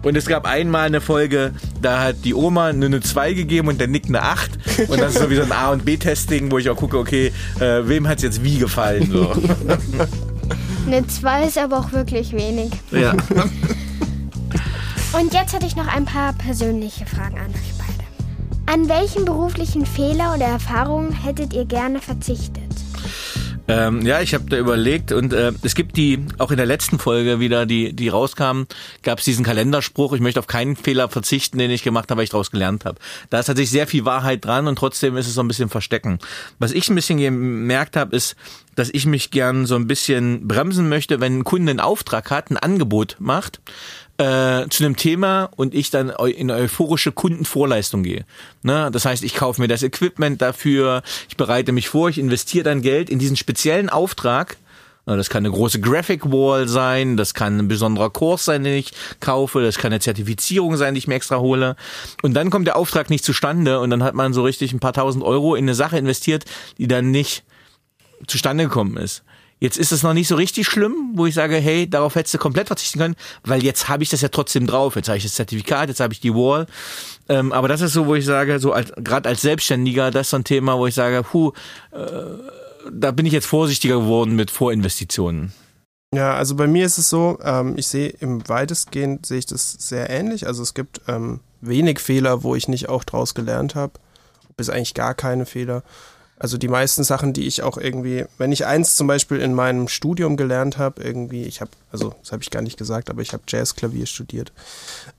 Und 0.05 0.17
es 0.17 0.27
gab 0.27 0.47
einmal 0.47 0.87
eine 0.87 1.01
Folge, 1.01 1.53
da 1.81 2.03
hat 2.03 2.17
die 2.25 2.35
Oma 2.35 2.73
nur 2.73 2.87
eine 2.87 3.01
2 3.01 3.33
gegeben 3.33 3.69
und 3.69 3.81
der 3.81 3.89
Nick 3.89 4.07
eine 4.07 4.23
8. 4.23 4.51
Und 4.89 5.01
das 5.01 5.15
ist 5.15 5.23
so 5.23 5.31
wie 5.31 5.37
so 5.37 5.43
ein 5.43 5.53
A- 5.53 5.71
und 5.73 5.85
B-Testing, 5.85 6.51
wo 6.51 6.59
ich 6.59 6.69
auch 6.69 6.77
gucke, 6.77 6.99
okay, 6.99 7.33
äh, 7.59 7.89
wem 7.89 8.07
hat 8.07 8.19
es 8.19 8.25
jetzt 8.25 8.45
wie 8.45 8.59
gefallen? 8.59 9.11
So. 9.11 9.33
Eine 10.87 11.07
2 11.07 11.47
ist 11.47 11.57
aber 11.57 11.79
auch 11.79 11.93
wirklich 11.93 12.33
wenig. 12.33 12.71
Ja. 12.91 13.13
Und 15.13 15.33
jetzt 15.33 15.55
hätte 15.55 15.65
ich 15.65 15.77
noch 15.77 15.87
ein 15.87 16.05
paar 16.05 16.35
persönliche 16.35 17.07
Fragen 17.07 17.39
an 17.39 17.47
euch 17.47 17.73
beide. 17.79 18.05
An 18.67 18.89
welchen 18.89 19.25
beruflichen 19.25 19.87
Fehler 19.87 20.35
oder 20.35 20.47
Erfahrungen 20.47 21.13
hättet 21.13 21.55
ihr 21.55 21.65
gerne 21.65 22.01
verzichtet? 22.01 22.64
Ähm, 23.67 24.03
ja, 24.05 24.21
ich 24.21 24.35
habe 24.35 24.45
da 24.45 24.59
überlegt 24.59 25.11
und 25.11 25.33
äh, 25.33 25.53
es 25.63 25.75
gibt 25.75 25.97
die, 25.97 26.27
auch 26.39 26.51
in 26.51 26.59
der 26.59 26.67
letzten 26.67 26.99
Folge 26.99 27.41
wieder, 27.41 27.65
die, 27.65 27.95
die 27.95 28.09
rauskam, 28.09 28.65
gab 29.03 29.21
es 29.21 29.25
diesen 29.25 29.45
Kalenderspruch, 29.45 30.13
ich 30.13 30.21
möchte 30.21 30.39
auf 30.41 30.47
keinen 30.47 30.77
Fehler 30.77 31.09
verzichten, 31.09 31.57
den 31.57 31.71
ich 31.71 31.83
gemacht 31.83 32.11
habe, 32.11 32.19
weil 32.19 32.25
ich 32.25 32.31
daraus 32.31 32.51
gelernt 32.51 32.85
habe. 32.85 32.99
Da 33.31 33.41
ist 33.41 33.47
tatsächlich 33.47 33.71
sehr 33.71 33.87
viel 33.87 34.05
Wahrheit 34.05 34.45
dran 34.45 34.67
und 34.67 34.77
trotzdem 34.77 35.17
ist 35.17 35.27
es 35.27 35.35
so 35.35 35.43
ein 35.43 35.49
bisschen 35.49 35.71
verstecken. 35.71 36.19
Was 36.59 36.73
ich 36.73 36.91
ein 36.91 36.95
bisschen 36.95 37.19
gemerkt 37.19 37.97
habe, 37.97 38.15
ist, 38.15 38.37
dass 38.75 38.91
ich 38.93 39.07
mich 39.07 39.31
gern 39.31 39.67
so 39.67 39.77
ein 39.77 39.87
bisschen 39.87 40.47
bremsen 40.47 40.89
möchte, 40.89 41.21
wenn 41.21 41.39
ein 41.39 41.45
Kunde 41.45 41.71
einen 41.71 41.81
Auftrag 41.81 42.31
hat, 42.31 42.51
ein 42.51 42.57
Angebot 42.59 43.17
macht, 43.19 43.61
äh, 44.19 44.69
zu 44.69 44.85
einem 44.85 44.97
Thema 44.97 45.51
und 45.57 45.75
ich 45.75 45.91
dann 45.91 46.11
in 46.11 46.51
euphorische 46.51 47.13
Kundenvorleistung 47.13 48.03
gehe. 48.03 48.25
Ne? 48.63 48.91
Das 48.93 49.05
heißt, 49.05 49.25
ich 49.25 49.35
kaufe 49.35 49.61
mir 49.61 49.69
das 49.69 49.83
Equipment 49.83 50.41
dafür, 50.41 51.03
ich 51.29 51.37
bereite 51.37 51.73
mich 51.73 51.89
vor, 51.89 52.09
ich 52.09 52.19
investiere 52.19 52.65
dann 52.65 52.83
Geld 52.83 53.11
in 53.11 53.19
diesen 53.19 53.37
speziellen 53.37 53.89
Auftrag. 53.89 54.57
Das 55.07 55.29
kann 55.29 55.45
eine 55.45 55.55
große 55.55 55.81
Graphic 55.81 56.25
Wall 56.33 56.67
sein, 56.67 57.19
das 57.19 57.35
kann 57.35 57.59
ein 57.59 57.69
besonderer 57.69 58.09
Kurs 58.09 58.47
sein, 58.47 58.65
den 58.65 58.79
ich 58.79 58.93
kaufe, 59.21 59.61
das 59.61 59.77
kann 59.77 59.93
eine 59.93 60.01
Zertifizierung 60.01 60.79
sein, 60.79 60.95
die 60.95 60.99
ich 60.99 61.09
mir 61.09 61.17
extra 61.17 61.41
hole. 61.41 61.77
Und 62.23 62.33
dann 62.33 62.49
kommt 62.49 62.67
der 62.67 62.77
Auftrag 62.77 63.11
nicht 63.11 63.23
zustande 63.23 63.81
und 63.81 63.91
dann 63.91 64.03
hat 64.03 64.15
man 64.15 64.33
so 64.33 64.43
richtig 64.45 64.73
ein 64.73 64.81
paar 64.81 64.95
tausend 64.95 65.23
Euro 65.23 65.57
in 65.57 65.65
eine 65.65 65.75
Sache 65.75 65.99
investiert, 65.99 66.47
die 66.79 66.89
dann 66.89 67.11
nicht 67.11 67.45
zustande 68.27 68.65
gekommen 68.65 68.97
ist. 68.97 69.25
Jetzt 69.65 69.79
ist 69.79 69.93
es 69.93 70.03
noch 70.03 70.13
nicht 70.13 70.29
so 70.29 70.35
richtig 70.35 70.67
schlimm, 70.67 71.13
wo 71.15 71.25
ich 71.25 71.33
sage, 71.33 71.57
hey, 71.57 71.89
darauf 71.89 72.17
hättest 72.17 72.35
du 72.35 72.39
komplett 72.39 72.67
verzichten 72.67 72.99
können, 72.99 73.17
weil 73.45 73.65
jetzt 73.65 73.89
habe 73.89 74.03
ich 74.03 74.11
das 74.11 74.21
ja 74.21 74.29
trotzdem 74.29 74.67
drauf. 74.67 74.95
Jetzt 74.95 75.09
habe 75.09 75.17
ich 75.17 75.25
das 75.25 75.33
Zertifikat, 75.33 75.89
jetzt 75.89 76.01
habe 76.01 76.13
ich 76.13 76.21
die 76.21 76.35
Wall. 76.35 76.67
Ähm, 77.31 77.51
aber 77.51 77.67
das 77.67 77.81
ist 77.81 77.95
so, 77.95 78.07
wo 78.07 78.15
ich 78.15 78.27
sage, 78.27 78.61
so 78.61 78.75
als, 78.75 78.93
gerade 78.95 79.27
als 79.27 79.41
Selbstständiger, 79.41 80.11
das 80.11 80.27
ist 80.27 80.31
so 80.33 80.37
ein 80.37 80.45
Thema, 80.45 80.77
wo 80.77 80.87
ich 80.87 80.95
sage, 80.95 81.23
puh, 81.23 81.53
äh, 81.93 81.99
da 82.93 83.11
bin 83.13 83.25
ich 83.25 83.33
jetzt 83.33 83.47
vorsichtiger 83.47 84.01
geworden 84.01 84.37
mit 84.37 84.51
Vorinvestitionen. 84.51 85.55
Ja, 86.15 86.35
also 86.35 86.57
bei 86.57 86.67
mir 86.67 86.85
ist 86.85 86.99
es 86.99 87.09
so, 87.09 87.39
ähm, 87.43 87.73
ich 87.79 87.87
sehe 87.87 88.11
im 88.21 88.47
weitestgehend 88.47 89.25
sehe 89.25 89.39
ich 89.39 89.47
das 89.47 89.73
sehr 89.73 90.11
ähnlich. 90.11 90.47
Also 90.47 90.63
es 90.63 90.75
gibt 90.75 91.01
ähm, 91.09 91.41
wenig 91.63 92.01
Fehler, 92.01 92.43
wo 92.43 92.55
ich 92.55 92.69
nicht 92.69 92.91
auch 92.91 93.03
draus 93.03 93.33
gelernt 93.33 93.77
habe, 93.77 93.95
bis 94.59 94.69
eigentlich 94.69 94.93
gar 94.93 95.15
keine 95.15 95.47
Fehler. 95.47 95.83
Also 96.39 96.59
die 96.59 96.69
meisten 96.69 97.05
Sachen, 97.05 97.33
die 97.33 97.47
ich 97.47 97.63
auch 97.63 97.79
irgendwie, 97.79 98.25
wenn 98.39 98.53
ich 98.53 98.67
eins 98.67 98.97
zum 98.97 99.07
Beispiel 99.07 99.41
in 99.41 99.55
meinem 99.55 99.89
Studium 99.89 100.37
gelernt 100.37 100.79
habe, 100.79 101.03
irgendwie, 101.03 101.45
ich 101.45 101.61
habe, 101.61 101.71
also 101.93 102.15
das 102.23 102.33
habe 102.33 102.43
ich 102.43 102.51
gar 102.51 102.63
nicht 102.63 102.77
gesagt, 102.77 103.09
aber 103.09 103.23
ich 103.23 103.33
habe 103.33 103.45
Jazzklavier 103.47 104.07
studiert. 104.07 104.53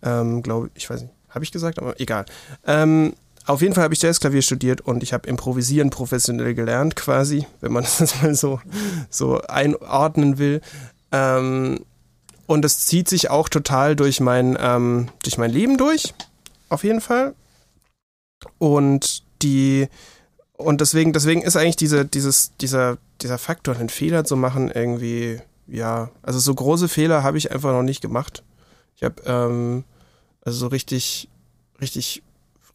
Ähm, 0.03 0.43
glaube 0.43 0.69
ich, 0.75 0.89
weiß 0.89 1.01
nicht, 1.01 1.13
habe 1.29 1.43
ich 1.43 1.51
gesagt, 1.51 1.79
aber 1.79 1.99
egal. 1.99 2.25
Ähm, 2.65 3.13
auf 3.45 3.61
jeden 3.61 3.75
Fall 3.75 3.83
habe 3.83 3.93
ich 3.93 4.01
Jazzklavier 4.01 4.41
studiert 4.41 4.81
und 4.81 5.03
ich 5.03 5.13
habe 5.13 5.27
Improvisieren 5.29 5.89
professionell 5.89 6.53
gelernt, 6.53 6.95
quasi, 6.95 7.45
wenn 7.61 7.71
man 7.71 7.83
das 7.99 8.21
mal 8.21 8.35
so, 8.35 8.59
so 9.09 9.41
einordnen 9.41 10.37
will. 10.37 10.61
Ähm, 11.11 11.79
und 12.47 12.61
das 12.61 12.85
zieht 12.85 13.07
sich 13.07 13.29
auch 13.29 13.49
total 13.49 13.95
durch 13.95 14.19
mein, 14.19 14.57
ähm, 14.59 15.09
durch 15.23 15.37
mein 15.37 15.51
Leben 15.51 15.77
durch, 15.77 16.13
auf 16.69 16.83
jeden 16.83 17.01
Fall. 17.01 17.33
Und 18.57 19.23
die, 19.41 19.87
und 20.57 20.81
deswegen, 20.81 21.13
deswegen 21.13 21.41
ist 21.41 21.55
eigentlich 21.55 21.75
diese, 21.75 22.05
dieses, 22.05 22.55
dieser, 22.57 22.97
dieser 23.21 23.37
Faktor, 23.37 23.75
einen 23.75 23.89
Fehler 23.89 24.23
zu 24.23 24.37
machen, 24.37 24.71
irgendwie, 24.71 25.39
ja, 25.67 26.09
also 26.21 26.39
so 26.39 26.53
große 26.53 26.87
Fehler 26.87 27.23
habe 27.23 27.37
ich 27.37 27.51
einfach 27.51 27.71
noch 27.71 27.83
nicht 27.83 28.01
gemacht. 28.01 28.43
Ich 28.95 29.03
habe, 29.03 29.21
ähm, 29.25 29.83
also 30.41 30.59
so 30.59 30.67
richtig, 30.67 31.29
richtig 31.81 32.23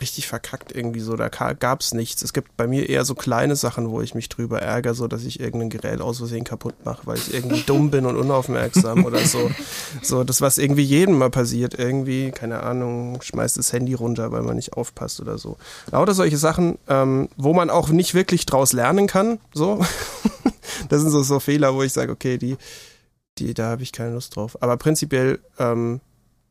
richtig 0.00 0.26
verkackt 0.26 0.74
irgendwie 0.74 1.00
so. 1.00 1.16
Da 1.16 1.28
gab's 1.28 1.92
nichts. 1.94 2.22
Es 2.22 2.32
gibt 2.32 2.56
bei 2.56 2.66
mir 2.66 2.88
eher 2.88 3.04
so 3.04 3.14
kleine 3.14 3.56
Sachen, 3.56 3.90
wo 3.90 4.00
ich 4.00 4.14
mich 4.14 4.28
drüber 4.28 4.60
ärgere, 4.60 4.94
so 4.94 5.06
dass 5.06 5.24
ich 5.24 5.40
irgendein 5.40 5.70
Gerät 5.70 6.00
aus 6.00 6.18
Versehen 6.18 6.44
kaputt 6.44 6.74
mache, 6.84 7.06
weil 7.06 7.18
ich 7.18 7.34
irgendwie 7.34 7.62
dumm 7.62 7.90
bin 7.90 8.06
und 8.06 8.16
unaufmerksam 8.16 9.04
oder 9.06 9.20
so. 9.20 9.50
So, 10.02 10.24
das, 10.24 10.40
was 10.40 10.58
irgendwie 10.58 10.82
jedem 10.82 11.18
mal 11.18 11.30
passiert, 11.30 11.78
irgendwie, 11.78 12.30
keine 12.30 12.62
Ahnung, 12.62 13.20
schmeißt 13.22 13.58
das 13.58 13.72
Handy 13.72 13.94
runter, 13.94 14.32
weil 14.32 14.42
man 14.42 14.56
nicht 14.56 14.74
aufpasst 14.74 15.20
oder 15.20 15.38
so. 15.38 15.56
Lauter 15.90 16.14
solche 16.14 16.38
Sachen, 16.38 16.78
ähm, 16.88 17.28
wo 17.36 17.52
man 17.52 17.70
auch 17.70 17.88
nicht 17.88 18.14
wirklich 18.14 18.46
draus 18.46 18.72
lernen 18.72 19.06
kann, 19.06 19.38
so. 19.52 19.84
das 20.88 21.02
sind 21.02 21.10
so, 21.10 21.22
so 21.22 21.40
Fehler, 21.40 21.74
wo 21.74 21.82
ich 21.82 21.92
sage, 21.92 22.12
okay, 22.12 22.38
die, 22.38 22.56
die, 23.38 23.54
da 23.54 23.70
habe 23.70 23.82
ich 23.82 23.92
keine 23.92 24.14
Lust 24.14 24.36
drauf. 24.36 24.60
Aber 24.62 24.76
prinzipiell, 24.76 25.40
ähm, 25.58 26.00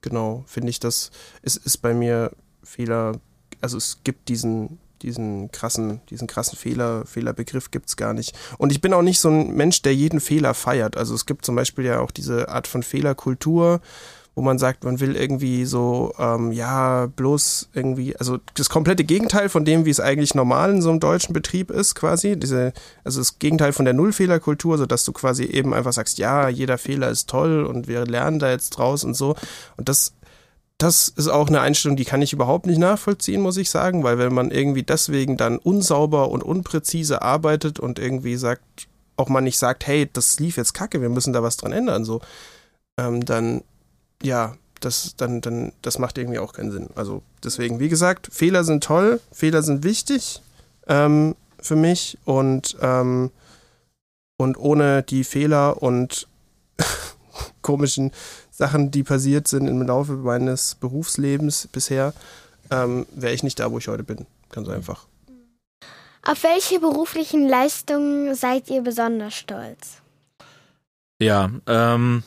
genau, 0.02 0.44
finde 0.48 0.70
ich, 0.70 0.80
das 0.80 1.12
ist, 1.42 1.58
ist 1.58 1.78
bei 1.78 1.94
mir 1.94 2.32
Fehler 2.64 3.14
also 3.62 3.78
es 3.78 4.00
gibt 4.04 4.30
diesen, 4.30 4.80
diesen 5.02 5.52
krassen, 5.52 6.02
diesen 6.10 6.28
krassen 6.28 6.58
Fehler, 6.58 7.06
Fehlerbegriff 7.06 7.72
gibt's 7.72 7.98
gar 7.98 8.14
nicht. 8.14 8.36
Und 8.58 8.72
ich 8.72 8.82
bin 8.82 8.94
auch 8.94 9.02
nicht 9.02 9.20
so 9.20 9.30
ein 9.30 9.56
Mensch, 9.56 9.82
der 9.82 9.96
jeden 9.96 10.20
Fehler 10.20 10.54
feiert. 10.54 10.98
Also 10.98 11.16
es 11.16 11.26
gibt 11.26 11.46
zum 11.46 11.56
Beispiel 11.56 11.86
ja 11.86 12.00
auch 12.00 12.12
diese 12.12 12.50
Art 12.50 12.68
von 12.68 12.84
Fehlerkultur, 12.84 13.82
wo 14.40 14.42
man 14.42 14.58
sagt, 14.58 14.86
man 14.86 15.02
will 15.02 15.18
irgendwie 15.18 15.66
so, 15.66 16.14
ähm, 16.18 16.54
ja, 16.54 17.08
bloß 17.08 17.72
irgendwie, 17.74 18.16
also 18.16 18.38
das 18.54 18.70
komplette 18.70 19.04
Gegenteil 19.04 19.50
von 19.50 19.66
dem, 19.66 19.84
wie 19.84 19.90
es 19.90 20.00
eigentlich 20.00 20.34
normal 20.34 20.72
in 20.72 20.82
so 20.82 20.90
einem 20.90 21.02
deutschen 21.02 21.34
Betrieb 21.34 21.70
ist, 21.70 21.94
quasi. 21.94 22.38
Diese, 22.38 22.72
also 23.04 23.20
das 23.20 23.40
Gegenteil 23.40 23.74
von 23.74 23.84
der 23.84 23.94
Nullfehlerkultur, 23.94 24.78
so 24.78 24.86
dass 24.86 25.04
du 25.04 25.12
quasi 25.12 25.44
eben 25.44 25.74
einfach 25.74 25.92
sagst, 25.92 26.20
ja, 26.20 26.48
jeder 26.48 26.78
Fehler 26.78 27.10
ist 27.10 27.30
toll 27.30 27.66
und 27.66 27.90
wir 27.90 28.06
lernen 28.06 28.40
da 28.40 28.50
jetzt 28.50 28.70
draus 28.70 29.04
und 29.04 29.14
so. 29.14 29.36
Und 29.76 29.90
das 29.90 30.14
das 30.80 31.10
ist 31.10 31.28
auch 31.28 31.50
eine 31.50 31.60
Einstellung, 31.60 31.98
die 31.98 32.06
kann 32.06 32.22
ich 32.22 32.32
überhaupt 32.32 32.66
nicht 32.66 32.78
nachvollziehen, 32.78 33.42
muss 33.42 33.58
ich 33.58 33.70
sagen, 33.70 34.04
weil 34.04 34.18
wenn 34.18 34.34
man 34.34 34.50
irgendwie 34.50 34.84
deswegen 34.84 35.36
dann 35.36 35.58
unsauber 35.58 36.30
und 36.30 36.42
unpräzise 36.42 37.22
arbeitet 37.22 37.80
und 37.80 38.00
irgendwie 38.00 38.38
sagt, 38.38 38.88
auch 39.18 39.28
man 39.28 39.44
nicht 39.44 39.60
sagt, 39.60 39.86
hey, 39.86 40.10
das 40.12 40.40
lief 40.40 40.56
jetzt 40.56 40.74
kacke, 40.74 41.02
wir 41.02 41.10
müssen 41.10 41.34
da 41.34 41.44
was 41.44 41.58
dran 41.58 41.74
ändern, 41.74 42.06
so, 42.06 42.22
ähm, 42.98 43.26
dann, 43.26 43.62
ja, 44.24 44.56
das, 44.80 45.16
dann, 45.18 45.42
dann, 45.42 45.74
das 45.82 46.00
macht 46.00 46.18
irgendwie 46.18 46.40
auch 46.40 46.54
keinen 46.54 46.72
Sinn. 46.72 46.90
Also 46.96 47.24
deswegen, 47.44 47.82
wie 47.82 47.90
gesagt, 47.90 48.30
Fehler 48.32 48.64
sind 48.64 48.82
toll, 48.82 49.20
Fehler 49.34 49.62
sind 49.62 49.84
wichtig 49.84 50.42
ähm, 50.88 51.36
für 51.60 51.76
mich 51.76 52.18
und, 52.24 52.78
ähm, 52.82 53.32
und 54.38 54.58
ohne 54.58 55.04
die 55.04 55.26
Fehler 55.26 55.84
und 55.84 56.30
komischen 57.62 58.12
Sachen, 58.60 58.92
die 58.92 59.04
passiert 59.04 59.48
sind 59.48 59.70
im 59.70 59.82
Laufe 59.82 60.12
meines 60.12 60.76
Berufslebens 60.76 61.70
bisher, 61.72 62.14
ähm, 62.70 63.06
wäre 63.16 63.34
ich 63.34 63.42
nicht 63.42 63.58
da, 63.58 63.72
wo 63.72 63.78
ich 63.78 63.88
heute 63.88 64.04
bin. 64.04 64.26
Ganz 64.52 64.68
einfach. 64.68 65.08
Auf 66.24 66.44
welche 66.44 66.82
beruflichen 66.82 67.48
Leistungen 67.48 68.36
seid 68.36 68.70
ihr 68.70 68.82
besonders 68.82 69.34
stolz? 69.34 70.02
Ja, 71.22 71.50
ähm, 71.68 72.24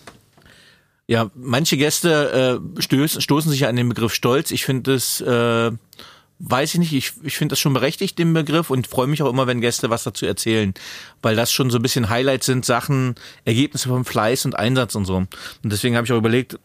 Ja, 1.06 1.30
manche 1.34 1.76
Gäste 1.76 2.60
äh, 2.78 2.80
stößen, 2.80 3.20
stoßen 3.20 3.50
sich 3.50 3.66
an 3.66 3.76
den 3.76 3.90
Begriff 3.90 4.14
Stolz. 4.14 4.50
Ich 4.52 4.64
finde 4.64 4.94
es, 4.94 5.20
äh, 5.20 5.70
weiß 6.42 6.74
ich 6.74 6.80
nicht, 6.80 6.92
ich, 6.92 7.12
ich 7.22 7.36
finde 7.36 7.52
das 7.52 7.60
schon 7.60 7.72
berechtigt, 7.72 8.18
den 8.18 8.34
Begriff, 8.34 8.70
und 8.70 8.86
freue 8.86 9.06
mich 9.06 9.22
auch 9.22 9.30
immer, 9.30 9.46
wenn 9.46 9.60
Gäste 9.60 9.90
was 9.90 10.02
dazu 10.02 10.26
erzählen, 10.26 10.74
weil 11.22 11.36
das 11.36 11.52
schon 11.52 11.70
so 11.70 11.78
ein 11.78 11.82
bisschen 11.82 12.10
Highlights 12.10 12.46
sind, 12.46 12.64
Sachen, 12.64 13.14
Ergebnisse 13.44 13.88
vom 13.88 14.04
Fleiß 14.04 14.44
und 14.44 14.58
Einsatz 14.58 14.96
und 14.96 15.04
so. 15.04 15.16
Und 15.16 15.30
deswegen 15.64 15.96
habe 15.96 16.04
ich 16.04 16.12
auch 16.12 16.18
überlegt, 16.18 16.58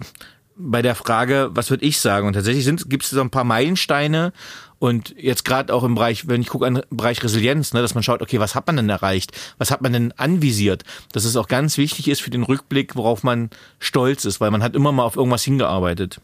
bei 0.60 0.82
der 0.82 0.96
Frage, 0.96 1.52
was 1.52 1.70
würde 1.70 1.86
ich 1.86 2.00
sagen? 2.00 2.26
Und 2.26 2.34
tatsächlich 2.34 2.66
gibt 2.90 3.04
es 3.04 3.12
so 3.12 3.22
ein 3.22 3.30
paar 3.30 3.44
Meilensteine 3.44 4.34
und 4.80 5.14
jetzt 5.16 5.46
gerade 5.46 5.72
auch 5.72 5.84
im 5.84 5.94
Bereich, 5.94 6.28
wenn 6.28 6.42
ich 6.42 6.48
gucke 6.48 6.66
an 6.66 6.82
Bereich 6.90 7.24
Resilienz, 7.24 7.74
ne, 7.74 7.82
dass 7.82 7.94
man 7.94 8.04
schaut, 8.04 8.24
okay, 8.24 8.40
was 8.40 8.56
hat 8.56 8.66
man 8.66 8.78
denn 8.78 8.90
erreicht? 8.90 9.32
Was 9.60 9.70
hat 9.70 9.84
man 9.84 9.94
denn 9.94 10.12
anvisiert? 10.14 10.84
Dass 11.12 11.26
es 11.26 11.36
auch 11.36 11.48
ganz 11.48 11.78
wichtig 11.78 12.08
ist 12.08 12.22
für 12.22 12.32
den 12.32 12.44
Rückblick, 12.44 12.96
worauf 12.96 13.24
man 13.24 13.52
stolz 13.78 14.26
ist, 14.26 14.42
weil 14.42 14.50
man 14.50 14.64
hat 14.64 14.76
immer 14.76 14.92
mal 14.92 15.04
auf 15.04 15.16
irgendwas 15.16 15.44
hingearbeitet. 15.44 16.20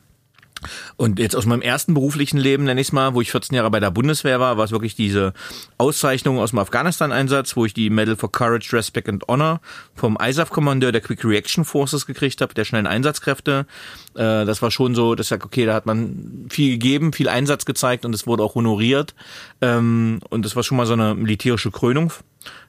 Und 0.95 1.19
jetzt 1.19 1.35
aus 1.35 1.45
meinem 1.45 1.61
ersten 1.61 1.93
beruflichen 1.93 2.37
Leben, 2.37 2.63
nenne 2.63 2.81
ich 2.81 2.87
es 2.87 2.93
mal, 2.93 3.13
wo 3.13 3.21
ich 3.21 3.31
14 3.31 3.55
Jahre 3.55 3.71
bei 3.71 3.79
der 3.79 3.91
Bundeswehr 3.91 4.39
war, 4.39 4.57
war 4.57 4.65
es 4.65 4.71
wirklich 4.71 4.95
diese 4.95 5.33
Auszeichnung 5.77 6.39
aus 6.39 6.51
dem 6.51 6.59
Afghanistan-Einsatz, 6.59 7.55
wo 7.55 7.65
ich 7.65 7.73
die 7.73 7.89
Medal 7.89 8.15
for 8.15 8.31
Courage, 8.31 8.73
Respect 8.73 9.09
and 9.09 9.27
Honor 9.27 9.61
vom 9.95 10.17
ISAF-Kommandeur 10.21 10.91
der 10.91 11.01
Quick 11.01 11.23
Reaction 11.25 11.65
Forces 11.65 12.05
gekriegt 12.05 12.41
habe, 12.41 12.53
der 12.53 12.65
schnellen 12.65 12.87
Einsatzkräfte. 12.87 13.65
Äh, 14.15 14.45
das 14.45 14.61
war 14.61 14.71
schon 14.71 14.95
so, 14.95 15.15
dass 15.15 15.27
ich 15.27 15.29
sage, 15.29 15.45
okay, 15.45 15.65
da 15.65 15.73
hat 15.73 15.85
man 15.85 16.47
viel 16.49 16.71
gegeben, 16.71 17.13
viel 17.13 17.29
Einsatz 17.29 17.65
gezeigt 17.65 18.05
und 18.05 18.13
es 18.13 18.27
wurde 18.27 18.43
auch 18.43 18.55
honoriert. 18.55 19.15
Ähm, 19.61 20.19
und 20.29 20.45
das 20.45 20.55
war 20.55 20.63
schon 20.63 20.77
mal 20.77 20.85
so 20.85 20.93
eine 20.93 21.15
militärische 21.15 21.71
Krönung 21.71 22.11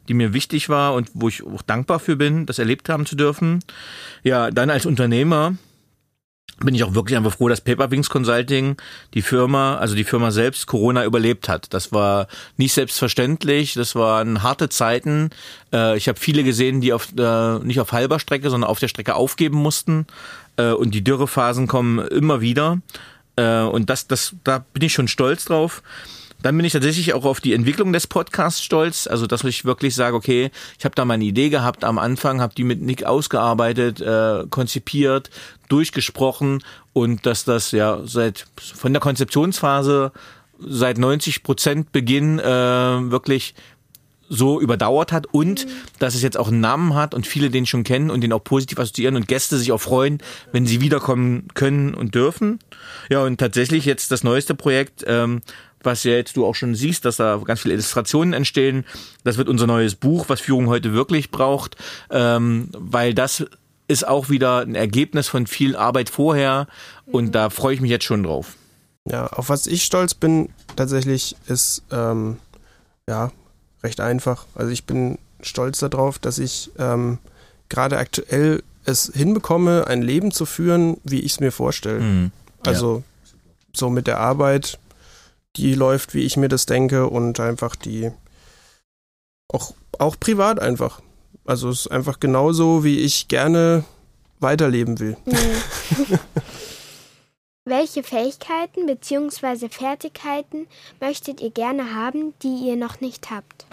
die 0.09 0.15
mir 0.15 0.35
wichtig 0.35 0.69
war 0.69 0.95
und 0.95 1.11
wo 1.15 1.29
ich 1.29 1.43
auch 1.45 1.63
dankbar 1.63 1.99
für 1.99 2.17
bin, 2.17 2.47
das 2.47 2.59
erlebt 2.59 2.89
haben 2.89 3.07
zu 3.07 3.17
dürfen. 3.17 3.61
Ja, 4.23 4.51
dann 4.51 4.71
als 4.71 4.87
Unternehmer 4.87 5.55
bin 6.61 6.75
ich 6.75 6.85
auch 6.85 6.95
wirklich 6.95 7.17
einfach 7.17 7.35
froh, 7.35 7.49
dass 7.49 7.61
Paperwings 7.61 8.11
Consulting 8.11 8.77
die 9.15 9.23
Firma, 9.23 9.77
also 9.77 9.95
die 9.95 10.05
Firma 10.05 10.31
selbst 10.31 10.67
Corona 10.67 11.05
überlebt 11.05 11.49
hat. 11.49 11.73
Das 11.75 11.93
war 11.93 12.29
nicht 12.57 12.73
selbstverständlich, 12.73 13.75
das 13.75 13.95
waren 13.95 14.43
harte 14.43 14.69
Zeiten. 14.69 15.31
Äh, 15.73 15.97
ich 15.97 16.09
habe 16.09 16.19
viele 16.19 16.45
gesehen, 16.45 16.81
die 16.81 16.93
auf 16.93 17.09
äh, 17.19 17.59
nicht 17.61 17.81
auf 17.81 17.93
halber 17.93 18.21
Strecke, 18.21 18.51
sondern 18.51 18.71
auf 18.71 18.79
der 18.79 18.89
Strecke 18.89 19.15
aufgeben 19.15 19.59
mussten 19.59 20.07
äh, 20.57 20.71
und 20.71 20.95
die 20.95 21.03
Dürrephasen 21.03 21.67
kommen 21.67 22.07
immer 22.09 22.41
wieder. 22.41 22.81
Und 23.37 23.91
das, 23.91 24.07
das, 24.07 24.37
da 24.45 24.65
bin 24.75 24.85
ich 24.85 24.93
schon 24.93 25.09
stolz 25.09 25.47
drauf. 25.47 25.83
Dann 26.45 26.59
bin 26.59 26.67
ich 26.67 26.75
tatsächlich 26.75 27.15
auch 27.15 27.25
auf 27.25 27.41
die 27.41 27.55
Entwicklung 27.55 27.95
des 27.95 28.07
Podcasts 28.07 28.63
stolz. 28.63 29.07
Also, 29.07 29.27
dass 29.27 29.43
ich 29.45 29.65
wirklich 29.65 29.95
sage, 29.95 30.15
okay, 30.15 30.51
ich 30.79 30.85
habe 30.85 30.95
da 30.95 31.07
meine 31.07 31.25
Idee 31.25 31.49
gehabt 31.49 31.85
am 31.85 31.99
Anfang, 31.99 32.43
habe 32.43 32.55
die 32.55 32.65
mit 32.65 32.83
Nick 32.83 33.05
ausgearbeitet, 33.05 34.03
äh, 34.03 34.45
konzipiert, 34.51 35.31
durchgesprochen 35.71 36.63
und 36.93 37.25
dass 37.25 37.47
das 37.47 37.73
ja 37.73 38.01
seit 38.05 38.47
von 38.61 38.93
der 38.93 39.01
Konzeptionsphase 39.01 40.13
seit 40.59 40.99
90 40.99 41.45
Prozent 41.45 41.93
Beginn 41.93 42.39
äh, 42.39 42.45
wirklich 42.45 43.55
so 44.29 44.61
überdauert 44.61 45.13
hat 45.13 45.27
und 45.27 45.67
dass 45.99 46.15
es 46.15 46.23
jetzt 46.23 46.37
auch 46.37 46.49
einen 46.49 46.61
Namen 46.61 46.95
hat 46.95 47.15
und 47.15 47.27
viele 47.27 47.51
den 47.51 47.67
schon 47.67 47.85
kennen 47.85 48.11
und 48.11 48.21
den 48.23 48.33
auch 48.33 48.43
positiv 48.43 48.79
assoziieren 48.79 49.17
und 49.17 49.29
Gäste 49.29 49.59
sich 49.59 49.73
auch 49.73 49.81
freuen, 49.81 50.19
wenn 50.53 50.67
sie 50.67 50.81
wiederkommen 50.81 51.49
können 51.55 51.95
und 51.95 52.15
dürfen. 52.15 52.59
Ja, 53.11 53.23
und 53.23 53.39
tatsächlich 53.39 53.85
jetzt 53.85 54.11
das 54.11 54.25
neueste 54.25 54.55
Projekt, 54.55 55.05
ähm, 55.07 55.43
was 55.83 56.05
ja 56.05 56.13
jetzt 56.13 56.37
du 56.37 56.47
auch 56.47 56.55
schon 56.55 56.75
siehst, 56.75 57.05
dass 57.05 57.17
da 57.17 57.41
ganz 57.45 57.61
viele 57.61 57.75
Illustrationen 57.75 58.33
entstehen. 58.33 58.85
Das 59.23 59.37
wird 59.37 59.49
unser 59.49 59.67
neues 59.67 59.95
Buch, 59.95 60.27
was 60.29 60.41
Führung 60.41 60.69
heute 60.69 60.93
wirklich 60.93 61.31
braucht, 61.31 61.77
ähm, 62.11 62.71
weil 62.73 63.15
das 63.15 63.45
ist 63.87 64.07
auch 64.09 64.31
wieder 64.31 64.61
ein 64.61 64.75
Ergebnis 64.75 65.29
von 65.29 65.47
viel 65.47 65.77
Arbeit 65.77 66.09
vorher 66.09 66.67
und 67.07 67.35
da 67.35 67.51
freue 67.51 67.75
ich 67.75 67.81
mich 67.81 67.91
jetzt 67.91 68.05
schon 68.05 68.23
drauf. 68.23 68.57
Ja, 69.07 69.27
auf 69.27 69.51
was 69.51 69.67
ich 69.67 69.85
stolz 69.85 70.15
bin 70.15 70.49
tatsächlich 70.77 71.37
ist 71.47 71.83
ähm, 71.91 72.39
ja 73.07 73.31
recht 73.85 74.01
einfach. 74.01 74.47
Also 74.55 74.71
ich 74.71 74.85
bin 74.85 75.19
stolz 75.43 75.79
darauf, 75.79 76.19
dass 76.19 76.39
ich 76.39 76.71
ähm, 76.79 77.19
gerade 77.69 77.99
aktuell 77.99 78.63
es 78.85 79.13
hinbekomme, 79.15 79.87
ein 79.87 80.03
Leben 80.03 80.31
zu 80.31 80.47
führen, 80.47 80.99
wie 81.05 81.21
ich 81.21 81.33
es 81.33 81.41
mir 81.41 81.53
vorstelle. 81.53 82.01
Mhm. 82.01 82.31
Also 82.67 83.03
so 83.73 83.91
mit 83.91 84.07
der 84.07 84.21
Arbeit, 84.21 84.79
die 85.57 85.75
läuft, 85.75 86.15
wie 86.15 86.23
ich 86.23 86.37
mir 86.37 86.49
das 86.49 86.67
denke 86.67 87.07
und 87.09 87.39
einfach 87.41 87.77
die 87.77 88.11
auch, 89.49 89.75
auch 89.99 90.19
privat 90.19 90.61
einfach. 90.61 91.01
Also 91.45 91.69
es 91.69 91.81
ist 91.81 91.93
einfach 91.93 92.21
genauso, 92.21 92.85
wie 92.85 93.01
ich 93.01 93.29
gerne 93.29 93.85
weiterleben 94.41 94.99
will. 94.99 95.17
Mhm. 95.27 96.19
Welche 97.67 98.03
Fähigkeiten 98.03 98.85
bzw. 98.87 99.71
Fertigkeiten 99.71 100.67
möchtet 101.01 101.41
ihr 101.41 101.51
gerne 101.51 101.95
haben, 101.95 102.35
die 102.43 102.69
ihr 102.69 102.77
noch 102.77 103.01
nicht 103.01 103.31
habt? 103.31 103.65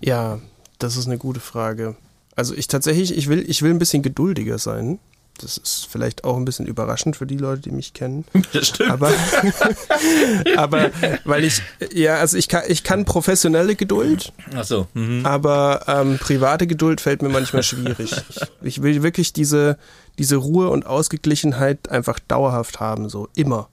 Ja, 0.00 0.38
das 0.78 0.96
ist 0.96 1.06
eine 1.06 1.18
gute 1.18 1.40
Frage. 1.40 1.96
Also 2.36 2.54
ich 2.54 2.68
tatsächlich, 2.68 3.16
ich 3.16 3.28
will, 3.28 3.44
ich 3.48 3.62
will 3.62 3.72
ein 3.72 3.80
bisschen 3.80 4.04
geduldiger 4.04 4.58
sein. 4.58 5.00
Das 5.38 5.56
ist 5.56 5.88
vielleicht 5.90 6.24
auch 6.24 6.36
ein 6.36 6.44
bisschen 6.44 6.66
überraschend 6.66 7.16
für 7.16 7.26
die 7.26 7.36
Leute, 7.36 7.62
die 7.62 7.70
mich 7.70 7.94
kennen. 7.94 8.24
Das 8.52 8.68
stimmt. 8.68 8.90
Aber, 8.90 9.10
aber 10.56 10.90
weil 11.24 11.44
ich, 11.44 11.62
ja, 11.92 12.16
also 12.16 12.36
ich 12.36 12.48
kann, 12.48 12.62
ich 12.68 12.84
kann 12.84 13.04
professionelle 13.04 13.76
Geduld. 13.76 14.32
Ach 14.54 14.64
so. 14.64 14.88
Mhm. 14.94 15.24
Aber 15.24 15.84
ähm, 15.86 16.18
private 16.18 16.66
Geduld 16.66 17.00
fällt 17.00 17.22
mir 17.22 17.28
manchmal 17.28 17.62
schwierig. 17.62 18.14
Ich 18.64 18.82
will 18.82 19.02
wirklich 19.02 19.32
diese, 19.32 19.76
diese 20.18 20.36
Ruhe 20.36 20.68
und 20.68 20.86
Ausgeglichenheit 20.86 21.90
einfach 21.90 22.18
dauerhaft 22.20 22.78
haben, 22.78 23.08
so 23.08 23.28
immer. 23.34 23.68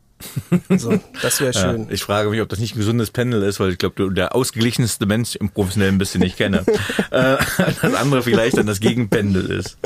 So, 0.77 0.99
das 1.21 1.39
wäre 1.39 1.53
schön. 1.53 1.83
Ja, 1.83 1.91
ich 1.91 2.03
frage 2.03 2.29
mich, 2.29 2.41
ob 2.41 2.49
das 2.49 2.59
nicht 2.59 2.75
ein 2.75 2.79
gesundes 2.79 3.11
Pendel 3.11 3.41
ist, 3.43 3.59
weil 3.59 3.71
ich 3.71 3.77
glaube, 3.77 3.95
du 3.95 4.09
der 4.09 4.35
ausgeglichenste 4.35 5.05
Mensch 5.05 5.35
im 5.35 5.49
professionellen 5.49 5.97
bist, 5.97 6.13
den 6.13 6.21
ich 6.21 6.35
kenne. 6.35 6.63
äh, 7.11 7.37
das 7.81 7.93
andere 7.93 8.21
vielleicht 8.23 8.57
dann 8.57 8.65
das 8.65 8.79
Gegenpendel 8.79 9.49
ist. 9.49 9.77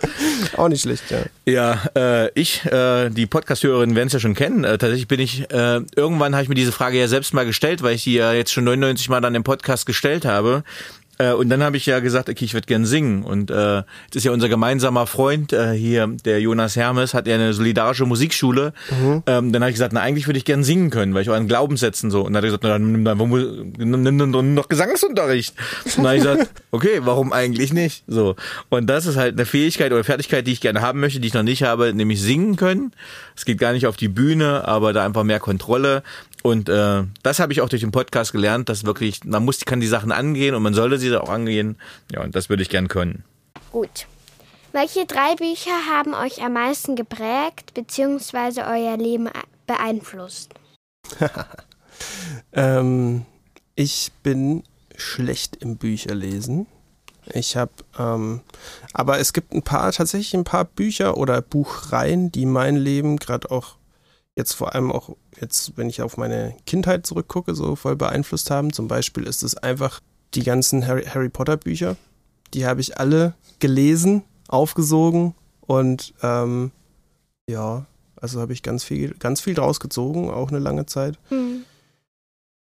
Auch 0.58 0.70
nicht 0.70 0.82
schlecht, 0.82 1.04
ja. 1.12 1.20
Ja, 1.46 1.84
äh, 1.96 2.32
ich, 2.40 2.66
äh, 2.66 3.10
die 3.10 3.28
Podcast-Hörerinnen 3.28 3.96
werden 3.96 4.08
es 4.08 4.14
ja 4.14 4.20
schon 4.20 4.34
kennen. 4.34 4.64
Äh, 4.64 4.78
tatsächlich 4.78 5.08
bin 5.08 5.20
ich, 5.20 5.52
äh, 5.52 5.82
irgendwann 5.96 6.34
habe 6.34 6.44
ich 6.44 6.50
mir 6.50 6.56
diese 6.56 6.72
Frage 6.72 6.98
ja 6.98 7.08
selbst 7.08 7.34
mal 7.34 7.46
gestellt, 7.46 7.84
weil 7.84 7.96
ich 7.96 8.04
die 8.04 8.16
ja 8.16 8.34
jetzt 8.34 8.52
schon 8.52 8.64
99 8.64 9.10
Mal 9.10 9.22
dann 9.22 9.36
im 9.36 9.44
Podcast 9.44 9.86
gestellt 9.86 10.26
habe. 10.26 10.64
Äh, 11.18 11.34
und 11.34 11.50
dann 11.50 11.64
habe 11.64 11.78
ich 11.78 11.86
ja 11.86 12.00
gesagt, 12.00 12.30
okay, 12.30 12.46
ich 12.46 12.54
würde 12.54 12.66
gern 12.66 12.86
singen. 12.86 13.24
Und 13.24 13.52
äh, 13.52 13.54
das 13.54 13.86
ist 14.14 14.24
ja 14.24 14.32
unser 14.32 14.50
gemeinsamer 14.50 15.08
Freund 15.08 15.54
äh, 15.54 15.74
hier, 15.74 16.08
der 16.26 16.40
Jonas 16.42 16.76
Hermes, 16.76 17.14
hat 17.14 17.28
ja 17.28 17.36
eine 17.36 17.54
solidarische 17.54 18.06
Musikschule. 18.06 18.74
Mhm. 18.90 19.24
Ähm, 19.28 19.52
dann 19.52 19.62
habe 19.62 19.70
ich 19.70 19.76
gesagt, 19.76 19.94
na 19.94 20.02
eigentlich 20.02 20.28
würde 20.28 20.38
ich 20.38 20.46
gern 20.46 20.64
singen 20.64 20.90
können, 20.90 21.14
weil 21.14 21.22
ich 21.22 21.30
auch 21.30 21.36
an 21.36 21.48
Glaubenssätzen 21.48 22.10
so. 22.10 22.22
Und 22.22 22.34
dann 22.34 22.38
hat 22.38 22.44
er 22.44 22.48
gesagt, 22.48 22.64
na, 22.64 22.70
dann 22.70 22.92
nimm, 22.92 23.06
dann, 23.06 23.18
nimm, 23.18 24.04
nimm, 24.04 24.32
nimm 24.32 24.56
doch 24.56 24.70
Gesangsunterricht. 24.70 25.56
Und 25.86 25.98
dann 25.98 26.08
habe 26.08 26.16
ich 26.18 26.24
gesagt, 26.24 26.50
okay, 26.72 27.02
warum 27.02 27.32
eigentlich 27.32 27.74
nicht? 27.74 28.04
So. 28.08 28.36
Und 28.70 28.88
das 28.88 29.06
ist 29.06 29.16
halt 29.16 29.36
eine 29.36 29.46
Fähigkeit 29.46 29.92
oder 29.92 30.04
Fertigkeit, 30.04 30.48
die 30.48 30.52
ich 30.52 30.62
gerne 30.62 30.82
haben 30.82 31.00
möchte, 31.00 31.20
die 31.20 31.28
ich 31.28 31.34
noch 31.34 31.44
nicht 31.44 31.64
habe, 31.64 31.94
nämlich 31.94 32.22
singen 32.22 32.56
können. 32.56 32.92
Es 33.36 33.46
geht 33.46 33.58
gar 33.58 33.74
nicht 33.74 33.88
auf 33.88 33.98
die 33.98 34.08
Bühne, 34.08 34.68
aber 34.68 34.94
da 34.94 35.06
einfach 35.06 35.24
mehr 35.24 35.40
Kontrolle. 35.40 36.04
Und 36.42 36.70
äh, 36.70 37.04
das 37.24 37.40
habe 37.40 37.54
ich 37.54 37.62
auch 37.62 37.70
durch 37.70 37.82
den 37.82 37.92
Podcast 37.92 38.32
gelernt, 38.32 38.70
dass 38.70 38.86
wirklich, 38.86 39.24
man 39.24 39.46
muss, 39.46 39.60
kann 39.62 39.80
die 39.80 39.88
Sachen 39.88 40.12
angehen 40.12 40.56
und 40.56 40.64
man 40.64 40.74
sollte 40.74 40.98
sie 40.98 41.16
auch 41.16 41.30
angehen. 41.30 41.78
Ja, 42.12 42.22
und 42.22 42.36
das 42.36 42.50
würde 42.50 42.64
ich 42.64 42.70
gern 42.70 42.88
können. 42.88 43.24
Gut. 43.72 44.08
Welche 44.74 45.06
drei 45.06 45.36
Bücher 45.36 45.72
haben 45.90 46.14
euch 46.14 46.42
am 46.42 46.54
meisten 46.54 46.96
geprägt 46.96 47.74
bzw. 47.76 48.62
euer 48.62 48.98
Leben 48.98 49.30
beeinflusst? 49.68 50.54
ähm, 52.54 53.26
ich 53.76 54.12
bin 54.24 54.64
schlecht 54.96 55.58
im 55.58 55.78
Bücherlesen. 55.78 56.68
Ich 57.32 57.56
habe, 57.56 57.72
ähm, 57.98 58.42
aber 58.94 59.20
es 59.20 59.34
gibt 59.34 59.54
ein 59.54 59.64
paar, 59.64 59.92
tatsächlich 59.92 60.34
ein 60.34 60.44
paar 60.44 60.66
Bücher 60.66 61.18
oder 61.18 61.42
Buchreihen, 61.42 62.32
die 62.32 62.46
mein 62.46 62.76
Leben 62.76 63.18
gerade 63.18 63.50
auch 63.52 63.78
jetzt 64.36 64.54
vor 64.54 64.74
allem 64.74 64.92
auch 64.92 65.16
jetzt, 65.40 65.78
wenn 65.78 65.90
ich 65.90 66.02
auf 66.02 66.18
meine 66.18 66.56
Kindheit 66.66 67.06
zurückgucke, 67.06 67.56
so 67.56 67.76
voll 67.76 67.96
beeinflusst 67.96 68.50
haben. 68.52 68.74
Zum 68.74 68.88
Beispiel 68.88 69.24
ist 69.24 69.44
es 69.44 69.56
einfach 69.56 70.00
die 70.34 70.44
ganzen 70.44 70.86
Harry, 70.88 71.06
Harry 71.06 71.30
Potter 71.30 71.58
Bücher. 71.58 71.96
Die 72.54 72.66
habe 72.66 72.82
ich 72.82 72.98
alle 72.98 73.34
gelesen, 73.60 74.24
aufgesogen 74.48 75.36
und 75.62 76.14
ähm, 76.22 76.72
ja, 77.48 77.86
also 78.16 78.40
habe 78.42 78.54
ich 78.54 78.64
ganz 78.64 78.84
viel, 78.84 79.14
ganz 79.16 79.42
viel 79.42 79.54
draus 79.54 79.80
gezogen, 79.80 80.30
auch 80.30 80.50
eine 80.50 80.60
lange 80.60 80.86
Zeit. 80.86 81.18
Mhm. 81.30 81.64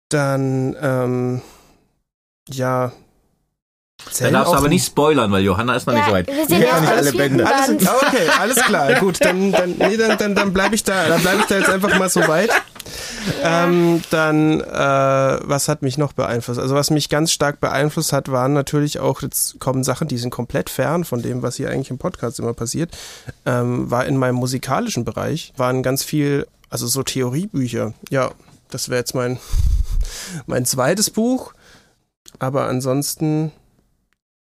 Dann 0.08 0.76
ähm, 0.80 1.42
ja, 2.48 2.92
Zählen 4.11 4.32
Dann 4.32 4.40
darfst 4.40 4.55
du 4.55 4.59
aber 4.59 4.68
nicht 4.68 4.86
spoilern, 4.86 5.30
weil 5.30 5.42
Johanna 5.42 5.76
ist 5.76 5.86
noch 5.86 5.94
ja, 5.94 6.01
nicht 6.01 6.09
so 6.09 6.12
weit. 6.14 6.26
Wir 6.26 6.46
sehen 6.46 6.62
ja 6.62 6.80
nicht 6.80 6.92
alle 6.92 7.12
Bände. 7.12 7.46
Alles, 7.46 7.88
okay, 7.88 8.28
alles 8.40 8.57
klar. 8.57 8.94
Gut, 9.01 9.24
dann, 9.24 9.53
dann, 9.53 9.76
nee, 9.78 9.96
dann, 9.96 10.18
dann, 10.18 10.34
dann 10.34 10.53
bleibe 10.53 10.74
ich 10.74 10.82
da, 10.82 11.09
dann 11.09 11.20
bleibe 11.20 11.40
ich 11.40 11.46
da 11.46 11.59
jetzt 11.59 11.70
einfach 11.70 11.96
mal 11.98 12.09
so 12.09 12.26
weit. 12.26 12.51
Ähm, 13.42 14.03
dann, 14.11 14.61
äh, 14.61 15.38
was 15.42 15.68
hat 15.68 15.82
mich 15.82 15.98
noch 15.98 16.12
beeinflusst? 16.12 16.59
Also 16.59 16.74
was 16.74 16.90
mich 16.90 17.09
ganz 17.09 17.30
stark 17.32 17.61
beeinflusst 17.61 18.12
hat, 18.12 18.30
waren 18.30 18.53
natürlich 18.53 18.98
auch, 18.98 19.22
jetzt 19.22 19.61
kommen 19.61 19.84
Sachen, 19.84 20.09
die 20.09 20.18
sind 20.18 20.30
komplett 20.30 20.70
fern 20.70 21.05
von 21.05 21.22
dem, 21.22 21.42
was 21.42 21.57
hier 21.57 21.70
eigentlich 21.70 21.90
im 21.90 21.98
Podcast 21.98 22.38
immer 22.38 22.55
passiert, 22.55 22.96
ähm, 23.46 23.90
war 23.90 24.07
in 24.07 24.16
meinem 24.16 24.36
musikalischen 24.36 25.05
Bereich, 25.05 25.53
waren 25.57 25.82
ganz 25.82 26.03
viel, 26.03 26.46
also 26.68 26.86
so 26.86 27.03
Theoriebücher. 27.03 27.94
Ja, 28.11 28.30
das 28.70 28.88
wäre 28.88 28.98
jetzt 28.98 29.14
mein, 29.14 29.38
mein 30.46 30.64
zweites 30.64 31.11
Buch. 31.11 31.53
Aber 32.38 32.66
ansonsten, 32.66 33.53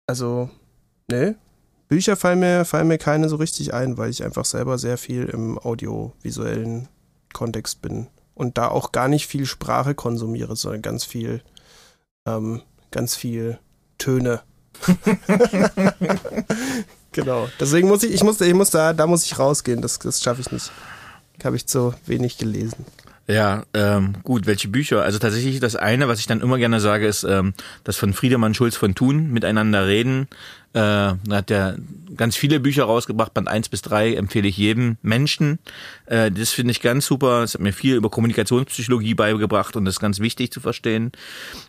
also, 0.09 0.49
ne, 1.07 1.35
Bücher 1.87 2.15
fallen 2.15 2.39
mir, 2.39 2.65
fallen 2.65 2.87
mir 2.87 2.97
keine 2.97 3.29
so 3.29 3.35
richtig 3.35 3.75
ein, 3.75 3.99
weil 3.99 4.09
ich 4.09 4.23
einfach 4.23 4.43
selber 4.43 4.79
sehr 4.79 4.97
viel 4.97 5.25
im 5.25 5.59
audiovisuellen 5.59 6.87
Kontext 7.31 7.83
bin 7.83 8.07
und 8.33 8.57
da 8.57 8.69
auch 8.69 8.91
gar 8.91 9.07
nicht 9.07 9.27
viel 9.27 9.45
Sprache 9.45 9.93
konsumiere, 9.93 10.55
sondern 10.55 10.81
ganz 10.81 11.03
viel, 11.03 11.43
ähm, 12.25 12.63
ganz 12.89 13.15
viel 13.15 13.59
Töne. 13.99 14.41
genau. 17.11 17.47
Deswegen 17.59 17.87
muss 17.87 18.01
ich, 18.01 18.11
ich 18.11 18.23
muss, 18.23 18.41
ich 18.41 18.53
muss 18.55 18.71
da, 18.71 18.93
da 18.93 19.05
muss 19.05 19.25
ich 19.25 19.37
rausgehen. 19.37 19.83
Das, 19.83 19.99
das 19.99 20.23
schaffe 20.23 20.41
ich 20.41 20.51
nicht. 20.51 20.71
Habe 21.43 21.55
ich 21.55 21.67
zu 21.67 21.93
wenig 22.07 22.39
gelesen. 22.39 22.83
Ja, 23.29 23.63
ähm, 23.75 24.15
gut, 24.23 24.47
welche 24.47 24.69
Bücher? 24.69 25.03
Also 25.03 25.19
tatsächlich 25.19 25.59
das 25.59 25.75
eine, 25.75 26.07
was 26.07 26.19
ich 26.19 26.25
dann 26.25 26.41
immer 26.41 26.57
gerne 26.57 26.79
sage, 26.79 27.05
ist 27.05 27.23
ähm, 27.23 27.53
das 27.83 27.95
von 27.95 28.13
Friedemann 28.13 28.55
Schulz 28.55 28.75
von 28.75 28.95
Thun, 28.95 29.29
Miteinander 29.29 29.85
reden. 29.85 30.27
Äh, 30.73 30.79
hat 31.29 31.49
er 31.49 31.77
ganz 32.15 32.35
viele 32.35 32.59
Bücher 32.59 32.83
rausgebracht, 32.83 33.33
Band 33.33 33.47
1 33.47 33.69
bis 33.69 33.81
3 33.81 34.13
empfehle 34.13 34.47
ich 34.47 34.57
jedem 34.57 34.97
Menschen. 35.01 35.57
Äh, 36.05 36.31
das 36.31 36.51
finde 36.51 36.71
ich 36.71 36.81
ganz 36.81 37.05
super. 37.05 37.43
Es 37.43 37.53
hat 37.53 37.61
mir 37.61 37.73
viel 37.73 37.95
über 37.95 38.09
Kommunikationspsychologie 38.09 39.15
beigebracht 39.15 39.75
und 39.75 39.85
das 39.85 39.95
ist 39.95 39.99
ganz 39.99 40.19
wichtig 40.19 40.51
zu 40.51 40.59
verstehen. 40.59 41.11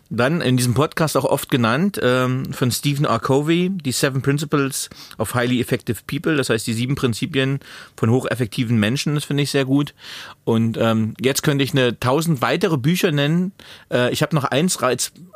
Dann 0.09 0.41
in 0.41 0.57
diesem 0.57 0.73
Podcast 0.75 1.17
auch 1.17 1.25
oft 1.25 1.49
genannt 1.49 1.99
ähm, 2.03 2.53
von 2.53 2.69
Stephen 2.71 3.05
R. 3.05 3.19
Covey, 3.19 3.71
die 3.71 3.91
Seven 3.91 4.21
Principles 4.21 4.89
of 5.17 5.33
Highly 5.33 5.61
Effective 5.61 6.01
People, 6.05 6.35
das 6.35 6.49
heißt 6.49 6.67
die 6.67 6.73
sieben 6.73 6.95
Prinzipien 6.95 7.59
von 7.95 8.11
hocheffektiven 8.11 8.77
Menschen, 8.77 9.15
das 9.15 9.23
finde 9.23 9.43
ich 9.43 9.51
sehr 9.51 9.65
gut. 9.65 9.95
Und 10.43 10.77
ähm, 10.79 11.15
jetzt 11.19 11.41
könnte 11.43 11.63
ich 11.63 11.71
eine 11.71 11.99
tausend 11.99 12.41
weitere 12.41 12.77
Bücher 12.77 13.11
nennen. 13.11 13.53
Äh, 13.91 14.11
ich 14.11 14.21
habe 14.21 14.35
noch 14.35 14.43
eins 14.43 14.77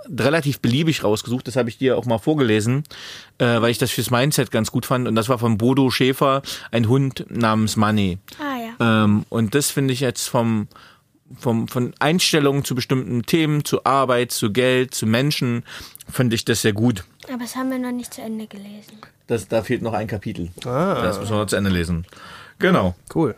relativ 0.07 0.59
beliebig 0.59 1.03
rausgesucht, 1.03 1.47
das 1.47 1.55
habe 1.55 1.69
ich 1.69 1.77
dir 1.77 1.97
auch 1.97 2.05
mal 2.05 2.19
vorgelesen 2.19 2.83
äh, 3.37 3.61
weil 3.61 3.71
ich 3.71 3.77
das 3.77 3.91
fürs 3.91 4.11
Mindset 4.11 4.51
ganz 4.51 4.71
gut 4.71 4.85
fand. 4.85 5.07
Und 5.07 5.15
das 5.15 5.29
war 5.29 5.39
von 5.39 5.57
Bodo 5.57 5.89
Schäfer, 5.89 6.41
ein 6.71 6.87
Hund 6.87 7.25
namens 7.29 7.75
Money. 7.75 8.17
Ah 8.39 8.57
ja. 8.57 9.03
Ähm, 9.03 9.25
und 9.29 9.55
das 9.55 9.71
finde 9.71 9.93
ich 9.93 9.99
jetzt 9.99 10.27
vom, 10.27 10.67
vom, 11.37 11.67
von 11.67 11.93
Einstellungen 11.99 12.63
zu 12.63 12.75
bestimmten 12.75 13.23
Themen, 13.23 13.65
zu 13.65 13.85
Arbeit, 13.85 14.31
zu 14.31 14.51
Geld, 14.51 14.93
zu 14.93 15.05
Menschen, 15.05 15.63
finde 16.09 16.35
ich 16.35 16.45
das 16.45 16.61
sehr 16.61 16.73
gut. 16.73 17.03
Aber 17.27 17.39
das 17.39 17.55
haben 17.55 17.71
wir 17.71 17.79
noch 17.79 17.91
nicht 17.91 18.13
zu 18.13 18.21
Ende 18.21 18.47
gelesen. 18.47 18.99
Das, 19.27 19.47
da 19.47 19.63
fehlt 19.63 19.81
noch 19.81 19.93
ein 19.93 20.07
Kapitel. 20.07 20.49
Ah. 20.65 21.01
Das 21.01 21.19
müssen 21.19 21.31
wir 21.31 21.39
noch 21.39 21.47
zu 21.47 21.55
Ende 21.55 21.71
lesen. 21.71 22.05
Genau. 22.59 22.95
Cool. 23.13 23.35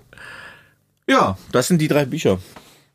Ja, 1.08 1.38
das 1.54 1.70
sind 1.70 1.80
die 1.80 1.88
drei 1.88 2.06
Bücher. 2.06 2.40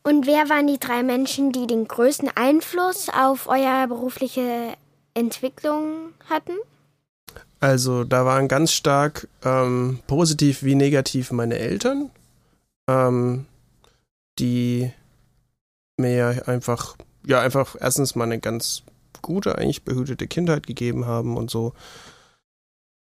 Und 0.03 0.27
wer 0.27 0.49
waren 0.49 0.67
die 0.67 0.79
drei 0.79 1.01
Menschen, 1.01 1.51
die 1.51 1.65
den 1.65 1.87
größten 1.87 2.29
Einfluss 2.35 3.07
auf 3.09 3.47
eure 3.47 3.87
berufliche 3.87 4.73
Entwicklung 5.13 6.11
hatten? 6.29 6.53
Also 7.63 8.03
da 8.03 8.25
waren 8.25 8.49
ganz 8.49 8.73
stark 8.73 9.29
ähm, 9.45 9.99
positiv 10.05 10.63
wie 10.63 10.75
negativ 10.75 11.31
meine 11.31 11.57
Eltern, 11.59 12.09
ähm, 12.89 13.45
die 14.37 14.91
mir 15.95 16.43
einfach, 16.45 16.97
ja, 17.25 17.39
einfach 17.39 17.77
erstens 17.79 18.15
mal 18.15 18.25
eine 18.25 18.39
ganz 18.39 18.83
gute, 19.21 19.57
eigentlich 19.57 19.85
behütete 19.85 20.27
Kindheit 20.27 20.67
gegeben 20.67 21.05
haben 21.05 21.37
und 21.37 21.49
so. 21.49 21.71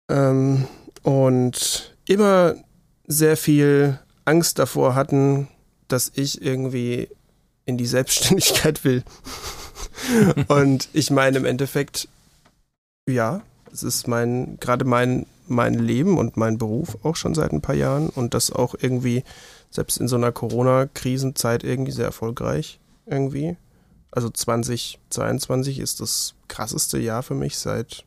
Ähm, 0.10 0.68
und 1.02 1.96
immer 2.06 2.56
sehr 3.08 3.38
viel 3.38 4.00
Angst 4.26 4.60
davor 4.60 4.96
hatten, 4.96 5.48
dass 5.88 6.12
ich 6.14 6.42
irgendwie 6.42 7.08
in 7.64 7.78
die 7.78 7.86
Selbstständigkeit 7.86 8.84
will. 8.84 9.06
und 10.50 10.90
ich 10.92 11.10
meine 11.10 11.38
im 11.38 11.46
Endeffekt, 11.46 12.10
ja, 13.08 13.44
es 13.72 13.84
ist 13.84 14.08
mein, 14.08 14.58
gerade 14.60 14.86
mein, 14.86 15.26
mein 15.48 15.74
Leben 15.74 16.18
und 16.18 16.38
mein 16.38 16.58
Beruf 16.58 16.98
auch 17.04 17.16
schon 17.16 17.34
seit 17.34 17.52
ein 17.52 17.62
paar 17.62 17.76
Jahren 17.76 18.10
und 18.10 18.34
das 18.34 18.52
auch 18.52 18.76
irgendwie, 18.80 19.24
selbst 19.70 19.98
in 19.98 20.08
so 20.08 20.16
einer 20.16 20.32
Corona-Krisenzeit 20.32 21.64
irgendwie 21.64 21.92
sehr 21.92 22.06
erfolgreich 22.06 22.80
irgendwie. 23.06 23.58
Also 24.12 24.30
2022 24.30 25.80
ist 25.80 26.02
das 26.02 26.34
krasseste 26.48 27.00
Jahr 27.00 27.24
für 27.24 27.36
mich, 27.36 27.58
seit 27.58 28.04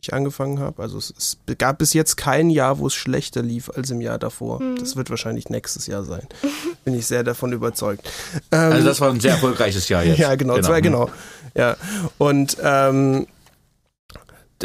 ich 0.00 0.14
angefangen 0.14 0.60
habe. 0.60 0.82
Also 0.82 0.98
es, 0.98 1.12
es 1.16 1.38
gab 1.58 1.78
bis 1.78 1.92
jetzt 1.92 2.16
kein 2.16 2.50
Jahr, 2.50 2.78
wo 2.78 2.86
es 2.86 2.94
schlechter 2.94 3.42
lief 3.42 3.70
als 3.70 3.90
im 3.90 4.00
Jahr 4.00 4.18
davor. 4.18 4.62
Mhm. 4.62 4.76
Das 4.76 4.96
wird 4.96 5.10
wahrscheinlich 5.10 5.48
nächstes 5.48 5.86
Jahr 5.86 6.04
sein. 6.04 6.26
Bin 6.84 6.94
ich 6.94 7.06
sehr 7.06 7.24
davon 7.24 7.52
überzeugt. 7.52 8.08
Ähm, 8.52 8.72
also 8.72 8.86
das 8.86 9.00
war 9.00 9.10
ein 9.10 9.20
sehr 9.20 9.32
erfolgreiches 9.32 9.88
Jahr 9.88 10.04
jetzt. 10.04 10.18
ja, 10.20 10.34
genau, 10.36 10.54
genau. 10.54 10.66
Zwei, 10.66 10.80
genau. 10.80 11.10
Ja. 11.54 11.76
Und 12.18 12.56
ähm, 12.62 13.26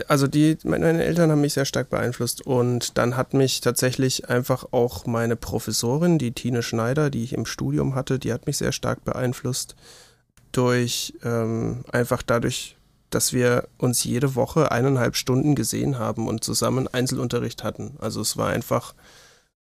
also 0.08 0.28
die, 0.28 0.58
meine 0.64 1.04
Eltern 1.04 1.32
haben 1.32 1.42
mich 1.42 1.54
sehr 1.54 1.66
stark 1.66 1.90
beeinflusst 1.90 2.46
und 2.46 2.98
dann 2.98 3.16
hat 3.16 3.34
mich 3.34 3.62
tatsächlich 3.62 4.30
einfach 4.30 4.66
auch 4.72 5.06
meine 5.06 5.36
Professorin, 5.36 6.18
die 6.18 6.32
Tine 6.32 6.64
Schneider, 6.64 7.10
die 7.10 7.24
ich 7.24 7.34
im 7.34 7.46
Studium 7.46 7.96
hatte, 7.96 8.20
die 8.20 8.34
hat 8.34 8.48
mich 8.48 8.58
sehr 8.58 8.72
stark 8.72 9.04
beeinflusst 9.04 9.76
durch 10.52 11.14
ähm, 11.24 11.84
einfach 11.92 12.22
dadurch, 12.22 12.78
dass 13.10 13.34
wir 13.34 13.68
uns 13.78 14.04
jede 14.04 14.36
Woche 14.36 14.72
eineinhalb 14.72 15.16
Stunden 15.16 15.56
gesehen 15.56 16.00
haben 16.00 16.28
und 16.28 16.44
zusammen 16.44 16.88
Einzelunterricht 16.88 17.64
hatten. 17.64 17.96
Also 18.00 18.22
es 18.22 18.38
war 18.38 18.50
einfach 18.50 18.94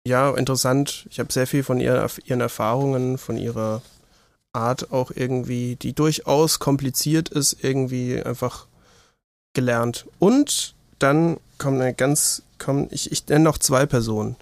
ja 0.07 0.31
interessant. 0.35 1.07
Ich 1.11 1.19
habe 1.19 1.33
sehr 1.33 1.47
viel 1.47 1.63
von 1.63 1.81
ihr, 1.81 2.07
ihren 2.25 2.41
Erfahrungen, 2.41 3.19
von 3.19 3.37
ihrer 3.37 3.83
Art 4.53 4.91
auch 4.91 5.11
irgendwie, 5.15 5.77
die 5.77 5.95
durchaus 5.95 6.59
kompliziert 6.59 7.29
ist, 7.29 7.63
irgendwie 7.63 8.21
einfach 8.23 8.67
gelernt. 9.55 10.07
Und 10.19 10.75
dann 10.99 11.39
kommt 11.59 11.81
eine 11.81 11.95
ganz, 11.95 12.43
kommen, 12.59 12.89
ich, 12.91 13.13
ich 13.13 13.27
nenne 13.29 13.45
noch 13.45 13.59
zwei 13.59 13.87
Personen. 13.87 14.37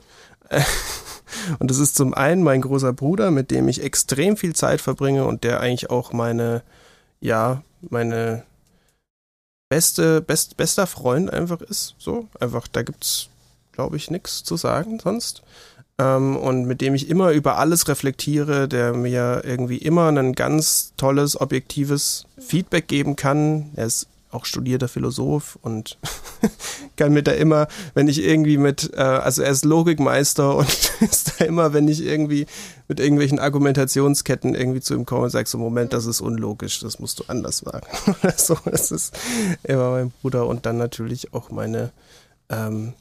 Und 1.58 1.70
das 1.70 1.78
ist 1.78 1.94
zum 1.94 2.14
einen 2.14 2.42
mein 2.42 2.62
großer 2.62 2.92
Bruder, 2.92 3.30
mit 3.30 3.50
dem 3.50 3.68
ich 3.68 3.82
extrem 3.82 4.36
viel 4.36 4.54
Zeit 4.54 4.80
verbringe 4.80 5.26
und 5.26 5.44
der 5.44 5.60
eigentlich 5.60 5.90
auch 5.90 6.12
meine, 6.12 6.62
ja, 7.20 7.62
meine 7.82 8.44
beste, 9.68 10.20
best, 10.20 10.56
bester 10.56 10.86
Freund 10.86 11.30
einfach 11.32 11.60
ist. 11.60 11.94
So, 11.98 12.28
einfach, 12.40 12.66
da 12.68 12.82
gibt's, 12.82 13.28
glaube 13.72 13.96
ich, 13.96 14.10
nichts 14.10 14.42
zu 14.42 14.56
sagen 14.56 14.98
sonst. 15.00 15.42
Ähm, 15.98 16.36
und 16.36 16.64
mit 16.64 16.80
dem 16.80 16.94
ich 16.94 17.08
immer 17.08 17.32
über 17.32 17.58
alles 17.58 17.88
reflektiere, 17.88 18.68
der 18.68 18.94
mir 18.94 19.42
irgendwie 19.44 19.78
immer 19.78 20.08
ein 20.08 20.32
ganz 20.34 20.92
tolles, 20.96 21.40
objektives 21.40 22.24
Feedback 22.38 22.88
geben 22.88 23.16
kann. 23.16 23.70
Er 23.76 23.86
ist 23.86 24.06
auch 24.30 24.44
studierter 24.44 24.88
Philosoph 24.88 25.58
und 25.62 25.98
kann 26.96 27.12
mir 27.12 27.22
da 27.22 27.32
immer, 27.32 27.68
wenn 27.94 28.08
ich 28.08 28.22
irgendwie 28.22 28.58
mit, 28.58 28.92
äh, 28.94 29.00
also 29.00 29.42
er 29.42 29.50
ist 29.50 29.64
Logikmeister 29.64 30.56
und 30.56 30.68
ist 31.00 31.34
da 31.38 31.44
immer, 31.44 31.72
wenn 31.72 31.88
ich 31.88 32.04
irgendwie 32.04 32.46
mit 32.88 33.00
irgendwelchen 33.00 33.38
Argumentationsketten 33.38 34.54
irgendwie 34.54 34.80
zu 34.80 34.94
ihm 34.94 35.06
komme 35.06 35.24
und 35.24 35.30
sage 35.30 35.48
so, 35.48 35.58
Moment, 35.58 35.92
das 35.92 36.06
ist 36.06 36.20
unlogisch, 36.20 36.80
das 36.80 36.98
musst 36.98 37.20
du 37.20 37.24
anders 37.28 37.58
sagen. 37.58 37.86
Oder 38.22 38.34
so, 38.36 38.56
das 38.64 38.90
ist 38.90 39.16
immer 39.62 39.90
mein 39.92 40.10
Bruder 40.10 40.46
und 40.46 40.66
dann 40.66 40.76
natürlich 40.76 41.32
auch 41.32 41.50
meine, 41.50 41.90
ähm, 42.50 42.92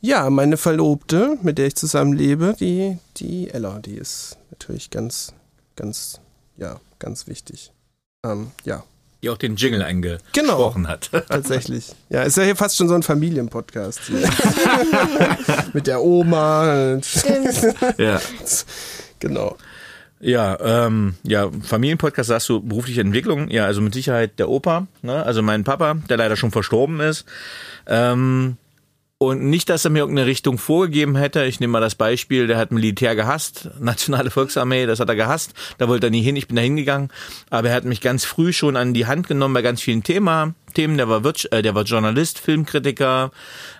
ja, 0.00 0.30
meine 0.30 0.56
Verlobte, 0.56 1.38
mit 1.42 1.58
der 1.58 1.66
ich 1.66 1.76
zusammen 1.76 2.12
lebe, 2.12 2.54
die, 2.58 2.98
die 3.16 3.50
Ella, 3.50 3.78
die 3.78 3.94
ist 3.94 4.36
natürlich 4.50 4.90
ganz, 4.90 5.32
ganz, 5.74 6.20
ja, 6.56 6.80
ganz 6.98 7.26
wichtig. 7.26 7.72
Ähm, 8.24 8.50
ja, 8.64 8.84
die 9.26 9.30
auch 9.30 9.38
den 9.38 9.56
Jingle 9.56 9.82
eingesprochen 9.82 10.82
genau, 10.82 10.88
hat. 10.88 11.10
Tatsächlich. 11.28 11.92
Ja, 12.08 12.22
ist 12.22 12.36
ja 12.36 12.44
hier 12.44 12.56
fast 12.56 12.76
schon 12.76 12.88
so 12.88 12.94
ein 12.94 13.02
Familienpodcast. 13.02 14.00
Mit 15.72 15.86
der 15.86 16.02
Oma. 16.02 17.00
Stimmt. 17.02 17.74
ja. 17.98 18.20
Genau. 19.18 19.56
Ja, 20.20 20.86
ähm, 20.86 21.16
ja, 21.24 21.50
Familienpodcast 21.62 22.28
sagst 22.28 22.48
du 22.48 22.60
berufliche 22.60 23.00
Entwicklung. 23.00 23.50
Ja, 23.50 23.66
also 23.66 23.80
mit 23.80 23.94
Sicherheit 23.94 24.38
der 24.38 24.48
Opa, 24.48 24.86
ne? 25.02 25.22
also 25.22 25.42
mein 25.42 25.64
Papa, 25.64 25.94
der 26.08 26.16
leider 26.16 26.36
schon 26.36 26.52
verstorben 26.52 27.00
ist. 27.00 27.26
Ähm, 27.86 28.56
und 29.18 29.44
nicht, 29.44 29.70
dass 29.70 29.84
er 29.84 29.90
mir 29.90 30.00
irgendeine 30.00 30.26
Richtung 30.26 30.58
vorgegeben 30.58 31.16
hätte. 31.16 31.44
Ich 31.44 31.58
nehme 31.58 31.72
mal 31.72 31.80
das 31.80 31.94
Beispiel, 31.94 32.46
der 32.46 32.58
hat 32.58 32.70
Militär 32.70 33.16
gehasst, 33.16 33.70
Nationale 33.80 34.30
Volksarmee, 34.30 34.86
das 34.86 35.00
hat 35.00 35.08
er 35.08 35.16
gehasst. 35.16 35.54
Da 35.78 35.88
wollte 35.88 36.08
er 36.08 36.10
nie 36.10 36.22
hin, 36.22 36.36
ich 36.36 36.48
bin 36.48 36.56
da 36.56 36.62
hingegangen. 36.62 37.08
Aber 37.48 37.70
er 37.70 37.74
hat 37.74 37.84
mich 37.84 38.00
ganz 38.00 38.24
früh 38.24 38.52
schon 38.52 38.76
an 38.76 38.92
die 38.92 39.06
Hand 39.06 39.28
genommen 39.28 39.54
bei 39.54 39.62
ganz 39.62 39.80
vielen 39.80 40.02
Thema, 40.02 40.54
Hauptthemen. 40.76 40.98
Der 40.98 41.08
war, 41.08 41.24
Wirtsch 41.24 41.46
äh, 41.50 41.62
der 41.62 41.74
war 41.74 41.84
Journalist, 41.84 42.38
Filmkritiker, 42.38 43.30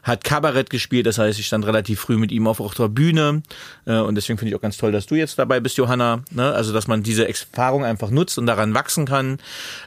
hat 0.02 0.24
Kabarett 0.24 0.70
gespielt. 0.70 1.06
Das 1.06 1.18
heißt, 1.18 1.38
ich 1.38 1.46
stand 1.46 1.66
relativ 1.66 2.00
früh 2.00 2.16
mit 2.16 2.32
ihm 2.32 2.46
auf, 2.46 2.60
auf 2.60 2.74
der 2.74 2.88
Bühne. 2.88 3.42
Äh, 3.84 3.98
und 3.98 4.14
deswegen 4.14 4.38
finde 4.38 4.50
ich 4.50 4.56
auch 4.56 4.62
ganz 4.62 4.78
toll, 4.78 4.92
dass 4.92 5.06
du 5.06 5.14
jetzt 5.14 5.38
dabei 5.38 5.60
bist, 5.60 5.76
Johanna. 5.76 6.22
Ne? 6.30 6.52
Also, 6.52 6.72
dass 6.72 6.88
man 6.88 7.02
diese 7.02 7.28
Erfahrung 7.28 7.84
einfach 7.84 8.10
nutzt 8.10 8.38
und 8.38 8.46
daran 8.46 8.72
wachsen 8.74 9.04
kann. 9.04 9.38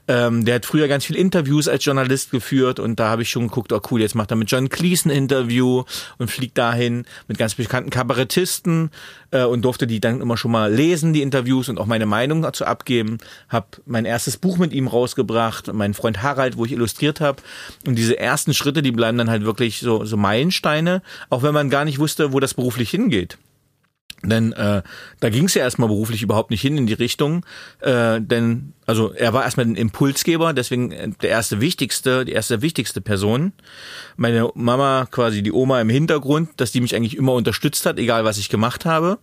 Ähm, 0.07 0.45
der 0.45 0.56
hat 0.56 0.65
früher 0.65 0.88
ganz 0.88 1.06
viel 1.06 1.15
Interviews 1.15 1.68
als 1.68 1.84
Journalist 1.84 2.31
geführt 2.31 2.80
und 2.80 2.99
da 2.99 3.10
habe 3.10 3.23
ich 3.23 3.30
schon 3.30 3.48
geguckt, 3.48 3.73
oh 3.73 3.81
cool, 3.90 4.02
jetzt 4.02 4.15
macht 4.15 4.31
er 4.31 4.38
mit 4.38 4.52
John 4.52 4.69
Cleese 4.69 5.10
ein 5.10 5.11
Interview 5.11 5.84
und 6.19 6.30
fliegt 6.30 6.57
dahin 6.57 7.06
mit 7.27 7.38
ganz 7.38 7.56
bekannten 7.56 7.90
Kabarettisten 7.90 8.91
äh, 9.31 9.43
und 9.43 9.64
durfte 9.64 9.88
die 9.88 9.99
dann 9.99 10.22
immer 10.22 10.38
schon 10.38 10.51
mal 10.51 10.72
lesen, 10.72 11.14
die 11.14 11.22
Interviews 11.22 11.69
und 11.69 11.77
auch 11.77 11.85
meine 11.85 12.06
Meinung 12.06 12.41
dazu 12.41 12.65
abgeben. 12.65 13.18
Hab 13.49 13.81
mein 13.85 14.06
erstes 14.06 14.38
Buch 14.38 14.57
mit 14.57 14.73
ihm 14.73 14.88
rausgebracht, 14.88 15.72
mein 15.73 15.93
Freund 15.93 16.22
Harald, 16.22 16.57
wo 16.57 16.65
ich 16.65 16.72
illustriert 16.72 17.22
habe. 17.22 17.41
Und 17.85 17.95
diese 17.95 18.19
ersten 18.19 18.53
Schritte, 18.53 18.81
die 18.81 18.91
bleiben 18.91 19.18
dann 19.18 19.30
halt 19.30 19.43
wirklich 19.43 19.80
so, 19.80 20.06
so 20.06 20.18
Meilensteine, 20.18 21.01
auch 21.30 21.43
wenn 21.43 21.53
man 21.53 21.69
gar 21.69 21.85
nicht 21.85 21.99
wusste, 21.99 22.34
wo 22.34 22.39
das 22.39 22.53
beruflich 22.53 22.89
hingeht. 22.89 23.38
Denn 24.24 24.52
äh, 24.52 24.82
da 25.20 25.30
ging 25.30 25.46
es 25.46 25.54
ja 25.54 25.64
erstmal 25.64 25.88
beruflich 25.88 26.22
überhaupt 26.22 26.52
nicht 26.52 26.62
hin 26.62 26.78
in 26.78 26.88
die 26.88 26.94
Richtung. 26.94 27.46
Äh, 27.80 28.20
denn, 28.20 28.74
also 28.86 29.14
er 29.14 29.34
war 29.34 29.44
erstmal 29.44 29.66
ein 29.66 29.76
Impulsgeber, 29.76 30.54
deswegen 30.54 30.91
äh, 30.91 31.10
der 31.22 31.30
erste 31.30 31.62
wichtigste, 31.62 32.26
die 32.26 32.34
erste 32.34 32.62
wichtigste 32.62 33.00
Person. 33.00 33.54
Meine 34.18 34.50
Mama, 34.56 35.08
quasi 35.10 35.41
die 35.41 35.54
Oma 35.54 35.80
im 35.80 35.90
Hintergrund, 35.90 36.50
dass 36.58 36.72
die 36.72 36.82
mich 36.82 36.96
eigentlich 36.96 37.16
immer 37.16 37.34
unterstützt 37.34 37.86
hat, 37.86 37.98
egal 37.98 38.26
was 38.26 38.38
ich 38.38 38.50
gemacht 38.50 38.86
habe. 38.86 39.20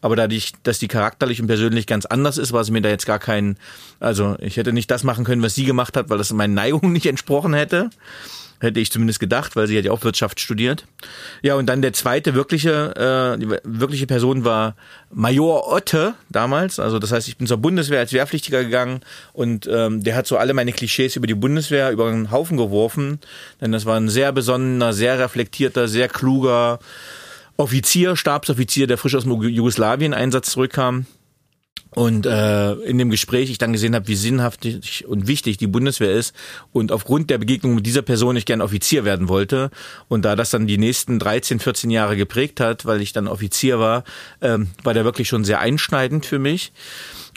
Aber 0.00 0.14
dadurch, 0.14 0.52
dass 0.62 0.78
die 0.78 0.88
charakterlich 0.88 1.40
und 1.40 1.46
persönlich 1.46 1.86
ganz 1.86 2.06
anders 2.06 2.38
ist, 2.38 2.52
war 2.52 2.64
sie 2.64 2.72
mir 2.72 2.82
da 2.82 2.90
jetzt 2.90 3.06
gar 3.06 3.18
kein, 3.18 3.56
also 3.98 4.36
ich 4.40 4.56
hätte 4.56 4.72
nicht 4.72 4.90
das 4.90 5.04
machen 5.04 5.24
können, 5.24 5.42
was 5.42 5.54
sie 5.54 5.64
gemacht 5.64 5.96
hat, 5.96 6.10
weil 6.10 6.18
das 6.18 6.32
meinen 6.32 6.54
Neigungen 6.54 6.92
nicht 6.92 7.06
entsprochen 7.06 7.54
hätte. 7.54 7.90
Hätte 8.64 8.80
ich 8.80 8.90
zumindest 8.90 9.20
gedacht, 9.20 9.56
weil 9.56 9.66
sie 9.66 9.76
hat 9.76 9.84
ja 9.84 9.92
auch 9.92 10.02
Wirtschaft 10.04 10.40
studiert. 10.40 10.86
Ja, 11.42 11.54
und 11.54 11.66
dann 11.66 11.82
der 11.82 11.92
zweite 11.92 12.34
wirkliche, 12.34 13.36
äh, 13.38 13.58
wirkliche 13.62 14.06
Person 14.06 14.44
war 14.44 14.74
Major 15.12 15.70
Otte 15.70 16.14
damals. 16.30 16.78
Also 16.78 16.98
das 16.98 17.12
heißt, 17.12 17.28
ich 17.28 17.36
bin 17.36 17.46
zur 17.46 17.58
Bundeswehr 17.58 18.00
als 18.00 18.14
Wehrpflichtiger 18.14 18.64
gegangen 18.64 19.00
und 19.34 19.68
ähm, 19.70 20.02
der 20.02 20.16
hat 20.16 20.26
so 20.26 20.38
alle 20.38 20.54
meine 20.54 20.72
Klischees 20.72 21.14
über 21.16 21.26
die 21.26 21.34
Bundeswehr 21.34 21.90
über 21.90 22.08
einen 22.08 22.30
Haufen 22.30 22.56
geworfen. 22.56 23.20
Denn 23.60 23.70
das 23.70 23.84
war 23.84 23.98
ein 23.98 24.08
sehr 24.08 24.32
besonnener, 24.32 24.94
sehr 24.94 25.18
reflektierter, 25.18 25.86
sehr 25.86 26.08
kluger 26.08 26.78
Offizier, 27.58 28.16
Stabsoffizier, 28.16 28.86
der 28.86 28.96
frisch 28.96 29.14
aus 29.14 29.24
dem 29.24 29.42
Jugoslawien-Einsatz 29.42 30.50
zurückkam 30.50 31.06
und 31.94 32.26
äh, 32.26 32.72
in 32.72 32.98
dem 32.98 33.10
Gespräch 33.10 33.50
ich 33.50 33.58
dann 33.58 33.72
gesehen 33.72 33.94
habe, 33.94 34.08
wie 34.08 34.16
sinnhaft 34.16 34.66
und 35.06 35.26
wichtig 35.26 35.58
die 35.58 35.66
Bundeswehr 35.66 36.12
ist 36.12 36.34
und 36.72 36.92
aufgrund 36.92 37.30
der 37.30 37.38
Begegnung 37.38 37.76
mit 37.76 37.86
dieser 37.86 38.02
Person 38.02 38.36
ich 38.36 38.46
gern 38.46 38.60
Offizier 38.60 39.04
werden 39.04 39.28
wollte 39.28 39.70
und 40.08 40.24
da 40.24 40.36
das 40.36 40.50
dann 40.50 40.66
die 40.66 40.78
nächsten 40.78 41.18
13, 41.18 41.60
14 41.60 41.90
Jahre 41.90 42.16
geprägt 42.16 42.60
hat, 42.60 42.84
weil 42.84 43.00
ich 43.00 43.12
dann 43.12 43.28
Offizier 43.28 43.78
war, 43.78 44.04
ähm, 44.40 44.68
war 44.82 44.94
der 44.94 45.04
wirklich 45.04 45.28
schon 45.28 45.44
sehr 45.44 45.60
einschneidend 45.60 46.26
für 46.26 46.38
mich. 46.38 46.72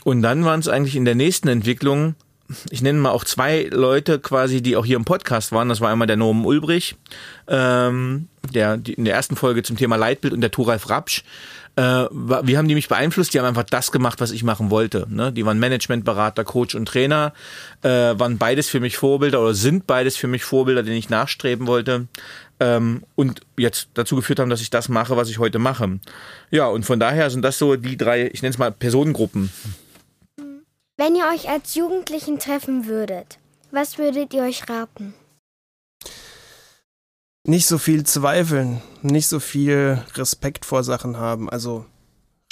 Und 0.04 0.22
dann 0.22 0.44
waren 0.44 0.60
es 0.60 0.68
eigentlich 0.68 0.96
in 0.96 1.04
der 1.04 1.14
nächsten 1.14 1.48
Entwicklung 1.48 2.14
ich 2.70 2.80
nenne 2.80 2.98
mal 2.98 3.10
auch 3.10 3.24
zwei 3.24 3.68
Leute 3.70 4.18
quasi, 4.18 4.62
die 4.62 4.76
auch 4.76 4.86
hier 4.86 4.96
im 4.96 5.04
Podcast 5.04 5.52
waren. 5.52 5.68
Das 5.68 5.80
war 5.80 5.90
einmal 5.90 6.06
der 6.06 6.16
Norman 6.16 6.46
Ulbrich, 6.46 6.96
ähm, 7.46 8.28
der 8.54 8.78
die, 8.78 8.94
in 8.94 9.04
der 9.04 9.14
ersten 9.14 9.36
Folge 9.36 9.62
zum 9.62 9.76
Thema 9.76 9.96
Leitbild 9.96 10.32
und 10.32 10.40
der 10.40 10.50
Thoralf 10.50 10.88
Rapsch, 10.88 11.24
wie 11.80 12.58
haben 12.58 12.66
die 12.66 12.74
mich 12.74 12.88
beeinflusst? 12.88 13.32
Die 13.32 13.38
haben 13.38 13.46
einfach 13.46 13.62
das 13.62 13.92
gemacht, 13.92 14.20
was 14.20 14.32
ich 14.32 14.42
machen 14.42 14.70
wollte. 14.70 15.06
Ne? 15.08 15.32
Die 15.32 15.46
waren 15.46 15.60
Managementberater, 15.60 16.42
Coach 16.42 16.74
und 16.74 16.86
Trainer, 16.86 17.32
äh, 17.82 17.88
waren 17.88 18.36
beides 18.36 18.68
für 18.68 18.80
mich 18.80 18.96
Vorbilder 18.96 19.40
oder 19.40 19.54
sind 19.54 19.86
beides 19.86 20.16
für 20.16 20.26
mich 20.26 20.42
Vorbilder, 20.42 20.82
denen 20.82 20.96
ich 20.96 21.08
nachstreben 21.08 21.68
wollte. 21.68 22.08
Ähm, 22.58 23.04
und 23.14 23.42
jetzt 23.56 23.90
dazu 23.94 24.16
geführt 24.16 24.40
haben, 24.40 24.50
dass 24.50 24.60
ich 24.60 24.70
das 24.70 24.88
mache, 24.88 25.16
was 25.16 25.30
ich 25.30 25.38
heute 25.38 25.60
mache. 25.60 26.00
Ja, 26.50 26.66
und 26.66 26.84
von 26.84 26.98
daher 26.98 27.30
sind 27.30 27.42
das 27.42 27.58
so 27.58 27.76
die 27.76 27.96
drei, 27.96 28.26
ich 28.32 28.42
nenne 28.42 28.50
es 28.50 28.58
mal 28.58 28.72
Personengruppen. 28.72 29.52
Wenn 30.96 31.14
ihr 31.14 31.26
euch 31.32 31.48
als 31.48 31.76
Jugendlichen 31.76 32.40
treffen 32.40 32.86
würdet, 32.86 33.38
was 33.70 33.98
würdet 33.98 34.34
ihr 34.34 34.42
euch 34.42 34.68
raten? 34.68 35.14
Nicht 37.48 37.66
so 37.66 37.78
viel 37.78 38.04
zweifeln, 38.04 38.82
nicht 39.02 39.26
so 39.26 39.40
viel 39.40 40.04
Respekt 40.14 40.66
vor 40.66 40.84
Sachen 40.84 41.16
haben. 41.16 41.48
Also 41.48 41.86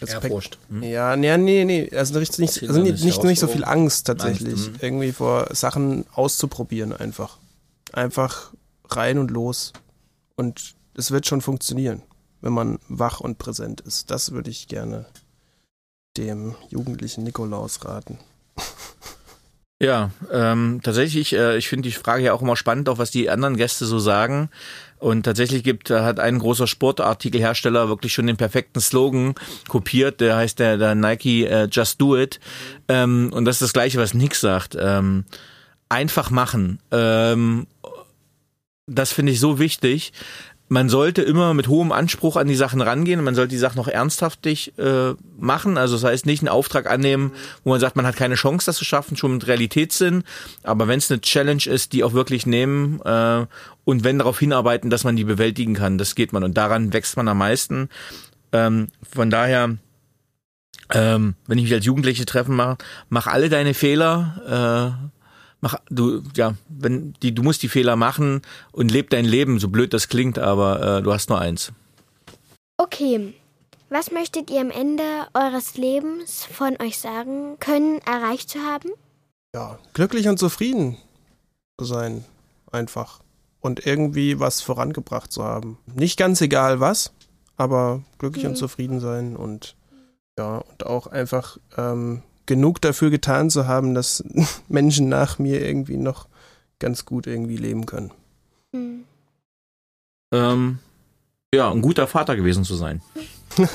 Respekt. 0.01 0.59
Hm? 0.68 0.82
Ja, 0.82 1.16
nee, 1.16 1.36
nee, 1.36 1.64
nee. 1.64 1.90
Also 1.94 2.18
nicht, 2.18 2.39
nicht, 2.39 2.62
also 2.62 2.81
nicht, 2.81 3.05
nicht, 3.05 3.23
nicht 3.23 3.39
so 3.39 3.47
viel 3.47 3.64
Angst 3.64 4.06
tatsächlich. 4.06 4.55
Angst, 4.55 4.66
hm. 4.66 4.74
irgendwie 4.81 5.12
vor 5.12 5.48
Sachen 5.52 6.06
auszuprobieren 6.12 6.94
einfach. 6.94 7.39
Einfach 7.93 8.52
rein 8.89 9.18
und 9.18 9.31
los. 9.31 9.74
Und 10.35 10.74
es 10.94 11.10
wird 11.10 11.27
schon 11.27 11.43
funktionieren, 11.43 12.02
wenn 12.40 12.55
man 12.55 12.78
wach 12.89 13.20
und 13.20 13.36
präsent 13.36 13.82
ist. 13.82 14.10
Das 14.10 14.32
würde 14.32 14.51
ich 14.51 14.66
gerne 14.66 15.06
dem 16.16 16.55
jugendlichen 16.70 17.23
Nikolaus 17.23 17.85
raten. 17.85 18.18
Ja, 19.78 20.10
ähm, 20.32 20.81
tatsächlich, 20.82 21.35
äh, 21.35 21.59
ich 21.59 21.68
finde 21.68 21.89
die 21.89 21.94
Frage 21.94 22.23
ja 22.23 22.32
auch 22.32 22.40
immer 22.40 22.56
spannend, 22.56 22.89
auch 22.89 22.97
was 22.97 23.10
die 23.10 23.28
anderen 23.28 23.59
Gäste 23.59 23.85
so 23.85 23.98
sagen. 23.98 24.48
Und 24.98 25.24
tatsächlich 25.24 25.62
gibt, 25.62 25.90
hat 25.90 26.20
ein 26.20 26.39
großer 26.39 26.66
Sportartikelhersteller 26.66 27.89
wirklich 27.89 28.12
schon 28.12 28.27
den 28.27 28.36
perfekten 28.36 28.81
Slogan 28.81 29.35
kopiert. 29.68 30.20
Der 30.20 30.36
heißt 30.36 30.59
der, 30.59 30.78
der 30.78 30.94
Nike 30.94 31.44
äh, 31.44 31.68
Just 31.70 32.01
Do 32.01 32.16
It. 32.16 32.40
Ähm, 32.89 33.31
und 33.32 33.44
das 33.44 33.56
ist 33.56 33.62
das 33.62 33.73
Gleiche, 33.73 33.98
was 33.98 34.14
Nick 34.14 34.35
sagt. 34.35 34.77
Ähm, 34.78 35.24
einfach 35.89 36.31
machen. 36.31 36.81
Ähm, 36.90 37.66
das 38.86 39.12
finde 39.12 39.32
ich 39.32 39.40
so 39.40 39.59
wichtig 39.59 40.12
man 40.68 40.88
sollte 40.88 41.22
immer 41.22 41.55
mit 41.55 41.68
hohem 41.68 41.93
Anspruch 41.93 42.36
an 42.36 42.48
die 42.48 42.56
Sachen 42.56 42.80
rangehen. 42.80 43.22
Man 43.22 43.34
sollte 43.34 43.51
die 43.51 43.59
Sachen 43.59 43.76
noch 43.76 43.88
ernsthaftig 43.88 44.76
äh, 44.78 45.14
machen. 45.38 45.78
Also 45.78 45.94
das 45.94 46.05
heißt 46.05 46.26
nicht 46.26 46.43
einen 46.43 46.48
Auftrag 46.48 46.90
annehmen, 46.90 47.32
wo 47.62 47.70
man 47.70 47.80
sagt, 47.80 47.94
man 47.94 48.06
hat 48.06 48.16
keine 48.16 48.34
Chance, 48.34 48.66
das 48.66 48.76
zu 48.76 48.84
schaffen, 48.84 49.16
schon 49.16 49.34
mit 49.34 49.47
Realitätssinn. 49.47 50.24
Aber 50.64 50.88
wenn 50.88 50.98
es 50.98 51.10
eine 51.10 51.20
Challenge 51.20 51.64
ist, 51.66 51.93
die 51.93 52.02
auch 52.02 52.14
wirklich 52.14 52.47
nehmen 52.47 53.01
äh, 53.02 53.47
und 53.84 54.02
wenn 54.02 54.18
darauf 54.18 54.40
hinarbeiten, 54.40 54.90
dass 54.90 55.05
man 55.05 55.14
die 55.14 55.24
bewältigen 55.24 55.74
kann, 55.74 55.98
das 55.98 56.16
geht 56.16 56.32
man. 56.32 56.43
Und 56.43 56.56
daran 56.56 56.93
wächst 56.93 57.16
man 57.16 57.28
am 57.28 57.38
meisten. 57.38 57.88
Ähm, 58.51 58.88
von 59.09 59.30
daher, 59.30 59.76
ähm, 60.93 61.34
wenn 61.47 61.59
ich 61.59 61.64
mich 61.64 61.74
als 61.74 61.84
Jugendliche 61.84 62.26
treffen 62.26 62.56
mache, 62.56 62.78
mach 63.09 63.28
alle 63.28 63.48
deine 63.48 63.74
Fehler. 63.74 64.98
Äh, 65.01 65.15
mach 65.61 65.77
du 65.91 66.23
ja, 66.35 66.55
wenn 66.69 67.15
die 67.23 67.35
du 67.35 67.43
musst 67.43 67.62
die 67.62 67.69
Fehler 67.69 67.97
machen 67.97 68.43
und 68.73 68.91
leb 68.91 69.11
dein 69.11 69.24
Leben, 69.24 69.59
so 69.59 69.69
blöd 69.69 69.93
das 69.93 70.09
klingt, 70.09 70.39
aber 70.39 70.99
äh, 70.99 71.03
du 71.03 71.12
hast 71.12 71.28
nur 71.28 71.41
eins. 71.41 71.73
Okay. 72.77 73.35
Was 73.89 74.11
möchtet 74.11 74.51
ihr 74.51 74.61
am 74.61 74.70
Ende 74.70 75.05
eures 75.33 75.77
Lebens 75.77 76.45
von 76.45 76.77
euch 76.81 76.99
sagen 76.99 77.57
können, 77.61 78.01
erreicht 78.01 78.51
zu 78.51 78.59
haben? 78.59 78.91
Ja, 79.55 79.78
glücklich 79.95 80.27
und 80.28 80.39
zufrieden 80.39 80.97
zu 81.78 81.85
sein, 81.85 82.24
einfach. 82.73 83.20
Und 83.61 83.87
irgendwie 83.87 84.41
was 84.41 84.61
vorangebracht 84.61 85.33
zu 85.33 85.45
haben. 85.45 85.78
Nicht 85.87 86.19
ganz 86.19 86.41
egal 86.41 86.81
was, 86.81 87.12
aber 87.57 88.03
glücklich 88.19 88.45
mhm. 88.45 88.51
und 88.51 88.57
zufrieden 88.57 89.01
sein 89.01 89.37
und 89.37 89.77
ja, 90.39 90.59
und 90.59 90.85
auch 90.85 91.07
einfach 91.07 91.59
ähm, 91.77 92.23
genug 92.47 92.81
dafür 92.81 93.10
getan 93.10 93.51
zu 93.51 93.66
haben, 93.66 93.94
dass 93.94 94.24
Menschen 94.68 95.09
nach 95.09 95.39
mir 95.39 95.64
irgendwie 95.64 95.97
noch 95.97 96.28
ganz 96.78 97.05
gut 97.05 97.27
irgendwie 97.27 97.56
leben 97.56 97.86
können. 97.86 98.10
Hm. 98.73 99.05
Ähm, 100.32 100.78
ja, 101.55 101.70
ein 101.70 101.82
guter 101.82 102.06
Vater 102.06 102.36
gewesen 102.36 102.64
zu 102.64 102.74
sein. 102.74 103.01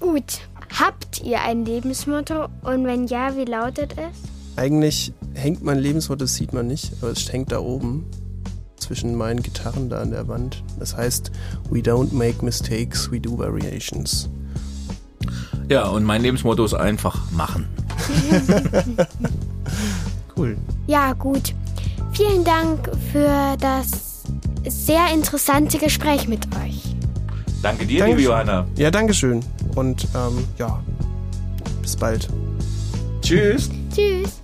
Gut. 0.00 0.40
Habt 0.78 1.22
ihr 1.22 1.40
ein 1.42 1.64
Lebensmotto 1.64 2.48
und 2.62 2.84
wenn 2.84 3.06
ja, 3.06 3.36
wie 3.36 3.44
lautet 3.44 3.92
es? 3.96 4.16
Eigentlich 4.56 5.12
hängt 5.34 5.62
mein 5.62 5.78
Lebensmotto, 5.78 6.24
das 6.24 6.34
sieht 6.34 6.52
man 6.52 6.66
nicht, 6.66 6.92
aber 7.00 7.10
es 7.10 7.32
hängt 7.32 7.52
da 7.52 7.60
oben 7.60 8.04
zwischen 8.76 9.14
meinen 9.14 9.42
Gitarren 9.42 9.88
da 9.88 10.00
an 10.00 10.10
der 10.10 10.28
Wand. 10.28 10.62
Das 10.78 10.96
heißt, 10.96 11.30
we 11.70 11.80
don't 11.80 12.12
make 12.12 12.44
mistakes, 12.44 13.10
we 13.10 13.20
do 13.20 13.36
variations. 13.38 14.28
Ja, 15.68 15.86
und 15.88 16.04
mein 16.04 16.22
Lebensmotto 16.22 16.64
ist 16.64 16.74
einfach 16.74 17.30
machen. 17.30 17.68
cool. 20.36 20.56
Ja, 20.86 21.12
gut. 21.14 21.54
Vielen 22.12 22.44
Dank 22.44 22.90
für 23.12 23.56
das 23.58 24.22
sehr 24.66 25.12
interessante 25.12 25.78
Gespräch 25.78 26.28
mit 26.28 26.46
euch. 26.56 26.94
Danke 27.62 27.86
dir, 27.86 28.00
Dankeschön. 28.00 28.18
liebe 28.18 28.30
Johanna. 28.30 28.66
Ja, 28.76 28.90
danke 28.90 29.14
schön. 29.14 29.40
Und 29.74 30.06
ähm, 30.14 30.44
ja, 30.58 30.82
bis 31.82 31.96
bald. 31.96 32.28
Tschüss. 33.22 33.70
Tschüss. 33.94 34.43